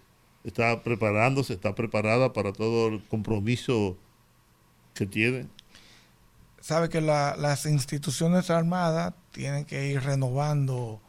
está 0.47 0.83
preparándose, 0.83 1.53
está 1.53 1.75
preparada 1.75 2.33
para 2.33 2.53
todo 2.53 2.89
el 2.89 3.03
compromiso 3.05 3.97
que 4.95 5.07
tiene. 5.07 5.49
Sabe 6.61 6.89
que 6.89 7.01
la, 7.01 7.37
las 7.37 7.67
instituciones 7.67 8.51
armadas 8.51 9.15
tienen 9.33 9.65
que 9.65 9.89
ir 9.89 10.03
renovando 10.03 11.01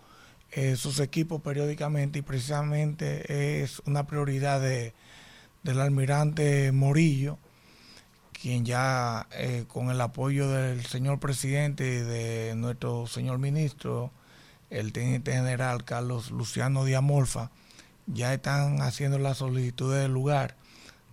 eh, 0.51 0.75
sus 0.75 0.99
equipos 0.99 1.41
periódicamente 1.41 2.19
y 2.19 2.21
precisamente 2.21 3.61
es 3.63 3.79
una 3.85 4.07
prioridad 4.07 4.59
de, 4.59 4.93
del 5.63 5.81
almirante 5.81 6.71
Morillo, 6.71 7.37
quien 8.31 8.65
ya 8.65 9.27
eh, 9.31 9.65
con 9.67 9.89
el 9.89 10.01
apoyo 10.01 10.49
del 10.49 10.85
señor 10.85 11.19
presidente 11.19 11.85
y 11.85 11.99
de 11.99 12.53
nuestro 12.55 13.07
señor 13.07 13.37
ministro, 13.39 14.11
el 14.69 14.93
teniente 14.93 15.31
general 15.31 15.83
Carlos 15.85 16.31
Luciano 16.31 16.85
Diamorfa, 16.85 17.51
ya 18.07 18.33
están 18.33 18.81
haciendo 18.81 19.19
la 19.19 19.35
solicitud 19.35 19.93
del 19.93 20.11
lugar. 20.11 20.55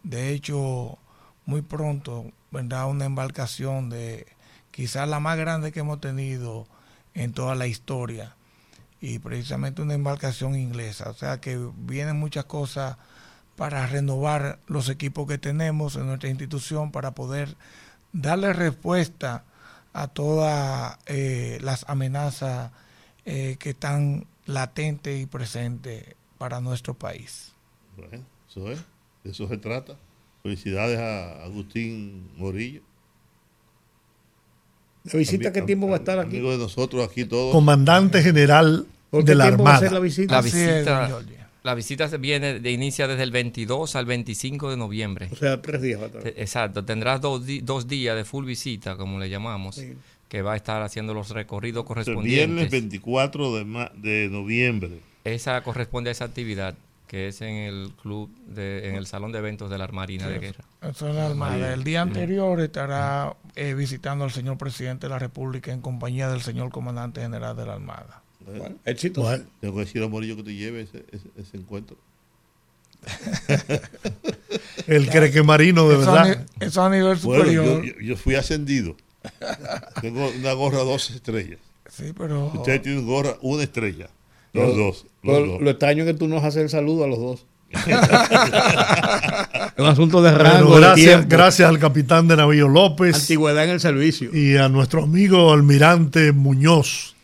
De 0.02 0.30
hecho, 0.30 0.98
muy 1.46 1.62
pronto 1.62 2.30
vendrá 2.50 2.86
una 2.86 3.04
embarcación 3.04 3.90
de 3.90 4.26
quizás 4.70 5.08
la 5.08 5.20
más 5.20 5.36
grande 5.36 5.72
que 5.72 5.80
hemos 5.80 6.00
tenido 6.00 6.66
en 7.14 7.32
toda 7.32 7.54
la 7.54 7.66
historia 7.66 8.34
y 9.00 9.18
precisamente 9.18 9.82
una 9.82 9.94
embarcación 9.94 10.56
inglesa. 10.56 11.10
O 11.10 11.14
sea 11.14 11.40
que 11.40 11.58
vienen 11.76 12.18
muchas 12.18 12.44
cosas 12.46 12.96
para 13.56 13.86
renovar 13.86 14.58
los 14.66 14.88
equipos 14.88 15.28
que 15.28 15.38
tenemos 15.38 15.96
en 15.96 16.06
nuestra 16.06 16.28
institución 16.28 16.90
para 16.90 17.12
poder 17.12 17.56
darle 18.12 18.52
respuesta 18.52 19.44
a 19.92 20.08
todas 20.08 20.98
eh, 21.06 21.58
las 21.62 21.84
amenazas 21.88 22.70
eh, 23.26 23.56
que 23.58 23.70
están 23.70 24.26
latentes 24.46 25.20
y 25.20 25.26
presentes 25.26 26.16
para 26.38 26.60
nuestro 26.60 26.94
país. 26.94 27.52
Bueno, 27.96 28.24
eso 28.48 28.70
es, 28.70 28.78
de 29.22 29.30
eso 29.30 29.48
se 29.48 29.56
trata. 29.56 29.96
Felicidades 30.42 30.98
a 30.98 31.44
Agustín 31.44 32.28
Morillo. 32.36 32.82
¿La 35.04 35.18
visita 35.18 35.52
qué 35.52 35.62
tiempo 35.62 35.86
va 35.88 35.94
a 35.94 35.98
estar 35.98 36.18
aquí? 36.18 36.36
Amigo 36.36 36.52
de 36.52 36.58
nosotros 36.58 37.06
aquí 37.06 37.24
todos. 37.24 37.52
Comandante 37.52 38.22
general 38.22 38.86
de 39.12 39.34
la 39.34 39.46
Armada. 39.46 39.90
la 39.90 40.00
visita? 40.00 40.34
La 40.34 40.42
visita, 40.42 41.22
la 41.62 41.74
visita 41.74 42.06
viene 42.18 42.60
de 42.60 42.70
inicia 42.70 43.06
desde 43.06 43.22
el 43.22 43.30
22 43.30 43.96
al 43.96 44.06
25 44.06 44.70
de 44.70 44.76
noviembre. 44.76 45.28
O 45.32 45.36
sea, 45.36 45.60
tres 45.62 45.80
días 45.80 46.00
va 46.00 46.04
a 46.04 46.06
estar. 46.08 46.26
Exacto, 46.26 46.84
tendrás 46.84 47.20
dos, 47.20 47.42
dos 47.62 47.88
días 47.88 48.16
de 48.16 48.24
full 48.24 48.44
visita, 48.44 48.96
como 48.96 49.18
le 49.18 49.30
llamamos, 49.30 49.76
sí. 49.76 49.94
que 50.28 50.42
va 50.42 50.54
a 50.54 50.56
estar 50.56 50.82
haciendo 50.82 51.14
los 51.14 51.30
recorridos 51.30 51.84
correspondientes. 51.84 52.42
El 52.42 52.54
viernes 52.54 52.70
24 52.70 53.56
de, 53.56 53.90
de 53.96 54.28
noviembre. 54.30 55.00
Esa 55.24 55.62
corresponde 55.62 56.10
a 56.10 56.12
esa 56.12 56.26
actividad 56.26 56.74
que 57.06 57.28
es 57.28 57.40
en 57.42 57.54
el 57.54 57.92
club, 58.02 58.30
de, 58.46 58.88
en 58.88 58.96
el 58.96 59.06
salón 59.06 59.30
de 59.32 59.38
eventos 59.38 59.70
de 59.70 59.78
la 59.78 59.86
Marina 59.88 60.26
sí, 60.26 60.32
de 60.32 60.38
Guerra. 60.38 60.64
Eso 60.82 61.08
es 61.08 61.14
la 61.14 61.26
Armada. 61.26 61.72
El 61.72 61.84
día 61.84 62.02
anterior 62.02 62.60
estará 62.60 63.36
eh, 63.54 63.74
visitando 63.74 64.24
al 64.24 64.32
señor 64.32 64.58
presidente 64.58 65.06
de 65.06 65.10
la 65.10 65.18
República 65.18 65.72
en 65.72 65.80
compañía 65.80 66.28
del 66.28 66.40
señor 66.42 66.70
comandante 66.70 67.20
general 67.20 67.56
de 67.56 67.66
la 67.66 67.74
Armada. 67.74 68.22
Bueno, 68.40 68.76
éxito. 68.84 69.22
Bueno, 69.22 69.44
tengo 69.60 69.74
que 69.74 69.80
decir 69.80 70.02
a 70.02 70.08
Morillo 70.08 70.36
que 70.36 70.42
te 70.42 70.54
lleve 70.54 70.82
ese, 70.82 71.04
ese, 71.12 71.28
ese 71.36 71.56
encuentro. 71.56 71.96
Él 74.86 75.08
cree 75.10 75.30
que 75.30 75.42
marino 75.42 75.88
de 75.88 76.00
eso 76.00 76.12
verdad. 76.12 76.46
A, 76.60 76.64
eso 76.64 76.82
a 76.82 76.90
nivel 76.90 77.18
superior. 77.18 77.64
Bueno, 77.64 77.84
yo, 77.84 78.00
yo, 78.00 78.16
fui 78.16 78.34
ascendido. 78.34 78.96
Tengo 80.00 80.28
una 80.28 80.52
gorra 80.52 80.78
dos 80.78 81.10
estrellas. 81.10 81.60
Sí, 81.88 82.12
pero. 82.16 82.46
Usted 82.46 82.80
tiene 82.82 82.98
una 82.98 83.06
gorra 83.06 83.36
una 83.42 83.62
estrella. 83.62 84.08
Los 84.54 84.68
lo, 84.68 84.84
dos. 84.84 85.06
Los 85.22 85.40
lo, 85.40 85.46
dos. 85.46 85.60
lo 85.60 85.70
extraño 85.70 86.04
es 86.04 86.12
que 86.12 86.18
tú 86.18 86.28
nos 86.28 86.42
haces 86.42 86.62
el 86.62 86.70
saludo 86.70 87.04
a 87.04 87.06
los 87.06 87.18
dos. 87.18 87.44
un 89.78 89.86
asunto 89.86 90.22
de 90.22 90.30
rango. 90.30 90.70
Bueno, 90.70 90.86
gracias, 90.86 91.28
de 91.28 91.36
gracias 91.36 91.68
al 91.68 91.78
capitán 91.78 92.28
de 92.28 92.36
Navío 92.36 92.68
López. 92.68 93.16
Antigüedad 93.16 93.64
en 93.64 93.70
el 93.70 93.80
servicio. 93.80 94.30
Y 94.32 94.56
a 94.56 94.68
nuestro 94.68 95.02
amigo 95.02 95.52
almirante 95.52 96.32
Muñoz. 96.32 97.16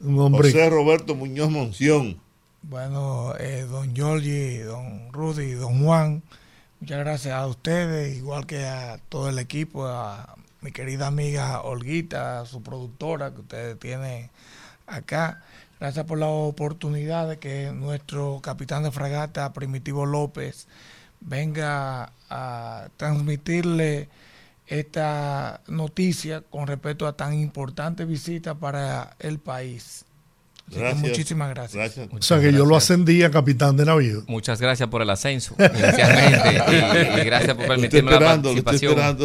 Un 0.00 0.18
hombre. 0.18 0.50
José 0.50 0.68
Roberto 0.68 1.14
Muñoz 1.14 1.50
Monción. 1.50 2.18
Bueno, 2.62 3.34
eh, 3.38 3.66
don 3.70 3.94
Giorgi, 3.94 4.58
don 4.58 5.12
Rudy, 5.12 5.52
don 5.52 5.84
Juan, 5.84 6.22
Muchas 6.84 6.98
gracias 6.98 7.34
a 7.34 7.46
ustedes, 7.46 8.18
igual 8.18 8.46
que 8.46 8.66
a 8.66 8.98
todo 9.08 9.30
el 9.30 9.38
equipo, 9.38 9.86
a 9.86 10.34
mi 10.60 10.70
querida 10.70 11.06
amiga 11.06 11.62
Olguita, 11.62 12.40
a 12.40 12.44
su 12.44 12.62
productora 12.62 13.32
que 13.32 13.40
ustedes 13.40 13.78
tienen 13.78 14.28
acá. 14.86 15.42
Gracias 15.80 16.06
por 16.06 16.18
la 16.18 16.28
oportunidad 16.28 17.28
de 17.28 17.38
que 17.38 17.72
nuestro 17.72 18.40
capitán 18.42 18.84
de 18.84 18.90
fragata, 18.90 19.52
Primitivo 19.52 20.06
López, 20.06 20.66
venga 21.20 22.12
a 22.30 22.88
transmitirle 22.96 24.08
esta 24.66 25.60
noticia 25.66 26.40
con 26.42 26.66
respecto 26.66 27.06
a 27.06 27.16
tan 27.16 27.34
importante 27.34 28.04
visita 28.04 28.54
para 28.54 29.16
el 29.18 29.38
país. 29.38 30.04
Así 30.66 30.76
que 30.76 30.80
Gracias. 30.80 31.02
muchísimas 31.02 31.50
gracias. 31.50 31.98
O 32.10 32.22
sea 32.22 32.40
que 32.40 32.50
yo 32.50 32.64
lo 32.64 32.74
ascendí 32.74 33.22
a 33.22 33.30
capitán 33.30 33.76
de 33.76 33.84
navío. 33.84 34.22
Muchas 34.26 34.60
gracias 34.62 34.88
por 34.88 35.02
el 35.02 35.10
ascenso, 35.10 35.54
inicialmente, 35.58 37.16
y, 37.16 37.20
y 37.20 37.24
gracias 37.24 37.54
por 37.54 37.66
permitirme 37.66 38.12
la 38.12 38.18
participación. 38.18 39.18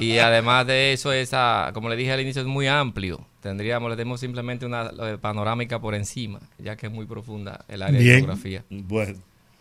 Y 0.00 0.18
además 0.18 0.66
de 0.66 0.92
eso, 0.92 1.10
esa, 1.12 1.70
como 1.72 1.88
le 1.88 1.96
dije 1.96 2.12
al 2.12 2.20
inicio, 2.20 2.42
es 2.42 2.48
muy 2.48 2.66
amplio. 2.66 3.26
Tendríamos, 3.42 3.90
le 3.90 3.96
tenemos 3.96 4.20
simplemente 4.20 4.64
una 4.64 4.92
panorámica 5.20 5.80
por 5.80 5.96
encima, 5.96 6.38
ya 6.58 6.76
que 6.76 6.86
es 6.86 6.92
muy 6.92 7.06
profunda 7.06 7.64
el 7.66 7.82
área 7.82 7.98
Bien. 7.98 8.12
de 8.12 8.18
geografía. 8.20 8.64
Bueno, 8.70 9.18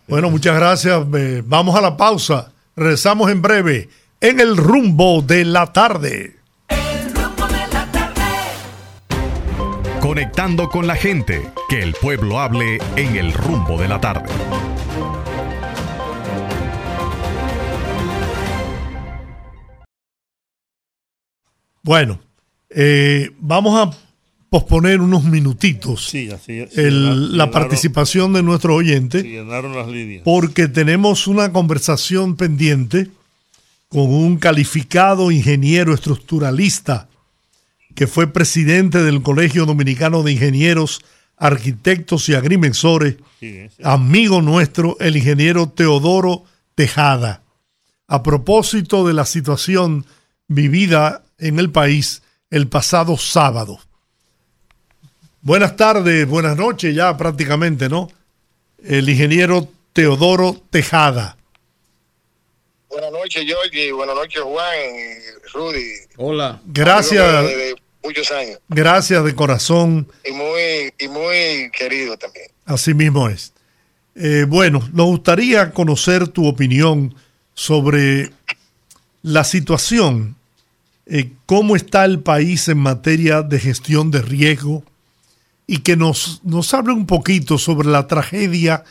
Bueno, 0.08 0.30
muchas 0.30 0.56
gracias. 0.56 1.03
Eh, 1.16 1.41
vamos 1.44 1.76
a 1.76 1.82
la 1.82 1.98
pausa. 1.98 2.52
Regresamos 2.76 3.32
en 3.32 3.41
breve 3.41 3.90
en 4.20 4.40
el 4.40 4.56
rumbo 4.56 5.24
de 5.24 5.45
la 5.45 5.74
tarde. 5.74 6.36
Conectando 9.99 10.70
con 10.70 10.86
la 10.86 10.95
gente, 10.95 11.52
que 11.68 11.82
el 11.82 11.94
pueblo 11.94 12.40
hable 12.40 12.78
en 12.95 13.16
el 13.16 13.34
rumbo 13.34 13.80
de 13.82 13.88
la 13.88 13.99
tarde. 13.99 14.30
Bueno, 21.84 22.20
eh, 22.73 23.31
vamos 23.39 23.80
a 23.80 23.98
posponer 24.49 24.99
unos 25.02 25.23
minutitos 25.23 26.07
sí, 26.10 26.30
así 26.30 26.60
es. 26.60 26.77
el- 26.77 27.03
Llenaron- 27.06 27.38
la 27.38 27.52
participación 27.52 28.34
de 28.34 28.43
sí, 29.22 29.27
llenaron 29.30 29.76
las 29.76 29.88
líneas. 29.88 30.23
porque 30.26 30.68
tenemos 30.68 31.27
una 31.27 31.52
conversación 31.53 32.35
pendiente 32.35 33.07
con 33.88 34.14
un 34.14 34.38
calificado 34.38 35.31
ingeniero 35.31 35.93
estructuralista 35.93 37.07
que 37.95 38.07
fue 38.07 38.27
presidente 38.31 39.03
del 39.03 39.22
Colegio 39.22 39.65
Dominicano 39.65 40.23
de 40.23 40.31
Ingenieros, 40.31 41.02
Arquitectos 41.38 42.30
y 42.30 42.35
Agrimensores, 42.35 43.15
amigo 43.84 44.41
nuestro, 44.41 44.95
el 44.99 45.18
ingeniero 45.18 45.68
Teodoro 45.69 46.43
Tejada, 46.76 47.41
a 48.07 48.22
propósito 48.23 49.06
de 49.07 49.14
la 49.14 49.26
situación 49.26 50.06
vivida 50.48 51.23
en 51.38 51.60
el 51.60 51.69
país 51.69 52.22
el 52.52 52.68
pasado 52.68 53.18
sábado. 53.18 53.80
Buenas 55.41 55.76
tardes, 55.76 56.28
buenas 56.28 56.56
noches 56.56 56.94
ya 56.94 57.18
prácticamente, 57.18 57.90
¿no? 57.90 58.10
El 58.84 59.10
ingeniero 59.10 59.68
Teodoro 59.94 60.61
Tejada. 60.69 61.38
Buenas 62.90 63.11
noches, 63.11 63.44
Georgie. 63.45 63.91
Buenas 63.91 64.15
noches, 64.15 64.41
Juan 64.41 64.78
Rudy. 65.53 65.91
Hola. 66.18 66.61
Gracias, 66.65 67.44
De, 67.44 67.56
de 67.56 67.76
muchos 68.03 68.30
años. 68.32 68.60
gracias 68.68 69.23
de 69.23 69.34
corazón, 69.34 70.07
Y 70.26 70.32
muy, 70.34 70.94
y 70.99 71.07
muy 71.07 71.72
querido 71.72 72.18
también. 72.18 72.48
así 72.65 72.94
mismo 72.94 73.30
es. 73.30 73.53
Eh, 74.15 74.45
bueno, 74.48 74.88
nos 74.94 75.06
gustaría 75.07 75.72
conocer 75.72 76.28
tu 76.28 76.45
opinión 76.48 77.15
sobre 77.53 78.32
la 79.22 79.44
situación, 79.45 80.36
eh, 81.06 81.32
cómo 81.45 81.76
está 81.76 82.06
el 82.06 82.19
país 82.19 82.68
en 82.68 82.78
materia 82.78 83.41
de 83.41 83.60
gestión 83.60 84.11
de 84.11 84.22
riesgo 84.22 84.84
y 85.68 85.80
que 85.80 85.95
nos, 85.95 86.41
nos 86.44 86.73
hable 86.73 86.94
un 86.94 87.07
poquito 87.07 87.57
sobre 87.57 87.88
la 87.88 88.07
tragedia 88.07 88.84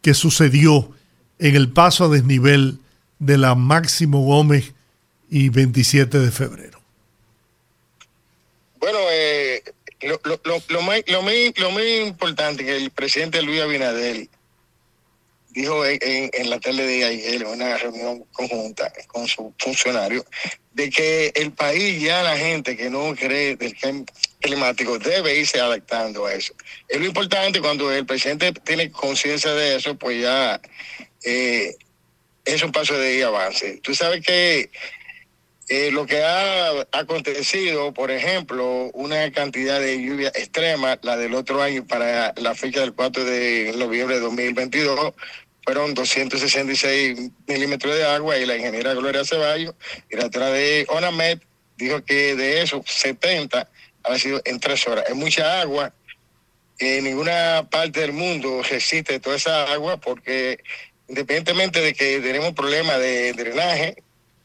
que 0.00 0.14
sucedió 0.14 0.90
en 1.38 1.56
el 1.56 1.70
paso 1.70 2.04
a 2.04 2.08
desnivel 2.08 2.78
de 3.18 3.38
la 3.38 3.54
Máximo 3.54 4.22
Gómez 4.22 4.72
y 5.30 5.48
27 5.48 6.18
de 6.18 6.30
febrero. 6.30 6.80
Bueno, 8.78 8.98
eh, 9.10 9.62
lo, 10.02 10.20
lo, 10.24 10.40
lo, 10.44 10.62
lo 10.68 10.82
más, 10.82 11.02
lo, 11.06 11.22
lo 11.22 12.06
importante 12.06 12.64
que 12.64 12.76
el 12.76 12.90
presidente 12.90 13.42
Luis 13.42 13.60
Abinader 13.60 14.28
dijo 15.50 15.84
en, 15.86 16.30
en, 16.32 16.50
la 16.50 16.58
tele 16.58 16.84
de 16.84 17.04
ayer, 17.04 17.42
en 17.42 17.46
una 17.46 17.76
reunión 17.76 18.24
conjunta 18.32 18.92
con 19.06 19.28
sus 19.28 19.52
funcionarios, 19.58 20.24
de 20.74 20.90
que 20.90 21.32
el 21.34 21.52
país 21.52 22.00
ya 22.02 22.22
la 22.22 22.36
gente 22.36 22.76
que 22.76 22.88
no 22.88 23.14
cree 23.14 23.56
del 23.56 23.76
cambio 23.78 24.06
climático 24.40 24.98
debe 24.98 25.38
irse 25.38 25.60
adaptando 25.60 26.26
a 26.26 26.34
eso. 26.34 26.54
Es 26.88 26.98
lo 27.00 27.06
importante 27.06 27.60
cuando 27.60 27.90
el 27.92 28.04
presidente 28.04 28.52
tiene 28.52 28.90
conciencia 28.90 29.52
de 29.52 29.76
eso, 29.76 29.96
pues 29.96 30.20
ya 30.20 30.60
eh, 31.24 31.74
es 32.44 32.62
un 32.62 32.72
paso 32.72 32.98
de 32.98 33.22
avance. 33.24 33.80
Tú 33.82 33.94
sabes 33.94 34.24
que 34.24 34.70
eh, 35.68 35.90
lo 35.90 36.06
que 36.06 36.22
ha 36.22 36.86
acontecido, 36.92 37.94
por 37.94 38.10
ejemplo, 38.10 38.90
una 38.94 39.30
cantidad 39.30 39.80
de 39.80 40.02
lluvia 40.02 40.28
extrema, 40.34 40.98
la 41.02 41.16
del 41.16 41.34
otro 41.34 41.62
año 41.62 41.86
para 41.86 42.34
la 42.36 42.54
fecha 42.54 42.80
del 42.80 42.92
4 42.92 43.24
de 43.24 43.72
noviembre 43.78 44.16
de 44.16 44.20
2022, 44.20 45.14
fueron 45.64 45.94
266 45.94 47.30
milímetros 47.46 47.94
de 47.94 48.04
agua 48.04 48.36
y 48.36 48.46
la 48.46 48.56
ingeniera 48.56 48.94
Gloria 48.94 49.24
Ceballos, 49.24 49.74
directora 50.10 50.50
de 50.50 50.86
ONAMED, 50.88 51.38
dijo 51.76 52.04
que 52.04 52.34
de 52.36 52.62
eso 52.62 52.82
70 52.86 53.68
ha 54.04 54.18
sido 54.18 54.40
en 54.44 54.60
tres 54.60 54.86
horas. 54.86 55.04
Es 55.08 55.14
mucha 55.14 55.60
agua. 55.60 55.92
En 56.78 57.04
ninguna 57.04 57.68
parte 57.70 58.00
del 58.00 58.12
mundo 58.12 58.62
resiste 58.68 59.20
toda 59.20 59.36
esa 59.36 59.72
agua 59.72 59.98
porque 59.98 60.58
independientemente 61.08 61.80
de 61.80 61.94
que 61.94 62.20
tenemos 62.20 62.52
problemas 62.54 62.98
de 62.98 63.32
drenaje, 63.34 63.96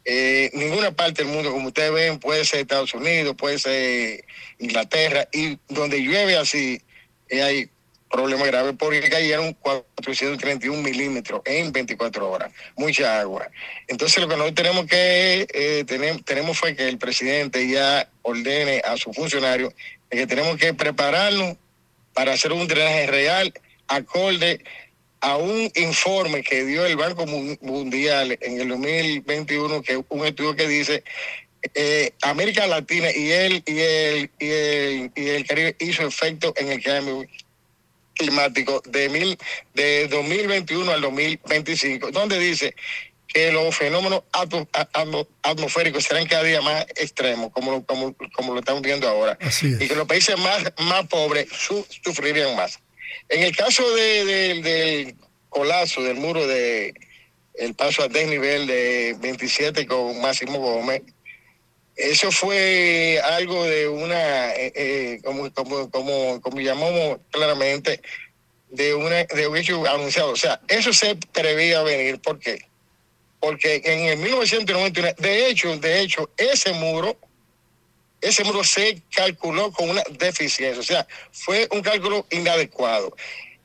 eh, 0.03 0.49
ninguna 0.53 0.91
parte 0.91 1.23
del 1.23 1.33
mundo, 1.33 1.51
como 1.51 1.67
ustedes 1.67 1.91
ven, 1.91 2.19
puede 2.19 2.45
ser 2.45 2.61
Estados 2.61 2.93
Unidos, 2.93 3.35
puede 3.37 3.59
ser 3.59 4.23
Inglaterra, 4.59 5.27
y 5.31 5.59
donde 5.67 6.01
llueve 6.01 6.37
así, 6.37 6.81
eh, 7.29 7.41
hay 7.41 7.69
problemas 8.09 8.47
graves 8.47 8.75
porque 8.77 9.09
cayeron 9.09 9.53
431 9.53 10.81
milímetros 10.81 11.41
en 11.45 11.71
24 11.71 12.31
horas, 12.31 12.51
mucha 12.75 13.19
agua. 13.19 13.49
Entonces 13.87 14.21
lo 14.21 14.27
que 14.27 14.35
nosotros 14.35 14.55
tenemos 14.55 14.85
que 14.85 15.47
eh, 15.53 15.83
tener, 15.85 16.23
tenemos 16.23 16.57
fue 16.57 16.75
que 16.75 16.87
el 16.87 16.97
presidente 16.97 17.67
ya 17.67 18.09
ordene 18.21 18.81
a 18.85 18.97
sus 18.97 19.15
funcionarios 19.15 19.73
que 20.09 20.27
tenemos 20.27 20.57
que 20.57 20.73
prepararnos 20.73 21.57
para 22.13 22.33
hacer 22.33 22.51
un 22.53 22.67
drenaje 22.67 23.07
real, 23.07 23.53
acorde 23.87 24.63
a 25.19 25.37
un 25.37 25.71
informe 25.75 26.43
que 26.43 26.63
dio 26.65 26.85
el 26.85 26.95
Banco 26.95 27.25
Mundial 27.25 28.37
en 28.41 28.61
el 28.61 28.69
2021, 28.69 29.81
que 29.81 30.03
un 30.09 30.25
estudio 30.25 30.55
que 30.55 30.67
dice 30.67 31.03
eh, 31.73 32.11
América 32.21 32.67
Latina 32.67 33.09
y 33.13 33.31
el, 33.31 33.63
y, 33.65 33.79
el, 33.79 34.31
y, 34.39 34.49
el, 34.49 35.11
y 35.15 35.27
el 35.29 35.45
Caribe 35.45 35.75
hizo 35.79 36.03
efecto 36.03 36.53
en 36.55 36.71
el 36.71 36.81
cambio 36.81 37.25
climático 38.17 38.81
de, 38.85 39.09
mil, 39.09 39.37
de 39.73 40.07
2021 40.07 40.91
al 40.91 41.01
2025, 41.01 42.11
donde 42.11 42.39
dice 42.39 42.75
que 43.27 43.51
los 43.51 43.75
fenómenos 43.75 44.23
atmosféricos 45.43 46.03
serán 46.03 46.25
cada 46.27 46.43
día 46.43 46.61
más 46.61 46.85
extremos, 46.95 47.51
como, 47.51 47.85
como, 47.85 48.15
como 48.33 48.53
lo 48.53 48.59
estamos 48.59 48.81
viendo 48.81 49.07
ahora, 49.07 49.37
y 49.61 49.87
que 49.87 49.95
los 49.95 50.07
países 50.07 50.37
más, 50.39 50.63
más 50.79 51.07
pobres 51.07 51.47
su, 51.51 51.85
sufrirían 52.03 52.55
más. 52.55 52.79
En 53.29 53.43
el 53.43 53.55
caso 53.55 53.89
de, 53.95 54.25
de, 54.25 54.61
del 54.61 55.15
colapso 55.49 56.01
del 56.01 56.15
muro 56.15 56.47
de 56.47 56.93
el 57.57 57.73
paso 57.73 58.03
a 58.03 58.07
desnivel 58.07 58.67
de 58.67 59.15
27 59.19 59.87
con 59.87 60.21
Máximo 60.21 60.59
Gómez, 60.59 61.01
eso 61.97 62.31
fue 62.31 63.19
algo 63.23 63.63
de 63.65 63.87
una, 63.87 64.53
eh, 64.53 64.71
eh, 64.75 65.21
como, 65.23 65.51
como, 65.51 65.89
como, 65.89 66.39
como 66.41 66.59
llamamos 66.59 67.19
claramente, 67.31 68.01
de, 68.69 68.93
una, 68.93 69.23
de 69.23 69.47
un 69.47 69.57
hecho 69.57 69.83
anunciado. 69.87 70.29
O 70.31 70.35
sea, 70.35 70.61
eso 70.67 70.93
se 70.93 71.15
prevía 71.33 71.81
venir. 71.81 72.19
¿Por 72.19 72.37
qué? 72.37 72.59
Porque 73.39 73.81
en 73.83 74.01
el 74.01 74.17
1991, 74.17 75.13
de 75.17 75.49
hecho, 75.49 75.75
de 75.77 76.01
hecho, 76.01 76.29
ese 76.37 76.71
muro, 76.73 77.17
ese 78.21 78.43
muro 78.43 78.63
se 78.63 79.01
calculó 79.11 79.71
con 79.71 79.89
una 79.89 80.03
deficiencia. 80.19 80.79
O 80.79 80.83
sea, 80.83 81.07
fue 81.31 81.67
un 81.71 81.81
cálculo 81.81 82.27
inadecuado. 82.29 83.15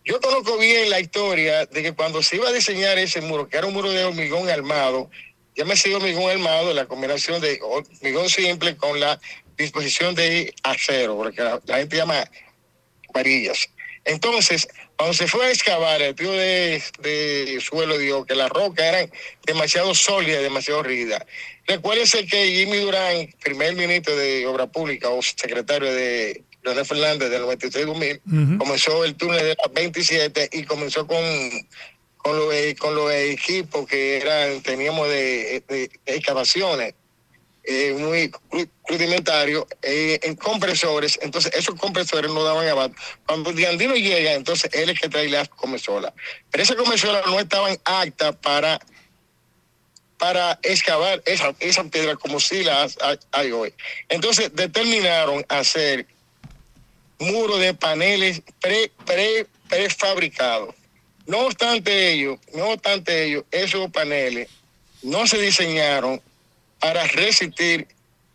Yo 0.04 0.20
conozco 0.20 0.56
bien 0.56 0.88
la 0.88 1.00
historia 1.00 1.66
de 1.66 1.82
que 1.82 1.92
cuando 1.92 2.22
se 2.22 2.36
iba 2.36 2.48
a 2.48 2.52
diseñar 2.52 2.98
ese 2.98 3.20
muro, 3.20 3.48
que 3.48 3.58
era 3.58 3.66
un 3.66 3.74
muro 3.74 3.90
de 3.90 4.04
hormigón 4.04 4.48
armado, 4.48 5.10
ya 5.56 5.64
me 5.64 5.76
sido 5.76 5.98
hormigón 5.98 6.30
armado, 6.30 6.72
la 6.72 6.86
combinación 6.86 7.40
de 7.40 7.58
hormigón 7.62 8.28
simple 8.28 8.76
con 8.76 8.98
la 8.98 9.20
disposición 9.56 10.14
de 10.14 10.54
acero, 10.62 11.16
porque 11.16 11.42
la, 11.42 11.60
la 11.66 11.78
gente 11.78 11.96
llama 11.96 12.24
varillas. 13.12 13.68
Entonces, 14.04 14.66
Cuando 14.96 15.14
se 15.14 15.26
fue 15.26 15.46
a 15.46 15.50
excavar, 15.50 16.00
el 16.00 16.14
tío 16.14 16.30
de, 16.30 16.80
de 17.00 17.60
suelo 17.60 17.98
dijo 17.98 18.24
que 18.24 18.36
las 18.36 18.50
rocas 18.50 18.86
eran 18.86 19.10
demasiado 19.44 19.94
sólidas, 19.94 20.42
demasiado 20.42 20.82
rígidas. 20.82 21.24
Recuérdese 21.66 22.24
que 22.26 22.52
Jimmy 22.54 22.78
Durán, 22.78 23.28
primer 23.42 23.74
ministro 23.74 24.14
de 24.16 24.46
Obra 24.46 24.66
Pública 24.68 25.08
o 25.08 25.20
secretario 25.22 25.92
de 25.92 26.44
Leonel 26.62 26.84
Fernández 26.84 27.30
del 27.30 27.42
96-2000, 27.42 28.58
comenzó 28.58 29.04
el 29.04 29.16
túnel 29.16 29.40
de 29.40 29.56
las 29.56 29.72
27 29.72 30.50
y 30.52 30.62
comenzó 30.64 31.06
con, 31.06 31.18
con, 32.22 32.36
los, 32.36 32.54
con 32.78 32.94
los 32.94 33.12
equipos 33.12 33.86
que 33.86 34.18
eran 34.18 34.62
teníamos 34.62 35.08
de, 35.08 35.90
excavaciones 36.06 36.94
eh, 37.64 37.94
muy 37.98 38.32
rudimentario 38.88 39.68
eh, 39.82 40.18
en 40.22 40.34
compresores, 40.34 41.18
entonces 41.22 41.52
esos 41.54 41.76
compresores 41.76 42.30
no 42.30 42.42
daban 42.42 42.66
abasto. 42.66 42.96
Cuando 43.24 43.52
Diandino 43.52 43.94
llega, 43.94 44.32
entonces 44.32 44.68
él 44.72 44.90
es 44.90 45.00
que 45.00 45.08
trae 45.08 45.28
las 45.28 45.48
comesolas. 45.48 46.12
Pero 46.50 46.64
esas 46.64 46.76
comesolas 46.76 47.24
no 47.26 47.38
estaban 47.38 47.78
aptas 47.84 48.34
para 48.36 48.80
para 50.18 50.56
excavar 50.62 51.20
esa, 51.26 51.52
esa 51.58 51.82
piedra 51.82 52.14
como 52.14 52.38
si 52.38 52.62
las 52.62 52.96
hay 53.32 53.50
hoy. 53.50 53.74
Entonces 54.08 54.54
determinaron 54.54 55.44
hacer 55.48 56.06
muro 57.18 57.56
de 57.56 57.74
paneles 57.74 58.40
pre, 58.60 58.92
pre, 59.04 59.46
prefabricados. 59.68 60.76
No 61.26 61.46
obstante 61.46 62.12
ello, 62.12 62.38
no 62.54 62.70
obstante 62.70 63.24
ello, 63.24 63.44
esos 63.50 63.90
paneles 63.90 64.48
no 65.02 65.26
se 65.26 65.38
diseñaron 65.38 66.20
para 66.80 67.06
resistir 67.06 67.86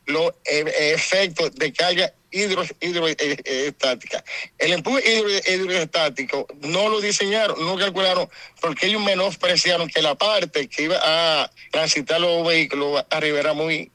los 0.06 0.32
e, 0.46 0.94
efectos 0.94 1.54
de 1.56 1.74
carga 1.74 2.14
hidroestática. 2.32 4.24
El 4.58 4.74
empuje 4.74 5.02
hidroestático 5.48 6.48
no 6.62 6.90
lo 6.90 7.02
diseñaron, 7.02 7.60
no 7.66 7.78
calcularon, 7.78 8.30
porque 8.62 8.88
ellos 8.88 9.02
menospreciaron 9.02 9.88
que 9.88 10.02
la 10.02 10.16
parte 10.16 10.68
que 10.68 10.84
iba 10.84 11.00
a 11.02 11.52
transitar 11.72 12.20
los 12.22 12.46
vehículos 12.46 13.04
arriba 13.10 13.40
era 13.40 13.54
muy 13.54 13.92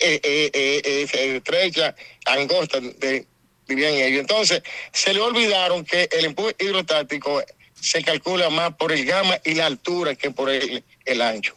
eh, 0.00 0.20
eh, 0.22 0.50
eh, 0.54 1.36
estrecha, 1.36 1.94
angosta, 2.26 2.80
de, 2.80 3.26
vivían 3.68 3.94
ellos. 3.94 4.20
Entonces, 4.20 4.62
se 4.92 5.12
le 5.12 5.20
olvidaron 5.20 5.84
que 5.84 6.08
el 6.12 6.24
empuje 6.24 6.56
hidroestático 6.58 7.42
se 7.80 8.02
calcula 8.02 8.50
más 8.50 8.74
por 8.76 8.92
el 8.92 9.04
gamma 9.04 9.38
y 9.44 9.54
la 9.54 9.66
altura 9.66 10.14
que 10.14 10.30
por 10.30 10.50
el, 10.50 10.84
el 11.04 11.22
ancho. 11.22 11.54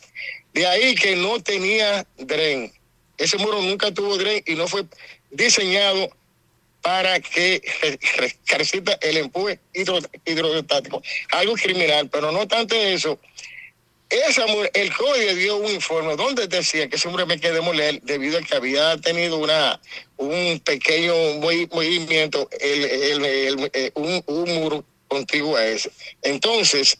De 0.53 0.65
ahí 0.67 0.95
que 0.95 1.15
no 1.15 1.41
tenía 1.41 2.05
dren. 2.17 2.71
Ese 3.17 3.37
muro 3.37 3.61
nunca 3.61 3.91
tuvo 3.91 4.17
dren 4.17 4.43
y 4.45 4.55
no 4.55 4.67
fue 4.67 4.85
diseñado 5.31 6.09
para 6.81 7.19
que 7.19 7.61
resista 8.47 8.97
el 9.01 9.17
empuje 9.17 9.59
hidro. 9.73 9.99
Algo 11.31 11.53
criminal, 11.55 12.09
pero 12.09 12.31
no 12.31 12.47
tanto 12.47 12.75
eso. 12.75 13.19
Esa, 14.09 14.45
el 14.73 14.93
código 14.93 15.33
dio 15.33 15.57
un 15.57 15.71
informe 15.71 16.15
donde 16.15 16.47
decía 16.47 16.87
que 16.87 16.97
ese 16.97 17.07
hombre 17.07 17.25
me 17.25 17.39
quedé 17.39 17.61
moler 17.61 17.99
debido 18.03 18.37
a 18.37 18.41
que 18.43 18.55
había 18.55 18.95
tenido 18.97 19.37
una 19.37 19.79
un 20.17 20.59
pequeño 20.59 21.15
movimiento, 21.39 22.47
el, 22.59 22.85
el, 22.85 23.71
eh, 23.73 23.91
un, 23.95 24.23
un, 24.27 24.53
muro 24.53 24.85
contiguo 25.13 25.55
a 25.55 25.65
ese. 25.65 25.91
Entonces, 26.21 26.97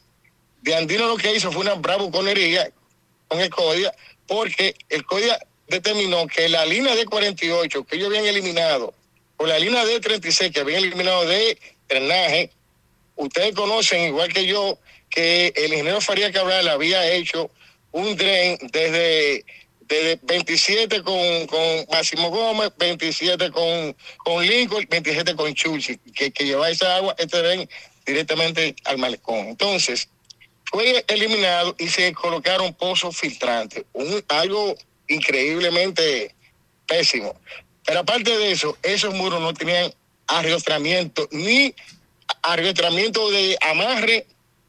de 0.62 0.76
Andino 0.76 1.08
lo 1.08 1.18
que 1.18 1.36
hizo 1.36 1.52
fue 1.52 1.62
una 1.62 1.74
bravuconería 1.74 2.72
con 3.28 3.40
el 3.40 3.50
CODIA, 3.50 3.94
porque 4.28 4.76
el 4.90 5.04
CODIA 5.04 5.38
determinó 5.68 6.28
que 6.28 6.48
la 6.48 6.66
línea 6.66 6.96
de 6.96 7.06
48 7.06 7.84
que 7.84 7.96
ellos 7.96 8.08
habían 8.10 8.26
eliminado, 8.26 8.94
o 9.38 9.46
la 9.46 9.60
línea 9.60 9.84
de 9.86 10.00
36 10.00 10.52
que 10.52 10.60
habían 10.60 10.84
eliminado 10.84 11.26
de 11.26 11.58
drenaje, 11.90 12.52
ustedes 13.16 13.54
conocen, 13.56 14.08
igual 14.08 14.32
que 14.32 14.46
yo, 14.46 14.78
que 15.10 15.54
el 15.56 15.74
ingeniero 15.74 16.02
Faría 16.02 16.32
Cabral 16.32 16.68
había 16.68 17.12
hecho 17.12 17.50
un 17.92 18.16
dren 18.16 18.58
desde, 18.72 19.46
desde 19.82 20.20
27 20.24 21.04
con, 21.04 21.48
con 21.48 21.86
Máximo 21.92 22.30
Gómez, 22.30 22.72
27 22.78 23.52
con, 23.52 23.96
con 24.18 24.46
Lincoln, 24.46 24.88
27 24.90 25.36
con 25.36 25.54
Chulci, 25.54 25.98
que, 26.16 26.32
que 26.32 26.46
lleva 26.46 26.70
esa 26.70 26.96
agua, 26.96 27.16
este 27.18 27.38
dren 27.42 27.70
directamente 28.06 28.76
al 28.86 28.98
malecón. 28.98 29.48
Entonces, 29.48 30.10
fue 30.66 31.06
eliminado 31.08 31.76
y 31.78 31.88
se 31.88 32.14
colocaron 32.14 32.74
pozos 32.74 33.16
filtrantes, 33.16 33.86
un, 33.94 34.24
algo 34.30 34.76
increíblemente 35.08 36.34
pésimo. 36.88 37.40
Pero 37.86 38.00
aparte 38.00 38.38
de 38.38 38.52
eso, 38.52 38.78
esos 38.82 39.14
muros 39.14 39.42
no 39.42 39.54
tenían 39.54 39.94
arrastramiento, 40.28 41.28
ni 41.32 41.76
arrastramiento 42.42 43.30
de 43.30 43.58
amarre 43.62 44.26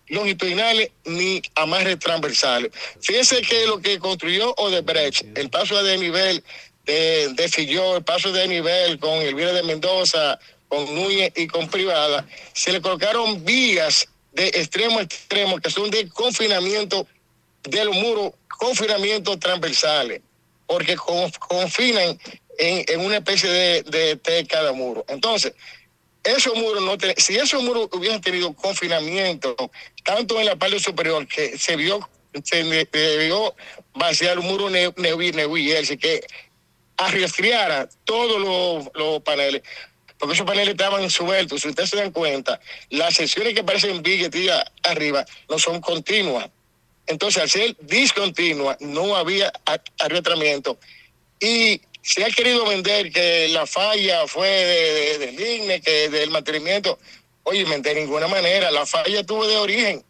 longitudinales 0.09 0.91
ni 1.05 1.41
amarres 1.55 1.99
transversales. 1.99 2.73
Fíjense 3.01 3.41
que 3.43 3.67
lo 3.67 3.81
que 3.81 3.99
construyó 3.99 4.55
Odebrecht, 4.57 5.25
el 5.37 5.49
paso 5.49 5.83
de 5.83 5.97
nivel 5.97 6.45
de, 6.85 7.49
Filló, 7.51 7.97
el 7.97 8.05
paso 8.05 8.33
de 8.33 8.47
nivel 8.47 8.99
con 8.99 9.15
el 9.15 9.29
Elvira 9.29 9.53
de 9.53 9.63
Mendoza, 9.63 10.39
con 10.69 10.95
Núñez 10.95 11.33
y 11.37 11.47
con 11.47 11.69
Privada, 11.69 12.27
se 12.53 12.73
le 12.73 12.81
colocaron 12.81 13.45
vías 13.45 14.09
de 14.33 14.49
extremo 14.49 14.99
a 14.99 15.03
extremo, 15.03 15.59
que 15.59 15.71
son 15.71 15.91
de 15.91 16.09
confinamiento 16.09 17.07
de 17.63 17.85
los 17.85 17.95
muros, 17.95 18.33
confinamientos 18.59 19.39
transversales, 19.39 20.21
porque 20.67 20.97
confinan 20.97 22.19
en, 22.59 23.01
una 23.01 23.17
especie 23.19 23.49
de, 23.49 24.21
de, 24.23 24.47
cada 24.47 24.73
muro. 24.73 25.05
Entonces, 25.09 25.53
esos 26.23 26.55
muros 26.57 26.83
no 26.83 26.97
si 27.17 27.37
esos 27.37 27.63
muros 27.63 27.89
hubiesen 27.93 28.21
tenido 28.21 28.53
confinamiento, 28.55 29.55
tanto 30.03 30.41
en 30.41 30.47
la 30.47 30.57
parte 30.57 30.81
superior 30.81 31.27
que 31.27 31.59
se 31.59 31.77
vio, 31.77 32.09
se 32.43 32.63
vio 32.63 33.55
vaciar 33.95 34.39
un 34.39 34.47
muro 34.47 34.71
Neuvi, 34.71 35.33
Neuvi, 35.33 35.73
que 35.99 36.27
arriesgara 36.97 37.89
todos 38.05 38.41
los, 38.41 38.91
los 38.95 39.23
paneles 39.23 39.63
porque 40.19 40.35
esos 40.35 40.47
paneles 40.47 40.71
estaban 40.71 41.09
sueltos. 41.11 41.63
Si 41.63 41.69
ustedes 41.69 41.91
se 41.91 41.97
dan 41.97 42.11
cuenta, 42.11 42.61
las 42.91 43.15
sesiones 43.15 43.55
que 43.55 43.61
aparecen 43.61 44.03
en 44.05 44.51
arriba 44.85 45.25
no 45.49 45.59
son 45.59 45.81
continuas. 45.81 46.49
Entonces, 47.07 47.43
al 47.43 47.51
ser 47.51 47.77
discontinua, 47.81 48.77
no 48.81 49.17
había 49.17 49.53
arretramiento. 49.99 50.79
Y 51.41 51.81
se 52.01 52.25
ha 52.25 52.31
querido 52.31 52.67
vender 52.67 53.13
que 53.13 53.49
la 53.49 53.67
falla 53.67 54.27
fue 54.27 54.49
del 54.49 55.37
de, 55.37 55.45
de 55.45 55.57
INE, 55.57 55.81
que 55.81 56.09
del 56.09 56.31
mantenimiento. 56.31 56.99
Oye, 57.43 57.65
de 57.65 57.95
ninguna 57.95 58.27
manera, 58.27 58.71
la 58.71 58.87
falla 58.87 59.25
tuvo 59.25 59.47
de 59.47 59.57
origen. 59.57 60.05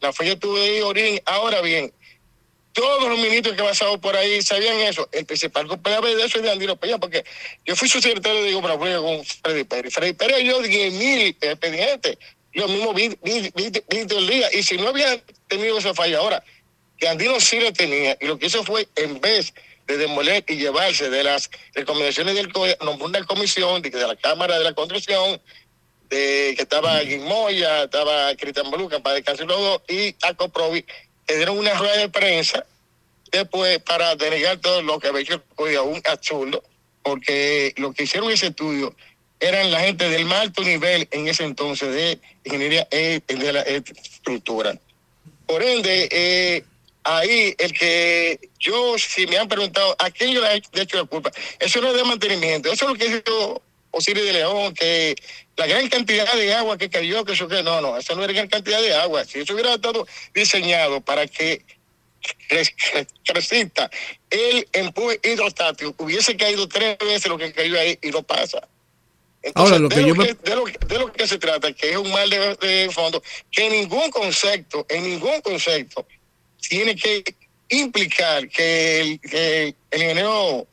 La 0.00 0.12
falla 0.12 0.36
tuvo 0.36 0.58
de 0.58 0.82
origen. 0.82 1.22
Ahora 1.26 1.60
bien, 1.60 1.92
todos 2.72 3.08
los 3.08 3.18
ministros 3.18 3.54
que 3.54 3.62
pasaban 3.62 4.00
por 4.00 4.16
ahí 4.16 4.40
sabían 4.42 4.78
eso. 4.80 5.08
El 5.12 5.24
principal 5.26 5.66
culpable 5.66 6.14
de 6.16 6.24
eso 6.24 6.38
es 6.38 6.44
de 6.44 6.50
Andino 6.50 6.76
Peña, 6.76 6.98
porque 6.98 7.24
yo 7.64 7.76
fui 7.76 7.88
su 7.88 8.00
secretario 8.00 8.42
de 8.42 8.54
Obra 8.54 8.76
con 8.76 9.24
Freddy 9.24 9.64
Pérez. 9.64 9.92
Freddy 9.92 10.14
Pérez 10.14 10.38
dio 10.38 10.60
10 10.60 10.94
mil 10.94 11.36
expedientes. 11.40 12.18
Yo 12.54 12.68
mismo 12.68 12.92
vi, 12.92 13.08
vi, 13.22 13.52
el 13.88 14.26
día. 14.26 14.48
Y 14.52 14.62
si 14.62 14.76
no 14.76 14.88
había 14.88 15.22
tenido 15.48 15.78
esa 15.78 15.94
falla 15.94 16.18
ahora, 16.18 16.44
que 16.98 17.08
Andino 17.08 17.40
sí 17.40 17.60
lo 17.60 17.72
tenía. 17.72 18.16
Y 18.20 18.26
lo 18.26 18.38
que 18.38 18.46
hizo 18.46 18.64
fue, 18.64 18.88
en 18.96 19.20
vez 19.20 19.52
de 19.86 19.96
demoler 19.96 20.44
y 20.48 20.56
llevarse 20.56 21.10
de 21.10 21.24
las 21.24 21.50
recomendaciones 21.74 22.34
del 22.34 22.52
COE, 22.52 22.76
nombró 22.82 23.06
una 23.06 23.24
comisión 23.24 23.82
de, 23.82 23.90
la 23.90 24.16
Cámara 24.16 24.58
de 24.58 24.64
la 24.64 24.74
Construcción, 24.74 25.40
de 26.08 26.54
que 26.56 26.62
estaba 26.62 27.00
Guimoya, 27.00 27.84
estaba 27.84 28.34
Cristian 28.36 28.70
Boluca, 28.70 29.00
para 29.00 29.16
descansar 29.16 29.46
los 29.46 29.58
dos, 29.58 29.82
y 29.88 30.14
Acoprovi 30.22 30.84
le 31.32 31.38
dieron 31.38 31.58
una 31.58 31.72
rueda 31.74 31.96
de 31.96 32.08
prensa 32.10 32.64
después 33.30 33.78
para 33.78 34.14
denegar 34.16 34.58
todo 34.58 34.82
lo 34.82 34.98
que 34.98 35.08
había 35.08 35.22
hecho 35.22 35.42
un 35.56 36.02
absurdo, 36.04 36.62
porque 37.02 37.72
lo 37.78 37.92
que 37.92 38.02
hicieron 38.02 38.30
ese 38.30 38.48
estudio 38.48 38.94
eran 39.40 39.70
la 39.70 39.80
gente 39.80 40.08
del 40.10 40.26
más 40.26 40.40
alto 40.40 40.62
nivel 40.62 41.08
en 41.10 41.28
ese 41.28 41.44
entonces 41.44 41.92
de 41.92 42.18
ingeniería 42.44 42.86
e, 42.90 43.20
de 43.26 43.52
la 43.52 43.62
estructura. 43.62 44.78
Por 45.46 45.62
ende, 45.62 46.08
eh, 46.12 46.64
ahí 47.02 47.54
el 47.58 47.72
que 47.72 48.38
yo, 48.60 48.96
si 48.98 49.26
me 49.26 49.38
han 49.38 49.48
preguntado 49.48 49.96
a 49.98 50.10
quién 50.10 50.32
yo 50.32 50.42
le 50.42 50.54
he 50.54 50.82
hecho 50.82 50.98
la 50.98 51.04
culpa, 51.04 51.32
eso 51.58 51.80
no 51.80 51.88
es 51.88 51.96
de 51.96 52.04
mantenimiento, 52.04 52.70
eso 52.70 52.84
es 52.84 52.90
lo 52.90 52.96
que 52.96 53.06
hizo 53.06 53.62
Osiris 53.92 54.24
de 54.24 54.32
León, 54.32 54.74
que 54.74 55.14
la 55.56 55.66
gran 55.66 55.88
cantidad 55.88 56.32
de 56.34 56.52
agua 56.54 56.78
que 56.78 56.90
cayó, 56.90 57.24
que 57.24 57.32
eso 57.32 57.46
que 57.46 57.62
no, 57.62 57.80
no, 57.80 57.96
eso 57.96 58.14
no 58.16 58.24
era 58.24 58.32
gran 58.32 58.48
cantidad 58.48 58.80
de 58.80 58.94
agua. 58.94 59.24
Si 59.24 59.40
eso 59.40 59.52
hubiera 59.52 59.74
estado 59.74 60.06
diseñado 60.34 61.00
para 61.00 61.26
que 61.26 61.62
resista 63.26 63.90
el 64.30 64.66
empuje 64.72 65.20
hidrostático, 65.22 65.94
hubiese 65.98 66.36
caído 66.36 66.66
tres 66.68 66.96
veces 66.98 67.26
lo 67.26 67.38
que 67.38 67.52
cayó 67.52 67.78
ahí 67.78 67.98
y 68.02 68.10
no 68.10 68.22
pasa. 68.22 68.66
Entonces, 69.42 69.72
de, 69.74 70.02
lo 70.02 70.14
que, 70.14 70.34
de, 70.34 70.98
lo, 70.98 71.12
que 71.12 71.26
se 71.26 71.36
trata, 71.36 71.72
que 71.72 71.90
es 71.90 71.96
un 71.96 72.10
mal 72.12 72.30
de, 72.30 72.88
fondo, 72.92 73.22
que 73.50 73.66
en 73.66 73.72
ningún 73.72 74.08
concepto, 74.10 74.86
en 74.88 75.02
ningún 75.02 75.40
concepto, 75.40 76.06
tiene 76.60 76.94
que 76.94 77.24
implicar 77.68 78.48
que 78.48 79.00
el, 79.00 79.20
que 79.20 79.74
el 79.90 80.02
ingeniero 80.02 80.68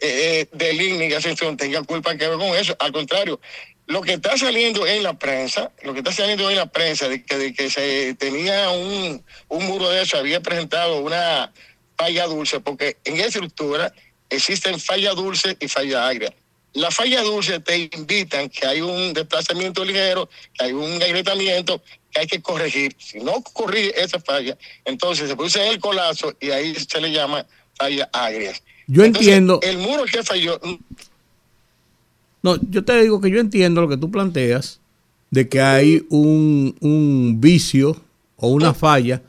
eh, 0.00 0.40
eh, 0.40 0.48
del 0.52 0.80
INMI 0.80 1.08
tenga 1.56 1.82
culpa 1.82 2.16
que 2.16 2.28
ver 2.28 2.38
con 2.38 2.56
eso. 2.56 2.76
Al 2.78 2.92
contrario, 2.92 3.40
lo 3.86 4.02
que 4.02 4.14
está 4.14 4.36
saliendo 4.36 4.86
en 4.86 5.02
la 5.02 5.18
prensa, 5.18 5.72
lo 5.82 5.92
que 5.92 6.00
está 6.00 6.12
saliendo 6.12 6.48
en 6.50 6.56
la 6.56 6.66
prensa 6.66 7.08
de 7.08 7.24
que, 7.24 7.70
se 7.70 8.14
tenía 8.14 8.70
un, 8.70 9.24
un 9.48 9.66
muro 9.66 9.88
de 9.88 10.02
eso, 10.02 10.18
había 10.18 10.40
presentado 10.40 11.00
una 11.00 11.52
falla 11.96 12.26
dulce, 12.26 12.60
porque 12.60 12.96
en 13.04 13.16
esa 13.16 13.26
estructura 13.26 13.92
existen 14.30 14.78
falla 14.78 15.12
dulce 15.14 15.56
y 15.58 15.68
falla 15.68 16.06
agria. 16.06 16.34
La 16.74 16.90
falla 16.90 17.22
dulce 17.22 17.58
te 17.60 17.88
invitan 17.92 18.48
que 18.50 18.66
hay 18.66 18.82
un 18.82 19.14
desplazamiento 19.14 19.84
ligero, 19.84 20.28
que 20.52 20.66
hay 20.66 20.72
un 20.72 21.02
agrietamiento 21.02 21.82
que 22.12 22.20
hay 22.20 22.26
que 22.26 22.42
corregir. 22.42 22.94
Si 22.98 23.18
no 23.20 23.42
corrige 23.42 24.00
esa 24.00 24.20
falla, 24.20 24.56
entonces 24.84 25.28
se 25.28 25.34
produce 25.34 25.66
el 25.66 25.80
colapso 25.80 26.34
y 26.40 26.50
ahí 26.50 26.74
se 26.74 27.00
le 27.00 27.10
llama 27.10 27.46
falla 27.74 28.08
agria. 28.12 28.52
Yo 28.88 29.04
Entonces, 29.04 29.28
entiendo. 29.28 29.60
El 29.62 29.78
muro 29.78 30.04
que 30.10 30.22
falló, 30.22 30.58
No, 32.42 32.56
yo 32.68 32.84
te 32.84 33.00
digo 33.02 33.20
que 33.20 33.30
yo 33.30 33.38
entiendo 33.38 33.82
lo 33.82 33.88
que 33.88 33.98
tú 33.98 34.10
planteas 34.10 34.80
de 35.30 35.48
que 35.48 35.60
hay 35.60 36.06
un, 36.08 36.74
un 36.80 37.36
vicio 37.38 37.96
o 38.36 38.48
una 38.48 38.72
falla 38.72 39.22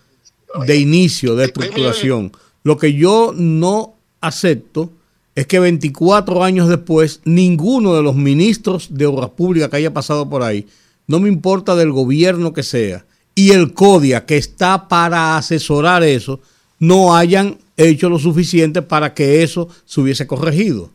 de 0.66 0.78
inicio 0.78 1.36
de 1.36 1.46
estructuración. 1.46 2.32
Lo 2.64 2.78
que 2.78 2.94
yo 2.94 3.34
no 3.36 3.96
acepto 4.22 4.92
es 5.36 5.46
que 5.46 5.60
24 5.60 6.44
años 6.44 6.70
después 6.70 7.22
ninguno 7.26 7.96
de 7.96 8.04
los 8.04 8.16
ministros 8.16 8.88
de 8.92 9.06
Obras 9.06 9.32
Públicas 9.32 9.70
que 9.70 9.78
haya 9.78 9.94
pasado 9.94 10.30
por 10.30 10.42
ahí, 10.42 10.68
no 11.08 11.20
me 11.20 11.30
importa 11.30 11.76
del 11.76 11.92
gobierno 11.92 12.54
que 12.54 12.64
sea, 12.64 13.06
y 13.36 13.52
el 13.52 13.74
CODIA 13.74 14.26
que 14.26 14.38
está 14.38 14.88
para 14.88 15.38
asesorar 15.38 16.04
eso, 16.04 16.40
no 16.78 17.16
hayan 17.16 17.58
hecho 17.88 18.10
lo 18.10 18.20
suficiente 18.20 18.82
para 18.82 19.14
que 19.14 19.44
eso 19.44 19.68
se 19.86 20.02
hubiese 20.02 20.28
corregido. 20.28 20.92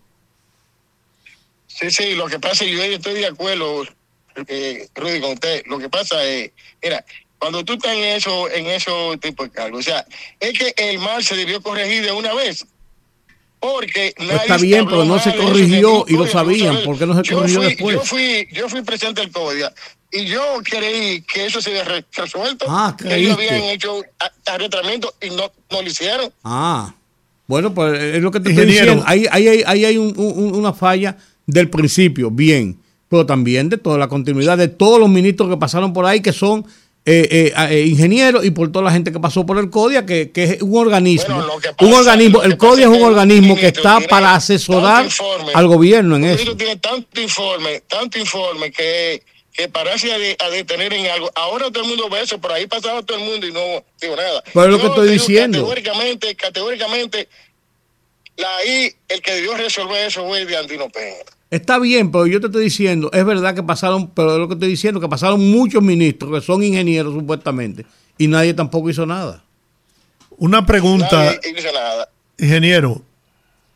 Sí, 1.67 1.91
sí, 1.91 2.15
lo 2.15 2.27
que 2.27 2.39
pasa, 2.39 2.65
yo 2.65 2.83
estoy 2.83 3.15
de 3.15 3.27
acuerdo, 3.27 3.85
eh, 4.47 4.89
Rudy, 4.95 5.21
con 5.21 5.33
usted. 5.33 5.63
Lo 5.67 5.79
que 5.79 5.89
pasa 5.89 6.25
es, 6.25 6.53
mira, 6.83 7.05
cuando 7.39 7.65
tú 7.65 7.73
estás 7.75 7.93
en 7.93 8.05
eso, 8.05 8.49
en 8.51 8.67
esos 8.67 9.19
tipos 9.21 9.47
de 9.49 9.53
cargos, 9.53 9.81
o 9.81 9.83
sea, 9.83 10.07
es 10.41 10.57
que 10.59 10.73
el 10.77 10.99
mal 10.99 11.23
se 11.25 11.37
debió 11.37 11.61
corregir 11.61 12.05
de 12.05 12.13
una 12.13 12.33
vez. 12.35 12.65
Porque 13.59 14.15
nadie 14.19 14.35
está 14.37 14.57
bien, 14.59 14.85
pero 14.85 15.05
no 15.07 15.19
se 15.19 15.35
corrigió 15.35 16.05
y 16.07 16.13
lo 16.17 16.27
sabían. 16.27 16.83
¿Por 16.85 16.99
qué 16.99 17.07
no 17.07 17.17
se 17.17 17.23
Yo 17.23 17.39
corrigió 17.39 17.61
fui- 17.63 17.69
después? 17.71 17.95
Yo 17.97 18.03
fui, 18.05 18.49
yo 18.53 18.69
fui 18.69 18.83
presidente 18.83 19.23
del 19.23 19.33
CODIA 19.33 19.73
y 20.15 20.27
yo 20.27 20.43
creí 20.63 21.23
que 21.23 21.47
eso 21.47 21.61
se 21.61 21.71
había 21.71 21.85
re- 21.85 22.05
resuelto. 22.17 22.67
Ah, 22.69 22.97
que 22.99 23.15
ellos 23.15 23.35
habían 23.35 23.63
hecho 23.65 24.01
a- 24.21 24.53
arretramiento 24.53 25.13
y 25.21 25.31
no, 25.31 25.51
no 25.71 25.83
lo 25.83 25.89
hicieron. 25.89 26.31
Ah, 26.45 26.95
bueno, 27.47 27.75
pues 27.75 28.01
es 28.01 28.23
lo 28.23 28.31
que 28.31 28.41
te 28.41 28.51
estoy 28.51 28.67
diciendo. 28.67 29.03
Ahí, 29.07 29.27
ahí, 29.31 29.49
hay- 29.49 29.63
ahí 29.67 29.85
hay 29.85 29.99
un- 29.99 30.15
un- 30.17 30.55
una 30.55 30.73
falla 30.73 31.17
del 31.47 31.69
principio, 31.69 32.31
bien, 32.31 32.79
pero 33.09 33.27
también 33.27 33.69
de 33.69 33.77
toda 33.77 33.99
la 33.99 34.09
continuidad 34.09 34.57
de 34.57 34.69
todos 34.69 34.99
los 34.99 35.09
ministros 35.11 35.51
que 35.51 35.57
pasaron 35.57 35.93
por 35.93 36.07
ahí, 36.07 36.21
que 36.21 36.33
son 36.33 36.65
eh, 37.07 37.53
eh, 37.55 37.67
eh, 37.71 37.85
ingenieros, 37.87 38.47
y 38.47 38.51
por 38.51 38.73
toda 38.73 38.87
la 38.87 38.91
gente 38.91 39.13
que 39.13 39.21
pasó 39.21 39.45
por 39.45 39.59
el 39.59 39.69
CODIA, 39.69 40.07
que, 40.07 40.31
que 40.31 40.45
es 40.45 40.63
un 40.63 40.75
organismo. 40.79 41.35
Bueno, 41.37 41.53
un 41.83 41.93
organismo, 41.93 42.43
el 42.43 42.57
CODIA 42.57 42.87
es 42.87 42.97
un 42.99 43.03
organismo 43.03 43.53
el 43.57 43.61
que 43.61 43.67
está 43.67 44.01
para 44.09 44.35
asesorar 44.35 45.05
informe, 45.05 45.53
al 45.53 45.67
gobierno 45.69 46.17
en 46.17 46.25
el 46.25 46.31
eso. 46.31 46.39
ministro 46.39 46.57
tiene 46.57 46.77
tanto 46.77 47.21
informe, 47.21 47.83
tanto 47.87 48.19
informe 48.19 48.71
que, 48.71 49.23
que 49.55 49.69
pararse 49.69 50.13
a, 50.13 50.19
de- 50.19 50.37
a 50.45 50.51
detener 50.51 50.93
en 50.93 51.07
algo. 51.07 51.31
Ahora 51.35 51.71
todo 51.71 51.85
el 51.85 51.89
mundo 51.89 52.09
ve 52.11 52.21
eso, 52.23 52.39
por 52.41 52.53
ahí 52.53 52.67
pasaba 52.67 53.03
todo 53.03 53.17
el 53.19 53.25
mundo 53.25 53.47
y 53.47 53.53
no 53.53 53.61
digo 54.01 54.17
nada. 54.17 54.43
Pero 54.53 54.65
es 54.67 54.71
lo 54.73 54.81
que 54.81 54.87
estoy 54.89 55.09
diciendo. 55.11 55.59
Categóricamente, 55.61 56.35
categóricamente, 56.35 57.29
la 58.37 58.57
ahí, 58.57 58.93
el 59.09 59.23
que 59.23 59.33
debió 59.33 59.57
resolver 59.57 60.07
eso 60.09 60.27
fue 60.27 60.45
de 60.45 60.57
Andino 60.57 60.89
Peña. 60.91 61.15
Está 61.51 61.79
bien, 61.79 62.11
pero 62.11 62.27
yo 62.27 62.41
te 62.41 62.47
estoy 62.47 62.65
diciendo, 62.65 63.11
es 63.13 63.25
verdad 63.25 63.55
que 63.55 63.63
pasaron, 63.63 64.11
pero 64.11 64.33
es 64.33 64.39
lo 64.39 64.49
que 64.49 64.55
estoy 64.55 64.71
diciendo, 64.71 65.01
que 65.01 65.09
pasaron 65.09 65.39
muchos 65.53 65.81
ministros 65.85 66.33
que 66.33 66.45
son 66.45 66.65
ingenieros 66.65 67.15
supuestamente, 67.15 67.87
y 68.19 68.27
nadie 68.27 68.55
tampoco 68.55 68.91
hizo 68.91 69.07
nada. 69.07 69.45
Una 70.37 70.67
pregunta, 70.67 71.13
Nadie 71.27 71.39
hizo 71.57 71.73
nada. 71.73 72.09
ingeniero. 72.39 73.03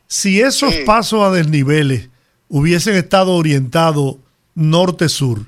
Si 0.09 0.40
esos 0.40 0.74
Sí. 0.74 0.80
pasos 0.84 1.22
a 1.22 1.30
desniveles 1.30 2.09
hubiesen 2.48 2.96
estado 2.96 3.34
orientados 3.34 4.16
norte-sur, 4.56 5.46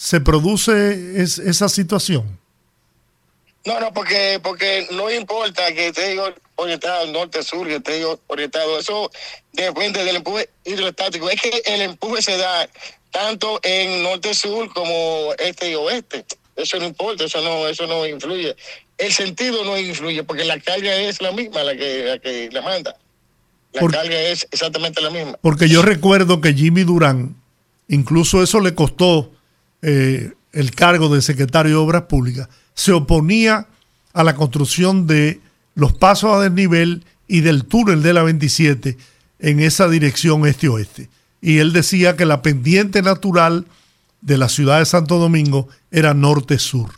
¿se 0.00 0.18
produce 0.18 1.20
es- 1.22 1.36
esa 1.38 1.68
situación? 1.68 2.38
No, 3.66 3.78
no, 3.78 3.92
porque 3.92 4.40
porque 4.42 4.88
no 4.92 5.10
importa 5.10 5.70
que 5.74 5.88
esté 5.88 6.18
orientado 6.54 7.06
norte-sur, 7.12 7.66
que 7.66 7.76
esté 7.76 8.02
orientado, 8.26 8.78
eso 8.78 9.10
depende 9.52 10.02
del 10.02 10.16
empuje 10.16 10.48
hidroestático. 10.64 11.28
Es 11.28 11.42
que 11.42 11.62
el 11.66 11.82
empuje 11.82 12.22
se 12.22 12.38
da 12.38 12.66
tanto 13.10 13.60
en 13.62 14.02
norte-sur 14.02 14.72
como 14.72 15.34
este 15.38 15.70
y 15.70 15.74
oeste. 15.74 16.24
Eso 16.56 16.78
no 16.78 16.86
importa, 16.86 17.24
eso 17.24 17.42
no 17.42 17.68
eso 17.68 17.86
no 17.86 18.06
influye. 18.06 18.56
El 18.96 19.12
sentido 19.12 19.62
no 19.66 19.76
influye 19.76 20.24
porque 20.24 20.44
la 20.44 20.58
carga 20.58 20.94
es 20.96 21.20
la 21.20 21.32
misma 21.32 21.62
la 21.62 21.76
que 21.76 22.04
la 22.04 22.18
que 22.18 22.48
la 22.50 22.62
manda. 22.62 22.96
La 23.74 23.86
carga 23.86 24.18
es 24.18 24.48
exactamente 24.50 25.02
la 25.02 25.10
misma. 25.10 25.38
Porque 25.42 25.68
yo 25.68 25.82
recuerdo 25.82 26.40
que 26.40 26.54
Jimmy 26.54 26.84
Durán, 26.84 27.36
incluso 27.88 28.42
eso 28.42 28.60
le 28.60 28.74
costó 28.74 29.30
eh, 29.82 30.32
el 30.52 30.74
cargo 30.74 31.08
de 31.08 31.22
secretario 31.22 31.72
de 31.72 31.76
Obras 31.78 32.02
Públicas, 32.02 32.48
se 32.74 32.92
oponía 32.92 33.66
a 34.12 34.24
la 34.24 34.34
construcción 34.34 35.06
de 35.06 35.40
los 35.74 35.92
pasos 35.92 36.34
a 36.34 36.40
desnivel 36.40 37.04
y 37.28 37.40
del 37.40 37.64
túnel 37.64 38.02
de 38.02 38.12
la 38.12 38.22
27 38.22 38.96
en 39.38 39.60
esa 39.60 39.88
dirección 39.88 40.46
este-oeste. 40.46 41.08
Y 41.40 41.58
él 41.58 41.72
decía 41.72 42.16
que 42.16 42.26
la 42.26 42.42
pendiente 42.42 43.02
natural 43.02 43.66
de 44.20 44.36
la 44.36 44.48
ciudad 44.48 44.78
de 44.78 44.86
Santo 44.86 45.18
Domingo 45.18 45.68
era 45.90 46.12
norte-sur. 46.12 46.90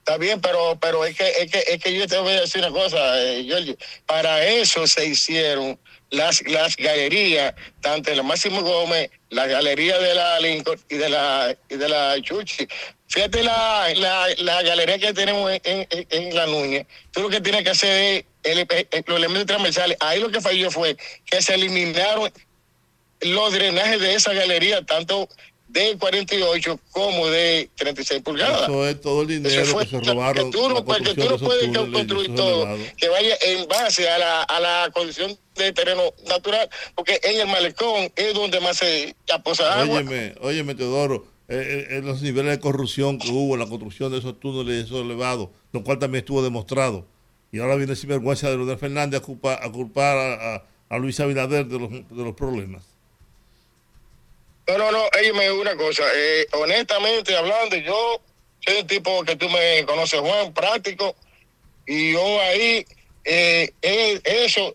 Está 0.00 0.18
bien, 0.18 0.40
pero 0.40 0.76
pero 0.80 1.04
es 1.04 1.16
que 1.16 1.28
es 1.28 1.50
que 1.50 1.62
es 1.68 1.80
que 1.80 1.96
yo 1.96 2.08
te 2.08 2.18
voy 2.18 2.32
a 2.32 2.40
decir 2.40 2.60
una 2.60 2.72
cosa, 2.72 2.98
eh. 3.22 3.76
Para 4.04 4.44
eso 4.44 4.84
se 4.88 5.06
hicieron 5.06 5.78
las 6.10 6.42
las 6.48 6.74
galerías, 6.76 7.54
tanto 7.80 8.10
en 8.10 8.16
la 8.16 8.24
Máximo 8.24 8.62
Gómez, 8.62 9.10
la 9.32 9.46
galería 9.46 9.98
de 9.98 10.14
la 10.14 10.40
Lincoln 10.40 10.78
y 10.88 10.96
de 10.96 11.08
la 11.08 11.56
y 11.68 11.76
de 11.76 11.88
la 11.88 12.16
Chuchi. 12.22 12.68
Fíjate 13.08 13.42
la, 13.42 13.92
la, 13.96 14.26
la 14.38 14.62
galería 14.62 14.98
que 14.98 15.12
tenemos 15.12 15.50
en, 15.64 15.86
en, 15.90 16.36
la 16.36 16.46
Núñez. 16.46 16.86
Tú 17.12 17.22
lo 17.22 17.28
que 17.30 17.40
tienes 17.40 17.62
que 17.64 17.70
hacer 17.70 18.24
es 18.42 18.58
el- 18.58 18.66
el- 18.90 19.04
los 19.06 19.18
elementos 19.18 19.46
transversales. 19.46 19.96
Ahí 20.00 20.20
lo 20.20 20.30
que 20.30 20.40
falló 20.40 20.70
fue 20.70 20.96
que 21.26 21.42
se 21.42 21.54
eliminaron 21.54 22.32
los 23.22 23.52
drenajes 23.52 24.00
de 24.00 24.14
esa 24.14 24.32
galería, 24.34 24.82
tanto 24.84 25.28
de 25.72 25.96
48 25.98 26.78
como 26.90 27.26
de 27.28 27.70
36 27.76 28.20
pulgadas. 28.22 28.62
Eso 28.62 28.86
es 28.86 29.00
todo 29.00 29.22
el 29.22 29.28
dinero 29.28 29.64
fue- 29.66 29.84
que 29.84 29.90
se 29.90 30.00
robaron. 30.00 30.50
que 30.50 30.58
tú 30.58 30.68
no 30.68 30.84
que 30.84 31.14
tú 31.14 31.28
no 31.28 31.38
puedes 31.38 31.72
túneles 31.72 31.92
construir 31.92 32.34
todo 32.34 32.66
que 32.96 33.08
vaya 33.08 33.34
en 33.42 33.66
base 33.68 34.08
a 34.08 34.18
la, 34.18 34.42
a 34.42 34.60
la 34.60 34.90
condición 34.92 35.36
de 35.56 35.72
terreno 35.72 36.02
natural, 36.28 36.68
porque 36.94 37.18
en 37.22 37.40
el 37.40 37.46
malecón 37.46 38.12
es 38.16 38.34
donde 38.34 38.60
más 38.60 38.76
se 38.76 39.14
aposa 39.32 39.80
agua. 39.82 39.96
Óyeme, 39.98 40.34
óyeme, 40.40 40.74
Teodoro, 40.74 41.26
eh, 41.48 41.86
eh, 41.90 42.00
los 42.02 42.20
niveles 42.22 42.52
de 42.52 42.60
corrupción 42.60 43.18
que 43.18 43.28
hubo 43.30 43.54
en 43.54 43.60
la 43.60 43.66
construcción 43.66 44.12
de 44.12 44.18
esos 44.18 44.38
túneles 44.40 44.82
y 44.82 44.86
esos 44.86 45.00
elevados, 45.00 45.48
lo 45.72 45.82
cual 45.84 45.98
también 45.98 46.20
estuvo 46.22 46.42
demostrado. 46.42 47.06
Y 47.50 47.58
ahora 47.60 47.76
viene 47.76 47.96
sin 47.96 48.08
vergüenza 48.10 48.48
de 48.50 48.56
Leonel 48.56 48.78
Fernández 48.78 49.20
a 49.20 49.22
culpar 49.22 49.58
a, 49.62 49.70
culpar 49.72 50.16
a, 50.16 50.54
a- 50.56 50.64
a 50.88 50.98
Luis 50.98 51.18
Abinader 51.20 51.66
de 51.66 51.78
los, 51.78 51.90
de 51.90 52.04
los 52.24 52.34
problemas. 52.34 52.82
No, 54.72 54.90
no, 54.90 54.90
no, 54.92 55.34
me 55.34 55.50
una 55.52 55.76
cosa, 55.76 56.02
eh, 56.14 56.46
honestamente 56.52 57.36
hablando, 57.36 57.76
yo 57.76 58.20
soy 58.64 58.78
un 58.80 58.86
tipo 58.86 59.22
que 59.24 59.36
tú 59.36 59.48
me 59.48 59.84
conoces, 59.86 60.20
Juan, 60.20 60.52
práctico, 60.54 61.14
y 61.86 62.12
yo 62.12 62.40
ahí, 62.40 62.86
eh, 63.24 63.70
eh, 63.82 64.20
eso, 64.24 64.74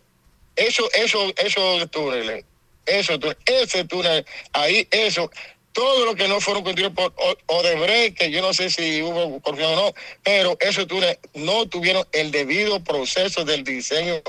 eso, 0.56 0.88
eso, 0.92 1.32
esos 1.36 1.90
túneles, 1.90 2.44
eso, 2.86 3.18
tú- 3.18 3.34
ese 3.46 3.84
túnel, 3.84 4.24
ahí, 4.52 4.86
eso, 4.90 5.30
todo 5.72 6.04
lo 6.04 6.14
que 6.14 6.28
no 6.28 6.40
fueron 6.40 6.64
construidos 6.64 6.92
por 6.94 7.12
Odebrecht, 7.46 8.16
que 8.18 8.30
yo 8.30 8.40
no 8.42 8.52
sé 8.52 8.68
si 8.70 9.02
hubo 9.02 9.40
corrupción 9.40 9.72
o 9.74 9.76
no, 9.76 9.94
pero 10.22 10.56
esos 10.60 10.86
túneles 10.86 11.18
no 11.34 11.68
tuvieron 11.68 12.06
el 12.12 12.30
debido 12.30 12.82
proceso 12.82 13.44
del 13.44 13.64
diseño 13.64 14.20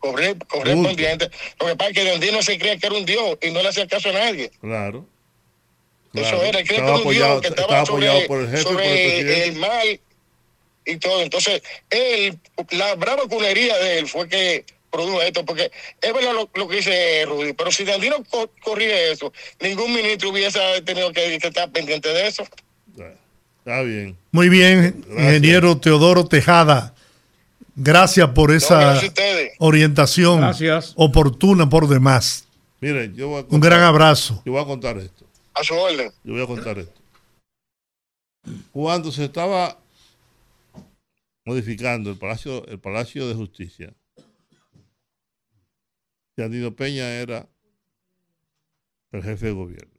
corre- 0.00 0.36
correspondiente. 0.48 1.30
Lo 1.58 1.66
que 1.66 1.76
pasa 1.76 1.90
es 1.90 1.96
que 1.96 2.10
Don 2.10 2.20
Dino 2.20 2.42
se 2.42 2.58
creía 2.58 2.76
que 2.78 2.86
era 2.86 2.96
un 2.96 3.06
dios 3.06 3.38
y 3.42 3.50
no 3.50 3.62
le 3.62 3.68
hacía 3.68 3.86
caso 3.88 4.10
a 4.10 4.12
nadie. 4.12 4.50
Claro. 4.60 5.06
Eso 6.14 6.42
era, 6.42 6.62
creo 6.62 6.64
que 6.64 6.74
Estaba 6.76 6.98
apoyado, 6.98 7.40
que 7.40 7.48
estaba, 7.48 7.66
estaba 7.82 7.86
sobre, 7.86 8.08
apoyado 8.08 8.26
por 8.28 8.40
el 8.40 8.50
jefe, 8.50 8.62
por 8.64 8.72
el 8.72 8.78
sobre 8.78 9.44
el 9.48 9.56
mal 9.56 10.00
y 10.86 10.96
todo. 10.96 11.22
Entonces, 11.22 11.62
él, 11.90 12.38
la 12.70 12.94
brava 12.94 13.22
cunería 13.28 13.76
de 13.78 13.98
él 13.98 14.06
fue 14.08 14.26
que 14.28 14.64
produjo 14.90 15.20
esto, 15.20 15.44
porque 15.44 15.70
es 16.00 16.14
verdad 16.14 16.32
lo, 16.32 16.48
lo 16.54 16.66
que 16.66 16.76
dice 16.76 17.24
Rudy, 17.26 17.52
pero 17.52 17.70
si 17.70 17.84
Dandino 17.84 18.24
co- 18.24 18.50
corría 18.62 19.12
eso, 19.12 19.32
ningún 19.60 19.92
ministro 19.94 20.30
hubiese 20.30 20.58
tenido 20.82 21.12
que, 21.12 21.38
que 21.38 21.48
estar 21.48 21.70
pendiente 21.70 22.08
de 22.08 22.26
eso. 22.26 22.42
Está 23.58 23.82
bien. 23.82 24.16
Muy 24.32 24.48
bien, 24.48 25.04
ingeniero 25.10 25.76
Teodoro 25.78 26.24
Tejada. 26.26 26.94
Gracias 27.76 28.30
por 28.30 28.50
esa 28.50 28.94
gracias 28.94 29.12
orientación 29.58 30.40
Gracias. 30.40 30.94
oportuna 30.96 31.68
por 31.68 31.86
demás. 31.86 32.46
Miren, 32.80 33.14
yo 33.14 33.28
voy 33.28 33.42
a 33.42 33.44
Un 33.54 33.60
gran 33.60 33.82
abrazo. 33.82 34.42
Yo 34.46 34.52
voy 34.52 34.62
a 34.62 34.64
contar 34.64 34.96
esto. 34.98 35.26
A 35.58 35.64
su 35.64 35.74
orden. 35.74 36.10
Yo 36.24 36.32
voy 36.34 36.42
a 36.42 36.46
contar 36.46 36.78
esto. 36.78 37.00
Cuando 38.72 39.10
se 39.10 39.24
estaba 39.24 39.78
modificando 41.44 42.10
el 42.10 42.16
Palacio, 42.18 42.66
el 42.66 42.78
Palacio 42.78 43.26
de 43.28 43.34
Justicia, 43.34 43.94
Yandino 46.36 46.74
Peña 46.74 47.08
era 47.20 47.48
el 49.12 49.22
jefe 49.22 49.46
de 49.46 49.52
gobierno. 49.52 49.94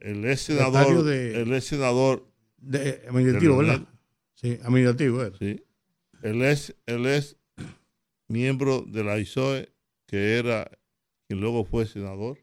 El 0.00 0.24
ex 0.24 0.40
senador, 0.42 1.02
de- 1.04 1.42
el 1.42 1.52
ex 1.52 1.64
senador 1.66 2.26
De 2.56 3.02
administrativo, 3.06 3.60
de 3.62 3.68
¿verdad? 3.68 3.88
Sí, 4.34 4.58
administrativo. 4.62 5.22
era. 5.22 5.36
sí, 5.36 5.62
el 6.22 6.42
ex, 6.42 6.74
el 6.86 7.06
ex 7.06 7.36
miembro 8.28 8.80
de 8.82 9.04
la 9.04 9.18
ISOE, 9.18 9.70
que 10.06 10.38
era 10.38 10.70
quien 11.28 11.40
luego 11.40 11.64
fue 11.64 11.86
senador 11.86 12.38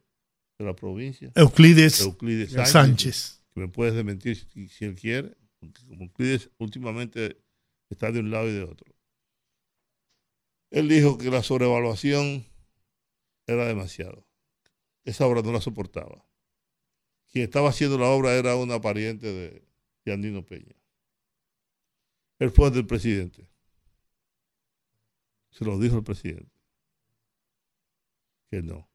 de 0.57 0.65
la 0.65 0.75
provincia. 0.75 1.31
Euclides 1.35 2.01
Euclides 2.01 2.51
Sánchez. 2.51 2.71
Sánchez. 2.71 3.43
Que 3.53 3.61
me 3.61 3.67
puedes 3.67 3.93
desmentir 3.93 4.37
si, 4.37 4.67
si 4.67 4.85
él 4.85 4.95
quiere, 4.95 5.35
porque 5.59 5.85
como 5.85 6.03
Euclides 6.03 6.49
últimamente 6.57 7.41
está 7.89 8.11
de 8.11 8.19
un 8.19 8.31
lado 8.31 8.47
y 8.49 8.53
de 8.53 8.63
otro. 8.63 8.93
Él 10.69 10.89
dijo 10.89 11.17
que 11.17 11.31
la 11.31 11.43
sobrevaluación 11.43 12.45
era 13.45 13.65
demasiado. 13.65 14.27
Esa 15.05 15.25
obra 15.25 15.41
no 15.41 15.53
la 15.53 15.61
soportaba. 15.61 16.25
Quien 17.31 17.45
estaba 17.45 17.69
haciendo 17.69 17.97
la 17.97 18.07
obra 18.07 18.33
era 18.33 18.55
una 18.55 18.81
pariente 18.81 19.31
de, 19.31 19.67
de 20.03 20.13
Andino 20.13 20.45
Peña. 20.45 20.75
Él 22.39 22.51
fue 22.51 22.69
del 22.71 22.85
presidente. 22.85 23.49
Se 25.51 25.65
lo 25.65 25.79
dijo 25.79 25.97
el 25.97 26.03
presidente. 26.03 26.51
Que 28.49 28.61
no. 28.61 28.86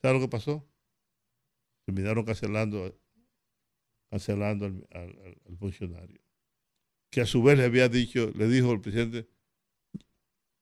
¿Sabes 0.00 0.20
lo 0.20 0.26
que 0.26 0.30
pasó? 0.30 0.68
Terminaron 1.84 2.24
cancelando, 2.24 2.96
cancelando 4.10 4.66
al, 4.66 5.56
funcionario. 5.58 6.20
Que 7.10 7.22
a 7.22 7.26
su 7.26 7.42
vez 7.42 7.58
le 7.58 7.64
había 7.64 7.88
dicho, 7.88 8.30
le 8.34 8.46
dijo 8.48 8.72
el 8.72 8.80
presidente, 8.80 9.28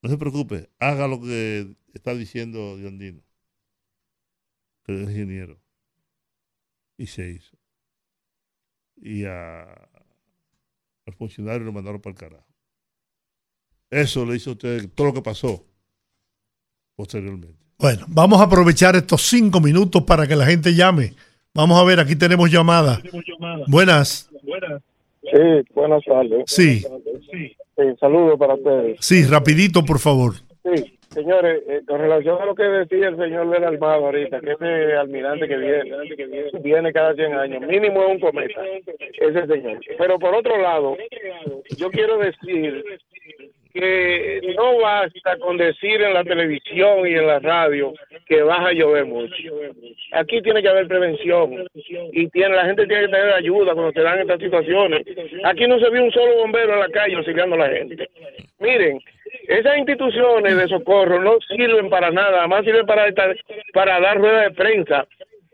no 0.03 0.09
se 0.09 0.17
preocupe, 0.17 0.71
haga 0.79 1.09
lo 1.09 1.21
que 1.21 1.77
está 1.93 2.15
diciendo 2.15 2.77
Diondino, 2.77 3.23
que 4.85 5.03
es 5.03 5.11
ingeniero. 5.11 5.61
Y 6.97 7.09
se 7.09 7.29
hizo. 7.29 7.59
Y 8.97 9.25
al 9.25 9.77
funcionario 11.19 11.67
lo 11.67 11.73
mandaron 11.73 12.01
para 12.01 12.13
el 12.13 12.19
carajo. 12.19 12.57
Eso 13.91 14.25
le 14.25 14.37
hizo 14.37 14.51
a 14.51 14.53
usted 14.55 14.89
todo 14.91 15.09
lo 15.09 15.15
que 15.15 15.23
pasó 15.23 15.67
posteriormente. 16.95 17.66
Bueno, 17.79 18.07
vamos 18.09 18.41
a 18.41 18.45
aprovechar 18.45 18.97
estos 18.97 19.23
cinco 19.23 19.61
minutos 19.61 20.03
para 20.03 20.27
que 20.27 20.35
la 20.35 20.47
gente 20.47 20.75
llame. 20.75 21.13
Vamos 21.55 21.79
a 21.81 21.85
ver, 21.85 22.01
aquí 22.01 22.17
tenemos 22.17 22.51
llamada. 22.51 23.01
Buenas. 23.69 24.31
Sí, 25.23 25.39
buenas 25.75 26.03
tardes. 26.05 26.45
Sí, 26.47 26.83
Sí, 27.79 27.83
saludos 28.01 28.39
para 28.39 28.55
ustedes. 28.55 28.97
sí, 29.01 29.25
rapidito, 29.27 29.85
por 29.85 29.99
favor. 29.99 30.33
Sí, 30.65 30.99
señores, 31.11 31.63
eh, 31.69 31.83
con 31.87 32.01
relación 32.01 32.41
a 32.41 32.47
lo 32.47 32.55
que 32.55 32.63
decía 32.63 33.09
el 33.09 33.17
señor 33.19 33.51
del 33.51 33.65
Armado 33.65 34.07
ahorita, 34.07 34.41
que 34.41 34.53
ese 34.53 34.95
almirante 34.97 35.47
que 35.47 35.57
viene, 35.59 36.51
viene 36.63 36.93
cada 36.95 37.13
100 37.15 37.35
años, 37.35 37.61
mínimo 37.69 38.03
es 38.05 38.09
un 38.13 38.21
cometa, 38.21 38.63
ese 39.21 39.47
señor. 39.47 39.79
Pero 39.99 40.19
por 40.19 40.35
otro 40.35 40.57
lado, 40.59 40.97
yo 41.77 41.91
quiero 41.91 42.17
decir 42.17 42.83
que 43.81 44.55
no 44.57 44.79
basta 44.79 45.37
con 45.39 45.57
decir 45.57 46.01
en 46.03 46.15
la 46.15 46.25
televisión 46.25 47.07
y 47.07 47.15
en 47.15 47.27
la 47.27 47.39
radio 47.39 47.93
que 48.27 48.43
va 48.43 48.67
a 48.69 48.73
llover 48.73 49.05
mucho. 49.07 49.35
Aquí 50.13 50.41
tiene 50.43 50.63
que 50.63 50.69
haber 50.69 50.89
prevención 50.89 51.65
y 52.13 52.29
tiene 52.29 52.57
la 52.57 52.65
gente 52.65 52.87
tiene 52.87 53.03
que 53.07 53.13
tener 53.13 53.33
ayuda 53.35 53.75
cuando 53.75 53.93
se 53.93 54.01
dan 54.03 54.21
estas 54.21 54.41
situaciones. 54.41 55.03
Aquí 55.45 55.67
no 55.67 55.79
se 55.79 55.91
vio 55.91 56.03
un 56.05 56.13
solo 56.13 56.35
bombero 56.37 56.75
en 56.75 56.81
la 56.81 56.89
calle 56.89 57.17
auxiliando 57.17 57.57
a 57.57 57.59
la 57.59 57.69
gente. 57.69 58.09
Miren, 58.59 58.99
esas 59.49 59.77
instituciones 59.79 60.57
de 60.57 60.69
socorro 60.69 61.21
no 61.21 61.39
sirven 61.49 61.91
para 61.91 62.11
nada, 62.11 62.39
además 62.41 62.65
sirven 62.65 62.87
para, 62.87 63.07
estar- 63.09 63.37
para 63.75 64.01
dar 64.01 64.17
ruedas 64.19 64.45
de 64.49 64.51
prensa. 64.55 65.07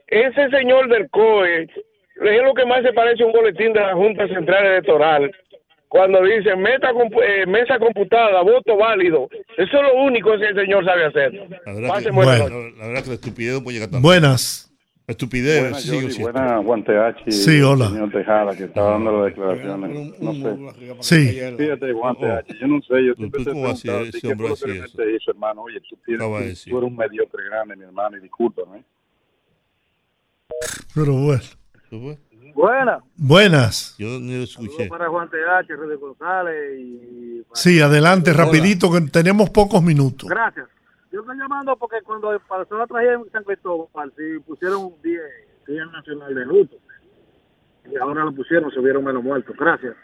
Ese 0.06 0.48
señor 0.50 0.88
del 0.88 1.08
COE 1.10 1.62
es 1.62 2.42
lo 2.42 2.54
que 2.54 2.66
más 2.66 2.82
se 2.82 2.92
parece 2.92 3.22
a 3.22 3.26
un 3.26 3.32
boletín 3.32 3.72
de 3.72 3.80
la 3.80 3.94
Junta 3.94 4.28
Central 4.28 4.66
Electoral. 4.66 5.32
Cuando 5.92 6.22
dice 6.22 6.56
meta, 6.56 6.90
compu- 6.92 7.22
eh, 7.22 7.44
mesa 7.44 7.78
computada, 7.78 8.40
voto 8.40 8.78
válido. 8.78 9.28
Eso 9.58 9.76
es 9.76 9.82
lo 9.82 10.02
único 10.04 10.30
que 10.38 10.46
el 10.46 10.54
señor 10.56 10.82
sabe 10.86 11.04
hacer. 11.04 11.34
La 11.34 11.72
verdad, 11.74 11.80
que, 11.82 11.86
Pasen 11.88 12.14
buenas 12.14 12.38
la- 12.38 12.46
la 12.48 12.86
verdad 12.86 13.02
que 13.02 13.08
la 13.10 13.14
estupidez 13.16 13.52
no 13.58 13.62
puede 13.62 13.74
llegar 13.76 13.90
tan 13.90 14.00
Buenas. 14.00 14.72
La 15.06 15.12
estupidez 15.12 15.60
Buenas, 15.60 15.82
sigue 15.82 15.96
Jordi, 16.00 16.12
siendo. 16.14 16.32
buenas, 16.32 16.64
Juan 16.64 16.84
TH. 16.84 17.30
Sí, 17.30 17.60
hola. 17.60 17.88
Señor 17.90 18.10
Tejada, 18.10 18.56
que 18.56 18.64
estaba 18.64 18.90
dando 18.92 19.12
las 19.18 19.26
declaraciones. 19.34 20.18
No 20.18 20.32
sé. 20.32 20.56
Sí. 21.00 21.40
Fíjate, 21.58 21.92
Juan 21.92 22.16
TH, 22.16 22.58
yo 22.58 22.66
no 22.68 22.80
sé, 22.80 23.04
yo 23.04 23.14
siempre 23.14 23.44
te 23.44 23.50
he 23.50 23.52
¿Cómo 23.52 23.68
así? 23.68 23.82
preguntado, 23.82 24.08
Ese 24.08 24.12
¿qué 24.12 24.20
fue 24.20 24.32
hombre 24.32 24.46
que 24.48 24.52
así 24.80 25.14
hizo, 25.16 25.30
hermano? 25.32 25.62
Oye, 25.64 25.78
tú, 25.90 25.96
tienes, 26.06 26.26
tú- 26.64 26.78
eres 26.78 26.90
un 26.90 26.96
mediocre 26.96 27.44
grande, 27.50 27.76
mi 27.76 27.84
hermano, 27.84 28.16
y 28.16 28.20
discúlpame. 28.20 28.82
Pero 30.94 31.12
bueno. 31.12 31.42
¿Eso 31.42 32.00
fue? 32.00 32.16
Buena. 32.54 32.98
Buenas. 33.16 33.94
Yo 33.98 34.06
ni 34.20 34.36
lo 34.36 34.44
escuché. 34.44 34.88
Para 34.88 35.08
Juan 35.08 35.28
TH, 35.28 35.68
Rodríguez 35.68 36.00
González 36.00 36.78
y... 36.78 37.44
Sí, 37.54 37.80
adelante, 37.80 38.32
rapidito, 38.32 38.90
que 38.92 39.00
tenemos 39.10 39.50
pocos 39.50 39.82
minutos. 39.82 40.28
Gracias. 40.28 40.66
Yo 41.10 41.20
estoy 41.20 41.36
llamando 41.36 41.76
porque 41.76 41.96
cuando 42.02 42.38
pasó 42.48 42.78
la 42.78 42.86
tragedia 42.86 43.14
en 43.14 43.30
San 43.30 43.44
Cristóbal, 43.44 44.12
sí, 44.16 44.38
pusieron 44.46 44.84
un 44.84 45.02
día, 45.02 45.20
día 45.66 45.84
nacional 45.86 46.34
de 46.34 46.46
luto. 46.46 46.76
Y 47.90 47.96
ahora 47.96 48.24
lo 48.24 48.32
pusieron, 48.32 48.70
se 48.70 48.80
vieron 48.80 49.04
menos 49.04 49.22
muertos. 49.22 49.54
Gracias. 49.58 49.94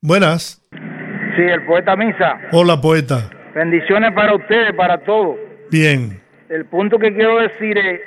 Buenas. 0.00 0.62
Sí, 0.70 1.42
el 1.42 1.64
poeta 1.66 1.96
Misa. 1.96 2.40
Hola, 2.52 2.80
poeta. 2.80 3.30
Bendiciones 3.54 4.12
para 4.14 4.34
ustedes, 4.34 4.74
para 4.74 5.02
todos. 5.04 5.36
Bien. 5.70 6.22
El 6.48 6.66
punto 6.66 6.98
que 6.98 7.12
quiero 7.12 7.38
decir 7.38 7.76
es 7.78 8.00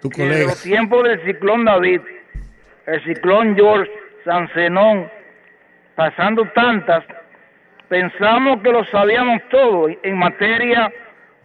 Tu 0.00 0.10
que 0.10 0.44
los 0.44 0.62
tiempos 0.62 1.04
del 1.04 1.22
ciclón 1.24 1.64
David, 1.64 2.00
el 2.88 3.04
ciclón 3.04 3.54
George, 3.54 3.90
San 4.24 4.48
Zenón, 4.54 5.08
pasando 5.94 6.44
tantas, 6.54 7.04
pensamos 7.88 8.62
que 8.62 8.72
lo 8.72 8.84
sabíamos 8.86 9.42
todo 9.50 9.88
en 10.02 10.18
materia 10.18 10.92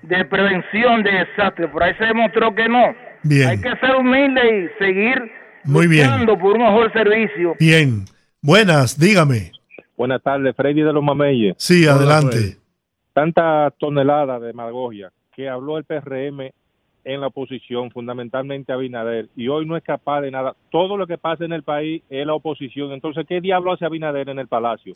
de 0.02 0.26
prevención 0.26 1.04
de 1.04 1.12
desastres, 1.12 1.70
por 1.70 1.84
ahí 1.84 1.94
se 1.96 2.06
demostró 2.06 2.54
que 2.56 2.68
no. 2.68 2.96
Bien. 3.24 3.50
Hay 3.50 3.62
que 3.62 3.76
ser 3.78 3.96
humilde 3.96 4.42
y 4.66 4.84
seguir 4.84 5.32
Muy 5.64 5.88
bien. 5.88 6.08
luchando 6.08 6.38
por 6.38 6.54
un 6.54 6.64
mejor 6.64 6.92
servicio. 6.92 7.56
Bien. 7.60 8.06
Buenas, 8.42 9.00
dígame. 9.00 9.52
Buenas 9.96 10.22
tardes, 10.22 10.56
Freddy 10.56 10.82
de 10.82 10.92
los 10.92 11.04
Mameyes. 11.04 11.56
Sí, 11.58 11.88
adelante. 11.88 12.58
Tanta 13.14 13.72
tonelada 13.78 14.40
de 14.40 14.48
demagogia 14.48 15.12
que 15.34 15.48
habló 15.48 15.78
el 15.78 15.86
PRM 15.86 16.52
en 17.04 17.22
la 17.22 17.28
oposición, 17.28 17.92
fundamentalmente 17.92 18.72
Abinader, 18.72 19.30
y 19.36 19.48
hoy 19.48 19.66
no 19.66 19.76
es 19.76 19.84
capaz 19.84 20.22
de 20.22 20.32
nada. 20.32 20.56
Todo 20.72 20.98
lo 20.98 21.08
que 21.08 21.18
pasa 21.18 21.46
en 21.46 21.54
el 21.54 21.64
país 21.64 22.02
es 22.10 22.26
la 22.26 22.34
oposición. 22.34 22.92
Entonces, 22.92 23.26
¿qué 23.28 23.42
diablo 23.42 23.74
hace 23.74 23.86
Abinader 23.86 24.30
en 24.30 24.40
el 24.40 24.48
Palacio? 24.48 24.94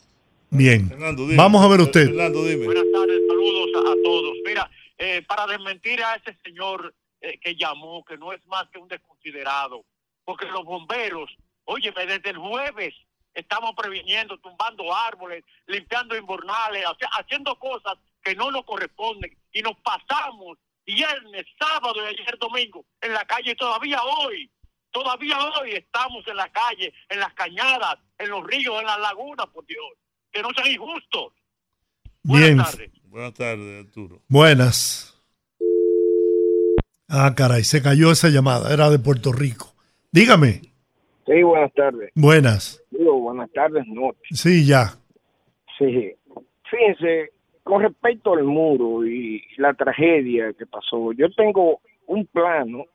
Bien. 0.50 0.88
dime. 0.88 1.36
Vamos 1.36 1.64
a 1.64 1.68
ver 1.68 1.82
usted. 1.82 2.06
Fernando, 2.06 2.44
dime. 2.44 2.66
Buenas 2.66 2.86
tardes, 2.94 3.22
saludos 3.28 3.70
a, 3.76 3.92
a 3.92 3.96
todos. 4.04 4.38
Mira, 4.46 4.70
eh, 4.98 5.22
para 5.28 5.46
desmentir 5.48 6.02
a 6.02 6.16
ese 6.16 6.38
señor 6.44 6.94
eh, 7.22 7.38
que 7.40 7.56
llamó, 7.56 8.04
que 8.06 8.18
no 8.18 8.32
es 8.32 8.46
más 8.48 8.68
que 8.70 8.80
un 8.80 8.88
desconsiderado, 8.88 9.84
porque 10.24 10.46
los 10.48 10.64
bomberos, 10.64 11.30
óyeme, 11.66 12.06
desde 12.06 12.30
el 12.30 12.38
jueves 12.38 12.94
estamos 13.34 13.76
previniendo, 13.76 14.38
tumbando 14.40 14.94
árboles, 14.96 15.44
limpiando 15.68 16.18
invernales, 16.18 16.84
haciendo 17.20 17.58
cosas 17.60 17.98
que 18.24 18.36
no 18.36 18.50
nos 18.52 18.66
corresponden 18.66 19.38
y 19.54 19.62
nos 19.62 19.78
pasamos 19.78 20.58
viernes, 20.88 21.46
sábado 21.60 21.96
y 22.04 22.08
ayer 22.08 22.38
domingo 22.40 22.86
en 23.02 23.14
la 23.14 23.26
calle 23.26 23.56
todavía 23.56 24.02
hoy. 24.02 24.50
Todavía 24.90 25.38
hoy 25.40 25.74
estamos 25.74 26.26
en 26.28 26.38
la 26.38 26.50
calle, 26.50 26.94
en 27.10 27.20
las 27.20 27.34
cañadas, 27.34 27.98
en 28.18 28.30
los 28.30 28.48
ríos, 28.48 28.80
en 28.80 28.86
las 28.86 29.00
lagunas, 29.00 29.46
por 29.48 29.66
Dios. 29.68 29.86
Que 30.32 30.42
no 30.42 30.50
sean 30.56 30.68
injustos. 30.68 31.34
Bien. 32.24 32.58
Buenas 33.04 33.34
tardes, 33.34 33.86
Arturo. 33.86 34.22
Buenas. 34.28 35.14
Ah, 37.10 37.34
caray, 37.36 37.64
se 37.64 37.82
cayó 37.82 38.12
esa 38.12 38.30
llamada. 38.30 38.74
Era 38.74 38.90
de 38.90 39.00
Puerto 39.00 39.32
Rico. 39.32 39.74
Dígame. 40.12 40.62
Sí, 41.26 41.44
buenas 41.44 41.74
tardes. 41.74 42.12
Buenas. 42.16 42.82
Digo, 42.90 43.20
buenas 43.20 43.52
tardes, 43.52 43.86
noches. 43.88 44.40
Sí, 44.40 44.66
ya. 44.66 44.94
Sí. 45.78 46.16
Fíjense, 46.70 47.32
con 47.68 47.82
respecto 47.82 48.34
al 48.34 48.46
muro 48.46 49.06
y 49.06 49.44
la 49.58 49.74
tragedia 49.74 50.54
que 50.54 50.66
pasó, 50.66 51.12
yo 51.12 51.30
tengo 51.32 51.82
un 52.06 52.26
plano 52.26 52.86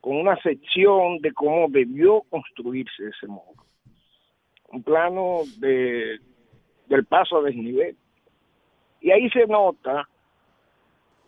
con 0.00 0.16
una 0.16 0.40
sección 0.42 1.18
de 1.18 1.32
cómo 1.32 1.66
debió 1.68 2.22
construirse 2.30 3.08
ese 3.08 3.26
muro. 3.26 3.64
Un 4.70 4.84
plano 4.84 5.40
de, 5.58 6.20
del 6.86 7.04
paso 7.04 7.38
a 7.38 7.42
desnivel. 7.42 7.96
Y 9.00 9.10
ahí 9.10 9.28
se 9.30 9.44
nota 9.48 10.08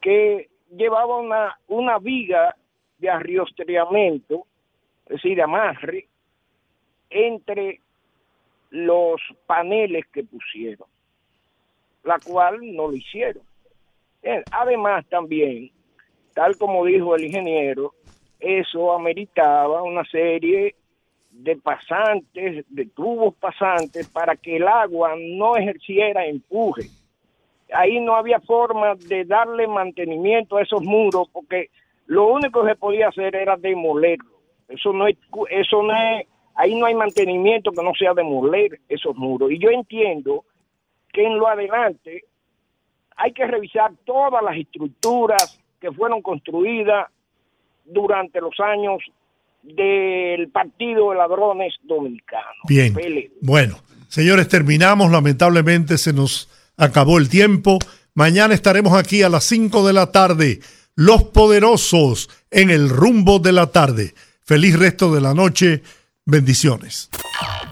que 0.01 0.49
llevaba 0.71 1.17
una, 1.19 1.59
una 1.67 1.99
viga 1.99 2.55
de 2.99 3.11
arriostriamiento, 3.11 4.47
es 5.07 5.17
decir, 5.17 5.35
de 5.35 5.43
amarre, 5.43 6.07
entre 7.11 7.81
los 8.71 9.21
paneles 9.47 10.07
que 10.13 10.23
pusieron, 10.23 10.87
la 12.05 12.19
cual 12.19 12.59
no 12.75 12.89
lo 12.89 12.95
hicieron. 12.95 13.43
Además, 14.51 15.05
también, 15.09 15.71
tal 16.35 16.57
como 16.57 16.85
dijo 16.85 17.15
el 17.15 17.25
ingeniero, 17.25 17.95
eso 18.41 18.93
ameritaba 18.93 19.83
una 19.83 20.05
serie 20.05 20.75
de 21.31 21.57
pasantes, 21.57 22.65
de 22.69 22.87
tubos 22.87 23.35
pasantes, 23.35 24.09
para 24.09 24.37
que 24.37 24.57
el 24.57 24.69
agua 24.69 25.15
no 25.19 25.57
ejerciera 25.57 26.27
empuje. 26.27 26.89
Ahí 27.73 27.99
no 28.01 28.15
había 28.15 28.41
forma 28.41 28.95
de 28.95 29.25
darle 29.25 29.67
mantenimiento 29.67 30.57
a 30.57 30.63
esos 30.63 30.83
muros, 30.83 31.29
porque 31.33 31.71
lo 32.07 32.27
único 32.29 32.63
que 32.63 32.71
se 32.71 32.77
podía 32.77 33.09
hacer 33.09 33.35
era 33.35 33.57
demolerlo. 33.57 34.31
Eso 34.69 34.93
no 34.93 35.07
es, 35.07 35.17
eso 35.51 35.83
no 35.83 35.93
ahí 36.55 36.75
no 36.77 36.87
hay 36.87 36.95
mantenimiento 36.95 37.73
que 37.73 37.83
no 37.83 37.93
sea 37.95 38.15
demoler 38.15 38.81
esos 38.89 39.17
muros. 39.17 39.51
Y 39.51 39.59
yo 39.59 39.71
entiendo 39.71 40.45
que 41.15 41.25
en 41.25 41.39
lo 41.39 41.49
adelante 41.49 42.25
hay 43.17 43.33
que 43.33 43.47
revisar 43.47 43.93
todas 44.05 44.43
las 44.43 44.57
estructuras 44.57 45.59
que 45.81 45.91
fueron 45.93 46.21
construidas 46.21 47.07
durante 47.85 48.41
los 48.41 48.59
años 48.59 48.99
del 49.63 50.49
Partido 50.51 51.11
de 51.11 51.17
Ladrones 51.17 51.75
Dominicanos. 51.85 52.57
Bien. 52.69 52.93
Bueno, 53.41 53.79
señores, 54.09 54.49
terminamos. 54.49 55.11
Lamentablemente 55.11 55.97
se 55.97 56.13
nos 56.13 56.51
acabó 56.77 57.19
el 57.19 57.29
tiempo. 57.29 57.79
Mañana 58.15 58.53
estaremos 58.53 58.95
aquí 58.95 59.23
a 59.23 59.29
las 59.29 59.45
5 59.45 59.87
de 59.87 59.93
la 59.93 60.11
tarde. 60.11 60.59
Los 60.97 61.25
poderosos 61.25 62.29
en 62.51 62.71
el 62.71 62.89
rumbo 62.89 63.39
de 63.39 63.53
la 63.53 63.69
tarde. 63.69 64.15
Feliz 64.43 64.79
resto 64.79 65.15
de 65.15 65.21
la 65.21 65.35
noche. 65.35 65.83
Bendiciones. 66.27 67.11